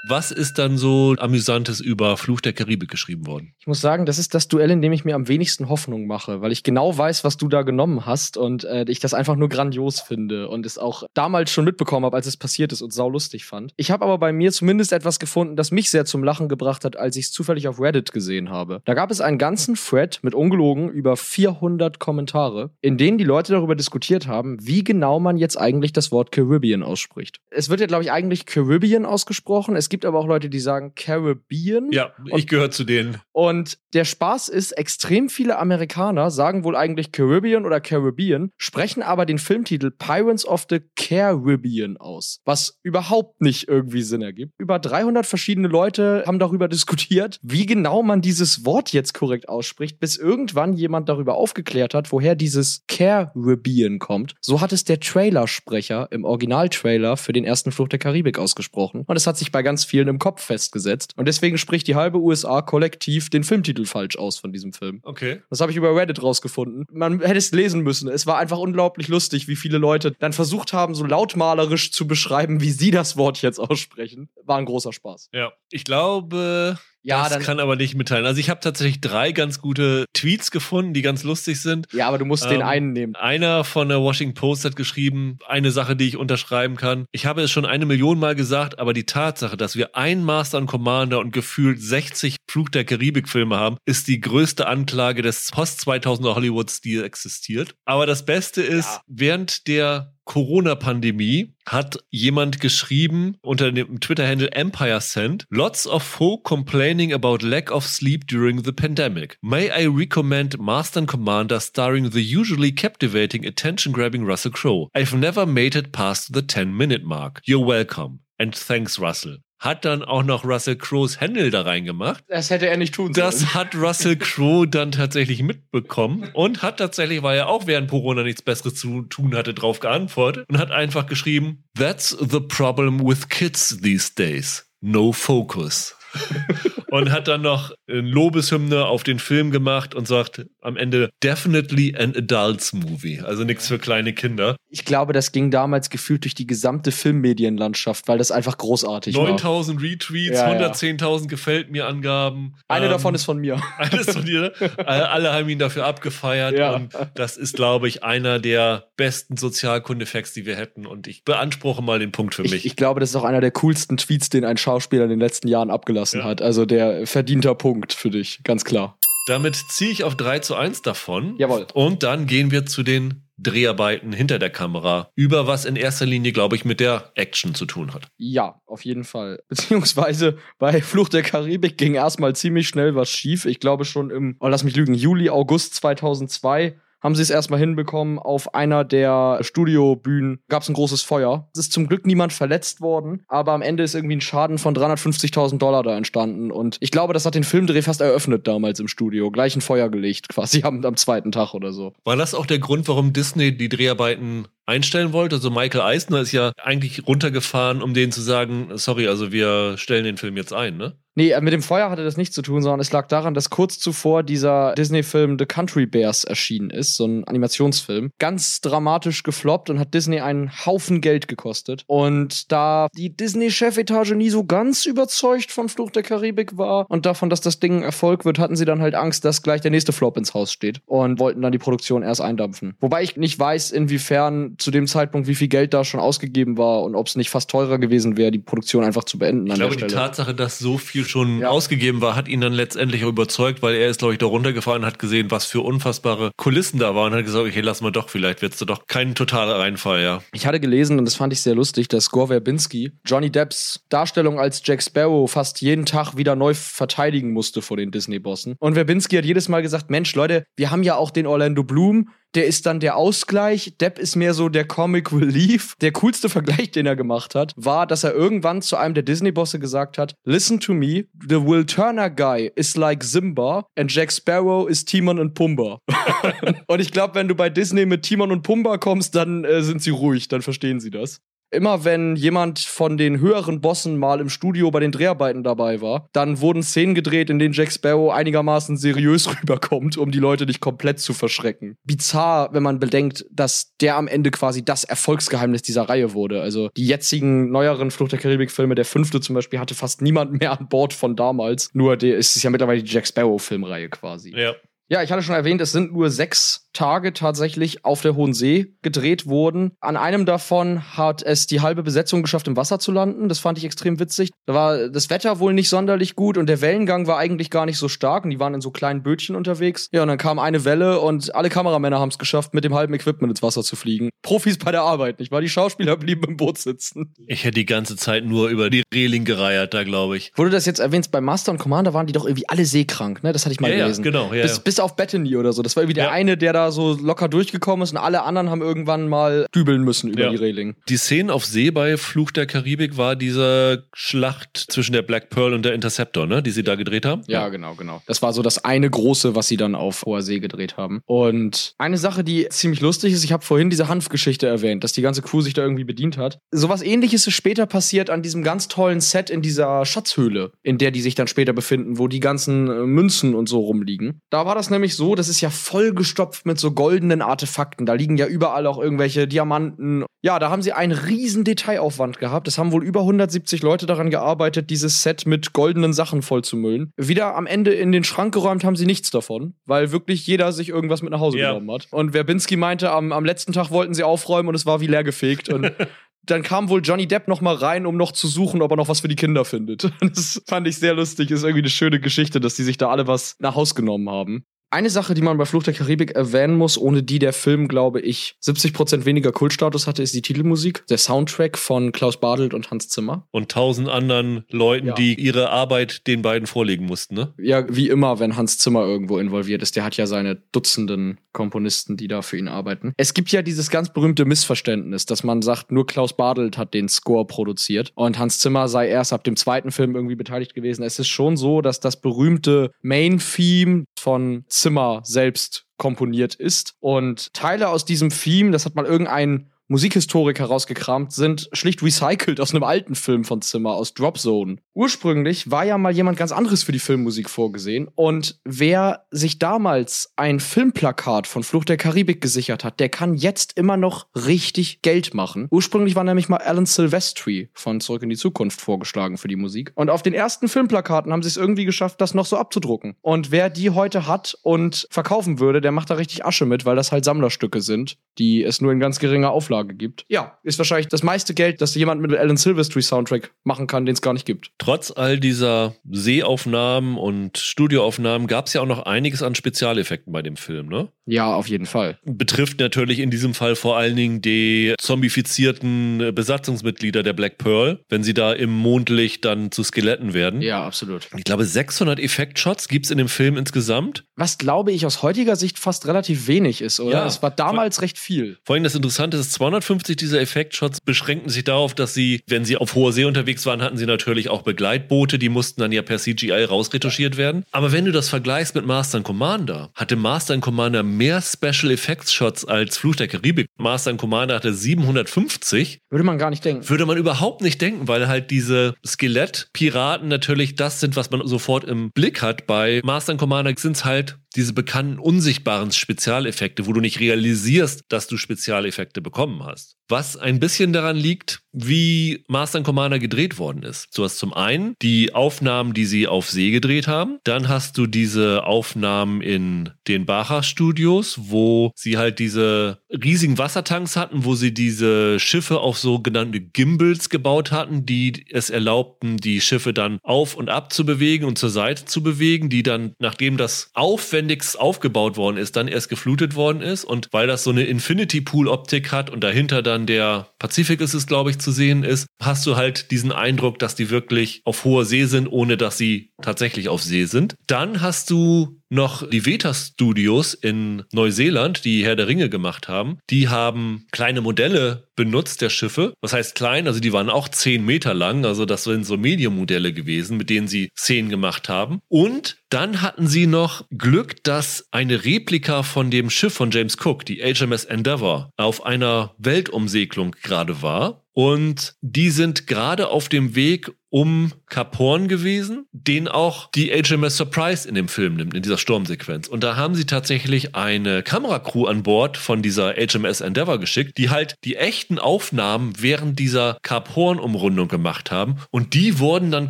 Was 0.07 0.29
ist 0.29 0.59
dann 0.59 0.77
so 0.77 1.15
amüsantes 1.17 1.79
über 1.79 2.15
Fluch 2.15 2.39
der 2.39 2.53
Karibik 2.53 2.91
geschrieben 2.91 3.25
worden? 3.25 3.55
Ich 3.59 3.65
muss 3.65 3.81
sagen, 3.81 4.05
das 4.05 4.19
ist 4.19 4.35
das 4.35 4.47
Duell, 4.47 4.69
in 4.69 4.83
dem 4.83 4.93
ich 4.93 5.03
mir 5.03 5.15
am 5.15 5.27
wenigsten 5.27 5.67
Hoffnung 5.67 6.05
mache, 6.05 6.41
weil 6.41 6.51
ich 6.51 6.61
genau 6.61 6.95
weiß, 6.95 7.23
was 7.23 7.37
du 7.37 7.47
da 7.47 7.63
genommen 7.63 8.05
hast 8.05 8.37
und 8.37 8.65
äh, 8.65 8.85
ich 8.87 8.99
das 8.99 9.15
einfach 9.15 9.35
nur 9.35 9.49
grandios 9.49 10.01
finde 10.01 10.47
und 10.47 10.63
es 10.67 10.77
auch 10.77 11.05
damals 11.15 11.49
schon 11.49 11.65
mitbekommen 11.65 12.05
habe, 12.05 12.17
als 12.17 12.27
es 12.27 12.37
passiert 12.37 12.71
ist 12.71 12.83
und 12.83 12.93
saulustig 12.93 13.45
fand. 13.45 13.73
Ich 13.77 13.89
habe 13.89 14.05
aber 14.05 14.19
bei 14.19 14.31
mir 14.31 14.51
zumindest 14.51 14.93
etwas 14.93 15.17
gefunden, 15.17 15.55
das 15.55 15.71
mich 15.71 15.89
sehr 15.89 16.05
zum 16.05 16.23
Lachen 16.23 16.49
gebracht 16.49 16.85
hat, 16.85 16.97
als 16.97 17.15
ich 17.15 17.25
es 17.25 17.31
zufällig 17.31 17.67
auf 17.67 17.79
Reddit 17.79 18.11
gesehen 18.11 18.51
habe. 18.51 18.83
Da 18.85 18.93
gab 18.93 19.09
es 19.09 19.21
einen 19.21 19.39
ganzen 19.39 19.73
Thread 19.73 20.19
mit 20.21 20.35
ungelogen 20.35 20.87
über 20.87 21.17
400 21.17 21.97
Kommentare, 21.97 22.69
in 22.79 22.99
denen 22.99 23.17
die 23.17 23.23
Leute 23.23 23.53
darüber 23.53 23.73
diskutiert 23.73 24.27
haben, 24.27 24.57
wie 24.61 24.83
genau 24.83 25.19
man 25.19 25.37
jetzt 25.37 25.57
eigentlich 25.57 25.93
das 25.93 26.11
Wort 26.11 26.31
Caribbean 26.31 26.83
ausspricht. 26.83 27.39
Es 27.49 27.69
wird 27.69 27.79
ja, 27.79 27.87
glaube 27.87 28.03
ich, 28.03 28.11
eigentlich 28.11 28.45
Caribbean 28.45 29.07
ausgesprochen. 29.07 29.75
Es 29.75 29.89
gibt 29.89 29.94
aber 30.03 30.19
auch 30.19 30.27
Leute, 30.27 30.49
die 30.49 30.59
sagen 30.59 30.93
Caribbean. 30.95 31.91
Ja, 31.91 32.11
ich 32.35 32.47
gehöre 32.47 32.71
zu 32.71 32.83
denen. 32.83 33.21
Und 33.31 33.77
der 33.93 34.03
Spaß 34.03 34.49
ist, 34.49 34.73
extrem 34.73 35.29
viele 35.29 35.57
Amerikaner 35.57 36.29
sagen 36.29 36.65
wohl 36.65 36.75
eigentlich 36.75 37.13
Caribbean 37.13 37.65
oder 37.65 37.79
Caribbean, 37.79 38.51
sprechen 38.57 39.01
aber 39.01 39.25
den 39.25 39.39
Filmtitel 39.39 39.89
Pirates 39.91 40.45
of 40.45 40.67
the 40.69 40.81
Caribbean 40.97 41.95
aus, 41.95 42.41
was 42.43 42.77
überhaupt 42.83 43.39
nicht 43.39 43.69
irgendwie 43.69 44.01
Sinn 44.01 44.21
ergibt. 44.21 44.51
Über 44.57 44.79
300 44.79 45.25
verschiedene 45.25 45.69
Leute 45.69 46.25
haben 46.27 46.39
darüber 46.39 46.67
diskutiert, 46.75 47.39
wie 47.41 47.65
genau 47.65 48.03
man 48.03 48.21
dieses 48.21 48.65
Wort 48.65 48.91
jetzt 48.91 49.13
korrekt 49.13 49.47
ausspricht, 49.47 49.99
bis 49.99 50.17
irgendwann 50.17 50.73
jemand 50.73 51.07
darüber 51.07 51.35
aufgeklärt 51.35 51.93
hat, 51.93 52.11
woher 52.11 52.35
dieses 52.35 52.83
Caribbean 52.87 53.99
kommt. 53.99 54.35
So 54.41 54.59
hat 54.59 54.73
es 54.73 54.83
der 54.83 54.99
Trailersprecher 54.99 56.09
im 56.11 56.25
Originaltrailer 56.25 57.15
für 57.15 57.31
den 57.31 57.45
ersten 57.45 57.71
Fluch 57.71 57.87
der 57.87 57.99
Karibik 57.99 58.39
ausgesprochen. 58.39 59.03
Und 59.07 59.15
es 59.15 59.25
hat 59.25 59.37
sich 59.37 59.53
bei 59.53 59.63
ganz 59.63 59.84
vielen 59.85 60.07
im 60.07 60.19
Kopf 60.19 60.43
festgesetzt. 60.43 61.13
Und 61.15 61.27
deswegen 61.27 61.57
spricht 61.57 61.87
die 61.87 61.95
halbe 61.95 62.19
USA 62.19 62.61
kollektiv 62.61 63.29
den 63.29 63.43
Filmtitel 63.43 63.85
falsch 63.85 64.17
aus 64.17 64.37
von 64.37 64.51
diesem 64.51 64.73
Film. 64.73 64.99
Okay. 65.03 65.41
Das 65.49 65.61
habe 65.61 65.71
ich 65.71 65.77
über 65.77 65.95
Reddit 65.95 66.21
rausgefunden. 66.21 66.85
Man 66.91 67.21
hätte 67.21 67.37
es 67.37 67.51
lesen 67.51 67.81
müssen. 67.81 68.09
Es 68.09 68.27
war 68.27 68.37
einfach 68.37 68.57
unglaublich 68.57 69.07
lustig, 69.07 69.47
wie 69.47 69.55
viele 69.55 69.77
Leute 69.77 70.11
dann 70.11 70.33
versucht 70.33 70.73
haben, 70.73 70.95
so 70.95 71.05
lautmalerisch 71.05 71.91
zu 71.91 72.07
beschreiben, 72.07 72.61
wie 72.61 72.71
sie 72.71 72.91
das 72.91 73.17
Wort 73.17 73.41
jetzt 73.41 73.59
aussprechen. 73.59 74.29
War 74.43 74.57
ein 74.57 74.65
großer 74.65 74.93
Spaß. 74.93 75.29
Ja. 75.33 75.53
Ich 75.71 75.83
glaube, 75.83 76.77
Ja, 77.05 77.29
das 77.29 77.43
kann 77.43 77.59
aber 77.59 77.75
nicht 77.75 77.95
mitteilen. 77.95 78.25
Also 78.25 78.39
ich 78.39 78.49
habe 78.49 78.59
tatsächlich 78.61 78.99
drei 78.99 79.31
ganz 79.31 79.61
gute 79.61 80.05
Tweets 80.13 80.49
gefunden, 80.49 80.93
die 80.93 81.03
ganz 81.03 81.23
lustig 81.23 81.61
sind. 81.61 81.87
Ja, 81.93 82.07
aber 82.07 82.17
du 82.17 82.25
musst 82.25 82.45
den 82.45 82.61
Ähm, 82.61 82.67
einen 82.67 82.93
nehmen. 82.93 83.15
Einer 83.15 83.63
von 83.63 83.89
der 83.89 84.01
Washington 84.01 84.33
Post 84.33 84.65
hat 84.65 84.75
geschrieben, 84.75 85.37
eine 85.47 85.69
Sache, 85.71 85.95
die 85.95 86.07
ich 86.07 86.17
unterschreiben 86.17 86.77
kann. 86.77 87.05
Ich 87.11 87.25
habe 87.27 87.41
es 87.43 87.51
schon 87.51 87.65
eine 87.65 87.85
Million 87.85 88.17
Mal 88.17 88.33
gesagt, 88.35 88.79
aber 88.79 88.93
die 88.93 89.05
Tatsache, 89.05 89.55
dass 89.55 89.75
wir 89.75 89.95
ein 89.95 90.23
Master 90.23 90.57
and 90.57 90.67
Commander 90.67 91.19
und 91.19 91.31
gefühlt 91.31 91.79
60 91.81 92.37
Flug 92.49 92.71
der 92.71 92.85
Karibik 92.85 93.29
Filme 93.29 93.57
haben, 93.57 93.77
ist 93.85 94.07
die 94.07 94.19
größte 94.19 94.65
Anklage 94.67 95.21
des 95.21 95.51
Post-2000er 95.51 96.35
Hollywoods, 96.35 96.81
die 96.81 96.97
existiert. 96.97 97.75
Aber 97.85 98.05
das 98.07 98.25
Beste 98.25 98.63
ist, 98.63 99.01
während 99.07 99.67
der 99.67 100.14
Corona-Pandemie 100.25 101.53
hat 101.65 102.03
jemand 102.09 102.59
geschrieben 102.59 103.37
unter 103.41 103.71
dem 103.71 103.99
Twitter-Handle 103.99 104.51
Empire 104.51 104.99
Send, 104.99 105.45
lots 105.49 105.87
of 105.87 106.03
folk 106.03 106.43
complaining 106.43 107.13
about 107.13 107.41
lack 107.41 107.71
of 107.71 107.85
sleep 107.85 108.27
during 108.27 108.63
the 108.63 108.73
pandemic. 108.73 109.37
May 109.41 109.69
I 109.69 109.87
recommend 109.87 110.59
Master 110.59 110.99
and 110.99 111.07
Commander 111.07 111.59
starring 111.59 112.09
the 112.09 112.21
usually 112.21 112.71
captivating, 112.71 113.45
attention-grabbing 113.45 114.25
Russell 114.25 114.51
Crowe. 114.51 114.89
I've 114.93 115.13
never 115.13 115.45
made 115.45 115.75
it 115.75 115.91
past 115.91 116.33
the 116.33 116.41
10-minute 116.41 117.03
mark. 117.03 117.41
You're 117.45 117.65
welcome. 117.65 118.19
And 118.37 118.53
thanks, 118.53 118.99
Russell. 118.99 119.37
Hat 119.65 119.83
dann 119.83 120.03
auch 120.03 120.21
noch 120.21 120.45
Russell 120.45 120.75
Crowes 120.75 121.19
Handle 121.19 121.49
da 121.49 121.63
reingemacht. 121.63 122.23
Das 122.27 122.51
hätte 122.51 122.67
er 122.67 122.77
nicht 122.77 122.93
tun 122.93 123.15
sollen. 123.15 123.25
Das 123.25 123.55
hat 123.55 123.73
Russell 123.73 124.15
Crowe 124.15 124.67
dann 124.67 124.91
tatsächlich 124.91 125.41
mitbekommen 125.41 126.29
und 126.33 126.61
hat 126.61 126.77
tatsächlich, 126.77 127.23
weil 127.23 127.39
er 127.39 127.47
auch 127.47 127.65
während 127.65 127.89
Corona 127.89 128.21
nichts 128.21 128.43
Besseres 128.43 128.75
zu 128.75 129.01
tun 129.01 129.35
hatte, 129.35 129.55
drauf 129.55 129.79
geantwortet 129.79 130.45
und 130.49 130.59
hat 130.59 130.69
einfach 130.69 131.07
geschrieben, 131.07 131.63
That's 131.75 132.09
the 132.11 132.41
problem 132.41 133.03
with 133.03 133.27
kids 133.29 133.75
these 133.81 134.13
days. 134.15 134.67
No 134.81 135.11
focus. 135.11 135.95
und 136.95 137.11
hat 137.11 137.27
dann 137.27 137.41
noch 137.41 137.71
eine 137.87 138.01
Lobeshymne 138.01 138.85
auf 138.85 139.03
den 139.03 139.19
Film 139.19 139.51
gemacht 139.51 139.93
und 139.95 140.07
sagt 140.07 140.45
am 140.61 140.77
Ende 140.77 141.09
definitely 141.23 141.95
an 141.97 142.13
adults 142.15 142.73
movie, 142.73 143.21
also 143.21 143.43
nichts 143.43 143.67
für 143.67 143.79
kleine 143.79 144.13
Kinder. 144.13 144.55
Ich 144.69 144.85
glaube, 144.85 145.13
das 145.13 145.31
ging 145.31 145.51
damals 145.51 145.89
gefühlt 145.89 146.23
durch 146.25 146.35
die 146.35 146.47
gesamte 146.47 146.91
Filmmedienlandschaft, 146.91 148.07
weil 148.07 148.17
das 148.17 148.31
einfach 148.31 148.57
großartig 148.57 149.15
war. 149.15 149.27
9000 149.29 149.81
Retweets, 149.81 150.35
Ja, 150.39 150.53
ja. 150.53 150.71
110.000 150.71 151.27
gefällt 151.27 151.71
mir 151.71 151.87
Angaben. 151.87 152.55
Eine 152.67 152.85
Ähm, 152.85 152.91
davon 152.91 153.15
ist 153.15 153.23
von 153.25 153.37
mir. 153.39 153.61
Alles 153.77 154.11
von 154.13 154.25
dir. 154.25 154.53
Alle 154.85 155.09
alle 155.09 155.33
haben 155.33 155.49
ihn 155.49 155.59
dafür 155.59 155.85
abgefeiert. 155.85 156.57
Ja. 156.57 156.75
Und 156.75 156.93
das 157.15 157.37
ist, 157.37 157.55
glaube 157.55 157.87
ich, 157.87 158.03
einer 158.03 158.39
der 158.39 158.87
besten 158.97 159.37
Sozialkunde-Facts, 159.37 160.33
die 160.33 160.45
wir 160.45 160.55
hätten. 160.55 160.85
Und 160.85 161.07
ich 161.07 161.23
beanspruche 161.23 161.81
mal 161.81 161.99
den 161.99 162.11
Punkt 162.11 162.35
für 162.35 162.43
mich. 162.43 162.53
Ich, 162.53 162.65
ich 162.65 162.75
glaube, 162.75 162.99
das 162.99 163.09
ist 163.09 163.15
auch 163.15 163.23
einer 163.23 163.41
der 163.41 163.51
coolsten 163.51 163.97
Tweets, 163.97 164.29
den 164.29 164.45
ein 164.45 164.57
Schauspieler 164.57 165.03
in 165.03 165.09
den 165.09 165.19
letzten 165.19 165.47
Jahren 165.47 165.69
abgelassen 165.71 166.19
Ja. 166.19 166.25
hat. 166.25 166.41
Also 166.41 166.65
der 166.65 166.84
verdienter 167.05 167.55
Punkt 167.55 167.93
für 167.93 168.09
dich, 168.09 168.41
ganz 168.43 168.65
klar. 168.65 168.97
Damit 169.27 169.55
ziehe 169.55 169.91
ich 169.91 170.03
auf 170.03 170.15
3 170.15 170.39
zu 170.39 170.55
1 170.55 170.83
davon. 170.83 171.35
Jawohl. 171.37 171.65
Und 171.73 172.03
dann 172.03 172.27
gehen 172.27 172.51
wir 172.51 172.65
zu 172.65 172.83
den 172.83 173.25
Dreharbeiten 173.37 174.13
hinter 174.13 174.39
der 174.39 174.49
Kamera. 174.49 175.09
Über 175.15 175.47
was 175.47 175.65
in 175.65 175.75
erster 175.75 176.05
Linie, 176.05 176.31
glaube 176.31 176.55
ich, 176.55 176.63
mit 176.63 176.79
der 176.79 177.11
Action 177.15 177.55
zu 177.55 177.65
tun 177.65 177.93
hat. 177.93 178.07
Ja, 178.17 178.61
auf 178.65 178.85
jeden 178.85 179.03
Fall. 179.03 179.41
Beziehungsweise 179.49 180.37
bei 180.57 180.81
Flucht 180.81 181.13
der 181.13 181.23
Karibik 181.23 181.77
ging 181.77 181.95
erstmal 181.95 182.35
ziemlich 182.35 182.67
schnell 182.67 182.95
was 182.95 183.09
schief. 183.09 183.45
Ich 183.45 183.59
glaube 183.59 183.85
schon 183.85 184.09
im, 184.09 184.37
oh 184.39 184.47
lass 184.47 184.63
mich 184.63 184.75
lügen, 184.75 184.93
Juli, 184.93 185.29
August 185.29 185.75
2002 185.75 186.79
haben 187.05 187.13
sie 187.13 187.21
es 187.21 187.29
erstmal 187.29 187.59
hinbekommen. 187.59 188.17
Auf 188.17 188.55
einer 188.55 188.83
der 188.83 189.37
Studiobühnen 189.41 190.39
gab 190.49 190.63
es 190.63 190.69
ein 190.69 190.73
großes 190.73 191.03
Feuer. 191.03 191.47
Es 191.53 191.59
ist 191.59 191.71
zum 191.71 191.87
Glück 191.87 192.07
niemand 192.07 192.33
verletzt 192.33 192.81
worden, 192.81 193.23
aber 193.27 193.51
am 193.51 193.61
Ende 193.61 193.83
ist 193.83 193.93
irgendwie 193.93 194.15
ein 194.15 194.21
Schaden 194.21 194.57
von 194.57 194.75
350.000 194.75 195.59
Dollar 195.59 195.83
da 195.83 195.95
entstanden. 195.95 196.49
Und 196.49 196.77
ich 196.79 196.89
glaube, 196.89 197.13
das 197.13 197.23
hat 197.27 197.35
den 197.35 197.43
Filmdreh 197.43 197.83
fast 197.83 198.01
eröffnet 198.01 198.47
damals 198.47 198.79
im 198.79 198.87
Studio. 198.87 199.29
Gleich 199.29 199.55
ein 199.55 199.61
Feuer 199.61 199.89
gelegt, 199.89 200.29
quasi 200.29 200.63
am, 200.63 200.83
am 200.83 200.97
zweiten 200.97 201.31
Tag 201.31 201.53
oder 201.53 201.73
so. 201.73 201.93
War 202.05 202.15
das 202.15 202.33
auch 202.33 202.47
der 202.47 202.57
Grund, 202.57 202.87
warum 202.87 203.13
Disney 203.13 203.55
die 203.55 203.69
Dreharbeiten 203.69 204.47
einstellen 204.65 205.13
wollte? 205.13 205.35
Also 205.35 205.51
Michael 205.51 205.81
Eisner 205.81 206.21
ist 206.21 206.31
ja 206.31 206.53
eigentlich 206.57 207.07
runtergefahren, 207.07 207.83
um 207.83 207.93
denen 207.93 208.13
zu 208.13 208.21
sagen, 208.21 208.69
sorry, 208.73 209.07
also 209.07 209.31
wir 209.31 209.77
stellen 209.77 210.05
den 210.05 210.17
Film 210.17 210.37
jetzt 210.37 210.53
ein, 210.53 210.77
ne? 210.77 210.97
Nee, 211.15 211.31
äh, 211.31 211.41
mit 211.41 211.53
dem 211.53 211.61
Feuer 211.61 211.89
hatte 211.89 212.03
das 212.03 212.17
nichts 212.17 212.35
zu 212.35 212.41
tun, 212.41 212.61
sondern 212.61 212.79
es 212.81 212.91
lag 212.91 213.07
daran, 213.07 213.33
dass 213.33 213.49
kurz 213.49 213.79
zuvor 213.79 214.23
dieser 214.23 214.73
Disney-Film 214.75 215.37
The 215.39 215.45
Country 215.45 215.85
Bears 215.85 216.25
erschienen 216.25 216.69
ist, 216.69 216.95
so 216.95 217.05
ein 217.05 217.23
Animationsfilm. 217.23 218.11
Ganz 218.19 218.61
dramatisch 218.61 219.23
gefloppt 219.23 219.69
und 219.69 219.79
hat 219.79 219.93
Disney 219.93 220.19
einen 220.19 220.51
Haufen 220.65 221.01
Geld 221.01 221.27
gekostet. 221.27 221.83
Und 221.87 222.51
da 222.51 222.87
die 222.95 223.15
Disney-Chefetage 223.15 224.15
nie 224.15 224.29
so 224.29 224.43
ganz 224.43 224.85
überzeugt 224.85 225.51
von 225.51 225.69
Fluch 225.69 225.91
der 225.91 226.03
Karibik 226.03 226.57
war 226.57 226.85
und 226.89 227.05
davon, 227.05 227.29
dass 227.29 227.41
das 227.41 227.59
Ding 227.59 227.77
ein 227.77 227.83
Erfolg 227.83 228.25
wird, 228.25 228.37
hatten 228.37 228.55
sie 228.55 228.65
dann 228.65 228.81
halt 228.81 228.95
Angst, 228.95 229.23
dass 229.23 229.41
gleich 229.41 229.61
der 229.61 229.71
nächste 229.71 229.93
Flop 229.93 230.17
ins 230.17 230.33
Haus 230.33 230.51
steht 230.51 230.81
und 230.85 231.19
wollten 231.19 231.41
dann 231.41 231.51
die 231.51 231.57
Produktion 231.57 232.03
erst 232.03 232.21
eindampfen. 232.21 232.75
Wobei 232.81 233.03
ich 233.03 233.15
nicht 233.15 233.39
weiß, 233.39 233.71
inwiefern 233.71 234.55
zu 234.57 234.69
dem 234.71 234.87
Zeitpunkt, 234.87 235.27
wie 235.27 235.35
viel 235.35 235.47
Geld 235.47 235.73
da 235.73 235.85
schon 235.85 235.99
ausgegeben 235.99 236.57
war 236.57 236.83
und 236.83 236.95
ob 236.95 237.07
es 237.07 237.15
nicht 237.15 237.29
fast 237.29 237.49
teurer 237.49 237.77
gewesen 237.77 238.17
wäre, 238.17 238.31
die 238.31 238.39
Produktion 238.39 238.83
einfach 238.83 239.05
zu 239.05 239.17
beenden 239.17 239.47
Ich 239.47 239.53
glaube, 239.53 239.77
die. 239.77 239.85
Tatsache, 239.85 240.33
dass 240.33 240.59
so 240.59 240.77
viel 240.77 241.04
schon 241.09 241.39
Ja. 241.39 241.49
ausgegeben 241.49 242.01
war, 242.01 242.15
hat 242.15 242.27
ihn 242.27 242.41
dann 242.41 242.53
letztendlich 242.53 243.03
auch 243.05 243.09
überzeugt, 243.09 243.61
weil 243.61 243.75
er 243.75 243.89
ist, 243.89 243.99
glaube 243.99 244.13
ich, 244.13 244.19
da 244.19 244.25
runtergefahren 244.25 244.81
und 244.81 244.87
hat 244.87 244.99
gesehen, 244.99 245.31
was 245.31 245.45
für 245.45 245.61
unfassbare 245.61 246.31
Kulissen 246.37 246.79
da 246.79 246.95
waren 246.95 247.11
und 247.13 247.19
hat 247.19 247.25
gesagt, 247.25 247.45
okay, 247.47 247.61
lass 247.61 247.81
mal 247.81 247.91
doch, 247.91 248.09
vielleicht 248.09 248.41
wird's 248.41 248.57
da 248.59 248.65
doch 248.65 248.87
kein 248.87 249.15
totaler 249.15 249.59
Reinfall, 249.59 250.01
ja. 250.03 250.21
Ich 250.33 250.45
hatte 250.47 250.59
gelesen, 250.59 250.99
und 250.99 251.05
das 251.05 251.15
fand 251.15 251.33
ich 251.33 251.41
sehr 251.41 251.55
lustig, 251.55 251.87
dass 251.87 252.09
Gore 252.09 252.27
Verbinski 252.27 252.91
Johnny 253.05 253.29
Depps 253.29 253.81
Darstellung 253.89 254.39
als 254.39 254.61
Jack 254.65 254.81
Sparrow 254.83 255.29
fast 255.31 255.61
jeden 255.61 255.85
Tag 255.85 256.17
wieder 256.17 256.35
neu 256.35 256.53
verteidigen 256.53 257.31
musste 257.33 257.61
vor 257.61 257.77
den 257.77 257.91
Disney-Bossen. 257.91 258.55
Und 258.59 258.73
Verbinski 258.75 259.15
hat 259.15 259.25
jedes 259.25 259.49
Mal 259.49 259.61
gesagt, 259.61 259.89
Mensch, 259.89 260.13
Leute, 260.15 260.45
wir 260.57 260.71
haben 260.71 260.83
ja 260.83 260.95
auch 260.95 261.11
den 261.11 261.27
Orlando 261.27 261.63
Bloom, 261.63 262.09
der 262.35 262.45
ist 262.45 262.65
dann 262.65 262.79
der 262.79 262.97
Ausgleich. 262.97 263.77
Depp 263.79 263.97
ist 263.97 264.15
mehr 264.15 264.33
so 264.33 264.49
der 264.49 264.65
Comic 264.65 265.11
Relief. 265.11 265.75
Der 265.81 265.91
coolste 265.93 266.29
Vergleich, 266.29 266.71
den 266.71 266.85
er 266.85 266.95
gemacht 266.95 267.35
hat, 267.35 267.53
war, 267.55 267.87
dass 267.87 268.03
er 268.03 268.13
irgendwann 268.13 268.61
zu 268.61 268.75
einem 268.75 268.93
der 268.93 269.03
Disney-Bosse 269.03 269.59
gesagt 269.59 269.97
hat, 269.97 270.15
Listen 270.25 270.59
to 270.59 270.73
me, 270.73 271.05
the 271.27 271.41
Will 271.41 271.65
Turner 271.65 272.09
guy 272.09 272.51
is 272.55 272.75
like 272.75 273.03
Simba 273.03 273.65
and 273.75 273.91
Jack 273.91 274.11
Sparrow 274.11 274.67
is 274.67 274.85
Timon 274.85 275.19
und 275.19 275.33
Pumba. 275.33 275.79
und 276.67 276.79
ich 276.79 276.91
glaube, 276.91 277.15
wenn 277.15 277.27
du 277.27 277.35
bei 277.35 277.49
Disney 277.49 277.85
mit 277.85 278.03
Timon 278.03 278.31
und 278.31 278.43
Pumba 278.43 278.77
kommst, 278.77 279.15
dann 279.15 279.45
äh, 279.45 279.61
sind 279.61 279.81
sie 279.81 279.91
ruhig, 279.91 280.27
dann 280.27 280.41
verstehen 280.41 280.79
sie 280.79 280.91
das. 280.91 281.21
Immer 281.51 281.85
wenn 281.85 282.15
jemand 282.15 282.59
von 282.59 282.97
den 282.97 283.19
höheren 283.19 283.61
Bossen 283.61 283.97
mal 283.97 284.19
im 284.19 284.29
Studio 284.29 284.71
bei 284.71 284.79
den 284.79 284.91
Dreharbeiten 284.91 285.43
dabei 285.43 285.81
war, 285.81 286.09
dann 286.11 286.41
wurden 286.41 286.63
Szenen 286.63 286.95
gedreht, 286.95 287.29
in 287.29 287.39
denen 287.39 287.53
Jack 287.53 287.71
Sparrow 287.71 288.11
einigermaßen 288.11 288.77
seriös 288.77 289.29
rüberkommt, 289.41 289.97
um 289.97 290.11
die 290.11 290.19
Leute 290.19 290.45
nicht 290.45 290.59
komplett 290.59 290.99
zu 290.99 291.13
verschrecken. 291.13 291.77
Bizarr, 291.83 292.53
wenn 292.53 292.63
man 292.63 292.79
bedenkt, 292.79 293.25
dass 293.31 293.75
der 293.79 293.95
am 293.95 294.07
Ende 294.07 294.31
quasi 294.31 294.65
das 294.65 294.83
Erfolgsgeheimnis 294.83 295.61
dieser 295.61 295.83
Reihe 295.83 296.13
wurde. 296.13 296.41
Also 296.41 296.69
die 296.75 296.85
jetzigen 296.85 297.51
neueren 297.51 297.91
Flucht 297.91 298.11
der 298.11 298.19
Karibik-Filme, 298.19 298.75
der 298.75 298.85
fünfte 298.85 299.21
zum 299.21 299.35
Beispiel, 299.35 299.59
hatte 299.59 299.75
fast 299.75 300.01
niemand 300.01 300.39
mehr 300.39 300.59
an 300.59 300.67
Bord 300.67 300.93
von 300.93 301.15
damals. 301.15 301.69
Nur 301.73 301.95
der, 301.97 302.17
es 302.17 302.35
ist 302.35 302.43
ja 302.43 302.49
mittlerweile 302.49 302.81
die 302.81 302.91
Jack 302.91 303.07
Sparrow-Filmreihe 303.07 303.89
quasi. 303.89 304.33
Ja. 304.35 304.55
Ja, 304.87 305.01
ich 305.01 305.11
hatte 305.11 305.23
schon 305.23 305.33
erwähnt, 305.33 305.61
es 305.61 305.71
sind 305.71 305.93
nur 305.93 306.11
sechs 306.11 306.64
Tage 306.75 307.13
tatsächlich 307.13 307.83
auf 307.85 308.01
der 308.01 308.15
Hohen 308.15 308.33
See 308.33 308.75
gedreht 308.83 309.27
worden. 309.27 309.71
An 309.79 309.97
einem 309.97 310.25
davon 310.25 310.95
hat 310.97 311.23
es 311.23 311.47
die 311.47 311.61
halbe 311.61 311.81
Besetzung 311.83 312.21
geschafft, 312.21 312.47
im 312.47 312.55
Wasser 312.57 312.77
zu 312.79 312.91
landen. 312.91 313.29
Das 313.29 313.39
fand 313.39 313.57
ich 313.57 313.65
extrem 313.65 313.99
witzig. 313.99 314.29
Da 314.45 314.53
war 314.53 314.89
das 314.89 315.09
Wetter 315.09 315.39
wohl 315.39 315.53
nicht 315.53 315.69
sonderlich 315.69 316.15
gut 316.15 316.37
und 316.37 316.47
der 316.47 316.61
Wellengang 316.61 317.07
war 317.07 317.17
eigentlich 317.17 317.49
gar 317.49 317.65
nicht 317.65 317.77
so 317.77 317.87
stark 317.87 318.25
und 318.25 318.29
die 318.29 318.39
waren 318.39 318.53
in 318.53 318.61
so 318.61 318.69
kleinen 318.71 319.01
Bötchen 319.01 319.35
unterwegs. 319.35 319.87
Ja, 319.91 320.01
und 320.03 320.09
dann 320.09 320.17
kam 320.17 320.37
eine 320.37 320.65
Welle 320.65 320.99
und 320.99 321.33
alle 321.33 321.49
Kameramänner 321.49 321.99
haben 321.99 322.09
es 322.09 322.17
geschafft, 322.17 322.53
mit 322.53 322.63
dem 322.63 322.75
halben 322.75 322.93
Equipment 322.93 323.31
ins 323.31 323.41
Wasser 323.41 323.63
zu 323.63 323.75
fliegen. 323.75 324.09
Profis 324.21 324.57
bei 324.57 324.71
der 324.71 324.81
Arbeit, 324.83 325.19
nicht 325.19 325.31
wahr? 325.31 325.41
Die 325.41 325.49
Schauspieler 325.49 325.97
blieben 325.97 326.23
im 326.27 326.37
Boot 326.37 326.57
sitzen. 326.57 327.13
Ich 327.27 327.43
hätte 327.45 327.55
die 327.55 327.65
ganze 327.65 327.95
Zeit 327.95 328.25
nur 328.25 328.49
über 328.49 328.69
die 328.69 328.83
Reling 328.93 329.23
gereiert, 329.25 329.73
da 329.73 329.83
glaube 329.83 330.17
ich. 330.17 330.31
Wo 330.35 330.43
du 330.43 330.49
das 330.49 330.65
jetzt 330.65 330.79
erwähnst, 330.79 331.11
bei 331.11 331.21
Master 331.21 331.51
und 331.51 331.57
Commander 331.57 331.93
waren 331.93 332.07
die 332.07 332.13
doch 332.13 332.25
irgendwie 332.25 332.47
alle 332.49 332.65
seekrank, 332.65 333.23
ne? 333.23 333.31
Das 333.33 333.45
hatte 333.45 333.53
ich 333.53 333.59
mal 333.61 333.69
Ja, 333.71 333.77
ja, 333.77 333.83
gelesen. 333.85 334.03
genau, 334.03 334.33
ja, 334.33 334.41
bis, 334.41 334.57
ja. 334.57 334.61
bis 334.63 334.79
auf 334.79 334.95
Bethany 334.95 335.37
oder 335.37 335.53
so. 335.53 335.61
Das 335.61 335.75
war 335.75 335.83
irgendwie 335.83 335.93
der 335.95 336.05
Ja. 336.05 336.11
eine, 336.11 336.35
der 336.37 336.51
da 336.53 336.64
so 336.71 336.93
locker 336.93 337.27
durchgekommen 337.27 337.83
ist 337.83 337.91
und 337.91 337.97
alle 337.97 338.23
anderen 338.23 338.49
haben 338.49 338.61
irgendwann 338.61 339.07
mal 339.07 339.47
dübeln 339.53 339.83
müssen 339.83 340.09
über 340.11 340.23
Ja. 340.23 340.29
die 340.29 340.35
Reling. 340.37 340.75
Die 340.89 340.97
Szene 340.97 341.33
auf 341.33 341.45
See 341.45 341.71
bei 341.71 341.97
Fluch 341.97 342.31
der 342.31 342.45
Karibik 342.45 342.97
war 342.97 343.15
diese 343.15 343.87
Schlacht 343.93 344.57
zwischen 344.69 344.93
der 344.93 345.01
Black 345.01 345.29
Pearl 345.29 345.53
und 345.53 345.63
der 345.63 345.73
Interceptor, 345.73 346.25
ne, 346.27 346.41
die 346.43 346.51
sie 346.51 346.63
da 346.63 346.75
gedreht 346.75 347.05
haben. 347.05 347.21
Ja, 347.27 347.49
genau, 347.49 347.75
genau. 347.75 348.01
Das 348.07 348.21
war 348.21 348.33
so 348.33 348.41
das 348.41 348.63
eine 348.63 348.89
große, 348.89 349.35
was 349.35 349.47
sie 349.47 349.57
dann 349.57 349.75
auf 349.75 350.03
hoher 350.05 350.21
See 350.21 350.39
gedreht 350.39 350.77
haben. 350.77 351.01
Und 351.05 351.73
eine 351.77 351.97
Sache, 351.97 352.23
die 352.23 352.47
ziemlich 352.49 352.81
lustig 352.81 353.13
ist, 353.13 353.23
ich 353.23 353.31
habe 353.31 353.43
vorhin 353.45 353.69
diese 353.69 353.87
Hanfgeschichte 353.87 354.47
erwähnt, 354.47 354.83
dass 354.83 354.93
die 354.93 355.01
ganze 355.01 355.21
Crew 355.21 355.41
sich 355.41 355.53
da 355.53 355.61
irgendwie 355.61 355.83
bedient 355.83 356.17
hat. 356.17 356.39
Sowas 356.51 356.81
ähnliches 356.81 357.27
ist 357.27 357.33
später 357.33 357.65
passiert 357.65 358.09
an 358.09 358.21
diesem 358.21 358.43
ganz 358.43 358.67
tollen 358.67 359.01
Set 359.01 359.29
in 359.29 359.41
dieser 359.41 359.85
Schatzhöhle, 359.85 360.51
in 360.63 360.77
der 360.77 360.91
die 360.91 361.01
sich 361.01 361.15
dann 361.15 361.27
später 361.27 361.53
befinden, 361.53 361.97
wo 361.97 362.07
die 362.07 362.19
ganzen 362.19 362.69
äh, 362.69 362.85
Münzen 362.85 363.35
und 363.35 363.47
so 363.49 363.59
rumliegen. 363.59 364.19
Da 364.29 364.45
war 364.45 364.55
das 364.55 364.69
nämlich 364.69 364.95
so, 364.95 365.15
das 365.15 365.27
ist 365.29 365.41
ja 365.41 365.49
vollgestopft 365.49 366.45
mit 366.45 366.54
so 366.59 366.71
goldenen 366.71 367.21
Artefakten. 367.21 367.85
Da 367.85 367.93
liegen 367.93 368.17
ja 368.17 368.27
überall 368.27 368.67
auch 368.67 368.77
irgendwelche 368.79 369.27
Diamanten. 369.27 370.05
Ja, 370.21 370.39
da 370.39 370.49
haben 370.49 370.61
sie 370.61 370.73
einen 370.73 370.91
riesen 370.91 371.43
Detailaufwand 371.43 372.19
gehabt. 372.19 372.47
Es 372.47 372.57
haben 372.57 372.71
wohl 372.71 372.83
über 372.83 373.01
170 373.01 373.61
Leute 373.61 373.85
daran 373.85 374.09
gearbeitet, 374.09 374.69
dieses 374.69 375.01
Set 375.03 375.25
mit 375.25 375.53
goldenen 375.53 375.93
Sachen 375.93 376.21
vollzumüllen. 376.21 376.91
Wieder 376.97 377.35
am 377.35 377.45
Ende 377.45 377.73
in 377.73 377.91
den 377.91 378.03
Schrank 378.03 378.33
geräumt 378.33 378.63
haben 378.63 378.75
sie 378.75 378.85
nichts 378.85 379.11
davon, 379.11 379.53
weil 379.65 379.91
wirklich 379.91 380.25
jeder 380.25 380.51
sich 380.51 380.69
irgendwas 380.69 381.01
mit 381.01 381.11
nach 381.11 381.19
Hause 381.19 381.37
Ja. 381.39 381.49
genommen 381.53 381.71
hat. 381.71 381.87
Und 381.91 382.11
Verbinski 382.11 382.57
meinte, 382.57 382.91
am, 382.91 383.11
am 383.11 383.25
letzten 383.25 383.53
Tag 383.53 383.69
wollten 383.71 383.93
sie 383.93 384.03
aufräumen 384.03 384.49
und 384.49 384.55
es 384.55 384.65
war 384.65 384.81
wie 384.81 384.87
leergefegt. 384.87 385.49
Und 385.49 385.71
dann 386.23 386.41
kam 386.41 386.69
wohl 386.69 386.81
Johnny 386.83 387.05
Depp 387.07 387.27
noch 387.27 387.41
mal 387.41 387.53
rein, 387.53 387.85
um 387.85 387.95
noch 387.97 388.11
zu 388.11 388.27
suchen, 388.27 388.63
ob 388.63 388.71
er 388.71 388.77
noch 388.77 388.87
was 388.87 389.01
für 389.01 389.07
die 389.07 389.15
Kinder 389.15 389.45
findet. 389.45 389.91
Das 390.01 390.41
fand 390.47 390.67
ich 390.67 390.77
sehr 390.77 390.95
lustig. 390.95 391.29
Ist 391.29 391.43
irgendwie 391.43 391.59
eine 391.61 391.69
schöne 391.69 391.99
Geschichte, 391.99 392.39
dass 392.39 392.55
die 392.55 392.63
sich 392.63 392.77
da 392.77 392.89
alle 392.89 393.05
was 393.07 393.35
nach 393.39 393.53
Haus 393.55 393.75
genommen 393.75 394.09
haben. 394.09 394.43
Eine 394.75 394.89
Sache, 394.89 395.13
die 395.13 395.21
man 395.21 395.37
bei 395.37 395.45
Flucht 395.45 395.67
der 395.67 395.73
Karibik 395.73 396.11
erwähnen 396.17 396.57
muss, 396.57 396.77
ohne 396.77 397.01
die 397.01 397.17
der 397.17 397.31
Film, 397.31 397.69
glaube 397.69 398.01
ich, 398.01 398.35
70% 398.43 399.05
weniger 399.05 399.31
Kultstatus 399.31 399.87
hatte, 399.87 400.03
ist 400.03 400.13
die 400.13 400.21
Titelmusik. 400.21 400.85
Der 400.87 400.97
Soundtrack 400.97 401.57
von 401.57 401.93
Klaus 401.93 402.19
Badelt 402.19 402.53
und 402.53 402.71
Hans 402.71 402.89
Zimmer. 402.89 403.25
Und 403.31 403.49
tausend 403.49 403.87
anderen 403.87 404.43
Leuten, 404.51 404.87
Ja. 404.87 404.93
die 404.95 405.13
ihre 405.13 405.49
Arbeit 405.49 406.05
den 406.07 406.21
beiden 406.21 406.45
vorlegen 406.45 406.87
mussten, 406.87 407.15
ne? 407.15 407.33
Ja, 407.37 407.63
wie 407.73 407.87
immer, 407.87 408.19
wenn 408.19 408.35
Hans 408.35 408.57
Zimmer 408.57 408.81
irgendwo 408.83 409.17
involviert 409.17 409.61
ist. 409.61 409.77
Der 409.77 409.85
hat 409.85 409.95
ja 409.95 410.07
seine 410.07 410.35
Dutzenden 410.51 411.21
Komponisten, 411.31 411.95
die 411.95 412.09
da 412.09 412.21
für 412.21 412.37
ihn 412.37 412.49
arbeiten. 412.49 412.93
Es 412.97 413.13
gibt 413.13 413.31
ja 413.31 413.41
dieses 413.41 413.69
ganz 413.69 413.93
berühmte 413.93 414.25
Missverständnis, 414.25 415.05
dass 415.05 415.23
man 415.23 415.41
sagt, 415.41 415.71
nur 415.71 415.85
Klaus 415.87 416.17
Badelt 416.17 416.57
hat 416.57 416.73
den 416.73 416.89
Score 416.89 417.25
produziert 417.25 417.93
und 417.95 418.19
Hans 418.19 418.39
Zimmer 418.39 418.67
sei 418.67 418.89
erst 418.89 419.13
ab 419.13 419.23
dem 419.23 419.37
zweiten 419.37 419.71
Film 419.71 419.95
irgendwie 419.95 420.15
beteiligt 420.15 420.53
gewesen. 420.53 420.83
Es 420.83 420.99
ist 420.99 421.07
schon 421.07 421.37
so, 421.37 421.61
dass 421.61 421.79
das 421.79 422.01
berühmte 422.01 422.71
Main-Theme 422.81 423.85
von 423.97 424.43
Zimmer 424.49 424.64
selbst 425.03 425.65
komponiert 425.77 426.35
ist. 426.35 426.75
Und 426.79 427.33
Teile 427.33 427.69
aus 427.69 427.85
diesem 427.85 428.09
Theme, 428.09 428.51
das 428.51 428.65
hat 428.65 428.75
mal 428.75 428.85
irgendein 428.85 429.51
Musikhistorik 429.67 430.37
herausgekramt 430.37 431.11
sind, 431.11 431.49
schlicht 431.51 431.81
recycelt 431.81 432.39
aus 432.39 432.53
einem 432.53 432.63
alten 432.63 432.93
Film 432.93 433.23
von 433.23 433.41
Zimmer, 433.41 433.73
aus 433.73 433.95
Drop 433.95 434.19
Zone. 434.19 434.57
Ursprünglich 434.75 435.49
war 435.49 435.65
ja 435.65 435.79
mal 435.79 435.91
jemand 435.91 436.19
ganz 436.19 436.31
anderes 436.31 436.61
für 436.61 436.71
die 436.71 436.79
Filmmusik 436.79 437.29
vorgesehen 437.29 437.87
und 437.95 438.39
wer 438.43 439.05
sich 439.09 439.39
damals 439.39 440.13
ein 440.17 440.39
Filmplakat 440.39 441.25
von 441.25 441.41
Flucht 441.41 441.69
der 441.69 441.77
Karibik 441.77 442.21
gesichert 442.21 442.63
hat, 442.63 442.79
der 442.79 442.89
kann 442.89 443.15
jetzt 443.15 443.57
immer 443.57 443.75
noch 443.75 444.05
richtig 444.13 444.83
Geld 444.83 445.15
machen. 445.15 445.47
Ursprünglich 445.49 445.95
war 445.95 446.03
nämlich 446.03 446.29
mal 446.29 446.37
Alan 446.37 446.67
Silvestri 446.67 447.49
von 447.53 447.81
Zurück 447.81 448.03
in 448.03 448.09
die 448.09 448.17
Zukunft 448.17 448.61
vorgeschlagen 448.61 449.17
für 449.17 449.27
die 449.27 449.35
Musik. 449.35 449.71
Und 449.73 449.89
auf 449.89 450.03
den 450.03 450.13
ersten 450.13 450.47
Filmplakaten 450.47 451.11
haben 451.11 451.23
sie 451.23 451.29
es 451.29 451.37
irgendwie 451.37 451.65
geschafft, 451.65 452.01
das 452.01 452.13
noch 452.13 452.27
so 452.27 452.37
abzudrucken. 452.37 452.97
Und 453.01 453.31
wer 453.31 453.49
die 453.49 453.71
heute 453.71 454.05
hat 454.05 454.37
und 454.43 454.87
verkaufen 454.91 455.39
würde, 455.39 455.59
der 455.59 455.71
macht 455.71 455.89
da 455.89 455.95
richtig 455.95 456.23
Asche 456.23 456.45
mit, 456.45 456.65
weil 456.65 456.75
das 456.75 456.91
halt 456.91 457.03
Sammlerstücke 457.03 457.61
sind, 457.61 457.97
die 458.19 458.43
es 458.43 458.61
nur 458.61 458.71
in 458.71 458.79
ganz 458.79 458.99
geringer 458.99 459.31
Auflage 459.31 459.54
gibt. 459.63 460.05
Ja, 460.09 460.37
ist 460.43 460.57
wahrscheinlich 460.57 460.87
das 460.87 461.03
meiste 461.03 461.33
Geld, 461.33 461.61
das 461.61 461.75
jemand 461.75 462.01
mit 462.01 462.13
Alan 462.13 462.37
Silvestri 462.37 462.81
Soundtrack 462.81 463.31
machen 463.43 463.67
kann, 463.67 463.85
den 463.85 463.93
es 463.93 464.01
gar 464.01 464.13
nicht 464.13 464.25
gibt. 464.25 464.51
Trotz 464.57 464.91
all 464.91 465.19
dieser 465.19 465.75
Sehaufnahmen 465.89 466.97
und 466.97 467.37
Studioaufnahmen 467.37 468.27
gab 468.27 468.47
es 468.47 468.53
ja 468.53 468.61
auch 468.61 468.67
noch 468.67 468.85
einiges 468.85 469.23
an 469.23 469.35
Spezialeffekten 469.35 470.11
bei 470.11 470.21
dem 470.21 470.37
Film, 470.37 470.67
ne? 470.67 470.89
Ja, 471.05 471.33
auf 471.33 471.47
jeden 471.47 471.67
Fall. 471.67 471.99
Betrifft 472.03 472.59
natürlich 472.59 472.99
in 472.99 473.11
diesem 473.11 473.33
Fall 473.33 473.55
vor 473.55 473.77
allen 473.77 473.95
Dingen 473.95 474.21
die 474.21 474.73
zombifizierten 474.79 476.11
Besatzungsmitglieder 476.15 477.03
der 477.03 477.13
Black 477.13 477.37
Pearl, 477.37 477.79
wenn 477.89 478.03
sie 478.03 478.13
da 478.13 478.33
im 478.33 478.51
Mondlicht 478.51 479.23
dann 479.23 479.51
zu 479.51 479.63
Skeletten 479.63 480.13
werden. 480.13 480.41
Ja, 480.41 480.65
absolut. 480.65 481.07
Ich 481.15 481.23
glaube, 481.23 481.45
600 481.45 481.99
Effektshots 481.99 482.67
gibt 482.67 482.85
es 482.85 482.91
in 482.91 482.97
dem 482.97 483.07
Film 483.07 483.37
insgesamt. 483.37 484.05
Was, 484.15 484.37
glaube 484.37 484.71
ich, 484.71 484.85
aus 484.85 485.03
heutiger 485.03 485.35
Sicht 485.35 485.59
fast 485.59 485.85
relativ 485.87 486.27
wenig 486.27 486.61
ist, 486.61 486.79
oder? 486.79 486.99
Ja. 486.99 487.05
Es 487.05 487.21
war 487.21 487.31
damals 487.31 487.81
recht 487.81 487.99
viel. 487.99 488.37
Vor 488.43 488.55
allem 488.55 488.63
das 488.63 488.75
Interessante 488.75 489.17
ist, 489.17 489.31
250 489.45 489.95
dieser 489.95 490.19
Effektshots 490.21 490.81
beschränkten 490.81 491.29
sich 491.29 491.43
darauf, 491.43 491.75
dass 491.75 491.93
sie, 491.93 492.21
wenn 492.25 492.45
sie 492.45 492.57
auf 492.57 492.73
hoher 492.73 492.91
See 492.91 493.05
unterwegs 493.05 493.45
waren, 493.45 493.61
hatten 493.61 493.77
sie 493.77 493.85
natürlich 493.85 494.29
auch 494.29 494.41
Begleitboote, 494.41 495.19
die 495.19 495.29
mussten 495.29 495.61
dann 495.61 495.71
ja 495.71 495.83
per 495.83 495.99
CGI 495.99 496.45
rausretuschiert 496.45 497.15
werden. 497.15 497.45
Aber 497.51 497.71
wenn 497.71 497.85
du 497.85 497.91
das 497.91 498.09
vergleichst 498.09 498.55
mit 498.55 498.65
Master 498.65 498.97
and 498.97 499.05
Commander, 499.05 499.69
hatte 499.75 499.95
Master 499.97 500.33
and 500.33 500.41
Commander 500.41 500.81
mehr 500.81 501.21
Special 501.21 501.71
Effects 501.71 502.11
Shots 502.11 502.43
als 502.45 502.77
Fluch 502.77 502.95
der 502.95 503.07
Karibik. 503.07 503.47
Master 503.57 503.91
and 503.91 503.99
Commander 503.99 504.33
hatte 504.33 504.51
750. 504.51 505.79
Würde 505.91 506.03
man 506.03 506.17
gar 506.17 506.31
nicht 506.31 506.43
denken. 506.43 506.67
Würde 506.67 506.87
man 506.87 506.97
überhaupt 506.97 507.41
nicht 507.41 507.61
denken, 507.61 507.87
weil 507.87 508.07
halt 508.07 508.31
diese 508.31 508.73
Skelettpiraten 508.83 510.07
natürlich 510.07 510.55
das 510.55 510.79
sind, 510.79 510.95
was 510.95 511.11
man 511.11 511.25
sofort 511.27 511.65
im 511.65 511.91
Blick 511.91 512.23
hat. 512.23 512.47
Bei 512.47 512.81
Master 512.83 513.11
and 513.11 513.19
Commander 513.19 513.53
sind 513.55 513.75
es 513.75 513.85
halt 513.85 514.17
diese 514.35 514.53
bekannten 514.53 514.99
unsichtbaren 514.99 515.71
Spezialeffekte, 515.71 516.65
wo 516.65 516.73
du 516.73 516.81
nicht 516.81 516.99
realisierst, 516.99 517.83
dass 517.89 518.07
du 518.07 518.17
Spezialeffekte 518.17 519.01
bekommen 519.01 519.43
hast. 519.43 519.77
Was 519.87 520.17
ein 520.17 520.39
bisschen 520.39 520.73
daran 520.73 520.97
liegt, 520.97 521.41
wie 521.55 522.23
Master 522.27 522.57
and 522.57 522.65
Commander 522.65 522.99
gedreht 522.99 523.39
worden 523.39 523.63
ist. 523.63 523.87
Du 523.97 524.03
hast 524.03 524.17
zum 524.17 524.33
einen 524.33 524.75
die 524.81 525.13
Aufnahmen, 525.13 525.73
die 525.73 525.85
sie 525.85 526.07
auf 526.07 526.29
See 526.29 526.51
gedreht 526.51 526.87
haben. 526.87 527.19
Dann 527.23 527.47
hast 527.47 527.77
du 527.77 527.87
diese 527.87 528.43
Aufnahmen 528.43 529.21
in 529.21 529.69
den 529.87 530.05
Baja 530.05 530.43
Studios, 530.43 531.17
wo 531.29 531.71
sie 531.75 531.97
halt 531.97 532.19
diese 532.19 532.79
riesigen 532.89 533.37
Wassertanks 533.37 533.95
hatten, 533.95 534.25
wo 534.25 534.35
sie 534.35 534.53
diese 534.53 535.19
Schiffe 535.19 535.59
auf 535.59 535.77
sogenannte 535.77 536.41
Gimbals 536.41 537.09
gebaut 537.09 537.51
hatten, 537.51 537.85
die 537.85 538.25
es 538.31 538.49
erlaubten, 538.49 539.17
die 539.17 539.41
Schiffe 539.41 539.73
dann 539.73 539.99
auf 540.03 540.35
und 540.35 540.49
ab 540.49 540.73
zu 540.73 540.85
bewegen 540.85 541.25
und 541.25 541.37
zur 541.37 541.49
Seite 541.49 541.85
zu 541.85 542.03
bewegen, 542.03 542.49
die 542.49 542.63
dann, 542.63 542.93
nachdem 542.99 543.37
das 543.37 543.69
aufwendigst 543.73 544.59
aufgebaut 544.59 545.17
worden 545.17 545.37
ist, 545.37 545.55
dann 545.55 545.67
erst 545.67 545.89
geflutet 545.89 546.35
worden 546.35 546.61
ist. 546.61 546.83
Und 546.83 547.07
weil 547.11 547.27
das 547.27 547.43
so 547.43 547.51
eine 547.51 547.63
Infinity 547.63 548.21
Pool 548.21 548.47
Optik 548.47 548.91
hat 548.91 549.09
und 549.09 549.23
dahinter 549.23 549.61
dann 549.61 549.85
der 549.85 550.27
Pazifik 550.39 550.81
ist 550.81 550.93
es, 550.93 551.07
glaube 551.07 551.29
ich, 551.31 551.39
zu 551.45 551.51
sehen 551.51 551.83
ist, 551.83 552.07
hast 552.21 552.45
du 552.45 552.57
halt 552.57 552.91
diesen 552.91 553.13
Eindruck, 553.13 553.59
dass 553.59 553.75
die 553.75 553.89
wirklich 553.89 554.41
auf 554.43 554.65
hoher 554.65 554.83
See 554.83 555.05
sind, 555.05 555.27
ohne 555.27 555.55
dass 555.55 555.77
sie 555.77 556.11
tatsächlich 556.21 556.67
auf 556.67 556.83
See 556.83 557.05
sind. 557.05 557.35
Dann 557.47 557.79
hast 557.81 558.09
du 558.09 558.59
noch 558.75 559.09
die 559.09 559.25
Veta 559.25 559.53
Studios 559.53 560.33
in 560.33 560.83
Neuseeland, 560.91 561.65
die 561.65 561.83
Herr 561.83 561.95
der 561.95 562.07
Ringe 562.07 562.29
gemacht 562.29 562.67
haben. 562.67 562.99
Die 563.09 563.29
haben 563.29 563.87
kleine 563.91 564.21
Modelle 564.21 564.85
benutzt 564.95 565.41
der 565.41 565.49
Schiffe. 565.49 565.93
Was 566.01 566.13
heißt 566.13 566.35
klein? 566.35 566.67
Also 566.67 566.79
die 566.79 566.93
waren 566.93 567.09
auch 567.09 567.27
10 567.27 567.65
Meter 567.65 567.93
lang. 567.93 568.25
Also 568.25 568.45
das 568.45 568.63
sind 568.63 568.85
so 568.85 568.97
Medium-Modelle 568.97 569.73
gewesen, 569.73 570.17
mit 570.17 570.29
denen 570.29 570.47
sie 570.47 570.69
Szenen 570.77 571.09
gemacht 571.09 571.49
haben. 571.49 571.79
Und 571.87 572.37
dann 572.49 572.81
hatten 572.81 573.07
sie 573.07 573.27
noch 573.27 573.65
Glück, 573.71 574.23
dass 574.23 574.67
eine 574.71 575.03
Replika 575.03 575.63
von 575.63 575.91
dem 575.91 576.09
Schiff 576.09 576.33
von 576.33 576.51
James 576.51 576.77
Cook, 576.83 577.05
die 577.05 577.21
HMS 577.21 577.65
Endeavour, 577.65 578.31
auf 578.37 578.65
einer 578.65 579.13
Weltumsegelung 579.17 580.15
gerade 580.21 580.61
war. 580.61 581.01
Und 581.13 581.75
die 581.81 582.09
sind 582.09 582.45
gerade 582.45 582.89
auf 582.89 583.07
dem 583.07 583.35
Weg 583.35 583.71
um 583.95 584.33
Cap 584.49 584.77
Horn 584.77 585.07
gewesen, 585.07 585.67
den 585.71 586.09
auch 586.09 586.51
die 586.51 586.69
HMS 586.69 587.15
Surprise 587.15 587.65
in 587.65 587.75
dem 587.75 587.87
Film 587.87 588.17
nimmt, 588.17 588.33
in 588.33 588.41
dieser 588.41 588.57
Sturmsequenz. 588.57 589.29
Und 589.29 589.41
da 589.41 589.55
haben 589.55 589.73
sie 589.73 589.85
tatsächlich 589.85 590.53
eine 590.53 591.01
Kameracrew 591.01 591.65
an 591.65 591.81
Bord 591.81 592.17
von 592.17 592.41
dieser 592.41 592.73
HMS 592.73 593.21
Endeavour 593.21 593.57
geschickt, 593.57 593.97
die 593.97 594.09
halt 594.09 594.35
die 594.43 594.57
echten 594.57 594.99
Aufnahmen 594.99 595.75
während 595.79 596.19
dieser 596.19 596.57
Cap 596.61 596.97
Horn 596.97 597.19
Umrundung 597.19 597.69
gemacht 597.69 598.11
haben. 598.11 598.35
Und 598.51 598.73
die 598.73 598.99
wurden 598.99 599.31
dann 599.31 599.49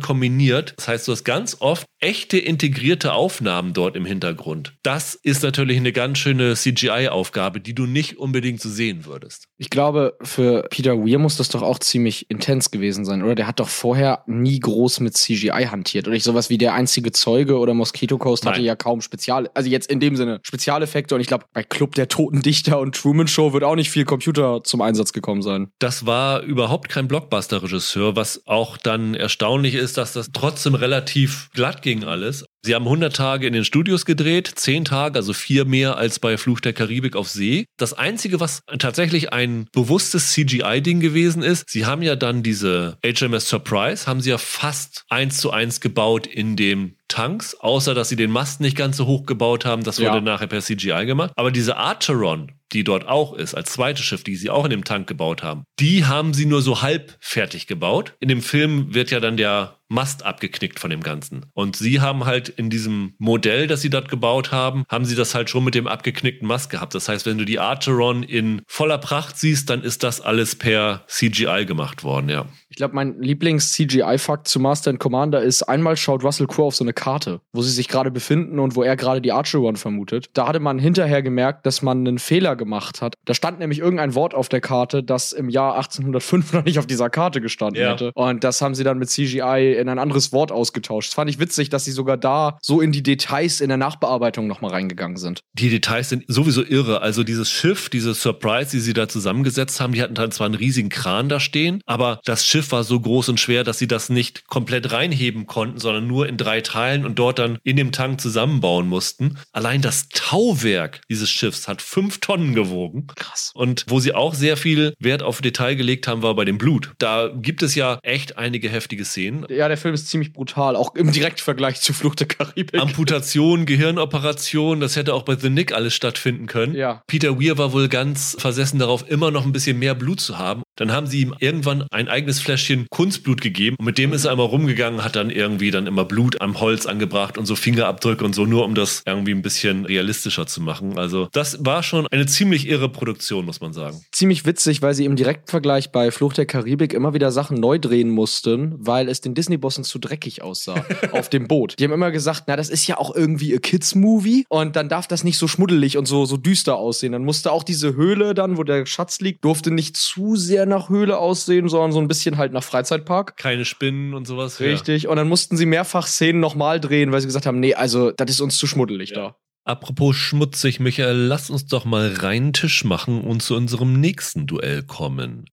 kombiniert. 0.00 0.74
Das 0.76 0.86
heißt, 0.86 1.08
du 1.08 1.12
hast 1.12 1.24
ganz 1.24 1.56
oft 1.58 1.88
echte 1.98 2.38
integrierte 2.38 3.14
Aufnahmen 3.14 3.72
dort 3.72 3.96
im 3.96 4.06
Hintergrund. 4.06 4.74
Das 4.84 5.16
ist 5.16 5.42
natürlich 5.42 5.78
eine 5.78 5.90
ganz 5.90 6.18
schöne 6.18 6.54
CGI-Aufgabe, 6.54 7.60
die 7.60 7.74
du 7.74 7.86
nicht 7.86 8.18
unbedingt 8.18 8.60
so 8.60 8.68
sehen 8.68 9.06
würdest. 9.06 9.48
Ich 9.58 9.70
glaube, 9.70 10.16
für 10.22 10.68
Peter 10.70 10.96
Weir 10.98 11.18
muss 11.18 11.36
das 11.36 11.48
doch 11.48 11.62
auch 11.62 11.80
ziemlich 11.80 12.30
intens 12.30 12.70
gewesen 12.70 13.04
sein, 13.04 13.24
oder? 13.24 13.34
Der 13.34 13.48
hat 13.48 13.58
doch 13.58 13.68
vorher 13.68 14.22
nie 14.42 14.60
groß 14.60 15.00
mit 15.00 15.16
CGI 15.16 15.68
hantiert. 15.70 16.06
Oder 16.06 16.14
nicht 16.14 16.24
sowas 16.24 16.50
wie 16.50 16.58
der 16.58 16.74
einzige 16.74 17.12
Zeuge 17.12 17.58
oder 17.58 17.74
Mosquito 17.74 18.18
Coast 18.18 18.46
hatte 18.46 18.58
Nein. 18.58 18.66
ja 18.66 18.76
kaum 18.76 19.00
Spezial, 19.00 19.50
also 19.54 19.68
jetzt 19.68 19.90
in 19.90 20.00
dem 20.00 20.16
Sinne 20.16 20.40
Spezialeffekte. 20.42 21.14
Und 21.14 21.20
ich 21.20 21.26
glaube, 21.26 21.44
bei 21.52 21.62
Club 21.62 21.94
der 21.94 22.08
Toten 22.08 22.42
Dichter 22.42 22.78
und 22.78 22.94
Truman 22.94 23.28
Show 23.28 23.52
wird 23.52 23.64
auch 23.64 23.76
nicht 23.76 23.90
viel 23.90 24.04
Computer 24.04 24.62
zum 24.64 24.80
Einsatz 24.80 25.12
gekommen 25.12 25.42
sein. 25.42 25.68
Das 25.78 26.06
war 26.06 26.42
überhaupt 26.42 26.88
kein 26.88 27.08
Blockbuster-Regisseur, 27.08 28.16
was 28.16 28.46
auch 28.46 28.76
dann 28.76 29.14
erstaunlich 29.14 29.74
ist, 29.74 29.98
dass 29.98 30.12
das 30.12 30.30
trotzdem 30.32 30.74
relativ 30.74 31.50
glatt 31.52 31.82
ging 31.82 32.04
alles. 32.04 32.44
Sie 32.66 32.74
haben 32.74 32.84
100 32.86 33.14
Tage 33.14 33.46
in 33.46 33.52
den 33.52 33.64
Studios 33.64 34.04
gedreht, 34.04 34.50
10 34.52 34.86
Tage, 34.86 35.16
also 35.16 35.32
vier 35.32 35.64
mehr 35.66 35.96
als 35.98 36.18
bei 36.18 36.36
Fluch 36.36 36.58
der 36.58 36.72
Karibik 36.72 37.14
auf 37.14 37.28
See. 37.28 37.66
Das 37.76 37.92
Einzige, 37.94 38.40
was 38.40 38.62
tatsächlich 38.80 39.32
ein 39.32 39.68
bewusstes 39.72 40.32
CGI-Ding 40.32 40.98
gewesen 40.98 41.44
ist, 41.44 41.70
sie 41.70 41.86
haben 41.86 42.02
ja 42.02 42.16
dann 42.16 42.42
diese 42.42 42.98
HMS 43.04 43.48
Surprise, 43.48 44.08
haben 44.08 44.20
sie 44.20 44.30
ja 44.30 44.38
fast 44.38 45.04
eins 45.08 45.38
zu 45.38 45.52
eins 45.52 45.80
gebaut 45.80 46.26
in 46.26 46.56
dem 46.56 46.96
Tanks, 47.06 47.54
außer 47.54 47.94
dass 47.94 48.08
sie 48.08 48.16
den 48.16 48.32
Mast 48.32 48.60
nicht 48.60 48.76
ganz 48.76 48.96
so 48.96 49.06
hoch 49.06 49.26
gebaut 49.26 49.64
haben. 49.64 49.84
Das 49.84 50.00
wurde 50.00 50.16
Ja. 50.16 50.20
nachher 50.20 50.48
per 50.48 50.60
CGI 50.60 51.06
gemacht. 51.06 51.30
Aber 51.36 51.52
diese 51.52 51.76
Archeron, 51.76 52.50
die 52.72 52.82
dort 52.82 53.06
auch 53.06 53.32
ist, 53.32 53.54
als 53.54 53.72
zweites 53.74 54.04
Schiff, 54.04 54.24
die 54.24 54.34
sie 54.34 54.50
auch 54.50 54.64
in 54.64 54.70
dem 54.70 54.82
Tank 54.82 55.06
gebaut 55.06 55.44
haben, 55.44 55.62
die 55.78 56.04
haben 56.04 56.34
sie 56.34 56.46
nur 56.46 56.62
so 56.62 56.82
halb 56.82 57.16
fertig 57.20 57.68
gebaut. 57.68 58.14
In 58.18 58.26
dem 58.28 58.42
Film 58.42 58.92
wird 58.92 59.12
ja 59.12 59.20
dann 59.20 59.36
der 59.36 59.75
Mast 59.88 60.24
abgeknickt 60.24 60.80
von 60.80 60.90
dem 60.90 61.02
Ganzen. 61.02 61.46
Und 61.54 61.76
sie 61.76 62.00
haben 62.00 62.24
halt 62.24 62.48
in 62.48 62.70
diesem 62.70 63.14
Modell, 63.18 63.66
das 63.66 63.82
sie 63.82 63.90
dort 63.90 64.08
gebaut 64.08 64.52
haben, 64.52 64.84
haben 64.88 65.04
sie 65.04 65.14
das 65.14 65.34
halt 65.34 65.50
schon 65.50 65.64
mit 65.64 65.74
dem 65.74 65.86
abgeknickten 65.86 66.46
Mast 66.46 66.70
gehabt. 66.70 66.94
Das 66.94 67.08
heißt, 67.08 67.26
wenn 67.26 67.38
du 67.38 67.44
die 67.44 67.58
Archeron 67.58 68.22
in 68.22 68.62
voller 68.66 68.98
Pracht 68.98 69.38
siehst, 69.38 69.70
dann 69.70 69.82
ist 69.82 70.02
das 70.02 70.20
alles 70.20 70.56
per 70.56 71.04
CGI 71.06 71.64
gemacht 71.66 72.04
worden, 72.04 72.28
ja. 72.28 72.46
Ich 72.76 72.78
glaube, 72.78 72.94
mein 72.94 73.18
Lieblings-CGI-Fakt 73.22 74.46
zu 74.48 74.60
Master 74.60 74.90
and 74.90 75.00
Commander 75.00 75.40
ist, 75.42 75.62
einmal 75.62 75.96
schaut 75.96 76.22
Russell 76.22 76.46
Crowe 76.46 76.66
auf 76.66 76.76
so 76.76 76.84
eine 76.84 76.92
Karte, 76.92 77.40
wo 77.54 77.62
sie 77.62 77.70
sich 77.70 77.88
gerade 77.88 78.10
befinden 78.10 78.58
und 78.58 78.76
wo 78.76 78.82
er 78.82 78.96
gerade 78.96 79.22
die 79.22 79.32
Archeron 79.32 79.76
vermutet. 79.76 80.26
Da 80.34 80.46
hatte 80.46 80.60
man 80.60 80.78
hinterher 80.78 81.22
gemerkt, 81.22 81.64
dass 81.64 81.80
man 81.80 82.06
einen 82.06 82.18
Fehler 82.18 82.54
gemacht 82.54 83.00
hat. 83.00 83.14
Da 83.24 83.32
stand 83.32 83.60
nämlich 83.60 83.78
irgendein 83.78 84.14
Wort 84.14 84.34
auf 84.34 84.50
der 84.50 84.60
Karte, 84.60 85.02
das 85.02 85.32
im 85.32 85.48
Jahr 85.48 85.74
1805 85.76 86.52
noch 86.52 86.64
nicht 86.66 86.78
auf 86.78 86.86
dieser 86.86 87.08
Karte 87.08 87.40
gestanden 87.40 87.80
Ja. 87.82 87.92
hätte. 87.92 88.12
Und 88.14 88.44
das 88.44 88.60
haben 88.60 88.74
sie 88.74 88.84
dann 88.84 88.98
mit 88.98 89.08
CGI 89.08 89.74
in 89.80 89.88
ein 89.88 89.98
anderes 89.98 90.32
Wort 90.34 90.52
ausgetauscht. 90.52 91.08
Das 91.08 91.14
fand 91.14 91.30
ich 91.30 91.38
witzig, 91.38 91.70
dass 91.70 91.86
sie 91.86 91.92
sogar 91.92 92.18
da 92.18 92.58
so 92.60 92.82
in 92.82 92.92
die 92.92 93.02
Details 93.02 93.62
in 93.62 93.68
der 93.68 93.78
Nachbearbeitung 93.78 94.46
nochmal 94.48 94.72
reingegangen 94.72 95.16
sind. 95.16 95.40
Die 95.54 95.70
Details 95.70 96.10
sind 96.10 96.24
sowieso 96.28 96.62
irre. 96.62 97.00
Also 97.00 97.24
dieses 97.24 97.50
Schiff, 97.50 97.88
diese 97.88 98.12
Surprise, 98.12 98.70
die 98.72 98.80
sie 98.80 98.92
da 98.92 99.08
zusammengesetzt 99.08 99.80
haben, 99.80 99.94
die 99.94 100.02
hatten 100.02 100.14
dann 100.14 100.30
zwar 100.30 100.44
einen 100.44 100.54
riesigen 100.56 100.90
Kran 100.90 101.30
da 101.30 101.40
stehen, 101.40 101.80
aber 101.86 102.20
das 102.26 102.44
Schiff 102.46 102.65
war 102.72 102.84
so 102.84 102.98
groß 102.98 103.28
und 103.28 103.40
schwer, 103.40 103.64
dass 103.64 103.78
sie 103.78 103.88
das 103.88 104.08
nicht 104.08 104.46
komplett 104.46 104.92
reinheben 104.92 105.46
konnten, 105.46 105.78
sondern 105.78 106.06
nur 106.06 106.26
in 106.26 106.38
drei 106.38 106.62
Teilen 106.62 107.04
und 107.04 107.18
dort 107.18 107.38
dann 107.38 107.58
in 107.62 107.76
dem 107.76 107.92
Tank 107.92 108.20
zusammenbauen 108.20 108.88
mussten. 108.88 109.38
Allein 109.52 109.82
das 109.82 110.08
Tauwerk 110.08 111.02
dieses 111.10 111.30
Schiffs 111.30 111.68
hat 111.68 111.82
fünf 111.82 112.20
Tonnen 112.20 112.54
gewogen. 112.54 113.08
Krass. 113.14 113.52
Und 113.54 113.84
wo 113.88 114.00
sie 114.00 114.14
auch 114.14 114.34
sehr 114.34 114.56
viel 114.56 114.94
Wert 114.98 115.22
auf 115.22 115.42
Detail 115.42 115.74
gelegt 115.74 116.08
haben, 116.08 116.22
war 116.22 116.34
bei 116.34 116.46
dem 116.46 116.56
Blut. 116.56 116.92
Da 116.98 117.30
gibt 117.34 117.62
es 117.62 117.74
ja 117.74 117.98
echt 118.02 118.38
einige 118.38 118.70
heftige 118.70 119.04
Szenen. 119.04 119.44
Ja, 119.50 119.66
Ja, 119.66 119.68
der 119.70 119.78
Film 119.78 119.94
ist 119.94 120.06
ziemlich 120.06 120.32
brutal, 120.32 120.76
auch 120.76 120.94
im 120.94 121.10
Direktvergleich 121.10 121.80
zu 121.80 121.92
Flucht 121.92 122.20
der 122.20 122.28
Karibik. 122.28 122.80
Amputation, 122.80 123.66
Gehirnoperation, 123.66 124.78
das 124.78 124.94
hätte 124.94 125.12
auch 125.12 125.24
bei 125.24 125.34
The 125.34 125.50
Nick 125.50 125.72
alles 125.72 125.92
stattfinden 125.92 126.46
können. 126.46 126.76
Ja. 126.76 127.02
Peter 127.08 127.40
Weir 127.40 127.58
war 127.58 127.72
wohl 127.72 127.88
ganz 127.88 128.36
versessen 128.38 128.78
darauf, 128.78 129.10
immer 129.10 129.32
noch 129.32 129.44
ein 129.44 129.50
bisschen 129.50 129.80
mehr 129.80 129.96
Blut 129.96 130.20
zu 130.20 130.38
haben. 130.38 130.62
Dann 130.76 130.92
haben 130.92 131.06
sie 131.06 131.22
ihm 131.22 131.34
irgendwann 131.38 131.84
ein 131.90 132.08
eigenes 132.08 132.40
Fläschchen 132.40 132.86
Kunstblut 132.90 133.40
gegeben 133.40 133.76
und 133.78 133.86
mit 133.86 133.98
dem 133.98 134.12
ist 134.12 134.26
er 134.26 134.32
immer 134.32 134.44
rumgegangen, 134.44 135.02
hat 135.02 135.16
dann 135.16 135.30
irgendwie 135.30 135.70
dann 135.70 135.86
immer 135.86 136.04
Blut 136.04 136.40
am 136.40 136.60
Holz 136.60 136.86
angebracht 136.86 137.38
und 137.38 137.46
so 137.46 137.56
Fingerabdrücke 137.56 138.24
und 138.24 138.34
so, 138.34 138.44
nur 138.44 138.64
um 138.64 138.74
das 138.74 139.02
irgendwie 139.06 139.32
ein 139.32 139.42
bisschen 139.42 139.86
realistischer 139.86 140.46
zu 140.46 140.60
machen. 140.60 140.98
Also 140.98 141.28
das 141.32 141.64
war 141.64 141.82
schon 141.82 142.06
eine 142.08 142.26
ziemlich 142.26 142.68
irre 142.68 142.90
Produktion, 142.90 143.46
muss 143.46 143.60
man 143.60 143.72
sagen. 143.72 144.00
Ziemlich 144.12 144.44
witzig, 144.44 144.82
weil 144.82 144.94
sie 144.94 145.06
im 145.06 145.16
Direktvergleich 145.16 145.92
bei 145.92 146.10
Flucht 146.10 146.36
der 146.36 146.46
Karibik 146.46 146.92
immer 146.92 147.14
wieder 147.14 147.32
Sachen 147.32 147.58
neu 147.58 147.78
drehen 147.78 148.10
mussten, 148.10 148.74
weil 148.78 149.08
es 149.08 149.22
den 149.22 149.34
Disney-Bossen 149.34 149.84
zu 149.84 149.98
dreckig 149.98 150.42
aussah 150.42 150.84
auf 151.12 151.30
dem 151.30 151.48
Boot. 151.48 151.76
Die 151.78 151.84
haben 151.84 151.92
immer 151.92 152.10
gesagt, 152.10 152.44
na, 152.46 152.56
das 152.56 152.68
ist 152.68 152.86
ja 152.86 152.98
auch 152.98 153.14
irgendwie 153.14 153.54
a 153.54 153.58
Kids-Movie 153.58 154.44
und 154.50 154.76
dann 154.76 154.90
darf 154.90 155.06
das 155.06 155.24
nicht 155.24 155.38
so 155.38 155.48
schmuddelig 155.48 155.96
und 155.96 156.06
so, 156.06 156.26
so 156.26 156.36
düster 156.36 156.76
aussehen. 156.76 157.12
Dann 157.12 157.24
musste 157.24 157.50
auch 157.50 157.62
diese 157.62 157.96
Höhle 157.96 158.34
dann, 158.34 158.58
wo 158.58 158.62
der 158.62 158.84
Schatz 158.84 159.20
liegt, 159.20 159.44
durfte 159.44 159.70
nicht 159.70 159.96
zu 159.96 160.36
sehr 160.36 160.65
nach 160.66 160.88
Höhle 160.88 161.18
aussehen, 161.18 161.68
sondern 161.68 161.92
so 161.92 162.00
ein 162.00 162.08
bisschen 162.08 162.36
halt 162.36 162.52
nach 162.52 162.62
Freizeitpark. 162.62 163.36
Keine 163.36 163.64
Spinnen 163.64 164.14
und 164.14 164.26
sowas. 164.26 164.60
Richtig. 164.60 165.08
Und 165.08 165.16
dann 165.16 165.28
mussten 165.28 165.56
sie 165.56 165.66
mehrfach 165.66 166.06
Szenen 166.06 166.40
nochmal 166.40 166.80
drehen, 166.80 167.12
weil 167.12 167.20
sie 167.20 167.26
gesagt 167.26 167.46
haben, 167.46 167.60
nee, 167.60 167.74
also 167.74 168.10
das 168.12 168.30
ist 168.30 168.40
uns 168.40 168.58
zu 168.58 168.66
schmuddelig 168.66 169.10
Ja. 169.10 169.16
da. 169.16 169.36
Apropos 169.64 170.14
schmutzig, 170.14 170.78
Michael, 170.78 171.16
lass 171.16 171.50
uns 171.50 171.66
doch 171.66 171.84
mal 171.84 172.12
reinen 172.14 172.52
Tisch 172.52 172.84
machen 172.84 173.22
und 173.22 173.42
zu 173.42 173.56
unserem 173.56 173.98
nächsten 174.00 174.46
Duell 174.46 174.84
kommen. 174.84 175.46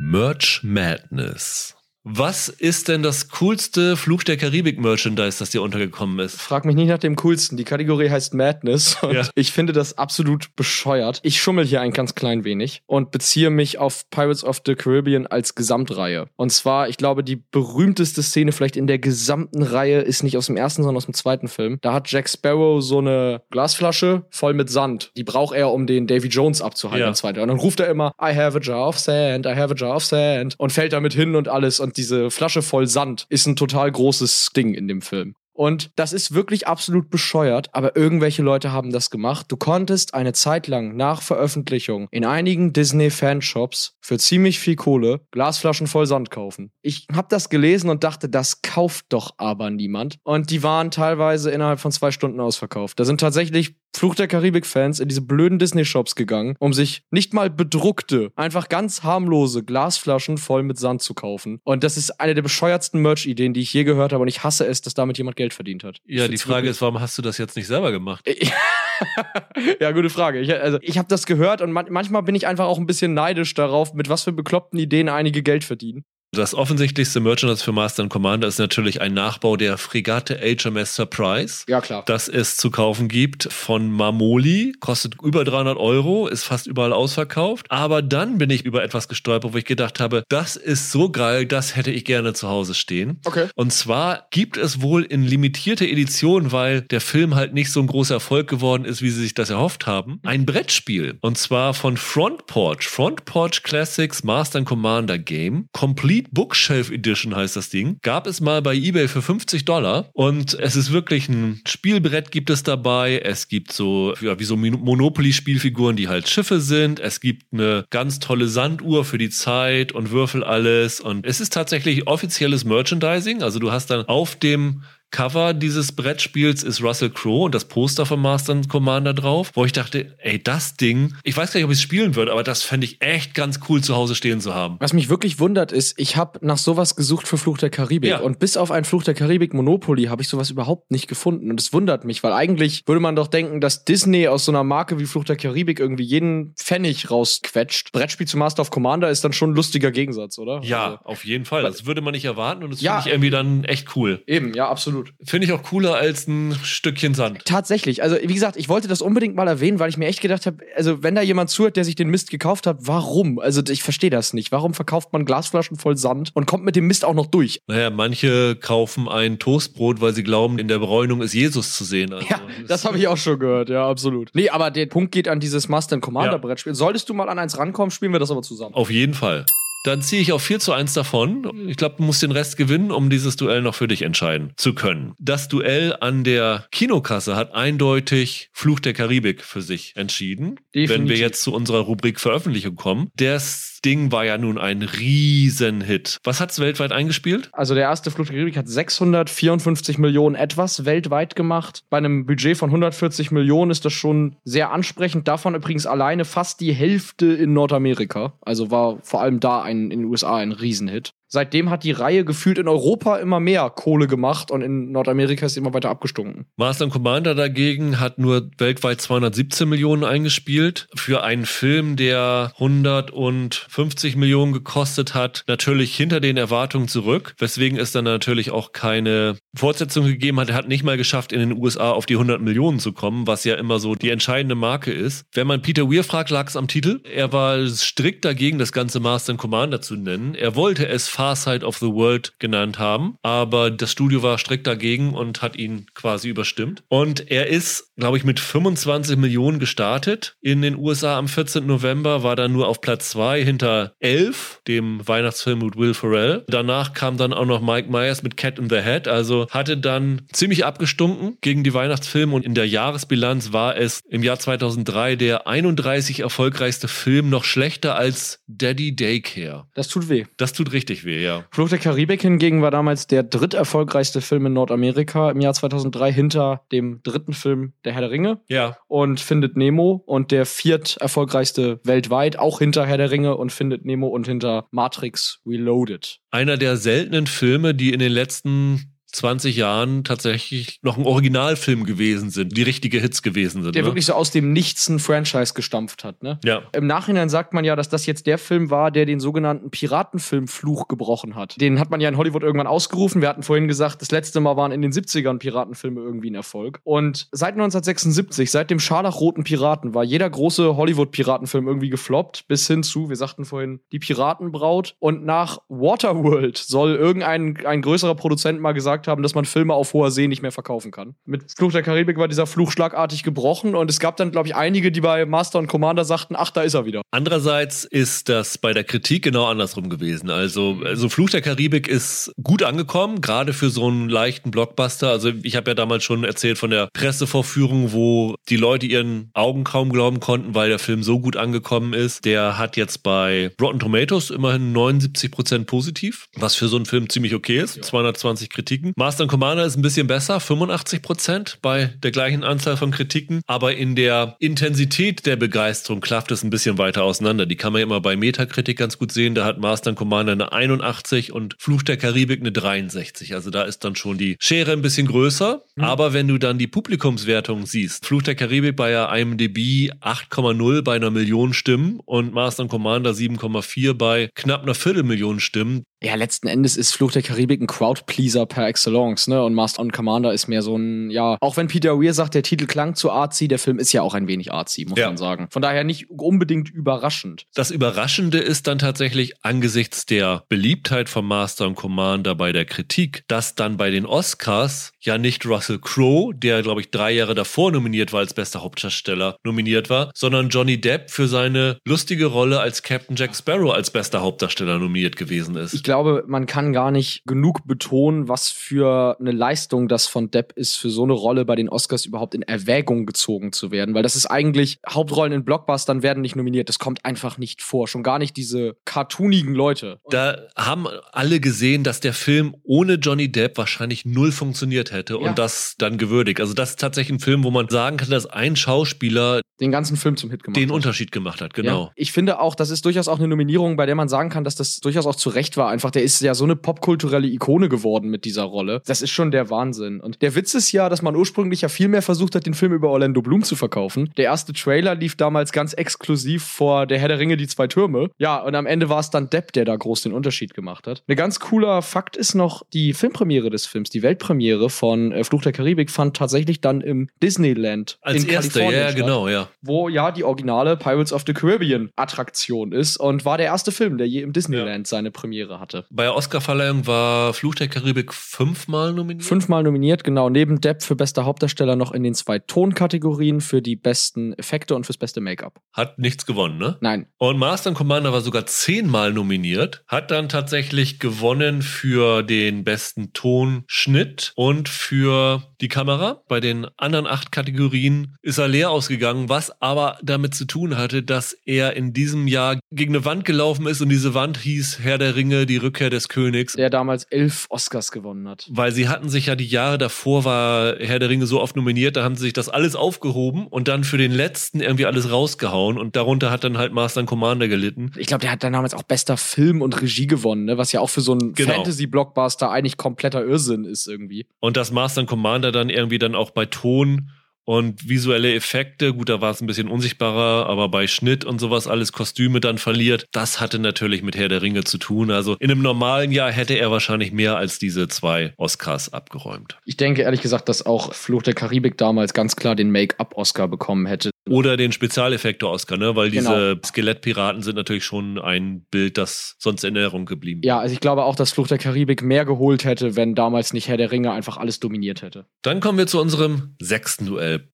Merch 0.00 0.60
Madness. 0.64 1.77
Was 2.10 2.48
ist 2.48 2.88
denn 2.88 3.02
das 3.02 3.28
coolste 3.28 3.94
Fluch 3.94 4.22
der 4.24 4.38
Karibik-Merchandise, 4.38 5.38
das 5.40 5.50
dir 5.50 5.60
untergekommen 5.60 6.18
ist? 6.20 6.40
Frag 6.40 6.64
mich 6.64 6.74
nicht 6.74 6.88
nach 6.88 6.96
dem 6.96 7.16
coolsten. 7.16 7.58
Die 7.58 7.64
Kategorie 7.64 8.08
heißt 8.08 8.32
Madness 8.32 8.96
und 9.02 9.12
Ja. 9.14 9.28
ich 9.34 9.52
finde 9.52 9.74
das 9.74 9.98
absolut 9.98 10.56
bescheuert. 10.56 11.20
Ich 11.22 11.38
schummel 11.38 11.66
hier 11.66 11.82
ein 11.82 11.92
ganz 11.92 12.14
klein 12.14 12.44
wenig 12.44 12.80
und 12.86 13.10
beziehe 13.10 13.50
mich 13.50 13.76
auf 13.76 14.08
Pirates 14.08 14.42
of 14.42 14.62
the 14.64 14.74
Caribbean 14.74 15.26
als 15.26 15.54
Gesamtreihe. 15.54 16.28
Und 16.36 16.50
zwar, 16.50 16.88
ich 16.88 16.96
glaube, 16.96 17.22
die 17.22 17.36
berühmteste 17.36 18.22
Szene 18.22 18.52
vielleicht 18.52 18.78
in 18.78 18.86
der 18.86 18.98
gesamten 18.98 19.62
Reihe 19.62 20.00
ist 20.00 20.22
nicht 20.22 20.38
aus 20.38 20.46
dem 20.46 20.56
ersten, 20.56 20.82
sondern 20.84 20.96
aus 20.96 21.04
dem 21.04 21.14
zweiten 21.14 21.48
Film. 21.48 21.76
Da 21.82 21.92
hat 21.92 22.10
Jack 22.10 22.30
Sparrow 22.30 22.82
so 22.82 23.00
eine 23.00 23.42
Glasflasche 23.50 24.22
voll 24.30 24.54
mit 24.54 24.70
Sand. 24.70 25.12
Die 25.18 25.24
braucht 25.24 25.54
er, 25.54 25.72
um 25.72 25.86
den 25.86 26.06
Davy 26.06 26.28
Jones 26.28 26.62
abzuhalten 26.62 27.00
Ja. 27.22 27.28
und 27.42 27.48
dann 27.50 27.58
ruft 27.58 27.80
er 27.80 27.88
immer, 27.90 28.12
I 28.18 28.34
have 28.34 28.56
a 28.56 28.60
jar 28.62 28.88
of 28.88 28.98
sand, 28.98 29.44
I 29.44 29.50
have 29.54 29.74
a 29.74 29.76
jar 29.76 29.94
of 29.96 30.04
sand 30.06 30.54
und 30.56 30.72
fällt 30.72 30.94
damit 30.94 31.12
hin 31.12 31.36
und 31.36 31.48
alles. 31.48 31.80
Und 31.80 31.97
diese 31.98 32.30
Flasche 32.30 32.62
voll 32.62 32.86
Sand 32.86 33.26
ist 33.28 33.46
ein 33.46 33.56
total 33.56 33.92
großes 33.92 34.50
Ding 34.56 34.72
in 34.72 34.88
dem 34.88 35.02
Film. 35.02 35.34
Und 35.58 35.90
das 35.96 36.12
ist 36.12 36.34
wirklich 36.34 36.68
absolut 36.68 37.10
bescheuert, 37.10 37.74
aber 37.74 37.96
irgendwelche 37.96 38.44
Leute 38.44 38.70
haben 38.70 38.92
das 38.92 39.10
gemacht. 39.10 39.46
Du 39.48 39.56
konntest 39.56 40.14
eine 40.14 40.32
Zeit 40.32 40.68
lang 40.68 40.94
nach 40.94 41.20
Veröffentlichung 41.20 42.06
in 42.12 42.24
einigen 42.24 42.72
Disney-Fanshops 42.72 43.96
für 44.00 44.18
ziemlich 44.18 44.60
viel 44.60 44.76
Kohle 44.76 45.22
Glasflaschen 45.32 45.88
voll 45.88 46.06
Sand 46.06 46.30
kaufen. 46.30 46.70
Ich 46.80 47.08
habe 47.12 47.26
das 47.28 47.48
gelesen 47.48 47.90
und 47.90 48.04
dachte, 48.04 48.28
das 48.28 48.62
kauft 48.62 49.06
doch 49.08 49.34
aber 49.36 49.70
niemand. 49.70 50.18
Und 50.22 50.50
die 50.50 50.62
waren 50.62 50.92
teilweise 50.92 51.50
innerhalb 51.50 51.80
von 51.80 51.90
zwei 51.90 52.12
Stunden 52.12 52.38
ausverkauft. 52.38 53.00
Da 53.00 53.04
sind 53.04 53.18
tatsächlich 53.18 53.74
Fluch 53.96 54.14
der 54.14 54.28
Karibik-Fans 54.28 55.00
in 55.00 55.08
diese 55.08 55.22
blöden 55.22 55.58
Disney-Shops 55.58 56.14
gegangen, 56.14 56.54
um 56.60 56.72
sich 56.72 57.02
nicht 57.10 57.34
mal 57.34 57.50
bedruckte, 57.50 58.30
einfach 58.36 58.68
ganz 58.68 59.02
harmlose 59.02 59.64
Glasflaschen 59.64 60.38
voll 60.38 60.62
mit 60.62 60.78
Sand 60.78 61.02
zu 61.02 61.14
kaufen. 61.14 61.60
Und 61.64 61.82
das 61.82 61.96
ist 61.96 62.20
eine 62.20 62.34
der 62.34 62.42
bescheuertsten 62.42 63.02
Merch-Ideen, 63.02 63.54
die 63.54 63.60
ich 63.60 63.72
je 63.72 63.84
gehört 63.84 64.12
habe. 64.12 64.22
Und 64.22 64.28
ich 64.28 64.44
hasse 64.44 64.66
es, 64.66 64.82
dass 64.82 64.94
damit 64.94 65.18
jemand 65.18 65.36
Geld 65.36 65.52
verdient 65.54 65.84
hat. 65.84 65.98
Ja, 66.06 66.28
die 66.28 66.36
Frage 66.36 66.56
wirklich- 66.58 66.70
ist, 66.72 66.82
warum 66.82 67.00
hast 67.00 67.18
du 67.18 67.22
das 67.22 67.38
jetzt 67.38 67.56
nicht 67.56 67.66
selber 67.66 67.90
gemacht? 67.90 68.24
ja, 69.80 69.90
gute 69.92 70.10
Frage. 70.10 70.40
Ich, 70.40 70.52
also, 70.54 70.78
ich 70.82 70.98
habe 70.98 71.08
das 71.08 71.26
gehört 71.26 71.60
und 71.62 71.72
man 71.72 71.86
manchmal 71.90 72.22
bin 72.22 72.34
ich 72.34 72.46
einfach 72.46 72.66
auch 72.66 72.78
ein 72.78 72.86
bisschen 72.86 73.14
neidisch 73.14 73.54
darauf, 73.54 73.94
mit 73.94 74.08
was 74.08 74.24
für 74.24 74.32
bekloppten 74.32 74.78
Ideen 74.78 75.08
einige 75.08 75.42
Geld 75.42 75.64
verdienen. 75.64 76.04
Das 76.32 76.54
offensichtlichste 76.54 77.20
Merchandise 77.20 77.64
für 77.64 77.72
Master 77.72 78.02
and 78.02 78.12
Commander 78.12 78.48
ist 78.48 78.58
natürlich 78.58 79.00
ein 79.00 79.14
Nachbau 79.14 79.56
der 79.56 79.78
Fregatte 79.78 80.38
HMS 80.38 80.94
Surprise. 80.94 81.64
Ja, 81.68 81.80
klar. 81.80 82.02
das 82.04 82.28
es 82.28 82.58
zu 82.58 82.70
kaufen 82.70 83.08
gibt 83.08 83.50
von 83.50 83.90
Mamoli. 83.90 84.74
Kostet 84.78 85.14
über 85.22 85.44
300 85.44 85.78
Euro, 85.78 86.28
ist 86.28 86.44
fast 86.44 86.66
überall 86.66 86.92
ausverkauft. 86.92 87.70
Aber 87.70 88.02
dann 88.02 88.36
bin 88.36 88.50
ich 88.50 88.66
über 88.66 88.82
etwas 88.84 89.08
gestolpert, 89.08 89.54
wo 89.54 89.56
ich 89.56 89.64
gedacht 89.64 90.00
habe, 90.00 90.22
das 90.28 90.56
ist 90.56 90.92
so 90.92 91.08
geil, 91.10 91.46
das 91.46 91.76
hätte 91.76 91.90
ich 91.90 92.04
gerne 92.04 92.34
zu 92.34 92.46
Hause 92.48 92.74
stehen. 92.74 93.20
Okay. 93.24 93.46
Und 93.54 93.72
zwar 93.72 94.26
gibt 94.30 94.58
es 94.58 94.82
wohl 94.82 95.04
in 95.04 95.22
limitierte 95.22 95.88
Edition, 95.88 96.52
weil 96.52 96.82
der 96.82 97.00
Film 97.00 97.36
halt 97.36 97.54
nicht 97.54 97.72
so 97.72 97.80
ein 97.80 97.86
großer 97.86 98.14
Erfolg 98.14 98.48
geworden 98.48 98.84
ist, 98.84 99.00
wie 99.00 99.08
sie 99.08 99.22
sich 99.22 99.32
das 99.32 99.48
erhofft 99.48 99.86
haben, 99.86 100.20
ein 100.24 100.44
Brettspiel. 100.44 101.16
Und 101.22 101.38
zwar 101.38 101.72
von 101.72 101.96
Front 101.96 102.46
Porch. 102.46 102.86
Front 102.86 103.24
Porch 103.24 103.62
Classics 103.62 104.24
Master 104.24 104.58
and 104.58 104.68
Commander 104.68 105.18
Game. 105.18 105.68
Complete 105.72 106.17
Bookshelf 106.30 106.90
Edition 106.90 107.34
heißt 107.34 107.56
das 107.56 107.70
Ding. 107.70 107.98
Gab 108.02 108.26
es 108.26 108.40
mal 108.40 108.62
bei 108.62 108.74
eBay 108.74 109.08
für 109.08 109.22
50 109.22 109.64
Dollar. 109.64 110.10
Und 110.12 110.54
es 110.54 110.76
ist 110.76 110.92
wirklich 110.92 111.28
ein 111.28 111.60
Spielbrett 111.66 112.30
gibt 112.30 112.50
es 112.50 112.62
dabei. 112.62 113.18
Es 113.18 113.48
gibt 113.48 113.72
so, 113.72 114.14
ja, 114.20 114.38
wie 114.38 114.44
so 114.44 114.56
Monopoly-Spielfiguren, 114.56 115.96
die 115.96 116.08
halt 116.08 116.28
Schiffe 116.28 116.60
sind. 116.60 117.00
Es 117.00 117.20
gibt 117.20 117.52
eine 117.52 117.84
ganz 117.90 118.18
tolle 118.18 118.48
Sanduhr 118.48 119.04
für 119.04 119.18
die 119.18 119.30
Zeit 119.30 119.92
und 119.92 120.10
Würfel 120.10 120.44
alles. 120.44 121.00
Und 121.00 121.26
es 121.26 121.40
ist 121.40 121.52
tatsächlich 121.52 122.06
offizielles 122.06 122.64
Merchandising. 122.64 123.42
Also 123.42 123.58
du 123.58 123.72
hast 123.72 123.90
dann 123.90 124.06
auf 124.06 124.36
dem 124.36 124.82
Cover 125.10 125.54
dieses 125.54 125.92
Brettspiels 125.92 126.62
ist 126.62 126.82
Russell 126.82 127.10
Crowe 127.10 127.44
und 127.44 127.54
das 127.54 127.64
Poster 127.66 128.04
von 128.04 128.20
Master 128.20 128.52
and 128.52 128.68
Commander 128.68 129.14
drauf, 129.14 129.50
wo 129.54 129.64
ich 129.64 129.72
dachte, 129.72 130.14
ey, 130.18 130.42
das 130.42 130.76
Ding, 130.76 131.14
ich 131.24 131.36
weiß 131.36 131.52
gar 131.52 131.58
nicht, 131.58 131.64
ob 131.64 131.70
ich 131.70 131.78
es 131.78 131.82
spielen 131.82 132.14
würde, 132.14 132.30
aber 132.32 132.42
das 132.42 132.62
fände 132.62 132.84
ich 132.86 133.00
echt 133.00 133.34
ganz 133.34 133.60
cool 133.68 133.82
zu 133.82 133.96
Hause 133.96 134.14
stehen 134.14 134.40
zu 134.40 134.54
haben. 134.54 134.76
Was 134.80 134.92
mich 134.92 135.08
wirklich 135.08 135.40
wundert 135.40 135.72
ist, 135.72 135.98
ich 135.98 136.16
habe 136.16 136.38
nach 136.44 136.58
sowas 136.58 136.94
gesucht 136.94 137.26
für 137.26 137.38
Fluch 137.38 137.56
der 137.58 137.70
Karibik 137.70 138.10
Ja. 138.10 138.20
und 138.20 138.38
bis 138.38 138.56
auf 138.58 138.70
ein 138.70 138.84
Fluch 138.84 139.02
der 139.02 139.14
Karibik 139.14 139.54
Monopoly 139.54 140.04
habe 140.04 140.20
ich 140.22 140.28
sowas 140.28 140.50
überhaupt 140.50 140.90
nicht 140.90 141.08
gefunden 141.08 141.50
und 141.50 141.58
es 141.60 141.72
wundert 141.72 142.04
mich, 142.04 142.22
weil 142.22 142.32
eigentlich 142.34 142.82
würde 142.86 143.00
man 143.00 143.16
doch 143.16 143.28
denken, 143.28 143.60
dass 143.62 143.84
Disney 143.84 144.28
aus 144.28 144.44
so 144.44 144.52
einer 144.52 144.64
Marke 144.64 144.98
wie 144.98 145.06
Fluch 145.06 145.24
der 145.24 145.36
Karibik 145.36 145.80
irgendwie 145.80 146.04
jeden 146.04 146.54
Pfennig 146.56 147.10
rausquetscht. 147.10 147.92
Brettspiel 147.92 148.26
zu 148.26 148.36
Master 148.36 148.60
of 148.60 148.70
Commander 148.70 149.08
ist 149.08 149.24
dann 149.24 149.32
schon 149.32 149.50
ein 149.52 149.54
lustiger 149.54 149.90
Gegensatz, 149.90 150.38
oder? 150.38 150.60
Ja, 150.64 150.84
Also, 150.84 150.98
auf 151.04 151.24
jeden 151.24 151.44
Fall. 151.46 151.62
Das 151.62 151.86
würde 151.86 152.02
man 152.02 152.12
nicht 152.12 152.24
erwarten 152.26 152.62
und 152.62 152.72
das 152.72 152.80
Ja. 152.82 152.96
finde 153.00 153.08
ich 153.08 153.14
irgendwie 153.14 153.30
dann 153.30 153.64
echt 153.64 153.96
cool. 153.96 154.22
eben, 154.26 154.52
ja, 154.54 154.68
absolut. 154.68 154.97
Finde 155.24 155.46
ich 155.46 155.52
auch 155.52 155.62
cooler 155.62 155.94
als 155.94 156.26
ein 156.26 156.54
Stückchen 156.62 157.14
Sand. 157.14 157.44
Tatsächlich. 157.44 158.02
Also, 158.02 158.16
wie 158.22 158.34
gesagt, 158.34 158.56
ich 158.56 158.68
wollte 158.68 158.88
das 158.88 159.00
unbedingt 159.02 159.34
mal 159.34 159.48
erwähnen, 159.48 159.78
weil 159.78 159.88
ich 159.90 159.96
mir 159.96 160.06
echt 160.06 160.20
gedacht 160.20 160.46
habe, 160.46 160.58
also, 160.76 161.02
wenn 161.02 161.14
da 161.14 161.22
jemand 161.22 161.50
zuhört, 161.50 161.76
der 161.76 161.84
sich 161.84 161.94
den 161.94 162.08
Mist 162.08 162.30
gekauft 162.30 162.66
hat, 162.66 162.78
warum? 162.80 163.38
Also, 163.38 163.62
ich 163.68 163.82
verstehe 163.82 164.10
das 164.10 164.32
nicht. 164.32 164.52
Warum 164.52 164.74
verkauft 164.74 165.12
man 165.12 165.24
Glasflaschen 165.24 165.76
voll 165.76 165.96
Sand 165.96 166.30
und 166.34 166.46
kommt 166.46 166.64
mit 166.64 166.76
dem 166.76 166.86
Mist 166.86 167.04
auch 167.04 167.14
noch 167.14 167.26
durch? 167.26 167.60
Naja, 167.66 167.90
manche 167.90 168.56
kaufen 168.56 169.08
ein 169.08 169.38
Toastbrot, 169.38 170.00
weil 170.00 170.14
sie 170.14 170.22
glauben, 170.22 170.58
in 170.58 170.68
der 170.68 170.78
Bräunung 170.78 171.22
ist 171.22 171.34
Jesus 171.34 171.76
zu 171.76 171.84
sehen. 171.84 172.12
Also, 172.12 172.26
Ja, 172.28 172.40
das 172.66 172.84
habe 172.84 172.98
ich 172.98 173.08
auch 173.08 173.16
schon 173.16 173.38
gehört, 173.38 173.68
ja, 173.68 173.88
absolut. 173.88 174.30
Nee, 174.34 174.48
aber 174.50 174.70
der 174.70 174.86
Punkt 174.86 175.12
geht 175.12 175.28
an 175.28 175.40
dieses 175.40 175.68
Master 175.68 175.94
and 175.94 176.02
Commander 176.02 176.32
Ja. 176.32 176.38
Brettspiel. 176.38 176.74
Solltest 176.74 177.08
du 177.08 177.14
mal 177.14 177.28
an 177.28 177.38
eins 177.38 177.56
rankommen, 177.58 177.90
spielen 177.90 178.12
wir 178.12 178.18
das 178.20 178.30
aber 178.30 178.42
zusammen. 178.42 178.74
Auf 178.74 178.90
jeden 178.90 179.14
Fall. 179.14 179.44
Dann 179.88 180.02
ziehe 180.02 180.20
ich 180.20 180.32
auf 180.32 180.42
4 180.42 180.60
zu 180.60 180.72
1 180.72 180.92
davon. 180.92 181.66
Ich 181.66 181.78
glaube, 181.78 181.96
du 181.96 182.02
musst 182.02 182.22
den 182.22 182.30
Rest 182.30 182.58
gewinnen, 182.58 182.90
um 182.90 183.08
dieses 183.08 183.36
Duell 183.36 183.62
noch 183.62 183.74
für 183.74 183.88
dich 183.88 184.02
entscheiden 184.02 184.52
zu 184.56 184.74
können. 184.74 185.14
Das 185.18 185.48
Duell 185.48 185.96
an 185.98 186.24
der 186.24 186.66
Kinokasse 186.70 187.36
hat 187.36 187.54
eindeutig 187.54 188.50
Fluch 188.52 188.80
der 188.80 188.92
Karibik 188.92 189.42
für 189.42 189.62
sich 189.62 189.96
entschieden. 189.96 190.56
Wenn 190.72 190.82
wir 190.82 190.88
Definitiv. 190.88 191.18
jetzt 191.20 191.42
zu 191.42 191.54
unserer 191.54 191.80
Rubrik 191.80 192.20
Veröffentlichung 192.20 192.76
kommen. 192.76 193.10
Das 193.16 193.77
Ding 193.84 194.12
war 194.12 194.24
ja 194.24 194.38
nun 194.38 194.58
ein 194.58 194.82
Riesenhit. 194.82 196.18
Was 196.24 196.40
hat's 196.40 196.58
weltweit 196.60 196.92
eingespielt? 196.92 197.48
Also 197.52 197.74
der 197.74 197.84
erste 197.84 198.10
Flucht 198.10 198.28
der 198.28 198.36
Karibik 198.36 198.56
hat 198.56 198.68
654 198.68 199.98
Millionen 199.98 200.34
etwas 200.34 200.84
weltweit 200.84 201.36
gemacht. 201.36 201.84
Bei 201.90 201.98
einem 201.98 202.26
Budget 202.26 202.56
von 202.56 202.70
140 202.70 203.30
Millionen 203.30 203.70
ist 203.70 203.84
das 203.84 203.92
schon 203.92 204.36
sehr 204.44 204.70
ansprechend. 204.70 205.28
Davon 205.28 205.54
übrigens 205.54 205.86
alleine 205.86 206.24
fast 206.24 206.60
die 206.60 206.72
Hälfte 206.72 207.26
in 207.26 207.52
Nordamerika. 207.52 208.34
Also 208.40 208.70
war 208.70 208.98
vor 209.02 209.22
allem 209.22 209.40
da 209.40 209.62
ein, 209.62 209.90
in 209.90 210.00
den 210.00 210.04
USA 210.04 210.36
ein 210.36 210.52
Riesenhit. 210.52 211.12
Seitdem 211.28 211.68
hat 211.68 211.84
die 211.84 211.92
Reihe 211.92 212.24
gefühlt 212.24 212.58
in 212.58 212.68
Europa 212.68 213.16
immer 213.18 213.38
mehr 213.38 213.68
Kohle 213.68 214.06
gemacht 214.06 214.50
und 214.50 214.62
in 214.62 214.92
Nordamerika 214.92 215.46
ist 215.46 215.54
sie 215.54 215.60
immer 215.60 215.74
weiter 215.74 215.90
abgestunken. 215.90 216.46
Master 216.56 216.84
and 216.84 216.92
Commander 216.92 217.34
dagegen 217.34 218.00
hat 218.00 218.18
nur 218.18 218.50
weltweit 218.56 219.00
217 219.00 219.68
Millionen 219.68 220.04
eingespielt. 220.04 220.88
Für 220.94 221.22
einen 221.22 221.44
Film, 221.44 221.96
der 221.96 222.52
150 222.58 224.16
Millionen 224.16 224.54
gekostet 224.54 225.14
hat, 225.14 225.44
natürlich 225.46 225.94
hinter 225.94 226.20
den 226.20 226.38
Erwartungen 226.38 226.88
zurück. 226.88 227.34
Weswegen 227.38 227.78
es 227.78 227.92
dann 227.92 228.04
natürlich 228.04 228.50
auch 228.50 228.72
keine 228.72 229.36
Fortsetzung 229.54 230.06
gegeben 230.06 230.40
hat. 230.40 230.48
Er 230.48 230.54
hat 230.54 230.68
nicht 230.68 230.82
mal 230.82 230.96
geschafft, 230.96 231.32
in 231.32 231.40
den 231.40 231.52
USA 231.52 231.90
auf 231.90 232.06
die 232.06 232.14
100 232.14 232.40
Millionen 232.40 232.78
zu 232.78 232.92
kommen, 232.92 233.26
was 233.26 233.44
ja 233.44 233.56
immer 233.56 233.80
so 233.80 233.94
die 233.94 234.08
entscheidende 234.08 234.54
Marke 234.54 234.92
ist. 234.92 235.26
Wenn 235.32 235.46
man 235.46 235.60
Peter 235.60 235.90
Weir 235.90 236.04
fragt, 236.04 236.30
lag 236.30 236.48
es 236.48 236.56
am 236.56 236.68
Titel. 236.68 237.00
Er 237.04 237.32
war 237.34 237.66
strikt 237.66 238.24
dagegen, 238.24 238.58
das 238.58 238.72
ganze 238.72 238.98
Master 238.98 239.32
and 239.32 239.40
Commander 239.40 239.82
zu 239.82 239.96
nennen. 239.96 240.34
Er 240.34 240.56
wollte 240.56 240.88
es 240.88 241.08
Far 241.18 241.34
Side 241.34 241.66
of 241.66 241.78
the 241.78 241.86
World 241.86 242.34
genannt 242.38 242.78
haben. 242.78 243.16
Aber 243.22 243.72
das 243.72 243.90
Studio 243.90 244.22
war 244.22 244.38
strikt 244.38 244.68
dagegen 244.68 245.14
und 245.14 245.42
hat 245.42 245.56
ihn 245.56 245.86
quasi 245.92 246.28
überstimmt. 246.28 246.84
Und 246.86 247.28
er 247.28 247.48
ist, 247.48 247.90
glaube 247.96 248.18
ich, 248.18 248.22
mit 248.22 248.38
25 248.38 249.16
Millionen 249.16 249.58
gestartet 249.58 250.36
in 250.40 250.62
den 250.62 250.76
USA 250.76 251.18
am 251.18 251.26
14. 251.26 251.66
November, 251.66 252.22
war 252.22 252.36
dann 252.36 252.52
nur 252.52 252.68
auf 252.68 252.80
Platz 252.80 253.10
2 253.10 253.42
hinter 253.42 253.94
Elf, 253.98 254.60
dem 254.68 255.06
Weihnachtsfilm 255.08 255.58
mit 255.58 255.76
Will 255.76 255.92
Ferrell. 255.92 256.44
Danach 256.46 256.92
kam 256.92 257.16
dann 257.16 257.32
auch 257.32 257.46
noch 257.46 257.62
Mike 257.62 257.90
Myers 257.90 258.22
mit 258.22 258.36
Cat 258.36 258.60
in 258.60 258.70
the 258.70 258.82
Head, 258.82 259.08
also 259.08 259.48
hatte 259.50 259.76
dann 259.76 260.22
ziemlich 260.32 260.64
abgestunken 260.64 261.36
gegen 261.40 261.64
die 261.64 261.74
Weihnachtsfilme 261.74 262.32
und 262.32 262.44
in 262.44 262.54
der 262.54 262.68
Jahresbilanz 262.68 263.52
war 263.52 263.76
es 263.76 264.02
im 264.08 264.22
Jahr 264.22 264.38
2003 264.38 265.16
der 265.16 265.48
31 265.48 266.20
erfolgreichste 266.20 266.86
Film, 266.86 267.28
noch 267.28 267.42
schlechter 267.42 267.96
als 267.96 268.38
Daddy 268.46 268.94
Daycare. 268.94 269.66
Das 269.74 269.88
tut 269.88 270.08
weh. 270.08 270.24
Das 270.36 270.52
tut 270.52 270.70
richtig 270.70 271.04
weh, 271.04 271.07
ja. 271.16 271.44
Fluch 271.50 271.68
der 271.68 271.78
Karibik 271.78 272.22
hingegen 272.22 272.62
war 272.62 272.70
damals 272.70 273.06
der 273.06 273.22
dritterfolgreichste 273.22 274.20
Film 274.20 274.46
in 274.46 274.52
Nordamerika 274.52 275.30
im 275.30 275.40
Jahr 275.40 275.54
2003 275.54 276.12
hinter 276.12 276.62
dem 276.72 277.00
dritten 277.02 277.32
Film 277.32 277.72
Der 277.84 277.92
Herr 277.92 278.02
der 278.02 278.10
Ringe 278.10 278.40
Ja, 278.48 278.76
und 278.86 279.20
Findet 279.20 279.56
Nemo 279.56 280.02
und 280.06 280.30
der 280.30 280.46
vierterfolgreichste 280.46 281.80
weltweit 281.84 282.38
auch 282.38 282.58
hinter 282.58 282.86
Herr 282.86 282.98
der 282.98 283.10
Ringe 283.10 283.36
und 283.36 283.52
Findet 283.52 283.84
Nemo 283.84 284.08
und 284.08 284.26
hinter 284.26 284.66
Matrix 284.70 285.40
Reloaded. 285.46 286.18
einer 286.30 286.56
der 286.56 286.76
seltenen 286.76 287.26
Filme, 287.26 287.74
die 287.74 287.92
in 287.92 288.00
den 288.00 288.12
letzten 288.12 288.97
20 289.12 289.56
Jahren 289.56 290.04
tatsächlich 290.04 290.80
noch 290.82 290.98
ein 290.98 291.04
Originalfilm 291.04 291.84
gewesen 291.84 292.30
sind, 292.30 292.56
die 292.56 292.62
richtige 292.62 293.00
Hits 293.00 293.22
gewesen 293.22 293.62
sind. 293.62 293.74
Der 293.74 293.82
ne? 293.82 293.88
wirklich 293.88 294.04
so 294.04 294.12
aus 294.12 294.30
dem 294.30 294.52
Nichts 294.52 294.88
ein 294.88 294.98
Franchise 294.98 295.54
gestampft 295.54 296.04
hat, 296.04 296.22
ne? 296.22 296.38
Ja. 296.44 296.62
Im 296.72 296.86
Nachhinein 296.86 297.30
sagt 297.30 297.54
man 297.54 297.64
ja, 297.64 297.74
dass 297.74 297.88
das 297.88 298.04
jetzt 298.04 298.26
der 298.26 298.36
Film 298.36 298.70
war, 298.70 298.90
der 298.90 299.06
den 299.06 299.18
sogenannten 299.18 299.70
Piratenfilmfluch 299.70 300.88
gebrochen 300.88 301.36
hat. 301.36 301.58
Den 301.60 301.80
hat 301.80 301.90
man 301.90 302.00
ja 302.00 302.08
in 302.08 302.18
Hollywood 302.18 302.42
irgendwann 302.42 302.66
ausgerufen. 302.66 303.22
Wir 303.22 303.28
hatten 303.30 303.42
vorhin 303.42 303.66
gesagt, 303.66 304.02
das 304.02 304.10
letzte 304.10 304.40
Mal 304.40 304.56
waren 304.56 304.72
in 304.72 304.82
den 304.82 304.92
70ern 304.92 305.38
Piratenfilme 305.38 306.00
irgendwie 306.00 306.30
ein 306.30 306.34
Erfolg. 306.34 306.80
Und 306.84 307.28
seit 307.32 307.54
1976, 307.54 308.50
seit 308.50 308.70
dem 308.70 308.78
Scharlachroten 308.78 309.42
Piraten, 309.44 309.94
war 309.94 310.04
jeder 310.04 310.28
große 310.28 310.76
Hollywood-Piratenfilm 310.76 311.66
irgendwie 311.66 311.88
gefloppt, 311.88 312.46
bis 312.46 312.66
hin 312.66 312.82
zu, 312.82 313.08
wir 313.08 313.16
sagten 313.16 313.46
vorhin, 313.46 313.80
die 313.90 313.98
Piratenbraut. 313.98 314.96
Und 314.98 315.24
nach 315.24 315.58
Waterworld 315.68 316.58
soll 316.58 316.94
irgendein 316.94 317.64
ein 317.64 317.80
größerer 317.82 318.14
Produzent 318.14 318.60
mal 318.60 318.72
gesagt 318.72 318.97
haben, 319.06 319.22
dass 319.22 319.34
man 319.34 319.44
Filme 319.44 319.74
auf 319.74 319.92
hoher 319.92 320.10
See 320.10 320.28
nicht 320.28 320.42
mehr 320.42 320.52
verkaufen 320.52 320.90
kann. 320.90 321.14
Mit 321.24 321.44
Fluch 321.56 321.72
der 321.72 321.82
Karibik 321.82 322.18
war 322.18 322.28
dieser 322.28 322.46
Fluch 322.46 322.72
schlagartig 322.72 323.22
gebrochen 323.22 323.74
und 323.74 323.90
es 323.90 324.00
gab 324.00 324.16
dann, 324.16 324.30
glaube 324.30 324.48
ich, 324.48 324.56
einige, 324.56 324.90
die 324.90 325.00
bei 325.00 325.26
Master 325.26 325.58
und 325.58 325.66
Commander 325.66 326.04
sagten, 326.04 326.34
ach, 326.36 326.50
da 326.50 326.62
ist 326.62 326.74
er 326.74 326.86
wieder. 326.86 327.02
Andererseits 327.10 327.84
ist 327.84 328.28
das 328.28 328.58
bei 328.58 328.72
der 328.72 328.84
Kritik 328.84 329.24
genau 329.24 329.46
andersrum 329.46 329.88
gewesen. 329.88 330.30
Also, 330.30 330.80
also 330.84 331.08
Fluch 331.08 331.30
der 331.30 331.42
Karibik 331.42 331.88
ist 331.88 332.32
gut 332.42 332.62
angekommen, 332.62 333.20
gerade 333.20 333.52
für 333.52 333.70
so 333.70 333.86
einen 333.86 334.08
leichten 334.08 334.50
Blockbuster. 334.50 335.10
Also 335.10 335.32
ich 335.42 335.56
habe 335.56 335.70
ja 335.70 335.74
damals 335.74 336.04
schon 336.04 336.24
erzählt 336.24 336.58
von 336.58 336.70
der 336.70 336.88
Pressevorführung, 336.92 337.92
wo 337.92 338.34
die 338.48 338.56
Leute 338.56 338.86
ihren 338.86 339.30
Augen 339.34 339.64
kaum 339.64 339.92
glauben 339.92 340.20
konnten, 340.20 340.54
weil 340.54 340.68
der 340.68 340.78
Film 340.78 341.02
so 341.02 341.20
gut 341.20 341.36
angekommen 341.36 341.92
ist. 341.92 342.24
Der 342.24 342.58
hat 342.58 342.76
jetzt 342.76 343.02
bei 343.02 343.50
Rotten 343.60 343.78
Tomatoes 343.78 344.30
immerhin 344.30 344.74
79% 344.74 345.64
positiv, 345.64 346.26
was 346.36 346.54
für 346.54 346.68
so 346.68 346.76
einen 346.76 346.86
Film 346.86 347.08
ziemlich 347.08 347.34
okay 347.34 347.58
ist. 347.58 347.84
220 347.84 348.50
Kritiken. 348.50 348.87
Master 348.96 349.22
and 349.22 349.30
Commander 349.30 349.64
ist 349.64 349.76
ein 349.76 349.82
bisschen 349.82 350.06
besser, 350.06 350.38
85% 350.38 351.56
bei 351.62 351.86
der 352.02 352.10
gleichen 352.10 352.44
Anzahl 352.44 352.76
von 352.76 352.90
Kritiken. 352.90 353.42
Aber 353.46 353.74
in 353.74 353.94
der 353.94 354.36
Intensität 354.40 355.26
der 355.26 355.36
Begeisterung 355.36 356.00
klafft 356.00 356.30
es 356.30 356.42
ein 356.42 356.50
bisschen 356.50 356.78
weiter 356.78 357.04
auseinander. 357.04 357.46
Die 357.46 357.56
kann 357.56 357.72
man 357.72 357.80
ja 357.80 357.86
immer 357.86 358.00
bei 358.00 358.16
Metakritik 358.16 358.78
ganz 358.78 358.98
gut 358.98 359.12
sehen. 359.12 359.34
Da 359.34 359.44
hat 359.44 359.58
Master 359.58 359.90
and 359.90 359.98
Commander 359.98 360.32
eine 360.32 360.52
81 360.52 361.32
und 361.32 361.56
Fluch 361.58 361.82
der 361.82 361.96
Karibik 361.96 362.40
eine 362.40 362.52
63. 362.52 363.34
Also 363.34 363.50
da 363.50 363.62
ist 363.62 363.84
dann 363.84 363.96
schon 363.96 364.18
die 364.18 364.36
Schere 364.40 364.72
ein 364.72 364.82
bisschen 364.82 365.06
größer. 365.06 365.62
Aber 365.78 366.12
wenn 366.12 366.28
du 366.28 366.38
dann 366.38 366.58
die 366.58 366.66
Publikumswertung 366.66 367.66
siehst, 367.66 368.06
Fluch 368.06 368.22
der 368.22 368.34
Karibik 368.34 368.76
bei 368.76 368.92
IMDb 368.92 369.92
8,0 370.00 370.82
bei 370.82 370.96
einer 370.96 371.10
Million 371.10 371.52
Stimmen 371.52 372.00
und 372.04 372.32
Master 372.32 372.62
and 372.62 372.70
Commander 372.70 373.10
7,4 373.10 373.94
bei 373.94 374.30
knapp 374.34 374.62
einer 374.62 374.74
Viertelmillion 374.74 375.40
Stimmen. 375.40 375.84
Ja, 376.00 376.14
letzten 376.14 376.46
Endes 376.46 376.76
ist 376.76 376.92
Fluch 376.94 377.10
der 377.10 377.22
Karibik 377.22 377.60
ein 377.60 377.66
Crowdpleaser 377.66 378.46
per 378.46 378.68
excellence, 378.68 379.26
ne? 379.26 379.42
Und 379.42 379.54
Master 379.54 379.80
und 379.82 379.92
Commander 379.92 380.32
ist 380.32 380.46
mehr 380.46 380.62
so 380.62 380.76
ein, 380.76 381.10
ja, 381.10 381.36
auch 381.40 381.56
wenn 381.56 381.66
Peter 381.66 382.00
Weir 382.00 382.14
sagt, 382.14 382.34
der 382.34 382.44
Titel 382.44 382.66
klang 382.66 382.94
zu 382.94 383.10
artsy, 383.10 383.48
der 383.48 383.58
Film 383.58 383.80
ist 383.80 383.92
ja 383.92 384.02
auch 384.02 384.14
ein 384.14 384.28
wenig 384.28 384.52
artsy, 384.52 384.84
muss 384.88 384.98
Ja. 384.98 385.08
man 385.08 385.16
sagen. 385.16 385.48
Von 385.50 385.60
daher 385.60 385.82
nicht 385.82 386.08
unbedingt 386.08 386.70
überraschend. 386.70 387.46
Das 387.54 387.72
Überraschende 387.72 388.38
ist 388.38 388.68
dann 388.68 388.78
tatsächlich 388.78 389.32
angesichts 389.44 390.06
der 390.06 390.44
Beliebtheit 390.48 391.08
von 391.08 391.24
Master 391.26 391.66
und 391.66 391.74
Commander 391.74 392.36
bei 392.36 392.52
der 392.52 392.64
Kritik, 392.64 393.24
dass 393.26 393.56
dann 393.56 393.76
bei 393.76 393.90
den 393.90 394.06
Oscars 394.06 394.92
ja 395.08 395.18
nicht 395.18 395.46
Russell 395.46 395.78
Crowe, 395.78 396.34
der 396.34 396.62
glaube 396.62 396.82
ich 396.82 396.90
drei 396.90 397.12
Jahre 397.12 397.34
davor 397.34 397.72
nominiert 397.72 398.12
war 398.12 398.20
als 398.20 398.34
bester 398.34 398.62
Hauptdarsteller, 398.62 399.36
nominiert 399.42 399.88
war, 399.88 400.12
sondern 400.14 400.50
Johnny 400.50 400.80
Depp 400.80 401.10
für 401.10 401.26
seine 401.26 401.78
lustige 401.86 402.26
Rolle 402.26 402.60
als 402.60 402.82
Captain 402.82 403.16
Jack 403.16 403.34
Sparrow 403.34 403.72
als 403.72 403.90
bester 403.90 404.20
Hauptdarsteller 404.20 404.78
nominiert 404.78 405.16
gewesen 405.16 405.56
ist. 405.56 405.72
Ich 405.72 405.82
glaube, 405.82 406.24
man 406.28 406.44
kann 406.44 406.72
gar 406.72 406.90
nicht 406.90 407.22
genug 407.24 407.66
betonen, 407.66 408.28
was 408.28 408.50
für 408.50 409.16
eine 409.18 409.32
Leistung 409.32 409.88
das 409.88 410.06
von 410.06 410.30
Depp 410.30 410.52
ist, 410.56 410.76
für 410.76 410.90
so 410.90 411.04
eine 411.04 411.14
Rolle 411.14 411.46
bei 411.46 411.56
den 411.56 411.70
Oscars 411.70 412.04
überhaupt 412.04 412.34
in 412.34 412.42
Erwägung 412.42 413.06
gezogen 413.06 413.52
zu 413.52 413.70
werden. 413.70 413.94
Weil 413.94 414.02
das 414.02 414.14
ist 414.14 414.26
eigentlich, 414.26 414.78
Hauptrollen 414.88 415.32
in 415.32 415.44
Blockbustern 415.44 416.02
werden 416.02 416.20
nicht 416.20 416.36
nominiert. 416.36 416.68
Das 416.68 416.78
kommt 416.78 417.06
einfach 417.06 417.38
nicht 417.38 417.62
vor. 417.62 417.88
Schon 417.88 418.02
gar 418.02 418.18
nicht 418.18 418.36
diese 418.36 418.76
cartoonigen 418.84 419.54
Leute. 419.54 420.00
Da 420.10 420.48
haben 420.54 420.86
alle 421.12 421.40
gesehen, 421.40 421.82
dass 421.82 422.00
der 422.00 422.12
Film 422.12 422.54
ohne 422.62 422.94
Johnny 422.94 423.32
Depp 423.32 423.56
wahrscheinlich 423.56 424.04
null 424.04 424.32
funktioniert 424.32 424.92
hätte 424.92 424.97
Ja. 425.08 425.16
und 425.16 425.38
das 425.38 425.74
dann 425.78 425.98
gewürdigt. 425.98 426.40
Also 426.40 426.54
das 426.54 426.70
ist 426.70 426.80
tatsächlich 426.80 427.18
ein 427.18 427.20
Film, 427.20 427.44
wo 427.44 427.50
man 427.50 427.68
sagen 427.68 427.96
kann, 427.96 428.10
dass 428.10 428.26
ein 428.26 428.56
Schauspieler 428.56 429.40
Den 429.60 429.70
ganzen 429.70 429.96
Film 429.96 430.16
zum 430.16 430.30
Hit 430.30 430.42
gemacht 430.42 430.56
den 430.56 430.68
hat. 430.68 430.74
Unterschied 430.74 431.12
gemacht 431.12 431.40
hat. 431.40 431.54
Genau. 431.54 431.84
Ja, 431.84 431.90
ich 431.96 432.12
finde 432.12 432.40
auch, 432.40 432.54
das 432.54 432.70
ist 432.70 432.84
durchaus 432.84 433.08
auch 433.08 433.18
eine 433.18 433.28
Nominierung, 433.28 433.76
bei 433.76 433.86
der 433.86 433.94
man 433.94 434.08
sagen 434.08 434.30
kann, 434.30 434.44
dass 434.44 434.54
das 434.54 434.78
durchaus 434.80 435.06
auch 435.06 435.16
zu 435.16 435.30
Recht 435.30 435.56
war. 435.56 435.68
Einfach, 435.68 435.90
der 435.90 436.02
ist 436.02 436.20
ja 436.20 436.34
so 436.34 436.44
eine 436.44 436.56
popkulturelle 436.56 437.26
Ikone 437.26 437.68
geworden 437.68 438.08
mit 438.10 438.24
dieser 438.24 438.44
Rolle. 438.44 438.82
Das 438.86 439.02
ist 439.02 439.10
schon 439.10 439.30
der 439.30 439.50
Wahnsinn. 439.50 440.00
Und 440.00 440.22
der 440.22 440.34
Witz 440.34 440.54
ist 440.54 440.72
ja, 440.72 440.88
dass 440.88 441.02
man 441.02 441.16
ursprünglich 441.16 441.62
ja 441.62 441.68
viel 441.68 441.88
mehr 441.88 442.02
versucht 442.02 442.34
hat, 442.34 442.46
den 442.46 442.54
Film 442.54 442.72
über 442.72 442.90
Orlando 442.90 443.22
Bloom 443.22 443.42
zu 443.42 443.56
verkaufen. 443.56 444.10
Der 444.16 444.26
erste 444.26 444.52
Trailer 444.52 444.94
lief 444.94 445.16
damals 445.16 445.52
ganz 445.52 445.72
exklusiv 445.72 446.44
vor 446.44 446.86
Der 446.86 446.98
Herr 446.98 447.08
der 447.08 447.18
Ringe, 447.18 447.36
die 447.36 447.46
zwei 447.46 447.66
Türme. 447.66 448.10
Ja, 448.18 448.38
und 448.42 448.54
am 448.54 448.66
Ende 448.66 448.88
war 448.88 449.00
es 449.00 449.10
dann 449.10 449.30
Depp, 449.30 449.52
der 449.52 449.64
da 449.64 449.76
groß 449.76 450.02
den 450.02 450.12
Unterschied 450.12 450.54
gemacht 450.54 450.86
hat. 450.86 451.02
Ein 451.08 451.16
ganz 451.16 451.40
cooler 451.40 451.82
Fakt 451.82 452.16
ist 452.16 452.34
noch, 452.34 452.62
die 452.72 452.94
Filmpremiere 452.94 453.50
des 453.50 453.66
Films, 453.66 453.90
die 453.90 454.02
Weltpremiere 454.02 454.70
von 454.78 455.12
äh, 455.12 455.24
Fluch 455.24 455.42
der 455.42 455.52
Karibik 455.52 455.90
fand 455.90 456.16
tatsächlich 456.16 456.60
dann 456.60 456.80
im 456.80 457.08
Disneyland 457.22 457.98
Als 458.00 458.24
in 458.24 458.30
erster, 458.30 458.60
ja, 458.60 458.66
Kalifornien 458.66 458.80
ja, 458.80 458.90
statt 458.90 459.00
genau, 459.00 459.28
ja. 459.28 459.48
wo 459.60 459.88
ja 459.88 460.12
die 460.12 460.24
originale 460.24 460.76
Pirates 460.76 461.12
of 461.12 461.24
the 461.26 461.34
Caribbean 461.34 461.90
Attraktion 461.96 462.72
ist 462.72 462.96
und 462.96 463.24
war 463.24 463.36
der 463.36 463.46
erste 463.46 463.72
Film, 463.72 463.98
der 463.98 464.06
je 464.06 464.22
im 464.22 464.32
Disneyland 464.32 464.86
seine 464.86 465.10
Premiere 465.10 465.60
hatte. 465.60 465.84
Bei 465.90 466.04
der 466.04 466.14
Oscarverleihung 466.14 466.86
war 466.86 467.34
Fluch 467.34 467.56
der 467.56 467.68
Karibik 467.68 468.14
fünfmal 468.14 468.92
nominiert. 468.92 469.24
Fünfmal 469.24 469.62
nominiert, 469.62 470.04
genau, 470.04 470.30
neben 470.30 470.60
Depp 470.60 470.82
für 470.82 470.94
bester 470.94 471.24
Hauptdarsteller 471.24 471.76
noch 471.76 471.92
in 471.92 472.02
den 472.02 472.14
zwei 472.14 472.38
Tonkategorien 472.38 473.40
für 473.40 473.60
die 473.60 473.76
besten 473.76 474.32
Effekte 474.34 474.74
und 474.76 474.86
fürs 474.86 474.96
beste 474.96 475.20
Make-up. 475.20 475.60
Hat 475.72 475.98
nichts 475.98 476.24
gewonnen, 476.24 476.58
ne? 476.58 476.76
Nein, 476.80 477.06
Und 477.18 477.38
Master 477.38 477.70
and 477.70 477.76
Commander 477.76 478.12
war 478.12 478.20
sogar 478.20 478.46
zehnmal 478.46 479.12
nominiert, 479.12 479.82
hat 479.88 480.10
dann 480.10 480.28
tatsächlich 480.28 481.00
gewonnen 481.00 481.62
für 481.62 482.22
den 482.22 482.62
besten 482.64 483.12
Tonschnitt 483.12 484.32
und 484.36 484.67
für 484.68 485.42
die 485.60 485.68
Kamera. 485.68 486.22
Bei 486.28 486.40
den 486.40 486.66
anderen 486.76 487.06
acht 487.06 487.32
Kategorien 487.32 488.16
ist 488.22 488.38
er 488.38 488.48
leer 488.48 488.70
ausgegangen, 488.70 489.28
was 489.28 489.50
aber 489.60 489.98
damit 490.02 490.34
zu 490.34 490.44
tun 490.44 490.76
hatte, 490.76 491.02
dass 491.02 491.32
er 491.44 491.74
in 491.76 491.92
diesem 491.92 492.28
Jahr 492.28 492.58
gegen 492.70 492.94
eine 492.94 493.04
Wand 493.04 493.24
gelaufen 493.24 493.66
ist 493.66 493.80
und 493.80 493.88
diese 493.88 494.14
Wand 494.14 494.38
hieß 494.38 494.78
Herr 494.82 494.98
der 494.98 495.16
Ringe, 495.16 495.46
die 495.46 495.56
Rückkehr 495.56 495.90
des 495.90 496.08
Königs. 496.08 496.54
der 496.54 496.70
damals 496.70 497.04
elf 497.04 497.46
Oscars 497.50 497.90
gewonnen 497.92 498.28
hat. 498.28 498.46
Weil 498.50 498.72
sie 498.72 498.88
hatten 498.88 499.08
sich 499.08 499.26
ja 499.26 499.36
die 499.36 499.46
Jahre 499.46 499.78
davor 499.78 500.24
war 500.24 500.76
Herr 500.78 500.98
der 500.98 501.08
Ringe 501.08 501.26
so 501.26 501.40
oft 501.40 501.56
nominiert, 501.56 501.96
da 501.96 502.04
haben 502.04 502.16
sie 502.16 502.22
sich 502.24 502.32
das 502.32 502.48
alles 502.48 502.76
aufgehoben 502.76 503.46
und 503.46 503.68
dann 503.68 503.84
für 503.84 503.98
den 503.98 504.12
letzten 504.12 504.60
irgendwie 504.60 504.86
alles 504.86 505.10
rausgehauen 505.10 505.78
und 505.78 505.96
darunter 505.96 506.30
hat 506.30 506.44
dann 506.44 506.58
halt 506.58 506.72
Master 506.72 507.00
and 507.00 507.08
Commander 507.08 507.48
gelitten. 507.48 507.92
Ich 507.96 508.06
glaube, 508.06 508.20
der 508.22 508.30
hat 508.32 508.42
dann 508.44 508.52
damals 508.52 508.74
auch 508.74 508.82
bester 508.82 509.16
Film 509.16 509.62
und 509.62 509.80
Regie 509.80 510.06
gewonnen, 510.06 510.44
ne? 510.44 510.58
was 510.58 510.72
ja 510.72 510.80
auch 510.80 510.90
für 510.90 511.00
so 511.00 511.12
einen 511.12 511.34
Genau. 511.34 511.54
Fantasy-Blockbuster 511.54 512.50
eigentlich 512.50 512.76
kompletter 512.76 513.24
Irrsinn 513.24 513.64
ist 513.64 513.86
irgendwie. 513.86 514.26
Und 514.40 514.56
dass 514.56 514.70
Master 514.70 515.00
and 515.00 515.08
Commander 515.48 515.52
dann 515.52 515.70
irgendwie 515.70 515.98
dann 515.98 516.14
auch 516.14 516.30
bei 516.30 516.46
Ton 516.46 517.10
und 517.44 517.88
visuelle 517.88 518.34
Effekte, 518.34 518.92
gut, 518.92 519.08
da 519.08 519.22
war 519.22 519.30
es 519.30 519.40
ein 519.40 519.46
bisschen 519.46 519.68
unsichtbarer, 519.68 520.46
aber 520.46 520.68
bei 520.68 520.86
Schnitt 520.86 521.24
und 521.24 521.38
sowas 521.40 521.66
alles 521.66 521.92
Kostüme 521.92 522.40
dann 522.40 522.58
verliert, 522.58 523.06
das 523.12 523.40
hatte 523.40 523.58
natürlich 523.58 524.02
mit 524.02 524.18
Herr 524.18 524.28
der 524.28 524.42
Ringe 524.42 524.64
zu 524.64 524.76
tun. 524.76 525.10
Also 525.10 525.34
in 525.40 525.50
einem 525.50 525.62
normalen 525.62 526.12
Jahr 526.12 526.30
hätte 526.30 526.54
er 526.58 526.70
wahrscheinlich 526.70 527.10
mehr 527.10 527.38
als 527.38 527.58
diese 527.58 527.88
zwei 527.88 528.34
Oscars 528.36 528.92
abgeräumt. 528.92 529.56
Ich 529.64 529.78
denke 529.78 530.02
ehrlich 530.02 530.20
gesagt, 530.20 530.50
dass 530.50 530.66
auch 530.66 530.92
Fluch 530.92 531.22
der 531.22 531.32
Karibik 531.32 531.78
damals 531.78 532.12
ganz 532.12 532.36
klar 532.36 532.54
den 532.54 532.70
Make-up-Oscar 532.70 533.48
bekommen 533.48 533.86
hätte. 533.86 534.10
Oder 534.30 534.56
den 534.56 534.72
Spezialeffekte-Oscar, 534.72 535.76
ne? 535.76 535.96
Weil 535.96 536.10
diese 536.10 536.28
Genau. 536.54 536.60
Skelettpiraten 536.64 537.42
sind 537.42 537.56
natürlich 537.56 537.84
schon 537.84 538.18
ein 538.18 538.66
Bild, 538.70 538.98
das 538.98 539.36
sonst 539.38 539.64
in 539.64 539.74
Erinnerung 539.76 540.06
geblieben 540.06 540.40
Ja, 540.44 540.58
also 540.58 540.72
ich 540.72 540.80
glaube 540.80 541.04
auch, 541.04 541.16
dass 541.16 541.32
Fluch 541.32 541.48
der 541.48 541.58
Karibik 541.58 542.02
mehr 542.02 542.24
geholt 542.24 542.64
hätte, 542.64 542.96
wenn 542.96 543.14
damals 543.14 543.52
nicht 543.52 543.68
Herr 543.68 543.76
der 543.76 543.90
Ringe 543.90 544.12
einfach 544.12 544.36
alles 544.36 544.60
dominiert 544.60 545.02
hätte. 545.02 545.26
Dann 545.42 545.60
kommen 545.60 545.78
wir 545.78 545.86
zu 545.86 546.00
unserem 546.00 546.54
sechsten 546.60 547.06
Duell. 547.06 547.48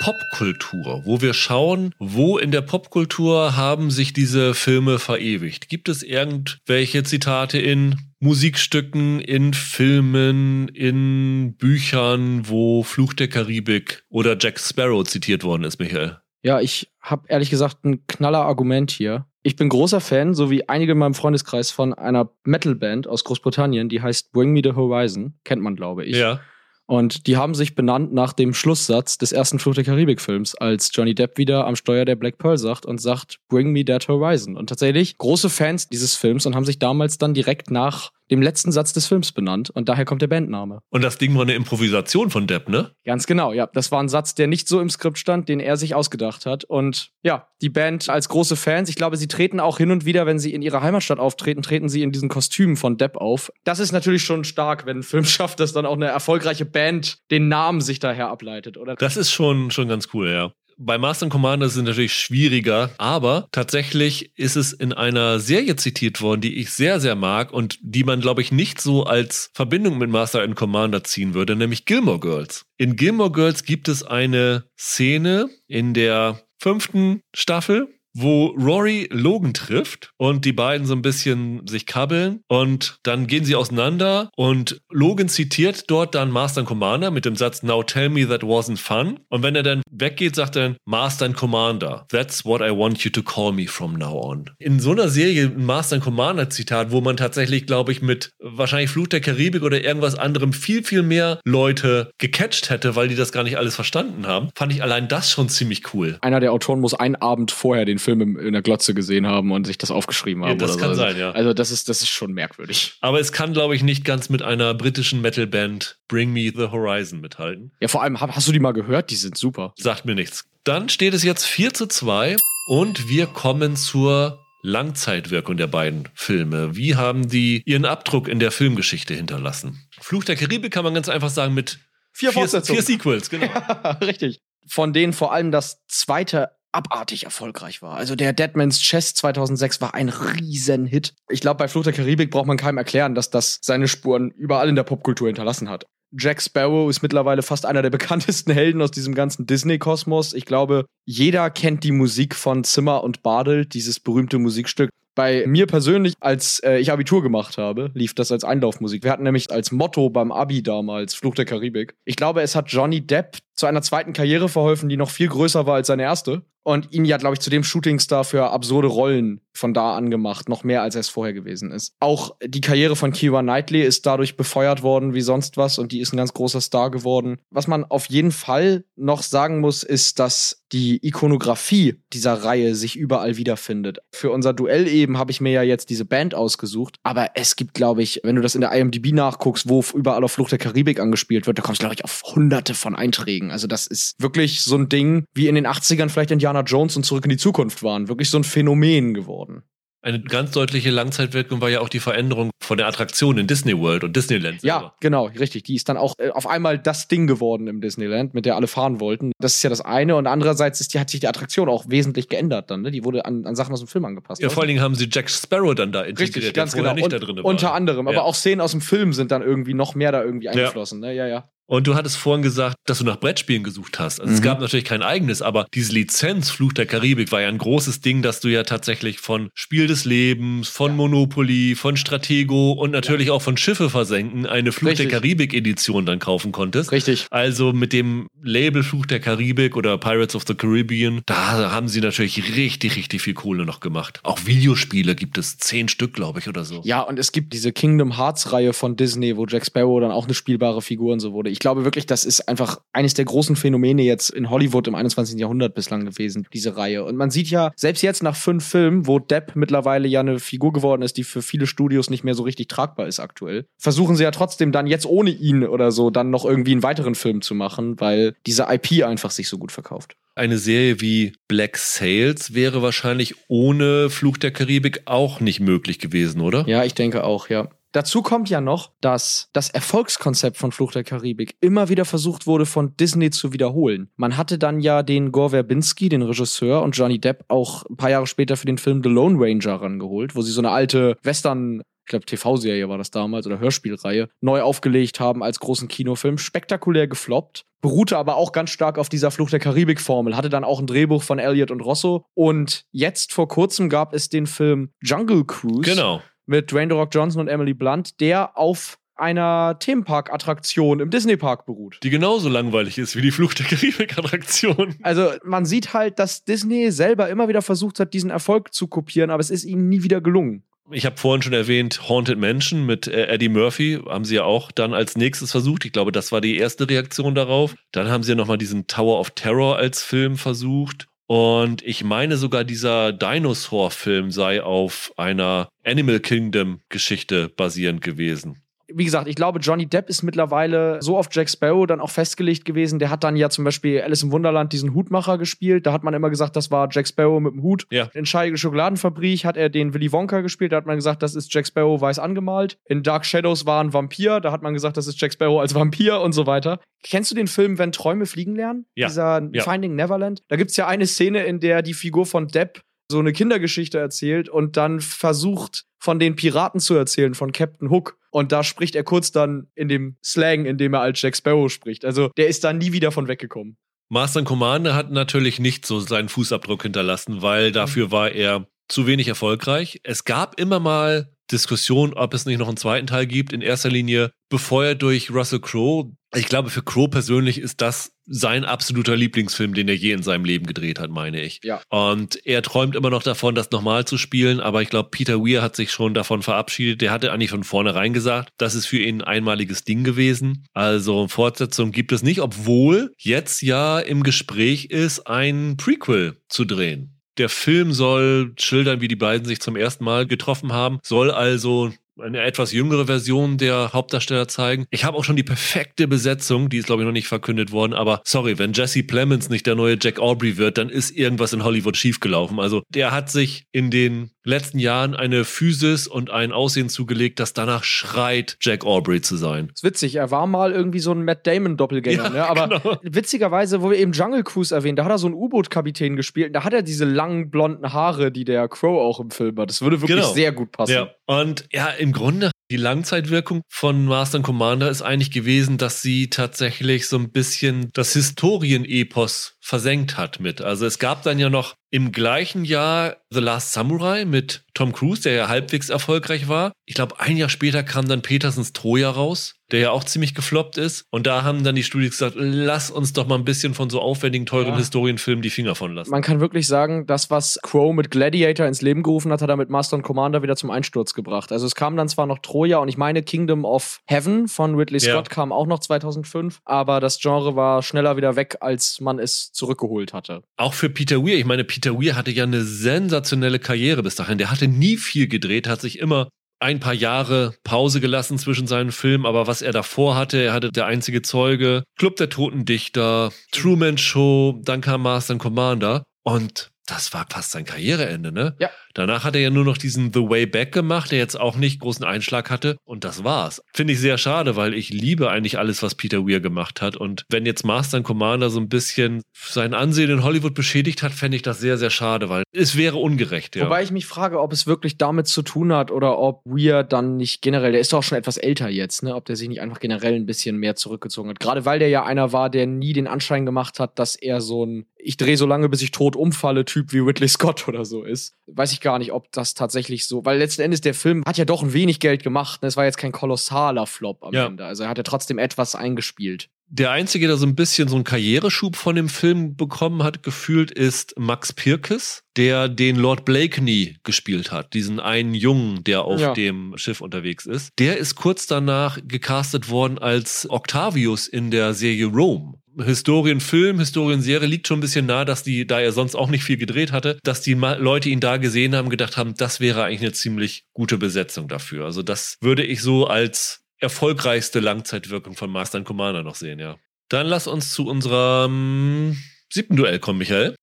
Popkultur, 0.00 1.02
wo 1.04 1.20
wir 1.20 1.34
schauen, 1.34 1.92
wo 1.98 2.38
in 2.38 2.50
der 2.50 2.60
Popkultur 2.60 3.56
haben 3.56 3.90
sich 3.90 4.12
diese 4.12 4.54
Filme 4.54 4.98
verewigt. 4.98 5.68
Gibt 5.68 5.88
es 5.88 6.02
irgendwelche 6.02 7.02
Zitate 7.02 7.58
in 7.58 7.96
Musikstücken, 8.26 9.20
in 9.20 9.54
Filmen, 9.54 10.66
in 10.66 11.54
Büchern, 11.56 12.48
wo 12.48 12.82
Fluch 12.82 13.14
der 13.14 13.28
Karibik 13.28 14.02
oder 14.08 14.36
Jack 14.36 14.58
Sparrow 14.58 15.04
zitiert 15.04 15.44
worden 15.44 15.62
ist, 15.62 15.78
Michael? 15.78 16.16
Ja, 16.42 16.60
ich 16.60 16.90
habe 17.00 17.26
ehrlich 17.28 17.50
gesagt 17.50 17.84
ein 17.84 18.04
knaller 18.08 18.40
Argument 18.42 18.90
hier. 18.90 19.26
Ich 19.44 19.54
bin 19.54 19.68
großer 19.68 20.00
Fan, 20.00 20.34
so 20.34 20.50
wie 20.50 20.68
einige 20.68 20.92
in 20.92 20.98
meinem 20.98 21.14
Freundeskreis, 21.14 21.70
von 21.70 21.94
einer 21.94 22.28
Metalband 22.42 23.06
aus 23.06 23.22
Großbritannien, 23.22 23.88
die 23.88 24.02
heißt 24.02 24.32
Bring 24.32 24.52
Me 24.52 24.60
the 24.60 24.72
Horizon. 24.72 25.34
Kennt 25.44 25.62
man, 25.62 25.76
glaube 25.76 26.04
ich. 26.04 26.16
Ja. 26.16 26.40
Und 26.86 27.28
die 27.28 27.36
haben 27.36 27.54
sich 27.54 27.76
benannt 27.76 28.12
nach 28.12 28.32
dem 28.32 28.54
Schlusssatz 28.54 29.18
des 29.18 29.30
ersten 29.30 29.60
Fluch 29.60 29.74
der 29.74 29.84
Karibik-Films, 29.84 30.56
als 30.56 30.90
Johnny 30.92 31.14
Depp 31.14 31.38
wieder 31.38 31.64
am 31.64 31.76
Steuer 31.76 32.04
der 32.04 32.16
Black 32.16 32.38
Pearl 32.38 32.58
sagt 32.58 32.86
und 32.86 33.00
sagt, 33.00 33.38
Bring 33.48 33.70
me 33.70 33.84
that 33.84 34.08
horizon. 34.08 34.56
Und 34.56 34.68
tatsächlich 34.68 35.16
große 35.16 35.48
Fans 35.48 35.88
dieses 35.88 36.16
Films 36.16 36.44
und 36.44 36.56
haben 36.56 36.64
sich 36.64 36.80
damals 36.80 37.18
dann 37.18 37.34
direkt 37.34 37.70
nach 37.70 38.10
dem 38.30 38.42
letzten 38.42 38.72
Satz 38.72 38.92
des 38.92 39.06
Films 39.06 39.32
benannt. 39.32 39.70
Und 39.70 39.88
daher 39.88 40.04
kommt 40.04 40.22
der 40.22 40.26
Bandname. 40.26 40.80
Und 40.90 41.02
das 41.02 41.18
Ding 41.18 41.34
war 41.34 41.42
eine 41.42 41.54
Improvisation 41.54 42.30
von 42.30 42.46
Depp, 42.46 42.68
ne? 42.68 42.90
Ganz 43.04 43.26
genau, 43.26 43.52
ja. 43.52 43.68
Das 43.72 43.92
war 43.92 44.02
ein 44.02 44.08
Satz, 44.08 44.34
der 44.34 44.46
nicht 44.46 44.68
so 44.68 44.80
im 44.80 44.90
Skript 44.90 45.18
stand, 45.18 45.48
den 45.48 45.60
er 45.60 45.76
sich 45.76 45.94
ausgedacht 45.94 46.46
hat. 46.46 46.64
Und 46.64 47.10
ja, 47.22 47.48
die 47.62 47.68
Band 47.68 48.08
als 48.08 48.28
große 48.28 48.56
Fans, 48.56 48.88
ich 48.88 48.96
glaube, 48.96 49.16
sie 49.16 49.28
treten 49.28 49.60
auch 49.60 49.78
hin 49.78 49.90
und 49.90 50.04
wieder, 50.04 50.26
wenn 50.26 50.38
sie 50.38 50.52
in 50.52 50.62
ihrer 50.62 50.82
Heimatstadt 50.82 51.18
auftreten, 51.18 51.62
treten 51.62 51.88
sie 51.88 52.02
in 52.02 52.12
diesen 52.12 52.28
Kostümen 52.28 52.76
von 52.76 52.96
Depp 52.96 53.16
auf. 53.16 53.52
Das 53.64 53.78
ist 53.78 53.92
natürlich 53.92 54.24
schon 54.24 54.44
stark, 54.44 54.86
wenn 54.86 54.98
ein 54.98 55.02
Film 55.02 55.24
schafft, 55.24 55.60
dass 55.60 55.72
dann 55.72 55.86
auch 55.86 55.96
eine 55.96 56.06
erfolgreiche 56.06 56.64
Band 56.64 57.18
den 57.30 57.48
Namen 57.48 57.80
sich 57.80 57.98
daher 57.98 58.28
ableitet, 58.28 58.76
oder? 58.76 58.96
Das 58.96 59.16
ist 59.16 59.30
schon, 59.30 59.70
schon 59.70 59.88
ganz 59.88 60.08
cool, 60.12 60.28
ja. 60.28 60.52
Bei 60.78 60.98
Master 60.98 61.24
and 61.24 61.32
Commander 61.32 61.66
ist 61.66 61.76
es 61.76 61.82
natürlich 61.82 62.12
schwieriger, 62.12 62.90
aber 62.98 63.48
tatsächlich 63.50 64.36
ist 64.36 64.56
es 64.56 64.74
in 64.74 64.92
einer 64.92 65.40
Serie 65.40 65.76
zitiert 65.76 66.20
worden, 66.20 66.42
die 66.42 66.56
ich 66.56 66.70
sehr, 66.70 67.00
sehr 67.00 67.14
mag 67.14 67.50
und 67.50 67.78
die 67.80 68.04
man, 68.04 68.20
glaube 68.20 68.42
ich, 68.42 68.52
nicht 68.52 68.82
so 68.82 69.04
als 69.04 69.50
Verbindung 69.54 69.96
mit 69.96 70.10
Master 70.10 70.42
and 70.42 70.54
Commander 70.54 71.02
ziehen 71.02 71.32
würde, 71.32 71.56
nämlich 71.56 71.86
Gilmore 71.86 72.20
Girls. 72.20 72.66
In 72.76 72.96
Gilmore 72.96 73.32
Girls 73.32 73.64
gibt 73.64 73.88
es 73.88 74.02
eine 74.02 74.64
Szene 74.78 75.48
in 75.66 75.94
der 75.94 76.42
fünften 76.58 77.20
Staffel, 77.34 77.88
wo 78.18 78.48
Rory 78.58 79.08
Logan 79.10 79.54
trifft 79.54 80.12
und 80.16 80.44
die 80.44 80.52
beiden 80.52 80.86
so 80.86 80.94
ein 80.94 81.02
bisschen 81.02 81.66
sich 81.66 81.86
kabbeln 81.86 82.40
und 82.48 82.98
dann 83.02 83.26
gehen 83.26 83.44
sie 83.44 83.56
auseinander 83.56 84.30
und 84.36 84.80
Logan 84.90 85.28
zitiert 85.28 85.90
dort 85.90 86.14
dann 86.14 86.30
Master 86.30 86.60
and 86.60 86.68
Commander 86.68 87.10
mit 87.10 87.24
dem 87.24 87.36
Satz 87.36 87.62
Now 87.62 87.82
tell 87.82 88.08
me 88.08 88.26
that 88.28 88.42
wasn't 88.42 88.78
fun 88.78 89.20
und 89.28 89.42
wenn 89.42 89.54
er 89.54 89.62
dann 89.62 89.82
weggeht, 89.90 90.36
sagt 90.36 90.56
er 90.56 90.62
dann 90.62 90.76
Master 90.84 91.26
and 91.26 91.36
Commander. 91.36 92.06
That's 92.10 92.44
what 92.44 92.60
I 92.60 92.70
want 92.70 93.04
you 93.04 93.10
to 93.10 93.22
call 93.22 93.52
me 93.52 93.66
from 93.66 93.94
now 93.94 94.18
on. 94.18 94.50
In 94.58 94.80
so 94.80 94.92
einer 94.92 95.08
Serie 95.08 95.46
ein 95.46 95.64
Master 95.64 95.96
and 95.96 96.04
Commander 96.04 96.50
Zitat, 96.50 96.90
wo 96.90 97.00
man 97.00 97.16
tatsächlich, 97.16 97.66
glaube 97.66 97.92
ich, 97.92 98.02
mit 98.02 98.32
wahrscheinlich 98.40 98.90
Fluch 98.90 99.08
der 99.08 99.20
Karibik 99.20 99.62
oder 99.62 99.82
irgendwas 99.82 100.16
anderem 100.16 100.52
viel, 100.52 100.82
viel 100.82 101.02
mehr 101.02 101.40
Leute 101.44 102.10
gecatcht 102.18 102.70
hätte, 102.70 102.96
weil 102.96 103.08
die 103.08 103.16
das 103.16 103.32
gar 103.32 103.42
nicht 103.42 103.58
alles 103.58 103.74
verstanden 103.74 104.26
haben, 104.26 104.48
fand 104.54 104.72
ich 104.72 104.82
allein 104.82 105.08
das 105.08 105.30
schon 105.30 105.48
ziemlich 105.48 105.94
cool. 105.94 106.18
Einer 106.20 106.40
der 106.40 106.52
Autoren 106.52 106.80
muss 106.80 106.94
einen 106.94 107.16
Abend 107.16 107.50
vorher 107.50 107.84
den 107.84 107.98
Film 108.06 108.38
in 108.38 108.52
der 108.52 108.62
Glotze 108.62 108.94
gesehen 108.94 109.26
haben 109.26 109.50
und 109.50 109.66
sich 109.66 109.78
das 109.78 109.90
aufgeschrieben 109.90 110.44
haben. 110.44 110.52
Ja, 110.52 110.54
das 110.56 110.72
oder 110.76 110.80
kann 110.80 110.94
so. 110.94 111.00
sein, 111.00 111.18
ja. 111.18 111.32
Also 111.32 111.52
das 111.52 111.70
ist, 111.70 111.88
das 111.88 112.02
ist 112.02 112.08
schon 112.08 112.32
merkwürdig. 112.32 112.94
Aber 113.00 113.18
es 113.20 113.32
kann, 113.32 113.52
glaube 113.52 113.74
ich, 113.74 113.82
nicht 113.82 114.04
ganz 114.04 114.28
mit 114.28 114.42
einer 114.42 114.74
britischen 114.74 115.20
Metalband 115.20 115.98
Bring 116.08 116.32
Me 116.32 116.52
the 116.54 116.68
Horizon 116.70 117.20
mithalten. 117.20 117.72
Ja, 117.80 117.88
vor 117.88 118.02
allem, 118.02 118.20
hast 118.20 118.46
du 118.46 118.52
die 118.52 118.60
mal 118.60 118.72
gehört? 118.72 119.10
Die 119.10 119.16
sind 119.16 119.36
super. 119.36 119.74
Sagt 119.76 120.04
mir 120.04 120.14
nichts. 120.14 120.44
Dann 120.64 120.88
steht 120.88 121.14
es 121.14 121.24
jetzt 121.24 121.46
4 121.46 121.74
zu 121.74 121.86
2 121.86 122.36
und 122.68 123.08
wir 123.08 123.26
kommen 123.26 123.74
zur 123.76 124.40
Langzeitwirkung 124.62 125.56
der 125.56 125.66
beiden 125.66 126.08
Filme. 126.14 126.76
Wie 126.76 126.94
haben 126.94 127.28
die 127.28 127.62
ihren 127.66 127.84
Abdruck 127.84 128.28
in 128.28 128.38
der 128.38 128.52
Filmgeschichte 128.52 129.14
hinterlassen? 129.14 129.88
Fluch 130.00 130.24
der 130.24 130.36
Karibik 130.36 130.72
kann 130.72 130.84
man 130.84 130.94
ganz 130.94 131.08
einfach 131.08 131.30
sagen 131.30 131.54
mit 131.54 131.78
Vier 132.12 132.30
vier, 132.30 132.40
Fortsetzungen. 132.40 132.82
vier 132.82 132.96
Sequels, 132.96 133.30
genau. 133.30 133.46
Richtig. 134.00 134.40
Von 134.68 134.92
denen 134.92 135.12
vor 135.12 135.32
allem 135.32 135.50
das 135.50 135.84
zweite 135.86 136.55
abartig 136.76 137.24
erfolgreich 137.24 137.82
war. 137.82 137.96
Also 137.96 138.14
der 138.14 138.32
Deadman's 138.32 138.80
Chest 138.80 139.16
2006 139.16 139.80
war 139.80 139.94
ein 139.94 140.08
Riesenhit. 140.08 141.14
Ich 141.28 141.40
glaube, 141.40 141.58
bei 141.58 141.68
Fluch 141.68 141.84
der 141.84 141.92
Karibik 141.92 142.30
braucht 142.30 142.46
man 142.46 142.56
keinem 142.56 142.78
erklären, 142.78 143.14
dass 143.14 143.30
das 143.30 143.58
seine 143.62 143.88
Spuren 143.88 144.30
überall 144.30 144.68
in 144.68 144.76
der 144.76 144.82
Popkultur 144.82 145.28
hinterlassen 145.28 145.68
hat. 145.68 145.86
Jack 146.12 146.40
Sparrow 146.40 146.88
ist 146.88 147.02
mittlerweile 147.02 147.42
fast 147.42 147.66
einer 147.66 147.82
der 147.82 147.90
bekanntesten 147.96 148.52
Helden 148.52 148.82
aus 148.82 148.90
diesem 148.90 149.14
ganzen 149.14 149.46
Disney-Kosmos. 149.46 150.34
Ich 150.34 150.44
glaube, 150.44 150.86
jeder 151.04 151.50
kennt 151.50 151.82
die 151.82 151.92
Musik 151.92 152.34
von 152.34 152.62
Zimmer 152.64 153.02
und 153.02 153.22
Bartel, 153.22 153.66
dieses 153.66 153.98
berühmte 153.98 154.38
Musikstück. 154.38 154.90
Bei 155.16 155.46
mir 155.46 155.66
persönlich, 155.66 156.12
als 156.20 156.60
äh, 156.62 156.76
ich 156.78 156.92
Abitur 156.92 157.22
gemacht 157.22 157.56
habe, 157.56 157.90
lief 157.94 158.14
das 158.14 158.30
als 158.30 158.44
Einlaufmusik. 158.44 159.02
Wir 159.02 159.10
hatten 159.10 159.22
nämlich 159.22 159.50
als 159.50 159.72
Motto 159.72 160.10
beim 160.10 160.30
Abi 160.30 160.62
damals 160.62 161.14
Fluch 161.14 161.34
der 161.34 161.46
Karibik. 161.46 161.94
Ich 162.04 162.16
glaube, 162.16 162.42
es 162.42 162.54
hat 162.54 162.70
Johnny 162.70 163.00
Depp 163.00 163.38
zu 163.54 163.64
einer 163.64 163.80
zweiten 163.80 164.12
Karriere 164.12 164.50
verholfen, 164.50 164.90
die 164.90 164.98
noch 164.98 165.08
viel 165.08 165.28
größer 165.28 165.66
war 165.66 165.76
als 165.76 165.86
seine 165.86 166.02
erste. 166.02 166.42
Und 166.62 166.92
ihn 166.92 167.04
ja, 167.04 167.16
glaube 167.16 167.34
ich, 167.34 167.40
zu 167.40 167.48
dem 167.48 167.62
Shootingstar 167.62 168.24
für 168.24 168.50
absurde 168.50 168.88
Rollen 168.88 169.40
von 169.54 169.72
da 169.72 169.96
an 169.96 170.10
gemacht, 170.10 170.48
noch 170.48 170.64
mehr 170.64 170.82
als 170.82 170.96
er 170.96 171.00
es 171.00 171.08
vorher 171.08 171.32
gewesen 171.32 171.70
ist. 171.70 171.94
Auch 172.00 172.36
die 172.44 172.60
Karriere 172.60 172.96
von 172.96 173.12
Keira 173.12 173.40
Knightley 173.40 173.82
ist 173.82 174.04
dadurch 174.04 174.36
befeuert 174.36 174.82
worden 174.82 175.14
wie 175.14 175.20
sonst 175.20 175.56
was 175.56 175.78
und 175.78 175.92
die 175.92 176.00
ist 176.00 176.12
ein 176.12 176.16
ganz 176.16 176.34
großer 176.34 176.60
Star 176.60 176.90
geworden. 176.90 177.38
Was 177.50 177.68
man 177.68 177.84
auf 177.84 178.06
jeden 178.06 178.32
Fall 178.32 178.84
noch 178.96 179.22
sagen 179.22 179.60
muss, 179.60 179.84
ist, 179.84 180.18
dass 180.18 180.65
die 180.72 181.06
Ikonografie 181.06 182.02
dieser 182.12 182.34
Reihe 182.34 182.74
sich 182.74 182.96
überall 182.96 183.36
wiederfindet. 183.36 183.98
Für 184.12 184.30
unser 184.30 184.52
Duell 184.52 184.88
eben 184.88 185.18
habe 185.18 185.30
ich 185.30 185.40
mir 185.40 185.52
ja 185.52 185.62
jetzt 185.62 185.90
diese 185.90 186.04
Band 186.04 186.34
ausgesucht, 186.34 186.96
aber 187.02 187.30
es 187.34 187.56
gibt, 187.56 187.74
glaube 187.74 188.02
ich, 188.02 188.20
wenn 188.24 188.36
du 188.36 188.42
das 188.42 188.54
in 188.54 188.60
der 188.60 188.72
IMDb 188.72 189.12
nachguckst, 189.12 189.68
wo 189.68 189.84
überall 189.94 190.24
auf 190.24 190.32
Flucht 190.32 190.52
der 190.52 190.58
Karibik 190.58 191.00
angespielt 191.00 191.46
wird, 191.46 191.58
da 191.58 191.62
kommst 191.62 191.80
du, 191.80 191.84
glaube 191.84 191.94
ich, 191.94 192.04
auf 192.04 192.22
hunderte 192.24 192.74
von 192.74 192.96
Einträgen. 192.96 193.50
Also 193.50 193.66
das 193.66 193.86
ist 193.86 194.20
wirklich 194.20 194.62
so 194.62 194.76
ein 194.76 194.88
Ding, 194.88 195.24
wie 195.34 195.48
in 195.48 195.54
den 195.54 195.66
80ern 195.66 196.08
vielleicht 196.08 196.30
Indiana 196.30 196.62
Jones 196.62 196.96
und 196.96 197.04
Zurück 197.04 197.24
in 197.24 197.30
die 197.30 197.36
Zukunft 197.36 197.82
waren. 197.82 198.08
Wirklich 198.08 198.30
so 198.30 198.38
ein 198.38 198.44
Phänomen 198.44 199.14
geworden. 199.14 199.62
Eine 200.06 200.20
ganz 200.20 200.52
deutliche 200.52 200.90
Langzeitwirkung 200.90 201.60
war 201.60 201.68
ja 201.68 201.80
auch 201.80 201.88
die 201.88 201.98
Veränderung 201.98 202.50
von 202.62 202.78
der 202.78 202.86
Attraktion 202.86 203.38
in 203.38 203.48
Disney 203.48 203.76
World 203.76 204.04
und 204.04 204.14
Disneyland. 204.14 204.62
Ja, 204.62 204.78
selber. 204.78 204.94
genau, 205.00 205.24
richtig. 205.26 205.64
Die 205.64 205.74
ist 205.74 205.88
dann 205.88 205.96
auch 205.96 206.14
äh, 206.18 206.30
auf 206.30 206.46
einmal 206.46 206.78
das 206.78 207.08
Ding 207.08 207.26
geworden 207.26 207.66
im 207.66 207.80
Disneyland, 207.80 208.32
mit 208.32 208.46
der 208.46 208.54
alle 208.54 208.68
fahren 208.68 209.00
wollten. 209.00 209.32
Das 209.40 209.56
ist 209.56 209.64
ja 209.64 209.68
das 209.70 209.80
eine. 209.80 210.14
Und 210.14 210.28
andererseits 210.28 210.80
ist 210.80 210.94
die, 210.94 211.00
hat 211.00 211.10
sich 211.10 211.18
die 211.18 211.26
Attraktion 211.26 211.68
auch 211.68 211.86
wesentlich 211.88 212.28
geändert 212.28 212.70
dann. 212.70 212.82
Ne? 212.82 212.92
Die 212.92 213.04
wurde 213.04 213.24
an, 213.24 213.44
an 213.46 213.56
Sachen 213.56 213.72
aus 213.72 213.80
dem 213.80 213.88
Film 213.88 214.04
angepasst. 214.04 214.40
Ja, 214.40 214.48
vor 214.48 214.62
allen 214.62 214.68
Dingen 214.68 214.80
haben 214.80 214.94
sie 214.94 215.08
Jack 215.10 215.28
Sparrow 215.28 215.74
dann 215.74 215.90
da 215.90 216.02
integriert, 216.02 216.36
Richtig, 216.36 216.54
ganz 216.54 216.72
genau. 216.74 216.94
nicht 216.94 217.02
Und, 217.02 217.12
da 217.12 217.18
drin 217.18 217.36
war. 217.38 217.44
unter 217.44 217.74
anderem. 217.74 218.06
Aber 218.06 218.18
Ja. 218.18 218.22
auch 218.22 218.36
Szenen 218.36 218.60
aus 218.60 218.70
dem 218.70 218.80
Film 218.82 219.12
sind 219.12 219.32
dann 219.32 219.42
irgendwie 219.42 219.74
noch 219.74 219.96
mehr 219.96 220.12
da 220.12 220.22
irgendwie 220.22 220.48
eingeflossen. 220.48 221.00
Ne? 221.00 221.14
Ja, 221.16 221.26
ja. 221.26 221.50
Und 221.68 221.86
du 221.86 221.94
hattest 221.96 222.16
vorhin 222.16 222.42
gesagt, 222.42 222.76
dass 222.86 222.98
du 222.98 223.04
nach 223.04 223.18
Brettspielen 223.18 223.64
gesucht 223.64 223.98
hast. 223.98 224.20
Also 224.20 224.32
es 224.32 224.40
Mhm. 224.40 224.44
gab 224.44 224.60
natürlich 224.60 224.84
kein 224.84 225.02
eigenes, 225.02 225.42
aber 225.42 225.66
diese 225.74 225.92
Lizenz 225.92 226.50
Fluch 226.50 226.72
der 226.72 226.86
Karibik 226.86 227.32
war 227.32 227.40
ja 227.40 227.48
ein 227.48 227.58
großes 227.58 228.00
Ding, 228.00 228.22
dass 228.22 228.40
du 228.40 228.48
ja 228.48 228.62
tatsächlich 228.62 229.18
von 229.18 229.50
Spiel 229.54 229.88
des 229.88 230.04
Lebens, 230.04 230.68
von 230.68 230.94
Monopoly, 230.94 231.74
von 231.74 231.96
Stratego 231.96 232.72
und 232.72 232.92
natürlich 232.92 233.30
auch 233.30 233.42
von 233.42 233.56
Schiffe 233.56 233.90
versenken 233.90 234.46
eine 234.46 234.70
Fluch 234.70 234.90
Richtig. 234.90 235.08
der 235.10 235.18
Karibik 235.20 235.54
Edition 235.54 236.06
dann 236.06 236.20
kaufen 236.20 236.52
konntest. 236.52 236.92
Richtig. 236.92 237.26
Also 237.30 237.72
mit 237.72 237.92
dem 237.92 238.28
Label 238.42 238.84
Fluch 238.84 239.06
der 239.06 239.18
Karibik 239.18 239.76
oder 239.76 239.98
Pirates 239.98 240.36
of 240.36 240.44
the 240.46 240.54
Caribbean, 240.54 241.22
da 241.26 241.72
haben 241.72 241.88
sie 241.88 242.00
natürlich 242.00 242.56
richtig, 242.56 242.94
richtig 242.94 243.22
viel 243.22 243.34
Kohle 243.34 243.64
noch 243.66 243.80
gemacht. 243.80 244.20
Auch 244.22 244.38
Videospiele 244.46 245.16
gibt 245.16 245.36
es 245.36 245.58
zehn 245.58 245.88
Stück, 245.88 246.12
glaube 246.12 246.38
ich, 246.38 246.48
oder 246.48 246.64
so. 246.64 246.80
Ja, 246.84 247.00
und 247.00 247.18
es 247.18 247.32
gibt 247.32 247.52
diese 247.52 247.72
Kingdom 247.72 248.16
Hearts-Reihe 248.16 248.72
von 248.72 248.94
Disney, 248.96 249.36
wo 249.36 249.46
Jack 249.46 249.66
Sparrow 249.66 250.00
dann 250.00 250.12
auch 250.12 250.26
eine 250.26 250.34
spielbare 250.34 250.80
Figur 250.80 251.12
und 251.12 251.18
so 251.20 251.32
wurde. 251.32 251.50
Ich 251.56 251.60
glaube 251.60 251.84
wirklich, 251.84 252.04
das 252.04 252.26
ist 252.26 252.50
einfach 252.50 252.82
eines 252.92 253.14
der 253.14 253.24
großen 253.24 253.56
Phänomene 253.56 254.02
jetzt 254.02 254.28
in 254.28 254.50
Hollywood 254.50 254.88
im 254.88 254.94
21. 254.94 255.40
Jahrhundert 255.40 255.74
bislang 255.74 256.04
gewesen, 256.04 256.46
diese 256.52 256.76
Reihe. 256.76 257.02
Und 257.02 257.16
man 257.16 257.30
sieht 257.30 257.48
ja, 257.48 257.72
selbst 257.76 258.02
jetzt 258.02 258.22
nach 258.22 258.36
fünf 258.36 258.62
Filmen, 258.62 259.06
wo 259.06 259.18
Depp 259.18 259.56
mittlerweile 259.56 260.06
ja 260.06 260.20
eine 260.20 260.38
Figur 260.38 260.74
geworden 260.74 261.00
ist, 261.00 261.16
die 261.16 261.24
für 261.24 261.40
viele 261.40 261.66
Studios 261.66 262.10
nicht 262.10 262.24
mehr 262.24 262.34
so 262.34 262.42
richtig 262.42 262.68
tragbar 262.68 263.06
ist 263.06 263.20
aktuell, 263.20 263.64
versuchen 263.78 264.16
sie 264.16 264.24
ja 264.24 264.32
trotzdem 264.32 264.70
dann 264.70 264.86
jetzt 264.86 265.06
ohne 265.06 265.30
ihn 265.30 265.64
oder 265.64 265.92
so 265.92 266.10
dann 266.10 266.28
noch 266.28 266.44
irgendwie 266.44 266.72
einen 266.72 266.82
weiteren 266.82 267.14
Film 267.14 267.40
zu 267.40 267.54
machen, 267.54 267.98
weil 268.00 268.34
diese 268.46 268.66
IP 268.68 269.02
einfach 269.02 269.30
sich 269.30 269.48
so 269.48 269.56
gut 269.56 269.72
verkauft. 269.72 270.14
Eine 270.34 270.58
Serie 270.58 271.00
wie 271.00 271.32
Black 271.48 271.78
Sails 271.78 272.52
wäre 272.52 272.82
wahrscheinlich 272.82 273.34
ohne 273.48 274.10
Fluch 274.10 274.36
der 274.36 274.50
Karibik 274.50 275.04
auch 275.06 275.40
nicht 275.40 275.60
möglich 275.60 276.00
gewesen, 276.00 276.42
oder? 276.42 276.68
Ja, 276.68 276.84
ich 276.84 276.92
denke 276.92 277.24
auch, 277.24 277.48
ja. 277.48 277.70
Dazu 277.92 278.22
kommt 278.22 278.50
ja 278.50 278.60
noch, 278.60 278.92
dass 279.00 279.48
das 279.52 279.70
Erfolgskonzept 279.70 280.56
von 280.56 280.72
Fluch 280.72 280.92
der 280.92 281.04
Karibik 281.04 281.56
immer 281.60 281.88
wieder 281.88 282.04
versucht 282.04 282.46
wurde, 282.46 282.66
von 282.66 282.96
Disney 282.96 283.30
zu 283.30 283.52
wiederholen. 283.52 284.10
Man 284.16 284.36
hatte 284.36 284.58
dann 284.58 284.80
ja 284.80 285.02
den 285.02 285.32
Gore 285.32 285.50
Verbinski, 285.50 286.08
den 286.08 286.22
Regisseur, 286.22 286.82
und 286.82 286.96
Johnny 286.96 287.18
Depp 287.18 287.44
auch 287.48 287.84
ein 287.86 287.96
paar 287.96 288.10
Jahre 288.10 288.26
später 288.26 288.56
für 288.56 288.66
den 288.66 288.78
Film 288.78 289.02
The 289.02 289.08
Lone 289.08 289.38
Ranger 289.38 289.80
rangeholt, 289.80 290.34
wo 290.34 290.42
sie 290.42 290.52
so 290.52 290.60
eine 290.60 290.70
alte 290.70 291.16
Western 291.22 291.82
ich 292.06 292.10
glaube, 292.10 292.24
TV-Serie 292.24 292.88
war 292.88 292.98
das 292.98 293.10
damals 293.10 293.48
oder 293.48 293.58
Hörspielreihe, 293.58 294.28
neu 294.40 294.62
aufgelegt 294.62 295.18
haben 295.18 295.42
als 295.42 295.58
großen 295.58 295.88
Kinofilm. 295.88 296.38
Spektakulär 296.38 297.08
gefloppt. 297.08 297.64
Beruhte 297.80 298.16
aber 298.16 298.36
auch 298.36 298.52
ganz 298.52 298.70
stark 298.70 298.96
auf 298.96 299.08
dieser 299.08 299.32
Flucht 299.32 299.52
der 299.52 299.58
Karibik-Formel. 299.58 300.36
Hatte 300.36 300.48
dann 300.48 300.62
auch 300.62 300.78
ein 300.78 300.86
Drehbuch 300.86 301.24
von 301.24 301.40
Elliot 301.40 301.72
und 301.72 301.80
Rosso. 301.80 302.24
Und 302.34 302.84
jetzt 302.92 303.32
vor 303.32 303.48
kurzem 303.48 303.88
gab 303.88 304.14
es 304.14 304.28
den 304.28 304.46
Film 304.46 304.92
Jungle 305.02 305.44
Cruise. 305.44 305.80
Genau. 305.80 306.22
Mit 306.46 306.72
Dwayne 306.72 306.92
The 306.92 306.98
Rock 306.98 307.10
Johnson 307.12 307.40
und 307.40 307.48
Emily 307.48 307.74
Blunt, 307.74 308.20
der 308.20 308.56
auf 308.56 308.98
einer 309.16 309.78
Themenpark-Attraktion 309.78 311.00
im 311.00 311.10
Disney-Park 311.10 311.66
beruht. 311.66 311.98
Die 312.02 312.10
genauso 312.10 312.48
langweilig 312.48 312.98
ist 312.98 313.16
wie 313.16 313.22
die 313.22 313.30
Flucht 313.30 313.58
der 313.58 313.66
Karibik-Attraktion. 313.66 314.96
Also 315.02 315.30
man 315.42 315.64
sieht 315.64 315.94
halt, 315.94 316.18
dass 316.18 316.44
Disney 316.44 316.90
selber 316.90 317.28
immer 317.28 317.48
wieder 317.48 317.62
versucht 317.62 317.98
hat, 317.98 318.12
diesen 318.12 318.30
Erfolg 318.30 318.74
zu 318.74 318.86
kopieren, 318.88 319.30
aber 319.30 319.40
es 319.40 319.50
ist 319.50 319.64
ihnen 319.64 319.88
nie 319.88 320.02
wieder 320.02 320.20
gelungen. 320.20 320.62
Ich 320.92 321.04
habe 321.04 321.16
vorhin 321.16 321.42
schon 321.42 321.52
erwähnt, 321.52 322.08
Haunted 322.08 322.38
Mansion 322.38 322.86
mit 322.86 323.08
äh, 323.08 323.26
Eddie 323.26 323.48
Murphy 323.48 323.98
haben 324.06 324.24
sie 324.24 324.36
ja 324.36 324.44
auch 324.44 324.70
dann 324.70 324.94
als 324.94 325.16
nächstes 325.16 325.50
versucht. 325.50 325.84
Ich 325.84 325.92
glaube, 325.92 326.12
das 326.12 326.30
war 326.30 326.40
die 326.40 326.58
erste 326.58 326.88
Reaktion 326.88 327.34
darauf. 327.34 327.74
Dann 327.90 328.08
haben 328.08 328.22
sie 328.22 328.32
ja 328.32 328.36
nochmal 328.36 328.58
diesen 328.58 328.86
Tower 328.86 329.18
of 329.18 329.30
Terror 329.30 329.76
als 329.76 330.02
Film 330.02 330.36
versucht. 330.36 331.08
Und 331.26 331.82
ich 331.82 332.04
meine 332.04 332.36
sogar, 332.36 332.64
dieser 332.64 333.12
Dinosaur-Film 333.12 334.30
sei 334.30 334.62
auf 334.62 335.12
einer 335.16 335.68
Animal 335.84 336.20
Kingdom-Geschichte 336.20 337.48
basierend 337.48 338.00
gewesen 338.00 338.65
wie 338.88 339.04
gesagt, 339.04 339.26
ich 339.26 339.34
glaube, 339.34 339.58
Johnny 339.58 339.86
Depp 339.86 340.08
ist 340.08 340.22
mittlerweile 340.22 341.02
so 341.02 341.16
auf 341.16 341.28
Jack 341.32 341.50
Sparrow 341.50 341.86
dann 341.86 342.00
auch 342.00 342.10
festgelegt 342.10 342.64
gewesen. 342.64 342.98
Der 342.98 343.10
hat 343.10 343.24
dann 343.24 343.36
ja 343.36 343.50
zum 343.50 343.64
Beispiel 343.64 344.00
Alice 344.00 344.22
im 344.22 344.30
Wunderland 344.30 344.72
diesen 344.72 344.94
Hutmacher 344.94 345.38
gespielt. 345.38 345.86
Da 345.86 345.92
hat 345.92 346.04
man 346.04 346.14
immer 346.14 346.30
gesagt, 346.30 346.54
das 346.56 346.70
war 346.70 346.88
Jack 346.90 347.08
Sparrow 347.08 347.40
mit 347.40 347.54
dem 347.54 347.62
Hut. 347.62 347.86
Ja. 347.90 348.08
In 348.14 348.26
Scheige 348.26 348.56
Schokoladenfabrik 348.56 349.44
hat 349.44 349.56
er 349.56 349.70
den 349.70 349.92
Willy 349.92 350.12
Wonka 350.12 350.40
gespielt. 350.40 350.72
Da 350.72 350.76
hat 350.76 350.86
man 350.86 350.96
gesagt, 350.96 351.22
das 351.22 351.34
ist 351.34 351.52
Jack 351.52 351.66
Sparrow 351.66 352.00
weiß 352.00 352.18
angemalt. 352.18 352.78
In 352.84 353.02
Dark 353.02 353.26
Shadows 353.26 353.66
war 353.66 353.82
ein 353.82 353.92
Vampir. 353.92 354.40
Da 354.40 354.52
hat 354.52 354.62
man 354.62 354.72
gesagt, 354.72 354.96
das 354.96 355.08
ist 355.08 355.20
Jack 355.20 355.32
Sparrow 355.32 355.60
als 355.60 355.74
Vampir 355.74 356.20
und 356.20 356.32
so 356.32 356.46
weiter. 356.46 356.78
Kennst 357.02 357.30
du 357.30 357.34
den 357.34 357.48
Film 357.48 357.78
Wenn 357.78 357.92
Träume 357.92 358.26
fliegen 358.26 358.54
lernen? 358.54 358.86
Ja. 358.94 359.08
Dieser 359.08 359.48
ja. 359.52 359.62
Finding 359.62 359.94
Neverland. 359.96 360.42
Da 360.48 360.56
gibt's 360.56 360.76
ja 360.76 360.86
eine 360.86 361.06
Szene, 361.06 361.44
in 361.44 361.60
der 361.60 361.82
die 361.82 361.94
Figur 361.94 362.26
von 362.26 362.48
Depp 362.48 362.82
so 363.10 363.18
eine 363.18 363.32
Kindergeschichte 363.32 363.98
erzählt 363.98 364.48
und 364.48 364.76
dann 364.76 365.00
versucht, 365.00 365.84
von 365.98 366.18
den 366.18 366.36
Piraten 366.36 366.80
zu 366.80 366.94
erzählen, 366.94 367.34
von 367.34 367.52
Captain 367.52 367.90
Hook. 367.90 368.18
Und 368.30 368.52
da 368.52 368.62
spricht 368.62 368.94
er 368.94 369.04
kurz 369.04 369.32
dann 369.32 369.68
in 369.74 369.88
dem 369.88 370.16
Slang, 370.22 370.66
in 370.66 370.78
dem 370.78 370.94
er 370.94 371.00
als 371.00 371.20
Jack 371.20 371.36
Sparrow 371.36 371.70
spricht. 371.72 372.04
Also 372.04 372.30
der 372.36 372.48
ist 372.48 372.64
da 372.64 372.72
nie 372.72 372.92
wieder 372.92 373.12
von 373.12 373.28
weggekommen. 373.28 373.76
Master 374.08 374.44
Commander 374.44 374.94
hat 374.94 375.10
natürlich 375.10 375.58
nicht 375.58 375.84
so 375.84 375.98
seinen 375.98 376.28
Fußabdruck 376.28 376.82
hinterlassen, 376.82 377.42
weil 377.42 377.72
dafür 377.72 378.12
war 378.12 378.30
er 378.30 378.68
zu 378.88 379.06
wenig 379.06 379.26
erfolgreich. 379.26 380.00
Es 380.04 380.24
gab 380.24 380.60
immer 380.60 380.78
mal 380.78 381.35
Diskussion, 381.50 382.14
ob 382.14 382.34
es 382.34 382.46
nicht 382.46 382.58
noch 382.58 382.68
einen 382.68 382.76
zweiten 382.76 383.06
Teil 383.06 383.26
gibt. 383.26 383.52
In 383.52 383.60
erster 383.60 383.88
Linie 383.88 384.32
befeuert 384.48 385.02
durch 385.02 385.30
Russell 385.30 385.60
Crowe. 385.60 386.12
Ich 386.34 386.46
glaube, 386.46 386.70
für 386.70 386.82
Crowe 386.82 387.08
persönlich 387.08 387.58
ist 387.58 387.80
das 387.80 388.12
sein 388.26 388.64
absoluter 388.64 389.16
Lieblingsfilm, 389.16 389.72
den 389.72 389.88
er 389.88 389.94
je 389.94 390.12
in 390.12 390.22
seinem 390.22 390.44
Leben 390.44 390.66
gedreht 390.66 390.98
hat, 390.98 391.10
meine 391.10 391.40
ich. 391.40 391.60
Ja. 391.62 391.80
Und 391.88 392.44
er 392.44 392.60
träumt 392.62 392.96
immer 392.96 393.10
noch 393.10 393.22
davon, 393.22 393.54
das 393.54 393.70
nochmal 393.70 394.04
zu 394.04 394.18
spielen, 394.18 394.60
aber 394.60 394.82
ich 394.82 394.90
glaube, 394.90 395.10
Peter 395.10 395.40
Weir 395.40 395.62
hat 395.62 395.76
sich 395.76 395.92
schon 395.92 396.12
davon 396.14 396.42
verabschiedet. 396.42 397.00
Der 397.00 397.12
hatte 397.12 397.32
eigentlich 397.32 397.50
von 397.50 397.64
vornherein 397.64 398.12
gesagt, 398.12 398.50
das 398.58 398.74
ist 398.74 398.86
für 398.86 398.98
ihn 398.98 399.22
ein 399.22 399.36
einmaliges 399.36 399.84
Ding 399.84 400.02
gewesen. 400.02 400.64
Also 400.72 401.28
Fortsetzung 401.28 401.92
gibt 401.92 402.12
es 402.12 402.22
nicht, 402.22 402.40
obwohl 402.40 403.12
jetzt 403.18 403.62
ja 403.62 404.00
im 404.00 404.22
Gespräch 404.22 404.86
ist, 404.86 405.26
ein 405.26 405.76
Prequel 405.76 406.36
zu 406.48 406.64
drehen. 406.64 407.15
Der 407.38 407.48
Film 407.48 407.92
soll 407.92 408.52
schildern, 408.58 409.00
wie 409.00 409.08
die 409.08 409.16
beiden 409.16 409.46
sich 409.46 409.60
zum 409.60 409.76
ersten 409.76 410.04
Mal 410.04 410.26
getroffen 410.26 410.72
haben, 410.72 410.98
soll 411.02 411.30
also 411.30 411.92
eine 412.20 412.40
etwas 412.42 412.72
jüngere 412.72 413.06
Version 413.06 413.58
der 413.58 413.92
Hauptdarsteller 413.92 414.48
zeigen. 414.48 414.86
Ich 414.90 415.04
habe 415.04 415.16
auch 415.16 415.24
schon 415.24 415.36
die 415.36 415.42
perfekte 415.42 416.08
Besetzung, 416.08 416.68
die 416.68 416.78
ist 416.78 416.86
glaube 416.86 417.02
ich 417.02 417.06
noch 417.06 417.12
nicht 417.12 417.28
verkündet 417.28 417.72
worden, 417.72 417.92
aber 417.92 418.22
sorry, 418.24 418.58
wenn 418.58 418.72
Jesse 418.72 419.02
Plemons 419.02 419.50
nicht 419.50 419.66
der 419.66 419.74
neue 419.74 419.98
Jack 420.00 420.18
Aubrey 420.18 420.56
wird, 420.56 420.78
dann 420.78 420.88
ist 420.88 421.10
irgendwas 421.10 421.52
in 421.52 421.64
Hollywood 421.64 421.96
schiefgelaufen. 421.96 422.58
Also 422.58 422.82
der 422.88 423.12
hat 423.12 423.30
sich 423.30 423.66
in 423.72 423.90
den 423.90 424.30
letzten 424.46 424.78
Jahren 424.78 425.14
eine 425.14 425.44
Physis 425.44 426.06
und 426.06 426.30
ein 426.30 426.52
Aussehen 426.52 426.88
zugelegt, 426.88 427.40
das 427.40 427.52
danach 427.52 427.84
schreit, 427.84 428.56
Jack 428.60 428.84
Aubrey 428.84 429.20
zu 429.20 429.36
sein. 429.36 429.68
Das 429.68 429.76
ist 429.80 429.84
witzig, 429.84 430.14
er 430.16 430.30
war 430.30 430.46
mal 430.46 430.72
irgendwie 430.72 431.00
so 431.00 431.12
ein 431.12 431.24
Matt 431.24 431.46
Damon-Doppelgänger, 431.46 432.24
Ja, 432.24 432.30
ne? 432.30 432.46
Aber 432.48 432.68
genau. 432.82 432.98
witzigerweise, 433.02 433.82
wo 433.82 433.90
wir 433.90 433.98
eben 433.98 434.12
Jungle 434.12 434.42
Cruise 434.44 434.74
erwähnen, 434.74 434.96
da 434.96 435.04
hat 435.04 435.10
er 435.10 435.18
so 435.18 435.26
einen 435.26 435.34
U-Boot-Kapitän 435.36 436.16
gespielt 436.16 436.48
und 436.48 436.52
da 436.54 436.64
hat 436.64 436.72
er 436.72 436.82
diese 436.82 437.04
langen 437.04 437.50
blonden 437.50 437.92
Haare, 437.92 438.32
die 438.32 438.44
der 438.44 438.68
Crow 438.68 439.00
auch 439.00 439.20
im 439.20 439.30
Film 439.30 439.56
hat. 439.58 439.68
Das 439.70 439.82
würde 439.82 440.00
wirklich 440.00 440.16
Genau. 440.18 440.32
sehr 440.32 440.52
gut 440.52 440.72
passen. 440.72 440.92
Ja, 440.92 441.08
und 441.26 441.66
ja, 441.72 441.88
im 441.88 442.12
Grunde 442.12 442.50
die 442.70 442.76
Langzeitwirkung 442.76 443.62
von 443.68 444.04
Master 444.06 444.36
and 444.38 444.46
Commander 444.46 444.90
ist 444.90 445.02
eigentlich 445.02 445.30
gewesen, 445.30 445.78
dass 445.78 446.02
sie 446.02 446.30
tatsächlich 446.30 447.06
so 447.08 447.16
ein 447.16 447.30
bisschen 447.30 447.90
das 447.92 448.12
Historienepos 448.14 449.55
versenkt 449.66 450.16
hat 450.16 450.38
mit. 450.38 450.62
Also 450.62 450.86
es 450.86 451.00
gab 451.00 451.24
dann 451.24 451.40
ja 451.40 451.50
noch 451.50 451.74
im 451.90 452.12
gleichen 452.12 452.64
Jahr 452.64 453.16
The 453.30 453.40
Last 453.40 453.72
Samurai 453.72 454.24
mit 454.24 454.64
Tom 454.74 454.92
Cruise, 454.92 455.22
der 455.22 455.32
ja 455.32 455.48
halbwegs 455.48 455.88
erfolgreich 455.88 456.46
war. 456.46 456.70
Ich 456.84 456.94
glaube, 456.94 457.18
ein 457.18 457.36
Jahr 457.36 457.48
später 457.48 457.82
kam 457.82 458.06
dann 458.06 458.22
Petersens 458.22 458.72
Troja 458.72 459.10
raus, 459.10 459.55
der 459.72 459.80
ja 459.80 459.90
auch 459.90 460.04
ziemlich 460.04 460.34
gefloppt 460.34 460.78
ist. 460.78 461.04
Und 461.10 461.26
da 461.26 461.42
haben 461.42 461.64
dann 461.64 461.74
die 461.74 461.82
Studios 461.82 462.12
gesagt, 462.12 462.36
lass 462.38 462.90
uns 462.90 463.12
doch 463.12 463.26
mal 463.26 463.34
ein 463.36 463.44
bisschen 463.44 463.74
von 463.74 463.90
so 463.90 464.00
aufwendigen, 464.00 464.46
teuren 464.46 464.68
Ja. 464.68 464.76
Historienfilmen 464.76 465.42
die 465.42 465.50
Finger 465.50 465.74
von 465.74 465.94
lassen. 465.94 466.10
Man 466.10 466.22
kann 466.22 466.40
wirklich 466.40 466.66
sagen, 466.66 467.06
das, 467.06 467.30
was 467.30 467.58
Crow 467.62 467.94
mit 467.94 468.10
Gladiator 468.10 468.66
ins 468.66 468.82
Leben 468.82 469.02
gerufen 469.02 469.32
hat, 469.32 469.42
hat 469.42 469.48
er 469.50 469.56
mit 469.56 469.70
Master 469.70 469.96
and 469.96 470.04
Commander 470.04 470.42
wieder 470.42 470.56
zum 470.56 470.70
Einsturz 470.70 471.14
gebracht. 471.14 471.50
Also 471.52 471.66
es 471.66 471.74
kam 471.74 471.96
dann 471.96 472.08
zwar 472.08 472.26
noch 472.26 472.38
Troja 472.38 472.78
und 472.78 472.88
ich 472.88 472.96
meine 472.96 473.22
Kingdom 473.22 473.64
of 473.64 474.00
Heaven 474.06 474.48
von 474.48 474.74
Ridley 474.76 474.98
Ja. 475.00 475.12
Scott 475.14 475.30
kam 475.30 475.52
auch 475.52 475.66
noch 475.66 475.80
2005, 475.80 476.60
aber 476.64 477.00
das 477.00 477.18
Genre 477.20 477.56
war 477.56 477.82
schneller 477.82 478.16
wieder 478.16 478.36
weg, 478.36 478.56
als 478.60 479.00
man 479.00 479.18
es 479.18 479.50
zurückgeholt 479.52 480.12
hatte. 480.12 480.42
Auch 480.56 480.74
für 480.74 480.88
Peter 480.90 481.24
Weir. 481.24 481.36
Ich 481.38 481.44
meine, 481.44 481.64
Peter 481.64 482.00
Weir 482.00 482.16
hatte 482.16 482.30
ja 482.30 482.44
eine 482.44 482.62
sensationelle 482.62 483.58
Karriere 483.58 484.02
bis 484.02 484.14
dahin. 484.14 484.38
Der 484.38 484.50
hatte 484.50 484.68
nie 484.68 484.96
viel 484.96 485.28
gedreht, 485.28 485.68
hat 485.68 485.80
sich 485.80 485.98
immer 485.98 486.28
ein 486.58 486.80
paar 486.80 486.94
Jahre 486.94 487.54
Pause 487.64 488.00
gelassen 488.00 488.38
zwischen 488.38 488.66
seinen 488.66 488.92
Filmen, 488.92 489.26
aber 489.26 489.46
was 489.46 489.62
er 489.62 489.72
davor 489.72 490.16
hatte, 490.16 490.38
er 490.38 490.52
hatte 490.52 490.70
der 490.70 490.86
einzige 490.86 491.22
Zeuge, 491.22 491.84
Club 491.98 492.16
der 492.16 492.30
Toten 492.30 492.64
Dichter, 492.64 493.30
Truman 493.52 493.98
Show, 493.98 494.60
dann 494.64 494.80
kam 494.80 495.02
Master 495.02 495.34
and 495.34 495.42
Commander 495.42 496.04
und 496.22 496.70
das 496.86 497.12
war 497.12 497.26
fast 497.28 497.50
sein 497.50 497.64
Karriereende, 497.64 498.32
ne? 498.32 498.54
Ja. 498.60 498.70
Danach 498.96 499.24
hat 499.24 499.34
er 499.34 499.42
ja 499.42 499.50
nur 499.50 499.64
noch 499.64 499.76
diesen 499.76 500.10
The 500.10 500.22
Way 500.22 500.46
Back 500.46 500.72
gemacht, 500.72 501.12
der 501.12 501.18
jetzt 501.18 501.38
auch 501.38 501.56
nicht 501.56 501.80
großen 501.80 502.02
Einschlag 502.02 502.48
hatte. 502.48 502.78
Und 502.86 503.04
das 503.04 503.24
war's. 503.24 503.62
Finde 503.74 503.92
ich 503.92 504.00
sehr 504.00 504.16
schade, 504.16 504.56
weil 504.56 504.72
ich 504.72 504.88
liebe 504.88 505.28
eigentlich 505.28 505.58
alles, 505.58 505.82
was 505.82 505.94
Peter 505.94 506.26
Weir 506.26 506.40
gemacht 506.40 506.80
hat. 506.80 506.96
Und 506.96 507.26
wenn 507.28 507.44
jetzt 507.44 507.62
Master 507.62 507.98
and 507.98 508.06
Commander 508.06 508.48
so 508.48 508.58
ein 508.58 508.70
bisschen 508.70 509.20
sein 509.34 509.74
Ansehen 509.74 510.10
in 510.10 510.24
Hollywood 510.24 510.54
beschädigt 510.54 511.02
hat, 511.02 511.12
fände 511.12 511.36
ich 511.36 511.42
das 511.42 511.60
sehr, 511.60 511.76
sehr 511.76 511.90
schade, 511.90 512.30
weil 512.30 512.44
es 512.52 512.74
wäre 512.74 512.96
ungerecht, 512.96 513.54
ja. 513.54 513.66
Wobei 513.66 513.82
ich 513.82 513.90
mich 513.90 514.06
frage, 514.06 514.40
ob 514.40 514.54
es 514.54 514.66
wirklich 514.66 514.96
damit 514.96 515.26
zu 515.26 515.42
tun 515.42 515.74
hat 515.74 515.90
oder 515.90 516.18
ob 516.18 516.40
Weir 516.46 516.82
dann 516.82 517.18
nicht 517.18 517.42
generell, 517.42 517.72
der 517.72 517.82
ist 517.82 517.92
doch 517.92 518.02
schon 518.02 518.16
etwas 518.16 518.38
älter 518.38 518.70
jetzt, 518.70 519.02
ne? 519.02 519.14
Ob 519.14 519.26
der 519.26 519.36
sich 519.36 519.50
nicht 519.50 519.60
einfach 519.60 519.78
generell 519.78 520.14
ein 520.14 520.24
bisschen 520.24 520.56
mehr 520.56 520.74
zurückgezogen 520.74 521.28
hat. 521.28 521.38
Gerade 521.38 521.66
weil 521.66 521.80
der 521.80 521.90
ja 521.90 522.04
einer 522.04 522.32
war, 522.32 522.48
der 522.48 522.66
nie 522.66 522.94
den 522.94 523.08
Anschein 523.08 523.44
gemacht 523.44 523.78
hat, 523.78 523.98
dass 523.98 524.16
er 524.16 524.40
so 524.40 524.64
ein 524.64 524.86
Ich 524.96 525.18
drehe 525.18 525.36
so 525.36 525.44
lange, 525.44 525.68
bis 525.68 525.82
ich 525.82 525.90
tot 525.90 526.16
umfalle 526.16 526.64
Typ 526.64 526.94
wie 526.94 527.00
Ridley 527.00 527.28
Scott 527.28 527.68
oder 527.68 527.84
so 527.84 528.02
ist. 528.02 528.32
Weiß 528.46 528.72
ich 528.72 528.80
gar 528.86 528.98
nicht, 529.00 529.10
ob 529.12 529.32
das 529.32 529.54
tatsächlich 529.54 530.06
so, 530.06 530.24
weil 530.24 530.38
letzten 530.38 530.62
Endes 530.62 530.80
der 530.80 530.94
Film 530.94 531.24
hat 531.26 531.36
ja 531.38 531.44
doch 531.44 531.64
ein 531.64 531.72
wenig 531.72 531.98
Geld 531.98 532.22
gemacht. 532.22 532.62
Ne? 532.62 532.68
Es 532.68 532.76
war 532.76 532.84
jetzt 532.84 532.98
kein 532.98 533.10
kolossaler 533.10 533.86
Flop 533.88 534.22
am 534.22 534.32
Ja. 534.32 534.46
Ende. 534.46 534.64
Also 534.64 534.84
er 534.84 534.88
hat 534.90 534.96
ja 534.96 535.02
trotzdem 535.02 535.38
etwas 535.38 535.74
eingespielt. 535.74 536.48
Der 536.68 536.90
Einzige, 536.92 537.26
der 537.26 537.36
so 537.36 537.46
ein 537.46 537.54
bisschen 537.54 537.88
so 537.88 537.94
einen 537.96 538.04
Karriereschub 538.04 538.74
von 538.76 538.96
dem 538.96 539.08
Film 539.08 539.56
bekommen 539.56 540.02
hat, 540.02 540.22
gefühlt, 540.24 540.70
ist 540.72 541.14
Max 541.18 541.52
Pirkes, 541.52 542.22
der 542.36 542.68
den 542.68 542.96
Lord 542.96 543.24
Blakeney 543.24 543.96
gespielt 544.04 544.50
hat. 544.52 544.74
Diesen 544.74 544.98
einen 545.00 545.34
Jungen, 545.34 545.82
der 545.84 546.02
auf 546.04 546.20
Ja. 546.20 546.32
dem 546.32 546.72
Schiff 546.76 547.00
unterwegs 547.00 547.46
ist. 547.46 547.70
Der 547.78 547.98
ist 547.98 548.14
kurz 548.16 548.46
danach 548.48 548.98
gecastet 549.04 549.68
worden 549.68 549.98
als 549.98 550.48
Octavius 550.50 551.28
in 551.28 551.50
der 551.52 551.72
Serie 551.74 552.06
Rome. 552.06 552.54
Historienfilm, 552.78 553.78
Historienserie 553.78 554.46
liegt 554.46 554.68
schon 554.68 554.78
ein 554.78 554.82
bisschen 554.82 555.06
nah, 555.06 555.24
dass 555.24 555.42
die, 555.42 555.66
da 555.66 555.80
er 555.80 555.92
sonst 555.92 556.14
auch 556.14 556.28
nicht 556.28 556.44
viel 556.44 556.56
gedreht 556.56 556.92
hatte, 556.92 557.18
dass 557.22 557.40
die 557.40 557.54
Leute 557.54 558.08
ihn 558.08 558.20
da 558.20 558.36
gesehen 558.36 558.74
haben, 558.74 558.90
gedacht 558.90 559.16
haben, 559.16 559.34
das 559.34 559.60
wäre 559.60 559.84
eigentlich 559.84 560.02
eine 560.02 560.12
ziemlich 560.12 560.64
gute 560.72 560.98
Besetzung 560.98 561.48
dafür. 561.48 561.86
Also 561.86 562.02
das 562.02 562.36
würde 562.40 562.64
ich 562.64 562.82
so 562.82 563.06
als 563.06 563.62
erfolgreichste 563.78 564.60
Langzeitwirkung 564.60 565.34
von 565.34 565.50
Master 565.50 565.78
and 565.78 565.86
Commander 565.86 566.22
noch 566.22 566.34
sehen, 566.34 566.58
ja. 566.58 566.76
Dann 567.08 567.26
lass 567.26 567.46
uns 567.46 567.72
zu 567.72 567.86
unserem 567.86 569.16
siebten 569.50 569.76
Duell 569.76 569.98
kommen, 569.98 570.18
Michael. 570.18 570.56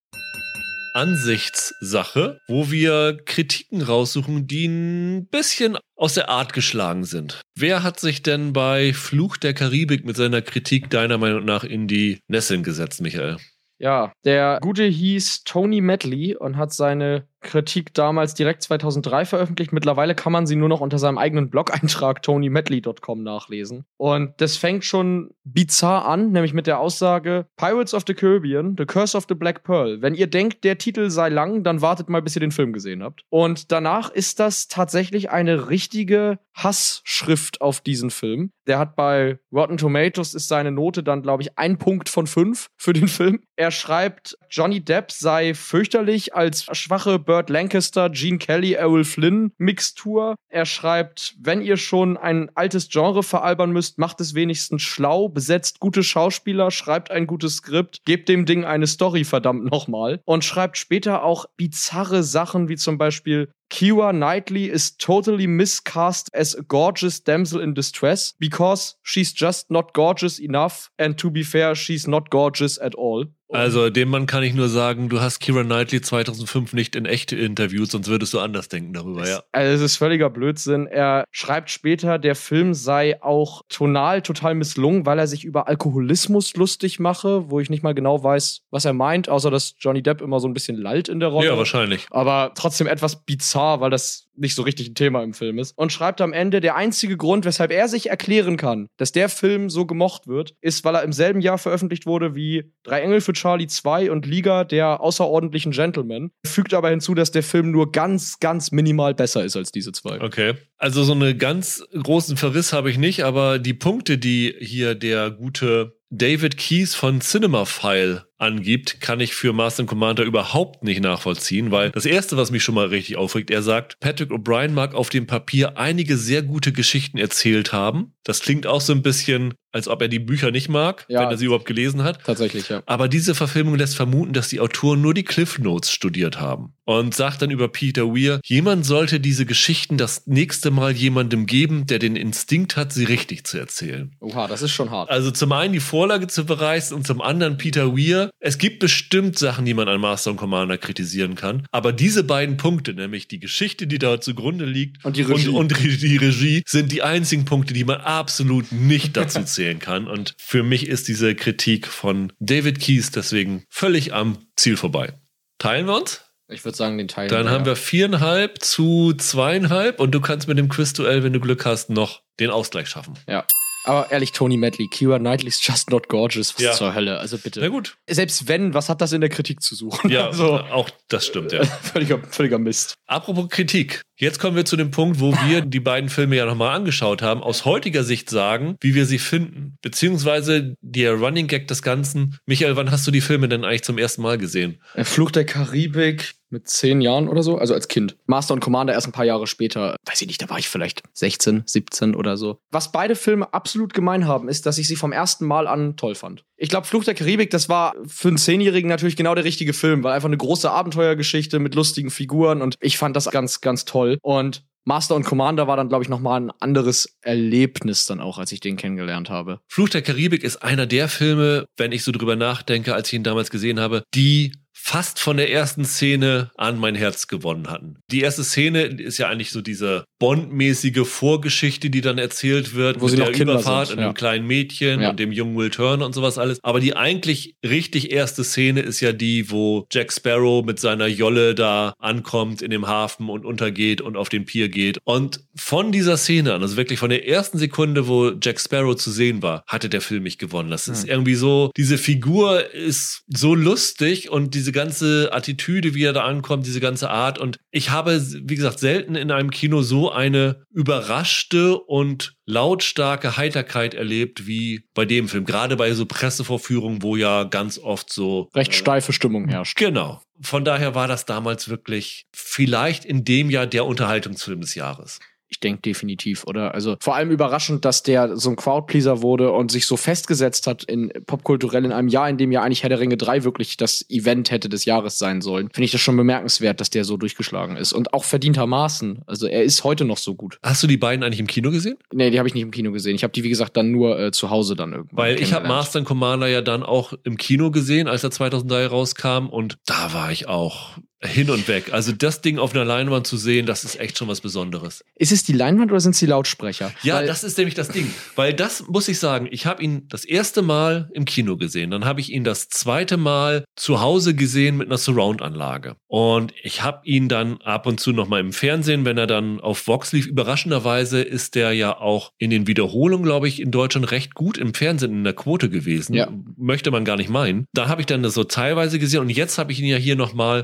Ansichtssache, 0.94 2.40
wo 2.48 2.72
wir 2.72 3.18
Kritiken 3.26 3.82
raussuchen, 3.82 4.48
die 4.48 4.68
ein 4.68 5.28
bisschen 5.28 5.78
aus 5.95 6.14
der 6.14 6.30
Art 6.30 6.53
geschlagen 6.53 7.03
sind. 7.03 7.41
Wer 7.56 7.84
hat 7.84 7.99
sich 7.99 8.22
denn 8.22 8.53
bei 8.53 8.94
Fluch 8.94 9.38
der 9.38 9.53
Karibik 9.53 10.06
mit 10.06 10.15
seiner 10.15 10.41
Kritik 10.41 10.90
deiner 10.90 11.18
Meinung 11.18 11.45
nach 11.45 11.64
in 11.64 11.88
die 11.88 12.20
Nesseln 12.28 12.64
gesetzt, 12.64 13.02
Michael? 13.02 13.38
Ja, 13.80 14.14
der 14.24 14.60
Gute 14.61 14.84
hieß 14.84 15.44
Tony 15.44 15.82
Medley 15.82 16.36
und 16.36 16.57
hat 16.57 16.74
seine 16.74 17.28
Kritik 17.44 17.94
damals 17.94 18.34
direkt 18.34 18.64
2003 18.64 19.26
veröffentlicht. 19.26 19.74
Mittlerweile 19.74 20.15
kann 20.15 20.32
man 20.32 20.48
sie 20.48 20.56
nur 20.56 20.70
noch 20.70 20.82
unter 20.82 20.98
seinem 20.98 21.18
eigenen 21.18 21.49
Blog-Eintrag 21.49 22.22
tonymedley.com 22.24 23.22
nachlesen. 23.24 23.86
Und 23.98 24.34
das 24.38 24.57
fängt 24.57 24.86
schon 24.86 25.32
bizarr 25.44 26.06
an, 26.06 26.32
nämlich 26.32 26.53
mit 26.53 26.68
der 26.68 26.80
Aussage 26.80 27.45
Pirates 27.57 27.94
of 27.94 28.03
the 28.07 28.14
Caribbean, 28.14 28.76
The 28.78 28.86
Curse 28.86 29.18
of 29.18 29.26
the 29.30 29.36
Black 29.36 29.64
Pearl. 29.64 30.02
Wenn 30.02 30.15
ihr 30.15 30.28
denkt, 30.28 30.64
der 30.64 30.78
Titel 30.78 31.10
sei 31.10 31.30
lang, 31.30 31.64
dann 31.64 31.82
wartet 31.82 32.10
mal, 32.10 32.22
bis 32.22 32.36
ihr 32.36 32.40
den 32.40 32.52
Film 32.52 32.74
gesehen 32.74 33.03
habt. 33.03 33.24
Und 33.30 33.72
danach 33.72 34.10
ist 34.10 34.40
das 34.40 34.68
tatsächlich 34.68 35.30
eine 35.30 35.70
richtige 35.70 36.40
Hassschrift 36.53 37.61
auf 37.61 37.82
diesen 37.82 38.10
Film. 38.10 38.52
Der 38.68 38.80
hat 38.80 38.95
bei 38.95 39.40
Rotten 39.52 39.78
Tomatoes 39.78 40.34
ist 40.34 40.48
seine 40.48 40.72
Note 40.72 41.03
dann, 41.03 41.22
glaube 41.22 41.44
ich, 41.44 41.57
ein 41.57 41.78
Punkt 41.78 42.10
von 42.10 42.28
fünf 42.28 42.70
für 42.78 42.94
den 42.94 43.07
Film. 43.07 43.41
Er 43.56 43.72
schreibt, 43.72 44.38
Johnny 44.49 44.80
Depp 44.80 45.11
sei 45.11 45.53
fürchterlich 45.53 46.36
als 46.36 46.65
schwache 46.72 47.20
Burt 47.34 47.49
Lancaster, 47.49 48.11
Gene 48.11 48.38
Kelly, 48.38 48.73
Errol 48.73 49.03
Flynn 49.03 49.53
Mixtur. 49.57 50.35
Er 50.49 50.68
schreibt, 50.68 51.35
wenn 51.41 51.64
ihr 51.64 51.77
schon 51.77 52.15
ein 52.15 52.51
altes 52.53 52.89
Genre 52.91 53.23
veralbern 53.23 53.72
müsst, 53.72 53.97
macht 53.97 54.22
es 54.22 54.35
wenigstens 54.35 54.84
schlau, 54.84 55.30
besetzt 55.30 55.80
gute 55.80 56.03
Schauspieler, 56.03 56.69
schreibt 56.69 57.10
ein 57.10 57.26
gutes 57.26 57.55
Skript, 57.55 58.05
gebt 58.05 58.30
dem 58.30 58.45
Ding 58.45 58.65
eine 58.65 58.85
Story, 58.85 59.23
verdammt 59.23 59.72
nochmal. 59.72 60.22
Und 60.26 60.45
schreibt 60.45 60.77
später 60.77 61.23
auch 61.23 61.47
bizarre 61.57 62.22
Sachen, 62.22 62.69
wie 62.69 62.77
zum 62.77 62.99
Beispiel 62.99 63.49
Kira 63.73 64.14
Knightley 64.14 64.65
is 64.65 64.95
totally 64.97 65.47
miscast 65.47 66.30
as 66.35 66.55
a 66.55 66.61
gorgeous 66.61 67.23
damsel 67.23 67.60
in 67.60 67.73
distress 67.73 68.35
because 68.38 68.97
she's 69.01 69.34
just 69.35 69.72
not 69.72 69.95
gorgeous 69.95 70.38
enough 70.38 70.91
and 70.99 71.18
to 71.18 71.31
be 71.31 71.43
fair, 71.43 71.73
she's 71.73 72.05
not 72.05 72.30
gorgeous 72.30 72.77
at 72.77 72.93
all. 72.93 73.26
Also 73.53 73.89
dem 73.89 74.09
Mann 74.09 74.25
kann 74.25 74.43
ich 74.43 74.53
nur 74.53 74.67
sagen, 74.67 75.09
du 75.09 75.21
hast 75.21 75.39
Kira 75.39 75.63
Knightley 75.63 76.01
2005 76.01 76.73
nicht 76.73 76.95
in 76.95 77.05
echte 77.05 77.35
interviewt, 77.35 77.91
sonst 77.91 78.07
würdest 78.07 78.34
du 78.34 78.39
anders 78.39 78.67
denken 78.67 78.93
darüber, 78.93 79.27
ja. 79.27 79.43
Also 79.51 79.73
es 79.73 79.81
ist 79.81 79.97
völliger 79.97 80.30
Blödsinn. 80.30 80.88
Er 80.88 81.25
schreibt 81.31 81.69
später, 81.69 82.17
der 82.17 82.35
Film 82.35 82.73
sei 82.73 83.21
auch 83.21 83.61
tonal 83.69 84.21
total 84.21 84.55
misslungen, 84.55 85.05
weil 85.05 85.19
er 85.19 85.27
sich 85.27 85.45
über 85.45 85.67
Alkoholismus 85.67 86.55
lustig 86.55 86.99
mache, 86.99 87.49
wo 87.49 87.59
ich 87.59 87.69
nicht 87.69 87.84
mal 87.84 87.93
genau 87.93 88.23
weiß, 88.23 88.61
was 88.71 88.85
er 88.85 88.93
meint, 88.93 89.30
außer 89.30 89.51
dass 89.51 89.75
Johnny 89.77 90.01
Depp 90.01 90.21
immer 90.21 90.39
so 90.39 90.47
ein 90.47 90.53
bisschen 90.53 90.77
lallt 90.77 91.07
in 91.07 91.19
der 91.19 91.30
Rolle. 91.30 91.47
Ja, 91.47 91.57
wahrscheinlich. 91.57 92.07
Aber 92.09 92.53
trotzdem 92.55 92.88
etwas 92.88 93.23
bizarr, 93.23 93.81
weil 93.81 93.91
das 93.91 94.27
nicht 94.35 94.55
so 94.55 94.64
richtig 94.64 94.89
ein 94.89 94.95
Thema 94.95 95.23
im 95.23 95.34
Film 95.34 95.60
ist. 95.60 95.77
Und 95.77 95.91
schreibt 95.91 96.22
am 96.22 96.34
Ende, 96.34 96.60
der 96.60 96.76
einzige 96.76 97.18
Grund, 97.18 97.45
weshalb 97.45 97.72
er 97.72 97.88
sich 97.88 98.10
erklären 98.10 98.57
kann, 98.57 98.88
dass 98.97 99.11
der 99.11 99.30
Film 99.30 99.69
so 99.69 99.85
gemocht 99.85 100.27
wird, 100.27 100.55
ist, 100.61 100.84
weil 100.84 100.95
er 100.95 101.03
im 101.03 101.14
selben 101.14 101.41
Jahr 101.41 101.57
veröffentlicht 101.57 102.05
wurde 102.05 102.35
wie 102.35 102.72
Drei 102.84 103.01
Engel 103.01 103.22
für 103.22 103.34
Charlie 103.34 103.68
2 103.68 104.11
und 104.11 104.26
Liga 104.26 104.65
der 104.65 104.99
außerordentlichen 104.99 105.72
Gentlemen. 105.72 106.31
Fügt 106.45 106.73
aber 106.73 106.89
hinzu, 106.89 107.14
dass 107.14 107.31
der 107.31 107.43
Film 107.43 107.72
nur 107.72 107.91
ganz, 107.91 108.39
ganz 108.39 108.72
minimal 108.72 109.14
besser 109.14 109.43
ist 109.45 109.55
als 109.55 109.72
diese 109.72 109.91
zwei. 109.93 110.19
Okay. 110.19 110.55
Also 110.77 111.03
so 111.03 111.14
einen 111.14 111.38
ganz 111.38 111.84
großen 111.93 112.35
Verriss 112.35 112.73
habe 112.73 112.89
ich 112.89 112.97
nicht, 112.97 113.23
aber 113.23 113.60
die 113.60 113.73
Punkte, 113.73 114.18
die 114.18 114.53
hier 114.60 114.95
der 114.95 115.31
gute 115.31 115.95
David 116.15 116.57
Keys 116.57 116.94
von 116.94 117.22
Cinemafile 117.22 118.27
angibt, 118.38 119.02
kann 119.02 119.19
ich 119.19 119.34
für 119.34 119.52
Master 119.52 119.85
Commander 119.85 120.23
überhaupt 120.23 120.84
nicht 120.84 121.02
nachvollziehen, 121.02 121.72
weil 121.72 121.90
das 121.90 122.06
erste, 122.06 122.38
was 122.38 122.52
mich 122.52 122.64
schon 122.64 122.76
mal 122.76 122.85
richtig 122.85 123.18
aufregt, 123.18 123.49
er 123.49 123.64
sagt, 123.64 123.99
Patrick 123.99 124.30
O'Brien 124.30 124.73
mag 124.73 124.94
auf 124.94 125.10
dem 125.10 125.26
Papier 125.26 125.80
einige 125.80 126.15
sehr 126.18 126.44
gute 126.44 126.72
Geschichten 126.72 127.18
erzählt 127.18 127.73
haben. 127.73 128.14
Das 128.23 128.41
klingt 128.41 128.68
auch 128.68 128.81
so 128.81 128.94
ein 128.94 129.02
bisschen, 129.02 129.56
als 129.73 129.87
ob 129.87 130.01
er 130.01 130.07
die 130.07 130.19
Bücher 130.19 130.51
nicht 130.51 130.69
mag, 130.69 131.05
Ja. 131.09 131.21
wenn 131.21 131.29
er 131.29 131.37
sie 131.37 131.45
überhaupt 131.45 131.65
gelesen 131.65 132.03
hat. 132.03 132.23
Tatsächlich, 132.23 132.69
ja. 132.69 132.81
Aber 132.85 133.07
diese 133.09 133.35
Verfilmung 133.35 133.75
lässt 133.75 133.95
vermuten, 133.95 134.33
dass 134.33 134.47
die 134.47 134.59
Autoren 134.59 135.01
nur 135.01 135.13
die 135.13 135.23
Cliff 135.23 135.59
Notes 135.59 135.91
studiert 135.91 136.39
haben. 136.39 136.73
Und 136.85 137.15
sagt 137.15 137.41
dann 137.41 137.49
über 137.49 137.69
Peter 137.69 138.07
Weir, 138.13 138.41
jemand 138.43 138.85
sollte 138.85 139.21
diese 139.21 139.45
Geschichten 139.45 139.97
das 139.97 140.27
nächste 140.27 140.69
Mal 140.69 140.91
jemandem 140.91 141.45
geben, 141.45 141.87
der 141.87 141.97
den 141.97 142.17
Instinkt 142.17 142.75
hat, 142.75 142.91
sie 142.91 143.05
richtig 143.05 143.45
zu 143.47 143.57
erzählen. 143.57 144.11
Oha, 144.19 144.47
das 144.47 144.61
ist 144.61 144.71
schon 144.71 144.89
hart. 144.91 145.09
Also 145.09 145.31
zum 145.31 145.53
einen 145.53 145.71
die 145.73 145.79
Vorlage 145.79 146.27
zu 146.27 146.45
bereisen 146.45 146.93
und 146.95 147.07
zum 147.07 147.21
anderen 147.21 147.57
Peter 147.57 147.95
Weir. 147.95 148.31
Es 148.41 148.57
gibt 148.57 148.79
bestimmt 148.79 149.39
Sachen, 149.39 149.63
die 149.63 149.73
man 149.73 149.87
an 149.87 150.01
Master 150.01 150.31
und 150.31 150.37
Commander 150.37 150.77
kritisieren 150.77 151.35
kann. 151.35 151.65
Aber 151.71 151.93
diese 151.93 152.25
beiden 152.25 152.57
Punkte, 152.57 152.93
nämlich 152.93 153.29
die 153.29 153.39
Geschichte, 153.39 153.87
die 153.87 153.97
da 153.97 154.19
zugrunde 154.19 154.65
liegt 154.65 155.05
Und 155.05 155.15
die 155.15 155.21
Regie. 155.21 155.47
und, 155.47 155.71
und 155.71 156.01
die 156.01 156.17
Regie, 156.17 156.63
sind 156.67 156.91
die 156.91 157.01
einzigen 157.01 157.45
Punkte, 157.45 157.73
die 157.73 157.85
man 157.85 158.01
absolut 158.01 158.71
nicht 158.73 159.15
dazu 159.15 159.39
zählen 159.64 159.80
kann. 159.80 160.07
Und 160.07 160.35
für 160.38 160.61
mich 160.64 160.88
ist 160.88 161.07
diese 161.07 161.35
Kritik 161.35 161.88
von 161.88 162.34
David 162.40 162.80
Keys 162.81 163.11
deswegen 163.11 163.64
völlig 163.69 164.14
am 164.14 164.38
Ziel 164.57 164.76
vorbei. 164.76 165.14
Teilen 165.57 165.88
wir 165.88 165.95
uns? 165.95 166.22
Ich 166.49 166.65
würde 166.65 166.77
sagen, 166.77 166.98
den 166.98 167.07
Teil. 167.07 167.30
Dann 167.30 167.49
haben 167.49 167.65
wir 167.65 167.77
viereinhalb 167.77 168.61
zu 168.61 169.14
zweieinhalb 169.14 169.99
und 170.02 170.11
du 170.11 170.19
kannst 170.19 170.49
mit 170.49 170.57
dem 170.57 170.68
Quizduell, 170.68 171.23
wenn 171.23 171.31
du 171.31 171.40
Glück 171.40 171.65
hast, 171.65 171.90
noch 171.90 172.22
den 172.41 172.49
Ausgleich 172.49 172.90
schaffen. 172.90 173.18
Ja. 173.27 173.45
Aber 173.85 174.11
ehrlich, 174.11 174.31
Tony 174.31 174.56
Medley, 174.56 174.88
Kira 174.90 175.19
Knightley's 175.19 175.60
just 175.65 175.90
not 175.90 176.07
gorgeous. 176.07 176.53
Was 176.56 176.61
Ja. 176.64 176.72
zur 176.73 176.94
Hölle? 176.95 177.19
Also 177.19 177.38
bitte. 177.38 177.60
Na 177.60 177.68
gut. 177.69 177.98
Selbst 178.10 178.48
wenn, 178.48 178.73
was 178.73 178.88
hat 178.90 179.02
das 179.02 179.11
in 179.11 179.19
der 179.22 179.30
Kritik 179.30 179.61
zu 179.61 179.76
suchen? 179.76 180.10
Ja, 180.10 180.27
Also, 180.27 180.56
auch 180.60 180.90
das 181.10 181.26
stimmt, 181.26 181.52
ja. 181.52 181.64
völliger, 181.81 182.19
völliger 182.30 182.60
Mist. 182.60 182.94
Apropos 183.07 183.49
Kritik. 183.49 184.02
Jetzt 184.15 184.40
kommen 184.40 184.56
wir 184.56 184.65
zu 184.65 184.77
dem 184.77 184.91
Punkt, 184.91 185.19
wo 185.19 185.34
wir 185.34 185.61
die 185.65 185.80
beiden 185.80 186.10
Filme 186.10 186.35
ja 186.35 186.45
nochmal 186.45 186.76
angeschaut 186.76 187.22
haben, 187.22 187.41
aus 187.41 187.65
heutiger 187.65 188.03
Sicht 188.03 188.30
sagen, 188.30 188.76
wie 188.80 188.95
wir 188.95 189.06
sie 189.06 189.19
finden. 189.19 189.77
Beziehungsweise 189.81 190.76
der 190.81 191.14
Running 191.14 191.48
Gag 191.48 191.68
des 191.68 191.81
Ganzen. 191.81 192.38
Michael, 192.45 192.76
wann 192.76 192.91
hast 192.91 193.07
du 193.07 193.11
die 193.11 193.22
Filme 193.22 193.49
denn 193.49 193.64
eigentlich 193.64 193.84
zum 193.84 193.98
ersten 193.98 194.22
Mal 194.22 194.38
gesehen? 194.38 194.80
Äh, 194.94 195.03
Fluch 195.03 195.31
der 195.31 195.45
Karibik 195.45 196.35
mit 196.53 196.69
zehn 196.69 197.02
Jahren 197.02 197.27
oder 197.27 197.44
so, 197.44 197.57
also 197.57 197.73
als 197.73 197.90
Kind. 197.90 198.15
Master 198.27 198.53
und 198.53 198.60
Commander 198.61 198.94
erst 198.94 199.07
ein 199.07 199.11
paar 199.11 199.26
Jahre 199.26 199.48
später. 199.48 199.95
Weiß 200.06 200.22
ich 200.22 200.27
nicht, 200.27 200.41
da 200.41 200.49
war 200.49 200.60
ich 200.60 200.69
vielleicht 200.69 201.02
16, 201.14 201.64
17 201.65 202.15
oder 202.15 202.38
so. 202.38 202.60
Was 202.72 202.91
beide 202.91 203.15
Filme 203.15 203.53
absolut 203.53 203.94
gemein 203.94 204.27
haben, 204.27 204.48
ist, 204.48 204.65
dass 204.65 204.77
ich 204.77 204.88
sie 204.88 204.95
vom 204.95 205.11
ersten 205.11 205.45
Mal 205.45 205.68
an 205.68 205.98
toll 205.98 206.15
fand. 206.15 206.45
Ich 206.56 206.69
glaube, 206.69 206.88
Fluch 206.88 207.03
der 207.03 207.15
Karibik, 207.15 207.49
das 207.49 207.68
war 207.68 207.95
für 208.07 208.30
einen 208.30 208.38
Zehnjährigen 208.38 208.88
natürlich 208.88 209.15
genau 209.15 209.35
der 209.35 209.44
richtige 209.44 209.73
Film, 209.73 210.03
weil 210.03 210.14
einfach 210.14 210.30
eine 210.30 210.38
große 210.38 210.69
Abenteuergeschichte 210.69 211.60
mit 211.60 211.76
lustigen 211.76 212.11
Figuren 212.11 212.61
und 212.61 212.76
ich 212.80 212.98
fand 212.98 213.15
das 213.15 213.30
ganz, 213.31 213.60
ganz 213.60 213.84
toll. 213.84 214.02
Und 214.21 214.63
Master 214.85 215.15
und 215.15 215.23
Commander 215.23 215.67
war 215.67 215.77
dann, 215.77 215.88
glaube 215.88 216.03
ich, 216.03 216.09
nochmal 216.09 216.41
ein 216.41 216.51
anderes 216.59 217.17
Erlebnis 217.21 218.05
dann 218.05 218.19
auch, 218.19 218.38
als 218.38 218.51
ich 218.51 218.59
den 218.59 218.75
kennengelernt 218.75 219.30
habe. 219.30 219.59
Fluch 219.67 219.89
der 219.89 220.01
Karibik 220.01 220.43
ist 220.43 220.57
einer 220.57 220.85
der 220.85 221.07
Filme, 221.07 221.65
wenn 221.77 221.93
ich 221.93 222.03
so 222.03 222.11
drüber 222.11 222.35
nachdenke, 222.35 222.93
als 222.93 223.07
ich 223.07 223.13
ihn 223.13 223.23
damals 223.23 223.49
gesehen 223.49 223.80
habe, 223.80 224.03
die 224.13 224.51
fast 224.73 225.19
von 225.19 225.37
der 225.37 225.51
ersten 225.51 225.85
Szene 225.85 226.51
an 226.57 226.77
mein 226.79 226.95
Herz 226.95 227.27
gewonnen 227.27 227.69
hatten. 227.69 227.97
Die 228.11 228.21
erste 228.21 228.43
Szene 228.43 228.83
ist 228.83 229.17
ja 229.17 229.29
eigentlich 229.29 229.51
so 229.51 229.61
diese 229.61 230.05
Bond-mäßige 230.19 231.07
Vorgeschichte, 231.07 231.89
die 231.89 232.01
dann 232.01 232.17
erzählt 232.17 232.75
wird 232.75 232.99
Wo 232.99 233.07
sie 233.07 233.15
mit 233.15 233.19
noch 233.19 233.27
der 233.27 233.35
Kinder 233.35 233.53
Überfahrt 233.53 233.87
sind, 233.87 233.97
und 233.97 234.03
ja. 234.03 234.09
dem 234.11 234.15
kleinen 234.15 234.47
Mädchen 234.47 235.01
Ja. 235.01 235.11
und 235.11 235.19
dem 235.19 235.31
jungen 235.31 235.55
Will 235.57 235.69
Turner 235.69 236.05
und 236.05 236.13
sowas 236.13 236.37
alles. 236.37 236.59
Aber 236.63 236.79
die 236.79 236.95
eigentlich 236.95 237.55
richtig 237.65 238.11
erste 238.11 238.43
Szene 238.43 238.81
ist 238.81 238.99
ja 238.99 239.13
die, 239.13 239.51
wo 239.51 239.85
Jack 239.91 240.11
Sparrow 240.11 240.65
mit 240.65 240.79
seiner 240.79 241.07
Jolle 241.07 241.55
da 241.55 241.93
ankommt 241.99 242.61
in 242.61 242.71
dem 242.71 242.87
Hafen 242.87 243.29
und 243.29 243.45
untergeht 243.45 244.01
und 244.01 244.17
auf 244.17 244.29
den 244.29 244.45
Pier 244.45 244.69
geht. 244.69 244.97
Und 245.03 245.41
von 245.55 245.91
dieser 245.91 246.17
Szene 246.17 246.53
an, 246.53 246.61
also 246.61 246.77
wirklich 246.77 246.99
von 246.99 247.09
der 247.09 247.27
ersten 247.27 247.57
Sekunde, 247.57 248.07
wo 248.07 248.31
Jack 248.41 248.59
Sparrow 248.59 248.95
zu 248.95 249.11
sehen 249.11 249.41
war, 249.41 249.63
hatte 249.67 249.89
der 249.89 250.01
Film 250.01 250.23
mich 250.23 250.37
gewonnen. 250.37 250.69
Das 250.69 250.87
ist 250.87 251.07
irgendwie 251.07 251.35
so, 251.35 251.71
diese 251.77 251.97
Figur 251.97 252.71
ist 252.71 253.23
so 253.27 253.55
lustig 253.55 254.29
und 254.29 254.55
diese 254.64 254.72
ganze 254.72 255.30
Attitüde, 255.34 255.94
wie 255.94 256.06
er 256.06 256.14
da 256.14 256.23
ankommt, 256.23 256.65
diese 256.65 256.80
ganze 256.80 257.10
Art. 257.10 257.38
Und 257.38 257.60
ich 257.69 257.90
habe, 257.90 258.23
wie 258.48 258.56
gesagt, 258.56 258.80
selten 258.80 259.15
in 259.15 259.30
einem 259.30 259.52
Kino 259.52 259.81
so 259.81 260.10
eine 260.10 260.64
überraschte 260.72 261.77
und 261.77 262.34
lautstarke 262.45 263.35
Heiterkeit 263.35 263.94
erlebt 263.94 264.48
wie 264.48 264.85
bei 264.94 265.03
dem 265.03 265.27
Film. 265.27 265.44
Gerade 265.44 265.76
bei 265.76 265.94
so 265.94 266.06
Pressevorführungen, 266.06 267.02
wo 267.02 267.18
ja 267.18 267.44
ganz 267.44 267.77
oft 267.77 268.11
so 268.11 268.49
Recht 268.56 268.73
steife 268.73 269.11
Stimmung 269.11 269.49
herrscht. 269.49 269.77
Genau. 269.77 270.22
Von 270.40 270.64
daher 270.64 270.95
war 270.95 271.10
das 271.10 271.26
damals 271.26 271.68
wirklich 271.68 272.26
vielleicht 272.31 273.03
in 273.03 273.26
dem 273.26 273.49
Jahr 273.49 273.68
der 273.68 273.85
Unterhaltungsfilm 273.85 274.61
des 274.61 274.76
Jahres. 274.76 275.19
Ich 275.53 275.59
denke 275.59 275.84
definitiv, 275.84 276.45
oder? 276.47 276.73
Also 276.73 276.97
vor 276.99 277.15
allem 277.15 277.30
überraschend, 277.30 277.85
dass 277.85 278.01
der 278.01 278.35
so 278.38 278.49
ein 278.49 278.55
Crowdpleaser 278.55 279.21
wurde 279.21 279.51
und 279.51 279.71
sich 279.71 279.85
so 279.85 279.97
festgesetzt 279.97 280.65
hat 280.65 280.84
in 280.84 281.13
popkulturell 281.27 281.85
in 281.85 281.91
einem 281.91 282.07
Jahr, 282.07 282.27
in 282.27 282.39
dem 282.39 282.51
ja 282.51 282.63
eigentlich 282.63 282.81
Herr 282.81 282.89
der 282.89 282.99
Ringe 282.99 283.17
3 283.17 283.43
wirklich 283.43 283.77
das 283.77 284.03
Event 284.09 284.49
hätte 284.49 284.67
des 284.67 284.85
Jahres 284.85 285.19
sein 285.19 285.41
sollen. 285.41 285.69
Finde 285.71 285.85
ich 285.85 285.91
das 285.91 286.01
schon 286.01 286.17
bemerkenswert, 286.17 286.81
dass 286.81 286.89
der 286.89 287.03
so 287.03 287.17
durchgeschlagen 287.17 287.77
ist. 287.77 287.93
Und 287.93 288.15
auch 288.15 288.23
verdientermaßen. 288.23 289.21
Also 289.27 289.45
er 289.45 289.63
ist 289.63 289.84
heute 289.84 290.05
noch 290.05 290.17
so 290.17 290.34
gut. 290.34 290.57
Hast 290.63 290.81
du 290.81 290.88
die 290.88 290.97
beiden 290.97 291.23
eigentlich 291.23 291.39
im 291.39 291.45
Kino 291.45 291.69
gesehen? 291.69 291.97
Nee, 292.11 292.31
die 292.31 292.39
habe 292.39 292.47
ich 292.47 292.55
nicht 292.55 292.63
im 292.63 292.71
Kino 292.71 292.91
gesehen. 292.91 293.13
Ich 293.13 293.23
habe 293.23 293.34
die, 293.34 293.43
wie 293.43 293.49
gesagt, 293.49 293.77
dann 293.77 293.91
nur 293.91 294.19
äh, 294.19 294.31
zu 294.31 294.49
Hause 294.49 294.75
dann 294.75 294.91
irgendwann. 294.91 295.17
Weil 295.17 295.39
ich 295.39 295.53
habe. 295.53 295.67
Master 295.67 295.99
and 295.99 296.07
Commander 296.07 296.47
ja 296.47 296.61
dann 296.61 296.81
auch 296.81 297.13
im 297.23 297.38
Kino 297.38 297.69
gesehen, 297.69 298.07
als 298.07 298.23
er 298.23 298.31
2003 298.31 298.88
rauskam 298.88 299.49
und 299.51 299.77
da 299.85 300.13
war 300.13 300.31
ich 300.31 300.47
auch 300.47 300.97
hin 301.23 301.49
und 301.49 301.67
weg. 301.67 301.91
Also 301.91 302.11
das 302.11 302.41
Ding 302.41 302.57
auf 302.59 302.73
einer 302.73 302.85
Leinwand 302.85 303.25
zu 303.27 303.37
sehen, 303.37 303.65
das 303.65 303.83
ist 303.83 303.99
echt 303.99 304.17
schon 304.17 304.27
was 304.27 304.41
Besonderes. 304.41 305.03
Ist 305.15 305.31
es 305.31 305.43
die 305.43 305.53
Leinwand 305.53 305.91
oder 305.91 305.99
sind 305.99 306.11
es 306.11 306.19
die 306.19 306.25
Lautsprecher? 306.25 306.91
Ja, 307.03 307.15
Weil- 307.15 307.27
das 307.27 307.43
ist 307.43 307.57
nämlich 307.57 307.75
das 307.75 307.89
Ding. 307.89 308.13
Weil 308.35 308.53
das 308.53 308.85
muss 308.87 309.07
ich 309.07 309.19
sagen, 309.19 309.47
ich 309.51 309.65
habe 309.65 309.81
ihn 309.83 310.07
das 310.09 310.25
erste 310.25 310.61
Mal 310.61 311.09
im 311.13 311.25
Kino 311.25 311.57
gesehen. 311.57 311.91
Dann 311.91 312.05
habe 312.05 312.19
ich 312.21 312.31
ihn 312.31 312.43
das 312.43 312.69
zweite 312.69 313.17
Mal 313.17 313.65
zu 313.75 314.01
Hause 314.01 314.35
gesehen 314.35 314.77
mit 314.77 314.87
einer 314.87 314.97
Surround-Anlage. 314.97 315.95
Und 316.07 316.53
ich 316.61 316.83
habe 316.83 317.01
ihn 317.05 317.29
dann 317.29 317.57
ab 317.61 317.87
und 317.87 317.99
zu 317.99 318.11
noch 318.11 318.27
mal 318.27 318.39
im 318.39 318.53
Fernsehen, 318.53 319.05
wenn 319.05 319.17
er 319.17 319.27
dann 319.27 319.59
auf 319.59 319.87
Vox 319.87 320.11
lief. 320.11 320.27
Überraschenderweise 320.27 321.21
ist 321.21 321.55
der 321.55 321.71
ja 321.73 321.97
auch 321.97 322.31
in 322.37 322.49
den 322.49 322.67
Wiederholungen, 322.67 323.23
glaube 323.25 323.47
ich, 323.47 323.59
in 323.61 323.71
Deutschland 323.71 324.11
recht 324.11 324.35
gut 324.35 324.57
im 324.57 324.73
Fernsehen 324.73 325.11
in 325.11 325.23
der 325.23 325.33
Quote 325.33 325.69
gewesen. 325.69 326.13
Ja. 326.13 326.27
Möchte 326.57 326.91
man 326.91 327.05
gar 327.05 327.17
nicht 327.17 327.29
meinen. 327.29 327.65
Da 327.73 327.87
habe 327.87 328.01
ich 328.01 328.05
dann 328.07 328.23
das 328.23 328.33
so 328.33 328.43
teilweise 328.43 328.99
gesehen 328.99 329.21
und 329.21 329.29
jetzt 329.29 329.57
habe 329.57 329.71
ich 329.71 329.79
ihn 329.79 329.87
ja 329.87 329.97
hier 329.97 330.15
noch 330.15 330.33
mal 330.33 330.63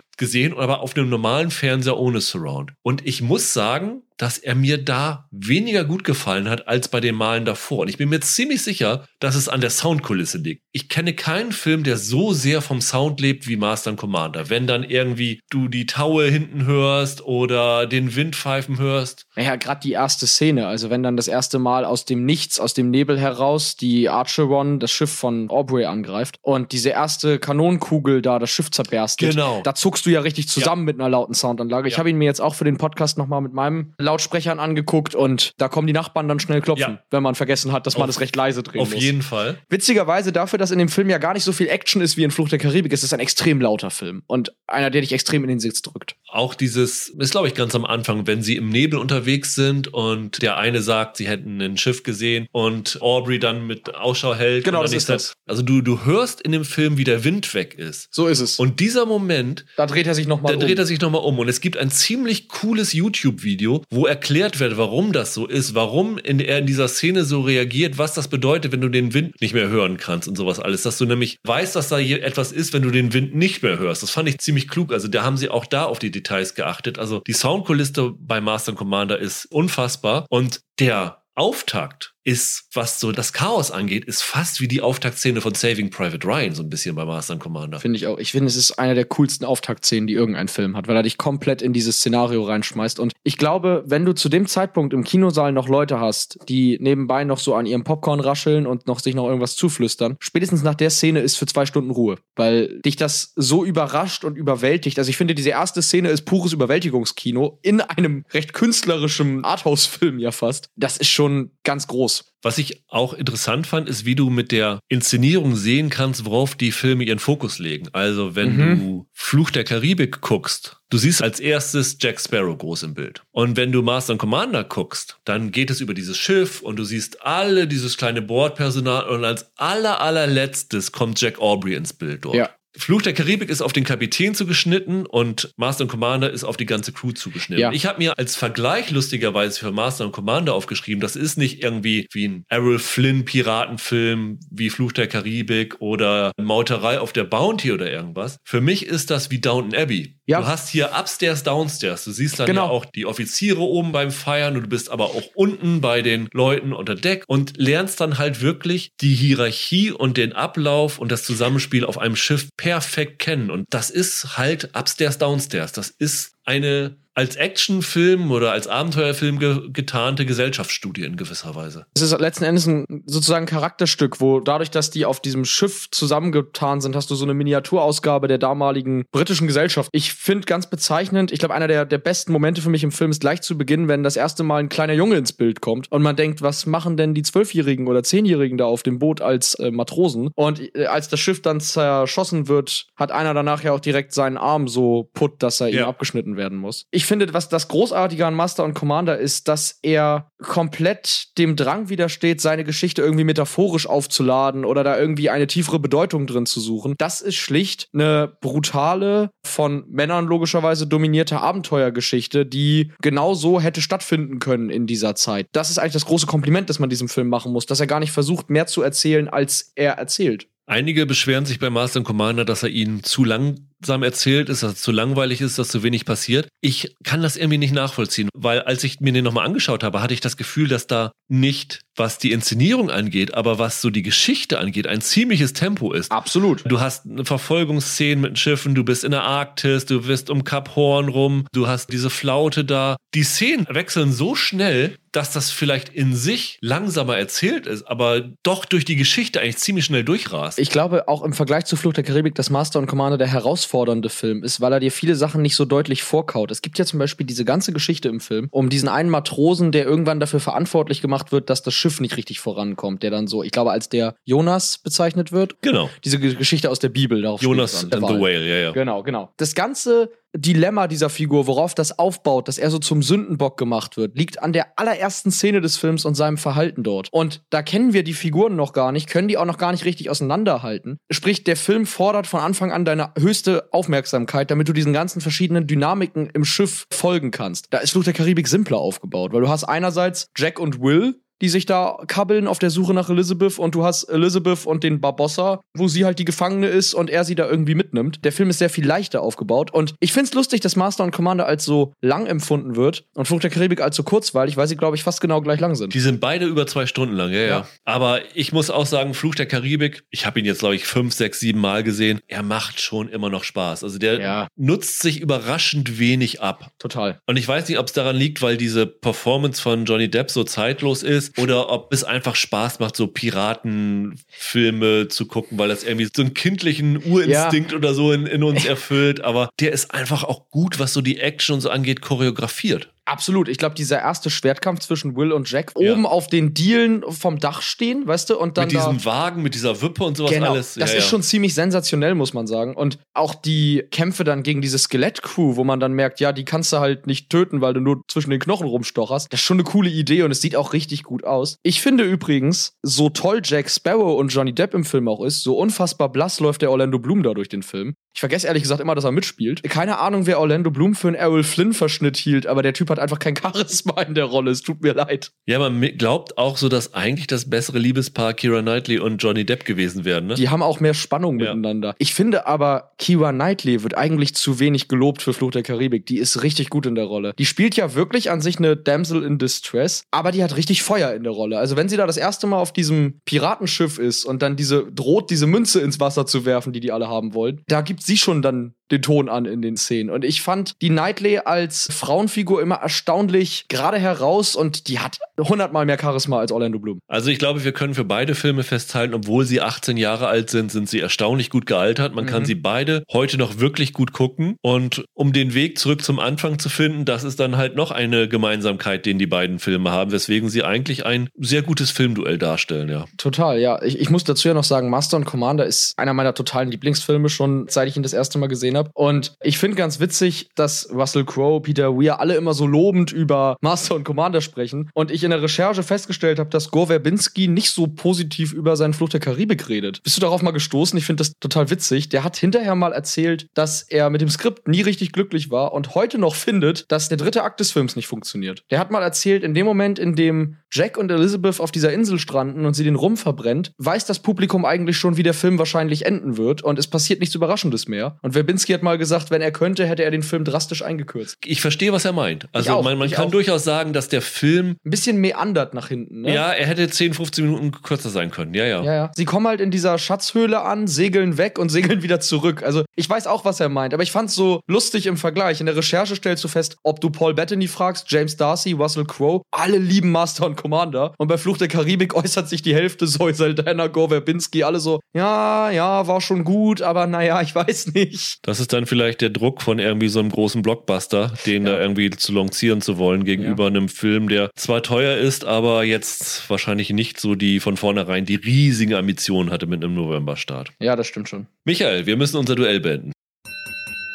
gesehen, 0.49 0.63
aber 0.63 0.81
auf 0.81 0.95
einem 0.95 1.09
normalen 1.09 1.51
Fernseher 1.51 1.97
ohne 1.97 2.21
Surround. 2.21 2.73
Und 2.81 3.05
ich 3.05 3.21
muss 3.21 3.53
sagen, 3.53 4.03
dass 4.19 4.37
er 4.37 4.53
mir 4.53 4.77
da 4.77 5.27
weniger 5.31 5.83
gut 5.85 6.03
gefallen 6.03 6.47
hat 6.49 6.67
als 6.67 6.89
bei 6.89 6.99
den 6.99 7.15
Malen 7.15 7.45
davor. 7.45 7.79
Und 7.79 7.87
ich 7.87 7.97
bin 7.97 8.09
mir 8.09 8.19
ziemlich 8.19 8.61
sicher, 8.61 9.05
dass 9.19 9.33
es 9.35 9.47
an 9.49 9.61
der 9.61 9.69
Soundkulisse 9.71 10.37
liegt. 10.37 10.61
Ich 10.71 10.89
kenne 10.89 11.13
keinen 11.13 11.51
Film, 11.53 11.83
der 11.83 11.97
so 11.97 12.33
sehr 12.33 12.61
vom 12.61 12.81
Sound 12.81 13.19
lebt 13.21 13.47
wie 13.47 13.55
Master 13.55 13.89
and 13.91 13.99
Commander. 13.99 14.49
Wenn 14.49 14.67
dann 14.67 14.83
irgendwie 14.83 15.39
du 15.49 15.67
die 15.69 15.85
Taue 15.87 16.25
hinten 16.29 16.65
hörst 16.65 17.21
oder 17.23 17.87
den 17.87 18.15
Wind 18.15 18.35
pfeifen 18.35 18.77
hörst. 18.77 19.25
Naja, 19.35 19.55
gerade 19.55 19.79
die 19.81 19.93
erste 19.93 20.27
Szene, 20.27 20.67
also 20.67 20.89
wenn 20.89 21.01
dann 21.01 21.15
das 21.17 21.27
erste 21.29 21.57
Mal 21.57 21.85
aus 21.85 22.03
dem 22.05 22.25
Nichts, 22.25 22.59
aus 22.59 22.73
dem 22.73 22.91
Nebel 22.91 23.17
heraus 23.19 23.77
die 23.77 24.09
Archeron, 24.09 24.79
das 24.79 24.91
Schiff 24.91 25.11
von 25.11 25.49
Aubrey 25.49 25.85
angreift 25.85 26.37
und 26.41 26.73
diese 26.73 26.89
erste 26.89 27.39
Kanonenkugel 27.39 28.21
da 28.21 28.37
das 28.37 28.49
Schiff 28.49 28.69
zerberstet. 28.69 29.31
Genau. 29.31 29.61
Da 29.63 29.73
zuckst 29.75 30.05
du 30.05 30.09
ja 30.09 30.19
richtig 30.19 30.49
zusammen 30.49 30.83
mit 30.83 30.99
einer 30.99 31.09
lauten 31.09 31.33
Soundanlage. 31.33 31.87
Ich 31.87 31.93
Ja. 31.93 31.99
habe 31.99 32.09
ihn 32.09 32.17
mir 32.17 32.25
jetzt 32.25 32.41
auch 32.41 32.53
für 32.55 32.65
den 32.65 32.77
Podcast 32.77 33.17
nochmal 33.17 33.39
mit 33.41 33.53
meinem 33.53 33.93
Lautsprechern 34.09 34.59
angeguckt 34.59 35.13
und 35.15 35.53
da 35.57 35.67
kommen 35.67 35.85
die 35.87 35.93
Nachbarn 35.93 36.27
dann 36.27 36.39
schnell 36.39 36.61
klopfen, 36.61 36.93
Ja. 36.95 37.03
wenn 37.11 37.21
man 37.23 37.35
vergessen 37.35 37.71
hat, 37.71 37.85
dass 37.85 37.95
man 37.95 38.03
Auf- 38.03 38.15
das 38.15 38.19
recht 38.21 38.35
leise 38.35 38.63
drehen 38.63 38.81
Auf 38.81 38.93
muss. 38.93 39.03
jeden 39.03 39.21
Fall. 39.21 39.57
Witzigerweise 39.69 40.31
dafür, 40.31 40.57
dass 40.59 40.71
in 40.71 40.79
dem 40.79 40.89
Film 40.89 41.09
ja 41.09 41.19
gar 41.19 41.33
nicht 41.33 41.43
so 41.43 41.51
viel 41.51 41.67
Action 41.67 42.01
ist 42.01 42.17
wie 42.17 42.23
in 42.23 42.31
Fluch 42.31 42.49
der 42.49 42.57
Karibik, 42.59 42.91
ist 42.91 43.03
es 43.03 43.13
ein 43.13 43.19
extrem 43.19 43.61
lauter 43.61 43.91
Film 43.91 44.23
und 44.27 44.51
einer, 44.67 44.89
der 44.89 45.01
dich 45.01 45.13
extrem 45.13 45.43
in 45.43 45.49
den 45.49 45.59
Sitz 45.59 45.81
drückt. 45.81 46.15
Auch 46.27 46.53
dieses, 46.55 47.09
ist 47.09 47.31
glaube 47.31 47.47
ich 47.47 47.53
ganz 47.53 47.75
am 47.75 47.85
Anfang, 47.85 48.25
wenn 48.27 48.41
sie 48.41 48.55
im 48.55 48.69
Nebel 48.69 48.99
unterwegs 48.99 49.55
sind 49.55 49.87
und 49.93 50.41
der 50.41 50.57
eine 50.57 50.81
sagt, 50.81 51.17
sie 51.17 51.27
hätten 51.27 51.61
ein 51.61 51.77
Schiff 51.77 52.03
gesehen 52.03 52.47
und 52.51 52.97
Aubrey 53.01 53.39
dann 53.39 53.67
mit 53.67 53.93
Ausschau 53.95 54.35
hält. 54.35 54.63
Genau, 54.63 54.81
das 54.81 54.93
ist 54.93 55.09
das. 55.09 55.33
Also 55.45 55.61
du, 55.61 55.81
du 55.81 56.05
hörst 56.05 56.41
in 56.41 56.51
dem 56.51 56.65
Film, 56.65 56.97
wie 56.97 57.03
der 57.03 57.23
Wind 57.23 57.53
weg 57.53 57.75
ist. 57.75 58.07
So 58.11 58.27
ist 58.27 58.39
es. 58.39 58.59
Und 58.59 58.79
dieser 58.79 59.05
Moment, 59.05 59.65
da 59.77 59.85
dreht 59.85 60.07
er 60.07 60.15
sich 60.15 60.27
nochmal 60.27 60.53
da 60.53 60.57
um. 60.59 60.65
dreht 60.65 60.79
er 60.79 60.85
sich 60.85 60.99
nochmal 60.99 61.21
um. 61.21 61.37
Und 61.39 61.47
es 61.47 61.61
gibt 61.61 61.77
ein 61.77 61.89
ziemlich 61.91 62.47
cooles 62.47 62.93
YouTube-Video, 62.93 63.83
wo 63.89 63.98
erklärt 64.05 64.59
wird, 64.59 64.77
warum 64.77 65.11
das 65.11 65.33
so 65.33 65.47
ist, 65.47 65.75
warum 65.75 66.17
in, 66.17 66.39
er 66.39 66.59
in 66.59 66.65
dieser 66.65 66.87
Szene 66.87 67.23
so 67.23 67.41
reagiert, 67.41 67.97
was 67.97 68.13
das 68.13 68.27
bedeutet, 68.27 68.71
wenn 68.71 68.81
du 68.81 68.89
den 68.89 69.13
Wind 69.13 69.39
nicht 69.41 69.53
mehr 69.53 69.69
hören 69.69 69.97
kannst 69.97 70.27
und 70.27 70.35
sowas 70.35 70.59
alles. 70.59 70.83
Dass 70.83 70.97
du 70.97 71.05
nämlich 71.05 71.37
weißt, 71.43 71.75
dass 71.75 71.89
da 71.89 71.97
hier 71.97 72.23
etwas 72.23 72.51
ist, 72.51 72.73
wenn 72.73 72.81
du 72.81 72.91
den 72.91 73.13
Wind 73.13 73.35
nicht 73.35 73.63
mehr 73.63 73.79
hörst. 73.79 74.03
Das 74.03 74.11
fand 74.11 74.29
ich 74.29 74.37
ziemlich 74.39 74.67
klug. 74.67 74.93
Also 74.93 75.07
da 75.07 75.23
haben 75.23 75.37
sie 75.37 75.49
auch 75.49 75.65
da 75.65 75.85
auf 75.85 75.99
die 75.99 76.11
Details 76.11 76.55
geachtet. 76.55 76.99
Also 76.99 77.21
die 77.25 77.33
Soundkulisse 77.33 78.13
bei 78.19 78.41
Master 78.41 78.73
Commander 78.73 79.19
ist 79.19 79.45
unfassbar. 79.45 80.25
Und 80.29 80.61
der 80.79 81.23
Auftakt 81.35 82.13
ist, 82.29 82.65
was 82.75 82.99
so 82.99 83.11
das 83.11 83.33
Chaos 83.33 83.71
angeht, 83.71 84.05
ist 84.05 84.21
fast 84.21 84.61
wie 84.61 84.67
die 84.67 84.81
Auftaktszene 84.81 85.41
von 85.41 85.55
Saving 85.55 85.89
Private 85.89 86.27
Ryan, 86.27 86.53
so 86.53 86.61
ein 86.61 86.69
bisschen 86.69 86.93
bei 86.93 87.03
Master 87.03 87.37
Commander. 87.37 87.79
Finde 87.79 87.97
ich 87.97 88.05
auch. 88.05 88.19
Ich 88.19 88.33
finde, 88.33 88.45
es 88.45 88.55
ist 88.55 88.77
eine 88.77 88.93
der 88.93 89.05
coolsten 89.05 89.45
Auftaktszenen, 89.45 90.05
die 90.05 90.13
irgendein 90.13 90.47
Film 90.47 90.77
hat, 90.77 90.87
weil 90.87 90.95
er 90.95 91.01
dich 91.01 91.17
komplett 91.17 91.63
in 91.63 91.73
dieses 91.73 91.97
Szenario 91.97 92.43
reinschmeißt. 92.43 92.99
Und 92.99 93.13
ich 93.23 93.39
glaube, 93.39 93.83
wenn 93.87 94.05
du 94.05 94.13
zu 94.13 94.29
dem 94.29 94.45
Zeitpunkt 94.45 94.93
im 94.93 95.03
Kinosaal 95.03 95.51
noch 95.51 95.67
Leute 95.67 95.99
hast, 95.99 96.37
die 96.47 96.77
nebenbei 96.79 97.23
noch 97.23 97.39
so 97.39 97.55
an 97.55 97.65
ihrem 97.65 97.83
Popcorn 97.83 98.19
rascheln 98.19 98.67
und 98.67 98.85
noch 98.85 98.99
sich 98.99 99.15
noch 99.15 99.25
irgendwas 99.25 99.55
zuflüstern, 99.55 100.15
spätestens 100.19 100.61
nach 100.61 100.75
der 100.75 100.91
Szene 100.91 101.21
ist 101.21 101.35
für 101.35 101.47
zwei 101.47 101.65
Stunden 101.65 101.89
Ruhe, 101.89 102.17
weil 102.35 102.79
dich 102.81 102.95
das 102.95 103.33
so 103.37 103.65
überrascht 103.65 104.23
und 104.23 104.35
überwältigt. 104.35 104.99
Also 104.99 105.09
ich 105.09 105.17
finde, 105.17 105.33
diese 105.33 105.49
erste 105.49 105.81
Szene 105.81 106.09
ist 106.09 106.25
pures 106.25 106.53
Überwältigungskino 106.53 107.57
in 107.63 107.81
einem 107.81 108.23
recht 108.31 108.53
künstlerischen 108.53 109.43
Arthouse-Film 109.43 110.19
ja 110.19 110.31
fast. 110.31 110.69
Das 110.75 110.97
ist 110.97 111.09
schon 111.09 111.49
ganz 111.63 111.87
groß. 111.87 112.18
Was 112.41 112.57
ich 112.57 112.83
auch 112.87 113.13
interessant 113.13 113.67
fand, 113.67 113.89
ist, 113.89 114.05
wie 114.05 114.15
du 114.15 114.29
mit 114.29 114.51
der 114.53 114.79
Inszenierung 114.87 115.57
sehen 115.57 115.89
kannst, 115.89 116.23
worauf 116.23 116.55
die 116.55 116.71
Filme 116.71 117.03
ihren 117.03 117.19
Fokus 117.19 117.59
legen. 117.59 117.89
Also, 117.91 118.35
wenn 118.35 118.55
Mhm. 118.55 118.79
du 118.79 119.07
Fluch 119.13 119.51
der 119.51 119.65
Karibik 119.65 120.21
guckst, 120.21 120.77
du 120.89 120.97
siehst 120.97 121.21
als 121.21 121.41
erstes 121.41 121.97
Jack 121.99 122.19
Sparrow 122.21 122.57
groß 122.57 122.83
im 122.83 122.93
Bild. 122.93 123.23
Und 123.31 123.57
wenn 123.57 123.73
du 123.73 123.81
Master 123.81 124.13
and 124.13 124.21
Commander 124.21 124.63
guckst, 124.63 125.19
dann 125.25 125.51
geht 125.51 125.69
es 125.69 125.81
über 125.81 125.93
dieses 125.93 126.17
Schiff 126.17 126.61
und 126.61 126.77
du 126.79 126.85
siehst 126.85 127.21
alle 127.25 127.67
dieses 127.67 127.97
kleine 127.97 128.21
Bordpersonal 128.21 129.09
und 129.09 129.25
als 129.25 129.51
aller 129.57 129.99
allerletztes 129.99 130.91
kommt 130.93 131.19
Jack 131.19 131.39
Aubrey 131.39 131.73
ins 131.75 131.91
Bild 131.93 132.23
dort. 132.23 132.35
Ja. 132.35 132.49
Fluch 132.79 133.01
der 133.01 133.13
Karibik 133.13 133.49
ist 133.49 133.61
auf 133.61 133.73
den 133.73 133.83
Kapitän 133.83 134.33
zugeschnitten 134.33 135.05
und 135.05 135.53
Master 135.57 135.83
and 135.83 135.91
Commander 135.91 136.31
ist 136.31 136.43
auf 136.43 136.57
die 136.57 136.65
ganze 136.65 136.91
Crew 136.91 137.11
zugeschnitten. 137.11 137.61
Ja. 137.61 137.71
Ich 137.71 137.85
habe 137.85 137.99
mir 137.99 138.17
als 138.17 138.35
Vergleich 138.35 138.91
lustigerweise 138.91 139.59
für 139.59 139.71
Master 139.71 140.05
and 140.05 140.13
Commander 140.13 140.53
aufgeschrieben, 140.53 141.01
das 141.01 141.15
ist 141.15 141.37
nicht 141.37 141.63
irgendwie 141.63 142.07
wie 142.11 142.27
ein 142.27 142.45
Errol 142.47 142.79
Flynn 142.79 143.25
Piratenfilm 143.25 144.39
wie 144.49 144.69
Fluch 144.69 144.91
der 144.91 145.07
Karibik 145.07 145.81
oder 145.81 146.31
Mauterei 146.41 146.99
auf 146.99 147.13
der 147.13 147.25
Bounty 147.25 147.71
oder 147.71 147.91
irgendwas. 147.91 148.37
Für 148.43 148.61
mich 148.61 148.85
ist 148.85 149.09
das 149.09 149.29
wie 149.31 149.39
Downton 149.39 149.77
Abbey. 149.77 150.18
Ja. 150.29 150.41
Du 150.41 150.47
hast 150.47 150.69
hier 150.69 150.91
Upstairs, 150.95 151.41
Downstairs. 151.41 152.03
Du 152.03 152.11
siehst 152.11 152.37
dann 152.39 152.45
Genau. 152.45 152.65
ja 152.65 152.69
auch 152.69 152.85
die 152.85 153.07
Offiziere 153.07 153.61
oben 153.61 153.91
beim 153.91 154.11
Feiern 154.11 154.55
und 154.55 154.61
du 154.61 154.69
bist 154.69 154.91
aber 154.91 155.05
auch 155.05 155.23
unten 155.33 155.81
bei 155.81 156.03
den 156.03 156.29
Leuten 156.33 156.71
unter 156.71 156.93
Deck 156.93 157.23
und 157.27 157.53
lernst 157.57 157.99
dann 157.99 158.19
halt 158.19 158.41
wirklich 158.41 158.91
die 159.01 159.15
Hierarchie 159.15 159.91
und 159.91 160.17
den 160.17 160.33
Ablauf 160.33 160.99
und 160.99 161.11
das 161.11 161.23
Zusammenspiel 161.23 161.83
auf 161.83 161.97
einem 161.97 162.15
Schiff 162.15 162.47
perfekt 162.57 163.17
kennen. 163.17 163.49
Und 163.49 163.65
das 163.71 163.89
ist 163.89 164.37
halt 164.37 164.69
Upstairs, 164.77 165.17
Downstairs. 165.17 165.71
Das 165.71 165.89
ist 165.89 166.33
eine 166.49 166.97
als 167.15 167.35
Actionfilm 167.35 168.31
oder 168.31 168.53
als 168.53 168.67
Abenteuerfilm 168.67 169.39
ge 169.39 169.59
getarnte 169.73 170.25
Gesellschaftsstudie 170.25 171.03
in 171.03 171.17
gewisser 171.17 171.53
Weise. 171.53 171.85
Es 171.93 172.01
ist 172.01 172.17
letzten 172.17 172.45
Endes 172.45 172.65
ein 172.65 172.85
sozusagen 173.07 173.45
Charakterstück, 173.45 174.21
wo 174.21 174.39
dadurch, 174.39 174.71
dass 174.71 174.89
die 174.89 175.05
auf 175.05 175.19
diesem 175.19 175.43
Schiff 175.43 175.89
zusammengetan 175.91 176.79
sind, 176.79 176.95
hast 176.95 177.11
du 177.11 177.15
so 177.15 177.25
eine 177.25 177.33
Miniaturausgabe 177.33 178.29
der 178.29 178.37
damaligen 178.37 179.03
britischen 179.11 179.47
Gesellschaft. 179.47 179.89
Ich 179.91 180.13
finde 180.13 180.45
ganz 180.45 180.69
bezeichnend, 180.69 181.33
ich 181.33 181.39
glaube, 181.39 181.53
einer 181.55 181.67
der, 181.67 181.85
der 181.85 181.97
besten 181.97 182.31
Momente 182.31 182.61
für 182.61 182.69
mich 182.69 182.85
im 182.85 182.91
Film 182.93 183.11
ist 183.11 183.19
gleich 183.19 183.41
zu 183.41 183.57
Beginn, 183.57 183.89
wenn 183.89 184.01
das 184.03 184.15
erste 184.15 184.43
Mal 184.43 184.57
ein 184.61 184.69
kleiner 184.69 184.93
Junge 184.93 185.17
ins 185.17 185.33
Bild 185.33 185.59
kommt 185.59 185.91
und 185.91 186.01
man 186.01 186.15
denkt, 186.15 186.41
was 186.41 186.65
machen 186.67 186.95
denn 186.95 187.13
die 187.13 187.23
Zwölfjährigen 187.23 187.87
oder 187.87 188.01
Zehnjährigen 188.01 188.57
da 188.57 188.63
auf 188.65 188.81
dem 188.81 188.97
Boot 188.97 189.19
als 189.19 189.55
äh, 189.55 189.71
Matrosen? 189.71 190.29
Und 190.35 190.73
äh, 190.73 190.85
als 190.85 191.09
das 191.09 191.19
Schiff 191.19 191.41
dann 191.41 191.59
zerschossen 191.59 192.47
wird, 192.47 192.87
hat 192.95 193.11
einer 193.11 193.33
danach 193.33 193.61
ja 193.61 193.73
auch 193.73 193.81
direkt 193.81 194.13
seinen 194.13 194.37
Arm 194.37 194.69
so 194.69 195.09
putt, 195.13 195.43
dass 195.43 195.59
er 195.59 195.67
ihm 195.67 195.79
Ja. 195.79 195.87
abgeschnitten 195.89 196.37
werden 196.39 196.57
muss. 196.57 196.87
Ich 196.89 197.05
finde, 197.05 197.31
was 197.31 197.49
das 197.49 197.67
Großartige 197.67 198.25
an 198.25 198.33
Master 198.33 198.63
und 198.63 198.73
Commander 198.73 199.19
ist, 199.19 199.47
dass 199.47 199.77
er 199.83 200.31
komplett 200.41 201.37
dem 201.37 201.55
Drang 201.55 201.89
widersteht, 201.89 202.41
seine 202.41 202.63
Geschichte 202.63 203.03
irgendwie 203.03 203.25
metaphorisch 203.25 203.85
aufzuladen 203.85 204.65
oder 204.65 204.83
da 204.83 204.97
irgendwie 204.97 205.29
eine 205.29 205.45
tiefere 205.45 205.77
Bedeutung 205.77 206.25
drin 206.25 206.47
zu 206.47 206.59
suchen. 206.59 206.95
Das 206.97 207.21
ist 207.21 207.35
schlicht 207.35 207.89
eine 207.93 208.33
brutale, 208.41 209.29
von 209.45 209.83
Männern 209.87 210.25
logischerweise 210.25 210.87
dominierte 210.87 211.39
Abenteuergeschichte, 211.39 212.47
die 212.47 212.91
genau 213.01 213.35
so 213.35 213.61
hätte 213.61 213.81
stattfinden 213.81 214.39
können 214.39 214.71
in 214.71 214.87
dieser 214.87 215.13
Zeit. 215.13 215.47
Das 215.51 215.69
ist 215.69 215.77
eigentlich 215.77 215.93
das 215.93 216.05
große 216.05 216.25
Kompliment, 216.25 216.69
das 216.69 216.79
man 216.79 216.89
diesem 216.89 217.09
Film 217.09 217.27
machen 217.29 217.51
muss, 217.51 217.65
dass 217.65 217.79
er 217.79 217.87
gar 217.87 217.99
nicht 217.99 218.11
versucht, 218.11 218.49
mehr 218.49 218.65
zu 218.65 218.81
erzählen, 218.81 219.27
als 219.27 219.71
er 219.75 219.93
erzählt. 219.93 220.47
Einige 220.69 221.07
beschweren 221.07 221.45
sich 221.45 221.57
bei 221.57 221.71
Master 221.71 221.97
and 221.97 222.05
Commander, 222.05 222.45
dass 222.45 222.61
er 222.61 222.69
ihnen 222.69 223.03
zu 223.03 223.25
lang 223.25 223.67
langsam 223.81 224.03
erzählt 224.03 224.49
ist, 224.49 224.63
dass 224.63 224.73
es 224.73 224.81
zu 224.81 224.91
langweilig 224.91 225.41
ist, 225.41 225.57
dass 225.57 225.69
zu 225.69 225.83
wenig 225.83 226.05
passiert. 226.05 226.49
Ich 226.61 226.95
kann 227.03 227.21
das 227.21 227.37
irgendwie 227.37 227.57
nicht 227.57 227.73
nachvollziehen, 227.73 228.29
weil 228.33 228.61
als 228.61 228.83
ich 228.83 228.99
mir 228.99 229.13
den 229.13 229.23
nochmal 229.23 229.45
angeschaut 229.45 229.83
habe, 229.83 230.01
hatte 230.01 230.13
ich 230.13 230.19
das 230.19 230.35
Gefühl, 230.35 230.67
dass 230.67 230.87
da 230.87 231.11
nicht, 231.29 231.81
was 231.95 232.17
die 232.17 232.31
Inszenierung 232.31 232.89
angeht, 232.89 233.33
aber 233.33 233.57
was 233.57 233.81
so 233.81 233.89
die 233.89 234.01
Geschichte 234.01 234.59
angeht, 234.59 234.87
ein 234.87 235.01
ziemliches 235.01 235.53
Tempo 235.53 235.93
ist. 235.93 236.11
Absolut. 236.11 236.63
Du 236.65 236.81
hast 236.81 237.05
eine 237.05 237.23
Verfolgungsszene 237.23 238.21
mit 238.21 238.39
Schiffen, 238.39 238.75
du 238.75 238.83
bist 238.83 239.03
in 239.03 239.11
der 239.11 239.23
Arktis, 239.23 239.85
du 239.85 240.01
bist 240.01 240.29
um 240.29 240.43
Kap 240.43 240.75
Horn 240.75 241.07
rum, 241.07 241.45
du 241.53 241.67
hast 241.67 241.93
diese 241.93 242.09
Flaute 242.09 242.65
da. 242.65 242.97
Die 243.15 243.23
Szenen 243.23 243.65
wechseln 243.69 244.11
so 244.11 244.35
schnell, 244.35 244.97
dass 245.11 245.31
das 245.31 245.51
vielleicht 245.51 245.89
in 245.89 246.15
sich 246.15 246.57
langsamer 246.61 247.17
erzählt 247.17 247.65
ist, 247.65 247.83
aber 247.87 248.29
doch 248.43 248.65
durch 248.65 248.85
die 248.85 248.95
Geschichte 248.95 249.41
eigentlich 249.41 249.57
ziemlich 249.57 249.85
schnell 249.85 250.03
durchrast. 250.03 250.59
Ich 250.59 250.69
glaube 250.69 251.07
auch 251.07 251.23
im 251.23 251.33
Vergleich 251.33 251.65
zu 251.65 251.75
Fluch 251.75 251.93
der 251.93 252.03
Karibik, 252.03 252.35
dass 252.35 252.49
Master 252.49 252.79
und 252.79 252.87
Commander 252.87 253.17
der 253.17 253.27
herausfordernde 253.69 254.09
Film 254.09 254.43
ist, 254.43 254.61
weil 254.61 254.73
er 254.73 254.79
dir 254.79 254.91
viele 254.91 255.15
Sachen 255.15 255.41
nicht 255.41 255.55
so 255.55 255.65
deutlich 255.65 256.03
vorkaut. 256.03 256.51
Es 256.51 256.61
gibt 256.61 256.77
ja 256.79 256.85
zum 256.85 256.99
Beispiel 256.99 257.25
diese 257.25 257.45
ganze 257.45 257.71
Geschichte 257.71 258.09
im 258.09 258.19
Film 258.19 258.47
um 258.51 258.69
diesen 258.69 258.89
einen 258.89 259.09
Matrosen, 259.09 259.71
der 259.71 259.85
irgendwann 259.85 260.19
dafür 260.19 260.39
verantwortlich 260.39 261.01
gemacht 261.01 261.31
wird, 261.31 261.49
dass 261.49 261.61
das 261.61 261.73
Schiff 261.73 261.99
nicht 261.99 262.17
richtig 262.17 262.39
vorankommt, 262.39 263.03
der 263.03 263.11
dann 263.11 263.27
so, 263.27 263.43
ich 263.43 263.51
glaube, 263.51 263.71
als 263.71 263.89
der 263.89 264.15
Jonas 264.25 264.77
bezeichnet 264.79 265.31
wird. 265.31 265.61
Genau. 265.61 265.89
Diese 266.03 266.19
Ge- 266.19 266.35
Geschichte 266.35 266.69
aus 266.69 266.79
der 266.79 266.89
Bibel. 266.89 267.21
Darauf 267.21 267.41
Jonas 267.41 267.83
and 267.83 267.93
the 267.93 268.01
Whale, 268.01 268.47
ja, 268.47 268.55
ja. 268.55 268.71
Genau, 268.71 269.03
genau. 269.03 269.31
Das 269.37 269.55
ganze 269.55 270.09
Dilemma 270.35 270.87
dieser 270.87 271.09
Figur, 271.09 271.47
worauf 271.47 271.73
das 271.73 271.97
aufbaut, 271.97 272.47
dass 272.47 272.57
er 272.57 272.69
so 272.69 272.77
zum 272.77 273.01
Sündenbock 273.01 273.57
gemacht 273.57 273.97
wird, 273.97 274.17
liegt 274.17 274.41
an 274.41 274.53
der 274.53 274.79
allerersten 274.79 275.31
Szene 275.31 275.59
des 275.59 275.77
Films 275.77 276.05
und 276.05 276.15
seinem 276.15 276.37
Verhalten 276.37 276.83
dort. 276.83 277.09
Und 277.11 277.41
da 277.49 277.61
kennen 277.63 277.93
wir 277.93 278.03
die 278.03 278.13
Figuren 278.13 278.55
noch 278.55 278.73
gar 278.73 278.91
nicht, 278.91 279.09
können 279.09 279.27
die 279.27 279.37
auch 279.37 279.45
noch 279.45 279.57
gar 279.57 279.71
nicht 279.71 279.85
richtig 279.85 280.09
auseinanderhalten. 280.09 280.97
Sprich, 281.11 281.43
der 281.43 281.55
Film 281.55 281.85
fordert 281.85 282.27
von 282.27 282.41
Anfang 282.41 282.71
an 282.71 282.85
deine 282.85 283.11
höchste 283.17 283.69
Aufmerksamkeit, 283.71 284.51
damit 284.51 284.67
du 284.67 284.73
diesen 284.73 284.93
ganzen 284.93 285.21
verschiedenen 285.21 285.65
Dynamiken 285.65 286.29
im 286.33 286.45
Schiff 286.45 286.85
folgen 286.91 287.31
kannst. 287.31 287.67
Da 287.71 287.79
ist 287.79 287.91
Fluch 287.91 288.03
der 288.03 288.13
Karibik 288.13 288.47
simpler 288.47 288.77
aufgebaut, 288.77 289.33
weil 289.33 289.41
du 289.41 289.49
hast 289.49 289.63
einerseits 289.63 290.29
Jack 290.37 290.59
und 290.59 290.81
Will, 290.81 291.15
die 291.41 291.49
sich 291.49 291.65
da 291.65 291.97
kabbeln 292.07 292.47
auf 292.47 292.59
der 292.59 292.69
Suche 292.69 292.93
nach 292.93 293.09
Elizabeth 293.09 293.59
und 293.59 293.75
du 293.75 293.83
hast 293.83 294.03
Elizabeth 294.05 294.65
und 294.65 294.83
den 294.83 294.99
Barbossa, 295.01 295.61
wo 295.75 295.87
sie 295.87 296.05
halt 296.05 296.19
die 296.19 296.25
Gefangene 296.25 296.67
ist 296.67 296.93
und 296.93 297.09
er 297.09 297.23
sie 297.23 297.35
da 297.35 297.47
irgendwie 297.49 297.75
mitnimmt. 297.75 298.23
Der 298.25 298.31
Film 298.31 298.49
ist 298.49 298.59
sehr 298.59 298.69
viel 298.69 298.85
leichter 298.85 299.21
aufgebaut 299.21 299.71
und 299.71 299.93
ich 299.99 300.13
find's 300.13 300.33
lustig, 300.33 300.61
dass 300.61 300.75
Master 300.75 301.03
und 301.03 301.11
Commander 301.11 301.45
als 301.45 301.65
so 301.65 301.93
lang 302.01 302.25
empfunden 302.27 302.75
wird 302.75 303.05
und 303.15 303.27
Fluch 303.27 303.39
der 303.39 303.49
Karibik 303.49 303.81
als 303.81 303.95
so 303.95 304.03
kurzweilig, 304.03 304.57
weil 304.57 304.67
sie, 304.67 304.75
glaube 304.77 304.95
ich, 304.95 305.03
fast 305.03 305.21
genau 305.21 305.41
gleich 305.41 305.59
lang 305.59 305.75
sind. 305.75 305.93
Die 305.93 305.99
sind 305.99 306.19
beide 306.19 306.45
über 306.45 306.67
zwei 306.67 306.85
Stunden 306.85 307.15
lang, 307.15 307.31
ja, 307.31 307.39
ja. 307.39 307.47
Ja. 307.49 307.67
Aber 307.85 308.19
ich 308.35 308.51
muss 308.51 308.69
auch 308.69 308.85
sagen, 308.85 309.13
Fluch 309.13 309.35
der 309.35 309.45
Karibik, 309.45 310.03
ich 310.09 310.25
habe 310.25 310.39
ihn 310.39 310.45
jetzt, 310.45 310.59
glaube 310.59 310.75
ich, 310.75 310.85
fünf, 310.85 311.13
sechs, 311.13 311.39
sieben 311.39 311.59
Mal 311.59 311.83
gesehen. 311.83 312.19
Er 312.27 312.43
macht 312.43 312.79
schon 312.79 313.09
immer 313.09 313.29
noch 313.29 313.43
Spaß. 313.43 313.83
Also 313.83 313.97
der 313.97 314.19
Ja. 314.19 314.47
nutzt 314.55 315.01
sich 315.01 315.19
überraschend 315.21 315.99
wenig 315.99 316.41
ab. 316.41 316.71
Total. 316.79 317.19
Und 317.25 317.37
ich 317.37 317.47
weiß 317.47 317.67
nicht, 317.69 317.79
ob 317.79 317.87
es 317.87 317.93
daran 317.93 318.15
liegt, 318.15 318.41
weil 318.41 318.57
diese 318.57 318.85
Performance 318.85 319.61
von 319.61 319.85
Johnny 319.85 320.09
Depp 320.09 320.29
so 320.31 320.43
zeitlos 320.43 321.03
ist 321.03 321.28
oder 321.37 321.69
ob 321.69 321.93
es 321.93 322.03
einfach 322.03 322.35
Spaß 322.35 322.79
macht, 322.79 322.95
so 322.95 323.07
Piratenfilme 323.07 325.07
zu 325.07 325.25
gucken, 325.25 325.57
weil 325.57 325.69
das 325.69 325.83
irgendwie 325.83 326.09
so 326.13 326.21
einen 326.21 326.33
kindlichen 326.33 327.03
Urinstinkt 327.03 327.73
oder 327.73 327.93
so 327.93 328.11
in, 328.11 328.25
in 328.25 328.43
uns 328.43 328.65
erfüllt. 328.65 329.21
Aber 329.21 329.49
der 329.59 329.71
ist 329.71 329.93
einfach 329.93 330.23
auch 330.23 330.49
gut, 330.49 330.79
was 330.79 330.93
so 330.93 331.01
die 331.01 331.19
Action 331.19 331.55
und 331.55 331.61
so 331.61 331.69
angeht, 331.69 332.01
choreografiert. 332.01 332.89
Absolut. 333.09 333.47
Ich 333.49 333.57
glaube, 333.57 333.75
dieser 333.75 333.99
erste 333.99 334.29
Schwertkampf 334.29 334.81
zwischen 334.81 335.15
Will 335.15 335.31
und 335.31 335.49
Jack 335.49 335.73
Ja. 335.77 335.91
oben 335.93 336.05
auf 336.05 336.27
den 336.27 336.53
Dielen 336.53 337.03
vom 337.09 337.39
Dach 337.39 337.61
stehen, 337.61 338.05
weißt 338.07 338.29
du, 338.29 338.37
und 338.37 338.57
dann 338.57 338.67
mit 338.67 338.75
da 338.75 338.91
diesem 338.91 339.05
Wagen, 339.05 339.41
mit 339.41 339.55
dieser 339.55 339.81
Wippe 339.81 340.03
und 340.03 340.15
sowas 340.15 340.31
Genau, 340.31 340.51
alles. 340.51 340.75
das 340.75 340.91
Ja, 340.91 340.97
ist 340.97 341.03
ja. 341.05 341.09
schon 341.09 341.23
ziemlich 341.23 341.53
sensationell, 341.55 342.13
muss 342.15 342.33
man 342.33 342.45
sagen. 342.45 342.75
Und 342.75 342.99
auch 343.15 343.33
die 343.33 343.83
Kämpfe 343.91 344.23
dann 344.23 344.43
gegen 344.43 344.61
diese 344.61 344.77
Skelett-Crew, 344.77 345.55
wo 345.55 345.63
man 345.63 345.79
dann 345.79 345.93
merkt, 345.93 346.19
ja, 346.19 346.31
die 346.31 346.45
kannst 346.45 346.71
du 346.71 346.77
halt 346.77 347.07
nicht 347.07 347.29
töten, 347.29 347.61
weil 347.61 347.73
du 347.73 347.79
nur 347.79 348.01
zwischen 348.07 348.29
den 348.29 348.39
Knochen 348.39 348.67
rumstocherst. 348.67 349.31
Das 349.33 349.39
ist 349.39 349.45
schon 349.45 349.57
eine 349.57 349.63
coole 349.63 349.89
Idee 349.89 350.23
und 350.23 350.31
es 350.31 350.41
sieht 350.41 350.55
auch 350.55 350.73
richtig 350.73 351.03
gut 351.03 351.23
aus. 351.23 351.57
Ich 351.63 351.81
finde 351.81 352.03
übrigens, 352.03 352.73
so 352.83 353.09
toll 353.09 353.41
Jack 353.43 353.69
Sparrow 353.69 354.19
und 354.19 354.29
Johnny 354.29 354.53
Depp 354.53 354.73
im 354.73 354.85
Film 354.85 355.07
auch 355.07 355.23
ist, 355.23 355.41
so 355.43 355.57
unfassbar 355.57 356.09
blass 356.11 356.39
läuft 356.39 356.61
der 356.61 356.69
Orlando 356.71 356.99
Bloom 356.99 357.23
da 357.23 357.33
durch 357.33 357.49
den 357.49 357.63
Film. 357.63 357.95
Ich 358.19 358.21
vergesse 358.21 358.47
ehrlich 358.47 358.63
gesagt 358.63 358.81
immer, 358.81 358.95
dass 358.95 359.05
er 359.05 359.13
mitspielt. 359.13 359.63
Keine 359.63 359.99
Ahnung, 359.99 360.25
wer 360.27 360.41
Orlando 360.41 360.71
Bloom 360.71 360.93
für 360.93 361.07
einen 361.07 361.15
Errol 361.15 361.41
Flynn-Verschnitt 361.41 362.17
hielt, 362.17 362.47
aber 362.47 362.61
der 362.61 362.73
Typ 362.73 362.89
hat 362.89 362.99
einfach 362.99 363.17
kein 363.17 363.33
Charisma 363.41 364.01
in 364.01 364.13
der 364.13 364.25
Rolle. 364.25 364.51
Es 364.51 364.61
tut 364.61 364.81
mir 364.81 364.93
leid. 364.93 365.31
Ja, 365.45 365.57
man 365.57 365.79
glaubt 365.97 366.37
auch 366.37 366.57
so, 366.57 366.67
dass 366.67 366.93
eigentlich 366.93 367.27
das 367.27 367.49
bessere 367.49 367.79
Liebespaar 367.79 368.33
Kira 368.33 368.61
Knightley 368.61 368.99
und 368.99 369.23
Johnny 369.23 369.45
Depp 369.45 369.63
gewesen 369.63 370.03
wären, 370.03 370.27
ne? 370.27 370.33
Die 370.35 370.49
haben 370.49 370.61
auch 370.61 370.81
mehr 370.81 370.93
Spannung 370.95 371.39
Ja. 371.39 371.55
miteinander. 371.55 371.95
Ich 371.97 372.13
finde 372.13 372.45
aber, 372.45 372.91
Kira 372.97 373.31
Knightley 373.31 373.83
wird 373.83 373.95
eigentlich 373.97 374.35
zu 374.35 374.59
wenig 374.59 374.89
gelobt 374.89 375.21
für 375.21 375.31
Fluch 375.31 375.51
der 375.51 375.63
Karibik. 375.63 376.05
Die 376.05 376.17
ist 376.17 376.43
richtig 376.43 376.69
gut 376.69 376.85
in 376.87 376.95
der 376.95 377.05
Rolle. 377.05 377.33
Die 377.39 377.45
spielt 377.45 377.77
ja 377.77 377.95
wirklich 377.95 378.31
an 378.31 378.41
sich 378.41 378.57
eine 378.57 378.75
Damsel 378.75 379.23
in 379.23 379.37
Distress, 379.37 380.03
aber 380.11 380.33
die 380.33 380.43
hat 380.43 380.57
richtig 380.57 380.83
Feuer 380.83 381.13
in 381.13 381.23
der 381.23 381.31
Rolle. 381.31 381.57
Also 381.57 381.77
wenn 381.77 381.87
sie 381.87 381.95
da 381.95 382.05
das 382.05 382.17
erste 382.17 382.47
Mal 382.47 382.57
auf 382.59 382.73
diesem 382.73 383.21
Piratenschiff 383.23 383.97
ist 383.97 384.25
und 384.25 384.41
dann 384.41 384.57
diese 384.57 384.91
droht, 384.91 385.29
diese 385.29 385.47
Münze 385.47 385.79
ins 385.79 386.01
Wasser 386.01 386.25
zu 386.25 386.43
werfen, 386.43 386.73
die 386.73 386.81
die 386.81 386.91
alle 386.91 387.07
haben 387.07 387.33
wollen, 387.33 387.61
da 387.69 387.79
gibt 387.79 388.08
sie 388.09 388.17
schon 388.17 388.41
dann 388.41 388.73
den 388.91 389.01
Ton 389.03 389.29
an 389.29 389.45
in 389.45 389.61
den 389.61 389.77
Szenen. 389.77 390.09
Und 390.09 390.25
ich 390.25 390.41
fand 390.41 390.73
die 390.81 390.89
Knightley 390.89 391.37
als 391.45 391.87
Frauenfigur 391.91 392.59
immer 392.59 392.77
erstaunlich 392.77 393.65
gerade 393.67 393.99
heraus 393.99 394.55
und 394.55 394.87
die 394.87 394.97
hat 394.99 395.19
hundertmal 395.39 395.85
mehr 395.85 395.99
Charisma 395.99 396.39
als 396.39 396.51
Orlando 396.51 396.79
Bloom. 396.79 396.99
Also 397.07 397.29
ich 397.29 397.37
glaube, 397.37 397.63
wir 397.63 397.71
können 397.71 397.93
für 397.93 398.03
beide 398.03 398.33
Filme 398.33 398.63
festhalten, 398.63 399.13
obwohl 399.13 399.45
sie 399.45 399.61
18 399.61 399.95
Jahre 399.95 400.27
alt 400.27 400.49
sind, 400.49 400.71
sind 400.71 400.89
sie 400.89 400.99
erstaunlich 400.99 401.51
gut 401.51 401.67
gealtert. 401.67 402.15
Man 402.15 402.25
kann 402.25 402.41
Mhm. 402.41 402.45
sie 402.47 402.55
beide 402.55 403.03
heute 403.13 403.37
noch 403.37 403.59
wirklich 403.59 403.93
gut 403.93 404.11
gucken. 404.11 404.55
Und 404.63 405.05
um 405.13 405.33
den 405.33 405.53
Weg 405.53 405.77
zurück 405.77 406.03
zum 406.03 406.19
Anfang 406.19 406.57
zu 406.57 406.69
finden, 406.69 407.05
das 407.05 407.23
ist 407.23 407.39
dann 407.39 407.57
halt 407.57 407.75
noch 407.75 407.91
eine 407.91 408.27
Gemeinsamkeit, 408.27 409.05
den 409.05 409.19
die 409.19 409.27
beiden 409.27 409.59
Filme 409.59 409.91
haben, 409.91 410.11
weswegen 410.11 410.49
sie 410.49 410.63
eigentlich 410.63 411.05
ein 411.05 411.29
sehr 411.37 411.61
gutes 411.61 411.91
Filmduell 411.91 412.39
darstellen, 412.39 412.89
ja. 412.89 413.05
Total, 413.17 413.59
ja. 413.59 413.79
Ich, 413.83 413.99
ich 413.99 414.09
muss 414.09 414.23
dazu 414.23 414.47
ja 414.47 414.55
noch 414.55 414.63
sagen, 414.63 414.89
Master 414.89 415.15
und 415.17 415.25
Commander 415.25 415.67
ist 415.67 415.93
einer 415.97 416.13
meiner 416.15 416.33
totalen 416.33 416.71
Lieblingsfilme 416.71 417.29
schon, 417.29 417.67
seit 417.69 417.87
ich 417.89 417.97
ihn 417.97 418.03
das 418.03 418.13
erste 418.13 418.37
Mal 418.37 418.47
gesehen 418.47 418.77
habe. 418.77 418.89
Und 418.93 419.33
ich 419.41 419.57
finde 419.57 419.77
ganz 419.77 419.99
witzig, 419.99 420.49
dass 420.55 420.89
Russell 420.91 421.25
Crowe, 421.25 421.61
Peter 421.61 421.95
Weir 421.95 422.19
alle 422.19 422.35
immer 422.35 422.53
so 422.53 422.65
lobend 422.65 423.11
über 423.11 423.57
Master 423.61 423.95
und 423.95 424.03
Commander 424.03 424.41
sprechen. 424.41 424.89
Und 424.93 425.11
ich 425.11 425.23
in 425.23 425.31
der 425.31 425.41
Recherche 425.41 425.83
festgestellt 425.83 426.39
habe, 426.39 426.49
dass 426.49 426.71
Gore 426.71 426.87
Verbinski 426.87 427.47
nicht 427.47 427.71
so 427.71 427.87
positiv 427.87 428.53
über 428.53 428.75
seinen 428.75 428.93
Fluch 428.93 429.09
der 429.09 429.19
Karibik 429.19 429.69
redet. 429.69 430.01
Bist 430.03 430.17
du 430.17 430.21
darauf 430.21 430.41
mal 430.41 430.51
gestoßen? 430.51 430.97
Ich 430.97 431.05
finde 431.05 431.21
das 431.21 431.33
total 431.39 431.69
witzig. 431.69 432.09
Der 432.09 432.23
hat 432.23 432.37
hinterher 432.37 432.75
mal 432.75 432.93
erzählt, 432.93 433.47
dass 433.53 433.81
er 433.83 434.09
mit 434.09 434.21
dem 434.21 434.29
Skript 434.29 434.67
nie 434.67 434.81
richtig 434.81 435.11
glücklich 435.11 435.51
war 435.51 435.73
und 435.73 435.95
heute 435.95 436.17
noch 436.17 436.35
findet, 436.35 436.91
dass 436.91 437.09
der 437.09 437.17
dritte 437.17 437.43
Akt 437.43 437.59
des 437.59 437.71
Films 437.71 437.95
nicht 437.95 438.07
funktioniert. 438.07 438.63
Der 438.71 438.79
hat 438.79 438.91
mal 438.91 439.03
erzählt, 439.03 439.43
in 439.43 439.53
dem 439.53 439.65
Moment, 439.65 439.99
in 439.99 440.15
dem 440.15 440.57
Jack 440.71 440.97
und 440.97 441.09
Elizabeth 441.09 441.59
auf 441.59 441.71
dieser 441.71 441.91
Insel 441.91 442.19
stranden 442.19 442.65
und 442.65 442.75
sie 442.75 442.83
den 442.83 442.95
Rum 442.95 443.17
verbrennt, 443.17 443.71
weiß 443.77 444.05
das 444.05 444.19
Publikum 444.19 444.65
eigentlich 444.65 444.97
schon, 444.97 445.17
wie 445.17 445.23
der 445.23 445.33
Film 445.33 445.57
wahrscheinlich 445.57 446.05
enden 446.05 446.37
wird 446.37 446.61
und 446.61 446.77
es 446.77 446.87
passiert 446.87 447.19
nichts 447.19 447.35
Überraschendes 447.35 447.78
mehr. 447.87 448.17
Und 448.21 448.33
Verbinski 448.33 448.73
hat 448.73 448.83
mal 448.83 448.97
gesagt, 448.97 449.31
wenn 449.31 449.41
er 449.41 449.51
könnte, 449.51 449.85
hätte 449.85 450.03
er 450.03 450.11
den 450.11 450.23
Film 450.23 450.43
drastisch 450.43 450.83
eingekürzt. 450.83 451.37
Ich 451.45 451.61
verstehe, 451.61 451.93
was 451.93 452.05
er 452.05 452.13
meint. 452.13 452.47
Also 452.51 452.73
auch, 452.73 452.83
man, 452.83 452.97
man 452.97 453.09
kann 453.09 453.27
auch. 453.27 453.31
durchaus 453.31 453.63
sagen, 453.63 453.93
dass 453.93 454.09
der 454.09 454.21
Film, 454.21 454.75
Ein 454.85 454.89
bisschen 454.89 455.17
meandert 455.17 455.73
nach 455.73 455.87
hinten, 455.87 456.21
ne? 456.21 456.33
ja, 456.33 456.51
er 456.51 456.65
hätte 456.65 456.89
10, 456.89 457.13
15 457.13 457.45
Minuten 457.45 457.71
kürzer 457.71 458.09
sein 458.09 458.31
können. 458.31 458.53
Ja, 458.53 458.65
ja. 458.65 458.83
Ja, 458.83 458.93
ja. 458.93 459.11
Sie 459.15 459.25
kommen 459.25 459.47
halt 459.47 459.61
in 459.61 459.71
dieser 459.71 459.97
Schatzhöhle 459.97 460.61
an, 460.61 460.87
segeln 460.87 461.37
weg 461.37 461.59
und 461.59 461.69
segeln 461.79 462.03
wieder 462.03 462.19
zurück. 462.19 462.63
Also, 462.63 462.83
ich 462.95 463.09
weiß 463.09 463.27
auch, 463.27 463.45
was 463.45 463.59
er 463.59 463.69
meint, 463.69 463.93
aber 463.93 464.03
ich 464.03 464.11
fand's 464.11 464.35
so 464.35 464.61
lustig 464.67 465.05
im 465.05 465.17
Vergleich. 465.17 465.59
In 465.59 465.65
der 465.65 465.75
Recherche 465.75 466.15
stellst 466.15 466.43
du 466.43 466.47
fest, 466.47 466.77
ob 466.83 467.01
du 467.01 467.09
Paul 467.09 467.33
Bettany 467.33 467.67
fragst, 467.67 468.05
James 468.09 468.35
Darcy, 468.37 468.71
Russell 468.73 469.05
Crowe, 469.05 469.41
alle 469.51 469.77
lieben 469.77 470.11
Master 470.11 470.45
und 470.45 470.55
Commander. 470.55 471.13
Und 471.17 471.27
bei 471.27 471.37
Fluch 471.37 471.57
der 471.57 471.67
Karibik 471.67 472.13
äußert 472.15 472.49
sich 472.49 472.61
die 472.61 472.73
Hälfte 472.73 473.07
Zoe 473.07 473.33
Saldana, 473.33 473.87
Gore 473.87 474.09
Verbinski, 474.09 474.63
alle 474.63 474.79
so, 474.79 474.99
ja, 475.13 475.69
ja, 475.69 476.07
war 476.07 476.21
schon 476.21 476.43
gut, 476.43 476.81
aber 476.81 477.07
naja, 477.07 477.41
ich 477.41 477.53
weiß 477.53 477.68
nicht. 477.93 478.39
Das 478.43 478.59
ist 478.59 478.73
dann 478.73 478.85
vielleicht 478.85 479.21
der 479.21 479.29
Druck 479.29 479.61
von 479.61 479.79
irgendwie 479.79 480.09
so 480.09 480.19
einem 480.19 480.29
großen 480.29 480.61
Blockbuster, 480.61 481.33
den 481.45 481.65
da 481.65 481.79
irgendwie 481.79 482.09
zu 482.09 482.33
lancieren 482.33 482.81
zu 482.81 482.97
wollen 482.97 483.23
gegenüber 483.23 483.67
einem 483.67 483.89
Film, 483.89 484.29
der 484.29 484.49
zwar 484.55 484.83
teuer 484.83 485.17
ist, 485.17 485.45
aber 485.45 485.83
jetzt 485.83 486.49
wahrscheinlich 486.49 486.91
nicht 486.91 487.19
so 487.19 487.35
die 487.35 487.59
von 487.59 487.77
vornherein 487.77 488.25
die 488.25 488.35
riesige 488.35 488.97
Ambition 488.97 489.51
hatte 489.51 489.67
mit 489.67 489.83
einem 489.83 489.95
November-Start. 489.95 490.71
Ja, 490.79 490.95
das 490.95 491.07
stimmt 491.07 491.29
schon. 491.29 491.47
Michael, 491.65 492.05
wir 492.05 492.17
müssen 492.17 492.37
unser 492.37 492.55
Duell 492.55 492.79
beenden. 492.79 493.11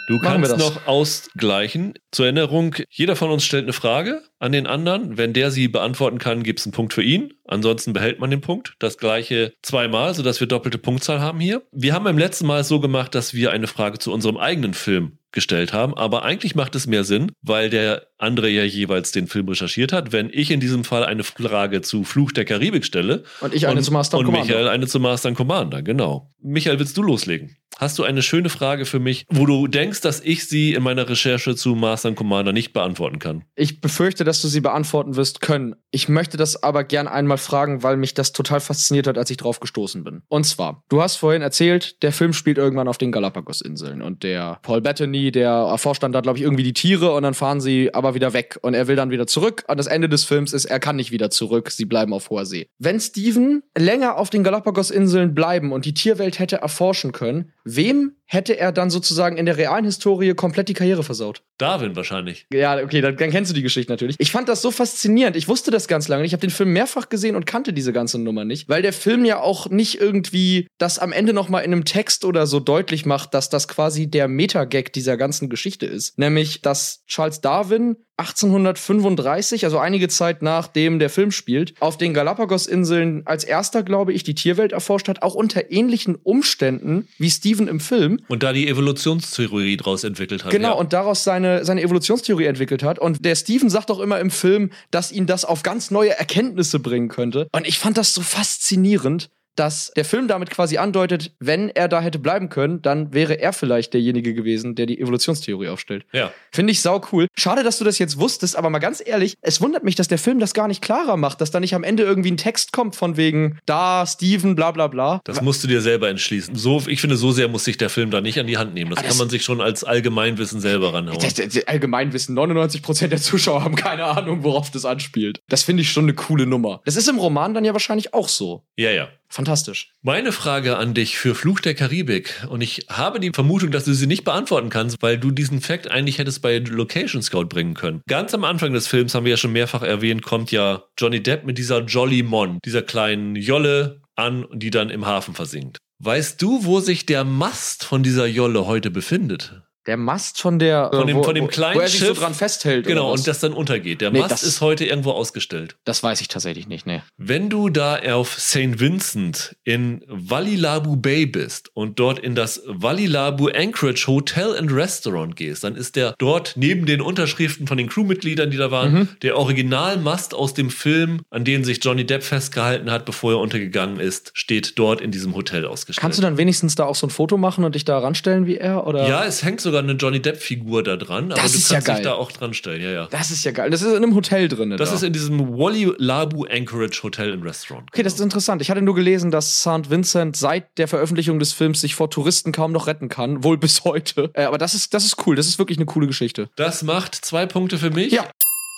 Du 0.07 0.17
Machen 0.17 0.43
kannst 0.43 0.59
noch 0.59 0.87
ausgleichen. 0.87 1.95
Zur 2.11 2.27
Erinnerung, 2.27 2.77
jeder 2.91 3.17
von 3.17 3.31
uns 3.31 3.45
stellt 3.45 3.65
eine 3.65 3.73
Frage 3.73 4.23
an 4.39 4.53
den 4.53 4.67
anderen. 4.67 5.17
Wenn 5.17 5.33
der 5.33 5.51
sie 5.51 5.69
beantworten 5.69 6.19
kann, 6.19 6.43
gibt 6.43 6.61
es 6.61 6.67
einen 6.67 6.73
Punkt 6.73 6.93
für 6.93 7.03
ihn. 7.03 7.33
Ansonsten 7.47 7.93
behält 7.93 8.21
man 8.21 8.31
den 8.31 8.41
Punkt. 8.41 8.75
Das 8.79 8.99
gleiche 8.99 9.55
zweimal, 9.63 10.15
sodass 10.15 10.41
wir 10.41 10.47
doppelte 10.47 10.79
Punktzahl 10.79 11.21
haben 11.21 11.41
hier. 11.41 11.63
Wir 11.73 11.95
haben 11.95 12.05
beim 12.05 12.19
letzten 12.19 12.47
Mal 12.47 12.65
so 12.65 12.81
gemacht, 12.81 13.15
dass 13.15 13.33
wir 13.33 13.51
eine 13.51 13.67
Frage 13.67 13.99
zu 13.99 14.13
unserem 14.13 14.37
eigenen 14.37 14.75
Film 14.75 15.19
gestellt 15.33 15.73
haben. 15.73 15.95
Aber 15.95 16.23
eigentlich 16.23 16.55
macht 16.55 16.75
es 16.75 16.87
mehr 16.87 17.05
Sinn, 17.05 17.33
weil 17.43 17.69
der 17.69 18.07
andere 18.19 18.49
ja 18.49 18.65
jeweils 18.65 19.13
den 19.13 19.27
Film 19.27 19.49
recherchiert 19.49 19.93
hat. 19.93 20.13
Wenn 20.13 20.31
ich 20.33 20.51
in 20.51 20.61
diesem 20.61 20.85
Fall 20.85 21.05
eine 21.05 21.25
Frage 21.25 21.83
zu 21.83 22.05
Fluch 22.05 22.33
der 22.33 22.45
Karibik 22.45 22.85
stelle 22.85 23.25
Und 23.41 23.55
ich 23.55 23.67
eine 23.67 23.79
und, 23.79 23.85
zu 23.85 23.93
Master 23.93 24.19
und 24.19 24.27
und 24.27 24.33
Commander. 24.33 24.55
Michael 24.55 24.69
eine 24.69 24.87
zu 24.87 25.01
Master 25.01 25.29
and 25.29 25.37
Commander, 25.37 25.83
genau. 25.83 26.31
Michael, 26.41 26.79
willst 26.79 26.97
du 26.97 27.03
loslegen? 27.03 27.57
Hast 27.79 27.99
du 27.99 28.05
eine 28.05 28.23
schöne 28.23 28.49
Frage 28.49 28.85
für 28.87 29.01
mich, 29.01 29.27
wo 29.29 29.47
du 29.47 29.67
denkst, 29.67 30.01
dass 30.01 30.21
ich 30.21 30.49
sie 30.49 30.75
in 30.75 30.83
meiner 30.83 31.09
Recherche 31.09 31.57
zu 31.57 31.75
Master 31.75 32.09
and 32.09 32.17
Commander 32.17 32.53
nicht 32.53 32.73
beantworten 32.73 33.19
kann? 33.19 33.45
Ich 33.57 33.81
befürchte, 33.81 34.25
dass 34.25 34.41
du 34.41 34.49
sie 34.49 34.61
beantworten 34.61 35.17
wirst 35.17 35.41
können. 35.41 35.75
Ich 35.91 36.09
möchte 36.09 36.37
das 36.37 36.63
aber 36.63 36.85
gern 36.85 37.09
einmal 37.09 37.39
fragen, 37.39 37.83
weil 37.83 37.97
mich 37.97 38.15
das 38.15 38.33
total 38.33 38.61
fasziniert 38.61 39.07
hat, 39.07 39.19
als 39.19 39.31
ich 39.31 39.37
drauf 39.37 39.61
gestoßen 39.61 40.05
bin. 40.05 40.23
Und 40.29 40.45
zwar, 40.45 40.83
du 40.89 41.03
hast 41.03 41.17
vorhin 41.17 41.43
erzählt, 41.43 42.03
der 42.03 42.13
Film 42.13 42.33
spielt 42.33 42.59
irgendwann 42.59 42.89
auf 42.89 42.99
den 42.99 43.13
Galapagos-Inseln 43.13 44.03
und 44.03 44.23
der 44.23 44.61
Paul 44.63 44.81
Bettany, 44.81 45.33
der 45.33 45.51
erforscht 45.51 46.03
dann 46.03 46.13
da, 46.13 46.21
glaube 46.21 46.39
ich, 46.39 46.45
irgendwie 46.45 46.63
die 46.63 46.73
Tiere 46.73 47.13
und 47.13 47.25
dann 47.25 47.35
fahren 47.35 47.61
sie 47.61 47.93
aber 47.93 48.15
wieder 48.15 48.33
weg 48.33 48.59
und 48.63 48.75
er 48.75 48.87
will 48.87 48.97
dann 48.97 49.11
wieder 49.11 49.27
zurück. 49.27 49.65
Und 49.69 49.79
das 49.79 49.87
Ende 49.87 50.09
des 50.09 50.25
Films 50.25 50.53
ist, 50.53 50.65
er 50.65 50.81
kann 50.81 50.97
nicht 50.97 51.11
wieder 51.11 51.31
zurück, 51.31 51.71
sie 51.71 51.85
bleiben 51.85 52.13
auf 52.13 52.31
hoher 52.31 52.47
See. 52.47 52.69
Wenn 52.79 53.01
Steven 53.01 53.63
länger 53.77 54.17
auf 54.17 54.31
den 54.31 54.45
Galapagos-Inseln 54.45 55.35
bleiben 55.35 55.73
und 55.73 55.85
die 55.85 55.95
Tierwelt 55.95 56.39
hätte 56.39 56.57
erforschen 56.57 57.13
können, 57.13 57.53
wem 57.65 58.13
hätte 58.27 58.59
er 58.59 58.73
dann 58.73 58.91
sozusagen 58.91 59.37
in 59.37 59.47
der 59.47 59.57
realen 59.57 59.85
Historie 59.85 60.35
komplett 60.35 60.69
die 60.69 60.75
Karriere 60.75 61.03
versaut? 61.03 61.43
Darwin 61.59 61.97
wahrscheinlich. 61.97 62.47
Ja, 62.53 62.83
okay, 62.83 63.01
dann, 63.01 63.17
dann 63.17 63.31
kennst 63.31 63.51
du 63.51 63.55
die 63.55 63.63
Geschichte 63.63 63.93
natürlich. 63.93 64.17
Ich 64.19 64.33
fand 64.33 64.49
das 64.49 64.63
so 64.63 64.71
faszinierend. 64.71 65.37
Ich 65.37 65.49
wusste 65.49 65.71
das 65.71 65.89
ganz 65.89 66.09
lange. 66.09 66.25
Ich 66.25 66.33
habe 66.33 66.41
den 66.41 66.51
Film 66.51 66.73
mehrfach 66.73 67.09
gesehen 67.09 67.37
und 67.37 67.47
kannte 67.47 67.73
diese 67.73 67.93
ganze 67.93 68.19
Nummer 68.19 68.45
nicht, 68.45 68.69
weil 68.69 68.83
der 68.83 68.93
Film 68.93 69.25
ja 69.25 69.41
auch 69.41 69.71
nicht 69.71 70.01
irgendwie 70.01 70.67
das 70.79 70.99
am 70.99 71.13
Ende 71.13 71.33
noch 71.33 71.49
mal 71.49 71.61
in 71.61 71.73
einem 71.73 71.85
Text 71.85 72.25
oder 72.25 72.47
so 72.47 72.61
deutlich 72.61 73.07
macht, 73.07 73.35
dass 73.35 73.51
das 73.51 73.69
quasi 73.69 74.09
der 74.09 74.29
Metagag 74.29 74.93
dieser 74.93 75.17
ganzen 75.17 75.49
Geschichte 75.49 75.87
ist, 75.87 76.19
nämlich 76.19 76.63
dass 76.63 77.05
Charles 77.07 77.41
Darwin 77.41 77.97
1835, 78.17 79.65
also 79.65 79.79
einige 79.79 80.09
Zeit 80.09 80.43
nachdem 80.43 81.01
der 81.01 81.11
Film 81.11 81.33
spielt, 81.33 81.75
auf 81.81 81.99
den 81.99 82.15
Galapagos-Inseln 82.15 83.23
als 83.25 83.43
erster, 83.43 83.83
glaube 83.83 84.13
ich, 84.13 84.23
die 84.23 84.35
Tierwelt 84.35 84.73
erforscht 84.73 85.09
hat, 85.09 85.23
auch 85.23 85.35
unter 85.35 85.73
ähnlichen 85.73 86.15
Umständen 86.15 87.09
wie 87.19 87.31
Steven 87.31 87.67
im 87.67 87.81
Film. 87.81 88.21
Und 88.29 88.45
da 88.45 88.53
die 88.53 88.69
Evolutionstheorie 88.69 89.77
draus 89.77 90.05
entwickelt 90.05 90.45
hat. 90.45 90.53
Genau, 90.53 90.69
ja. 90.69 90.75
und 90.75 90.93
daraus 90.93 91.25
seine, 91.25 91.65
seine 91.65 91.83
Evolutionstheorie 91.83 92.45
entwickelt 92.45 92.85
hat. 92.85 93.01
Und 93.01 93.25
der 93.25 93.35
Steven 93.35 93.69
sagt 93.69 93.91
auch 93.91 94.01
immer 94.01 94.21
im 94.21 94.31
Film, 94.31 94.71
dass 94.93 95.11
ihn 95.11 95.27
das 95.27 95.45
auf 95.45 95.65
ganz 95.65 95.91
neue 95.91 96.17
Erkenntnisse 96.17 96.79
bringen 96.79 97.09
könnte. 97.09 97.49
Und 97.51 97.67
ich 97.67 97.79
fand 97.81 97.99
das 97.99 98.15
so 98.15 98.23
faszinierend, 98.23 99.29
dass 99.57 99.93
der 99.97 100.05
Film 100.05 100.29
damit 100.29 100.51
quasi 100.51 100.79
andeutet, 100.79 101.33
wenn 101.41 101.69
er 101.69 101.89
da 101.89 102.01
hätte 102.01 102.19
bleiben 102.19 102.49
können, 102.49 102.83
dann 102.83 103.13
wäre 103.15 103.35
er 103.41 103.53
vielleicht 103.53 103.95
derjenige 103.95 104.35
gewesen, 104.35 104.75
der 104.75 104.87
die 104.87 105.01
Evolutionstheorie 105.01 105.69
aufstellt. 105.69 106.05
Ja. 106.13 106.33
Finde 106.53 106.73
ich 106.73 106.81
sau 106.81 107.01
cool. 107.13 107.29
Schade, 107.37 107.63
dass 107.63 107.79
du 107.79 107.85
das 107.85 107.99
jetzt 107.99 108.19
wusstest, 108.19 108.57
aber 108.57 108.71
mal 108.71 108.79
ganz 108.79 109.03
ehrlich, 109.05 109.37
es 109.41 109.61
wundert 109.61 109.85
mich, 109.85 109.95
dass 109.95 110.09
der 110.09 110.19
Film 110.19 110.39
das 110.41 110.55
gar 110.55 110.69
nicht 110.69 110.83
klarer 110.83 111.17
macht, 111.17 111.41
dass 111.41 111.51
da 111.51 111.61
nicht 111.61 111.75
am 111.75 111.85
Ende 111.85 112.03
irgendwie 112.03 112.31
ein 112.31 112.37
Text 112.37 112.73
kommt 112.73 112.97
von 112.97 113.17
wegen 113.17 113.59
da, 113.67 114.07
Steven, 114.07 114.55
bla 114.55 114.71
bla 114.73 114.87
bla. 114.89 115.21
Das 115.25 115.41
musst 115.43 115.63
du 115.65 115.69
dir 115.69 115.81
selber 115.81 116.09
entschließen. 116.09 116.55
So, 116.57 116.83
ich 116.87 117.01
finde, 117.01 117.17
so 117.17 117.33
sehr 117.33 117.49
muss 117.49 117.65
sich 117.65 117.77
der 117.77 117.91
Film 117.91 118.11
da 118.11 118.21
nicht 118.21 118.39
an 118.39 118.47
die 118.47 118.57
Hand 118.59 118.75
nehmen. 118.75 118.91
Das, 118.91 118.99
Ah, 118.99 119.03
das- 119.03 119.11
kann 119.11 119.19
man 119.19 119.31
sich 119.31 119.43
schon 119.45 119.61
als 119.61 119.85
Allgemeinwissen 119.85 120.61
selber 120.61 120.95
ranhauen. 120.95 121.19
Das, 121.21 121.35
das, 121.35 121.55
das 121.55 121.67
Allgemeinwissen, 121.69 122.37
99% 122.37 123.09
der 123.09 123.21
Zuschauer 123.21 123.63
haben 123.65 123.77
keine 123.77 124.05
Ahnung, 124.05 124.43
worauf 124.43 124.71
das 124.71 124.85
anspielt. 124.85 125.41
Das 125.49 125.63
finde 125.63 125.83
ich 125.83 125.91
schon 125.91 126.05
eine 126.05 126.15
coole 126.15 126.47
Nummer. 126.47 126.81
Das 126.85 126.97
ist 126.97 127.09
im 127.09 127.19
Roman 127.19 127.55
dann 127.55 127.65
ja 127.65 127.73
wahrscheinlich 127.73 128.15
auch 128.15 128.29
so. 128.29 128.65
Ja, 128.77 128.91
ja. 128.91 129.09
Fantastisch. 129.35 129.91
Meine 130.01 130.31
Frage 130.31 130.77
an 130.77 130.95
dich 130.95 131.19
für 131.19 131.35
Fluch 131.35 131.59
der 131.59 131.75
Karibik, 131.75 132.47
und 132.51 132.61
ich 132.61 132.87
habe 132.89 133.19
die 133.19 133.33
Vermutung, 133.35 133.73
dass 133.73 133.85
du 133.85 133.93
sie 133.93 134.07
nicht 134.07 134.23
beantworten 134.23 134.69
kannst, 134.69 135.03
weil 135.03 135.19
du 135.19 135.33
diesen 135.33 135.61
Fact 135.61 135.91
eigentlich 135.91 136.19
hättest 136.19 136.41
bei 136.41 136.59
Location 136.59 137.21
Scout 137.21 137.47
bringen 137.47 137.75
können. 137.75 138.01
Ganz 138.07 138.33
am 138.33 138.45
Anfang 138.45 138.73
des 138.73 138.87
Films, 138.87 139.13
haben 139.13 139.25
wir 139.25 139.33
ja 139.33 139.37
schon 139.37 139.51
mehrfach 139.51 139.83
erwähnt, 139.83 140.23
kommt 140.23 140.53
ja 140.53 140.85
Johnny 140.97 141.21
Depp 141.21 141.45
mit 141.45 141.59
dieser 141.59 141.81
Jolly 141.81 142.23
Mon, 142.23 142.61
dieser 142.65 142.83
kleinen 142.83 143.35
Jolle 143.35 144.03
an, 144.15 144.47
die 144.53 144.71
dann 144.71 144.89
im 144.89 145.05
Hafen 145.05 145.35
versinkt. 145.35 145.79
Weißt 145.99 146.41
du, 146.41 146.65
wo 146.65 146.79
sich 146.79 147.05
der 147.05 147.25
Mast 147.25 147.83
von 147.83 148.05
dieser 148.05 148.27
Jolle 148.27 148.67
heute 148.67 148.93
befindet? 148.93 149.64
Der 149.87 149.97
Mast 149.99 150.41
von 150.41 150.59
der. 150.59 150.91
Von 150.93 151.07
dem, 151.07 151.19
wo, 151.19 151.23
von 151.23 151.35
dem 151.35 151.47
kleinen 151.49 151.77
wo 151.77 151.81
er 151.81 151.89
sich 151.89 151.99
Schiff. 152.01 152.09
so 152.09 152.15
dran 152.23 152.33
festhält. 152.35 152.87
Genau, 152.87 153.13
und 153.13 153.27
das 153.27 153.41
dann 153.41 153.53
untergeht. 153.53 154.01
Der 154.01 154.11
Nee, 154.11 154.21
Mast 154.21 154.43
ist 154.43 154.61
heute 154.61 154.85
irgendwo 154.87 155.11
ausgestellt. 155.11 155.77
Das 155.85 156.03
weiß 156.03 156.21
ich 156.23 156.29
tatsächlich 156.29 156.67
nicht, 156.69 156.87
ne. 156.87 157.03
Wenn 157.19 157.51
du 157.51 157.69
da 157.69 157.99
auf 158.15 158.39
St. 158.39 158.81
Vincent 158.81 159.57
in 159.65 160.03
Walilabu 160.09 160.97
Bay 160.97 161.27
bist 161.27 161.71
und 161.75 161.99
dort 161.99 162.19
in 162.19 162.35
das 162.35 162.63
Walilabu 162.67 163.49
Anchorage 163.49 164.07
Hotel 164.07 164.57
and 164.57 164.73
Restaurant 164.73 165.37
gehst, 165.37 165.65
dann 165.65 165.77
ist 165.77 165.97
der 165.97 166.15
dort 166.19 166.55
neben 166.57 166.87
den 166.87 167.01
Unterschriften 167.01 167.67
von 167.67 167.77
den 167.77 167.89
Crewmitgliedern, 167.89 168.51
die 168.51 168.57
da 168.57 168.71
waren, 168.71 168.93
Mhm. 168.95 169.09
der 169.23 169.37
Originalmast 169.39 170.35
aus 170.35 170.55
dem 170.55 170.71
Film, 170.71 171.23
an 171.31 171.45
den 171.45 171.65
sich 171.65 171.83
Johnny 171.85 172.05
Depp 172.07 172.23
festgehalten 172.23 172.91
hat, 172.91 173.05
bevor 173.05 173.33
er 173.33 173.39
untergegangen 173.39 174.01
ist, 174.01 174.31
steht 174.35 174.79
dort 174.79 175.01
in 175.01 175.11
diesem 175.11 175.35
Hotel 175.35 175.67
ausgestellt. 175.67 176.01
Kannst 176.03 176.19
du 176.19 176.23
dann 176.23 176.37
wenigstens 176.39 176.75
da 176.75 176.85
auch 176.85 176.95
so 176.95 177.07
ein 177.07 177.11
Foto 177.11 177.37
machen 177.37 177.65
und 177.65 177.75
dich 177.75 177.85
da 177.85 177.99
ranstellen 177.99 178.47
wie 178.47 178.57
er? 178.57 178.87
Oder? 178.87 179.09
ja, 179.09 179.25
es 179.25 179.43
hängt 179.45 179.61
sogar 179.61 179.74
eine 179.79 179.93
Johnny 179.93 180.21
Depp-Figur 180.21 180.83
da 180.83 180.97
dran, 180.97 181.33
aber 181.33 181.41
Das 181.41 181.53
du 181.53 181.59
kannst 181.59 181.89
ja 181.89 181.95
dich 181.95 182.05
da 182.05 182.15
auch 182.15 182.33
dran 182.33 182.55
stellen, 182.55 182.83
ja, 182.83 182.91
ja. 182.91 183.09
Das 183.11 183.31
ist 183.31 183.45
ja 183.45 183.53
geil. 183.53 183.71
Das 183.71 183.83
ist 183.83 183.91
in 183.91 183.97
einem 183.97 184.15
Hotel 184.15 184.49
drin. 184.49 184.71
Das 184.71 184.91
da. 184.91 184.97
ist 184.97 185.03
in 185.03 185.13
diesem 185.13 185.57
Walilabu 185.57 186.45
Anchorage 186.45 187.03
Hotel 187.03 187.33
and 187.33 187.45
Restaurant. 187.45 187.89
Okay, 187.93 188.03
das 188.03 188.15
ist 188.15 188.21
interessant. 188.21 188.63
Ich 188.63 188.71
hatte 188.71 188.83
nur 188.83 188.95
gelesen, 188.95 189.31
dass 189.31 189.61
St. 189.61 189.91
Vincent 189.91 190.37
seit 190.37 190.79
der 190.79 190.89
Veröffentlichung 190.89 191.39
des 191.39 191.53
Films 191.53 191.81
sich 191.81 191.95
vor 191.95 192.11
Touristen 192.11 192.53
kaum 192.53 192.73
noch 192.73 192.87
retten 192.87 193.09
kann. 193.09 193.45
Wohl 193.45 193.59
bis 193.59 193.85
heute. 193.85 194.31
Äh, 194.35 194.45
aber 194.45 194.59
das 194.59 194.75
ist, 194.75 194.95
das 194.95 195.05
ist 195.05 195.27
cool. 195.27 195.37
Das 195.37 195.47
ist 195.47 195.59
wirklich 195.59 195.79
eine 195.79 195.87
coole 195.87 196.07
Geschichte. 196.07 196.49
Das 196.57 196.83
macht 196.83 197.15
zwei 197.15 197.47
Punkte 197.47 197.79
für 197.79 197.91
mich. 197.91 198.13
Ja. 198.13 198.25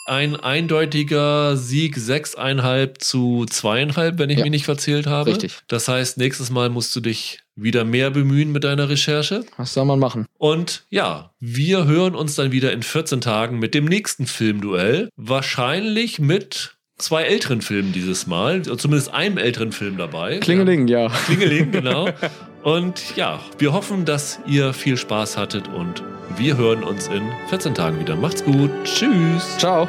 Ein 0.06 0.36
eindeutiger 0.36 1.56
Sieg 1.56 1.96
6,5 1.96 2.98
zu 2.98 3.44
2,5, 3.50 4.18
wenn 4.18 4.30
ich 4.30 4.38
Ja. 4.38 4.44
mich 4.44 4.52
nicht 4.52 4.64
verzählt 4.64 5.06
habe. 5.06 5.30
Richtig. 5.30 5.58
Das 5.68 5.88
heißt, 5.88 6.16
nächstes 6.18 6.50
Mal 6.50 6.70
musst 6.70 6.94
du 6.94 7.00
dich 7.00 7.40
wieder 7.56 7.84
mehr 7.84 8.10
bemühen 8.10 8.52
mit 8.52 8.64
deiner 8.64 8.88
Recherche. 8.88 9.44
Was 9.56 9.74
soll 9.74 9.84
man 9.84 9.98
machen? 9.98 10.26
Und 10.38 10.84
ja, 10.90 11.32
wir 11.40 11.86
hören 11.86 12.14
uns 12.14 12.34
dann 12.36 12.52
wieder 12.52 12.72
in 12.72 12.82
14 12.82 13.20
Tagen 13.20 13.58
mit 13.58 13.74
dem 13.74 13.86
nächsten 13.86 14.26
Filmduell. 14.26 15.08
Wahrscheinlich 15.16 16.18
mit 16.18 16.75
zwei 16.98 17.24
älteren 17.24 17.60
Filmen 17.60 17.92
dieses 17.92 18.26
Mal. 18.26 18.62
Zumindest 18.62 19.12
einem 19.12 19.38
älteren 19.38 19.72
Film 19.72 19.96
dabei. 19.96 20.38
Klingeling, 20.38 20.88
ja. 20.88 21.08
Klingeling, 21.26 21.72
genau. 21.72 22.08
Und 22.62 23.16
ja, 23.16 23.38
wir 23.58 23.72
hoffen, 23.72 24.04
dass 24.04 24.40
ihr 24.44 24.72
viel 24.72 24.96
Spaß 24.96 25.36
hattet 25.36 25.68
und 25.68 26.02
wir 26.36 26.56
hören 26.56 26.82
uns 26.82 27.06
in 27.06 27.22
14 27.48 27.76
Tagen 27.76 28.00
wieder. 28.00 28.16
Macht's 28.16 28.42
gut. 28.42 28.70
Tschüss. 28.82 29.56
Ciao. 29.56 29.86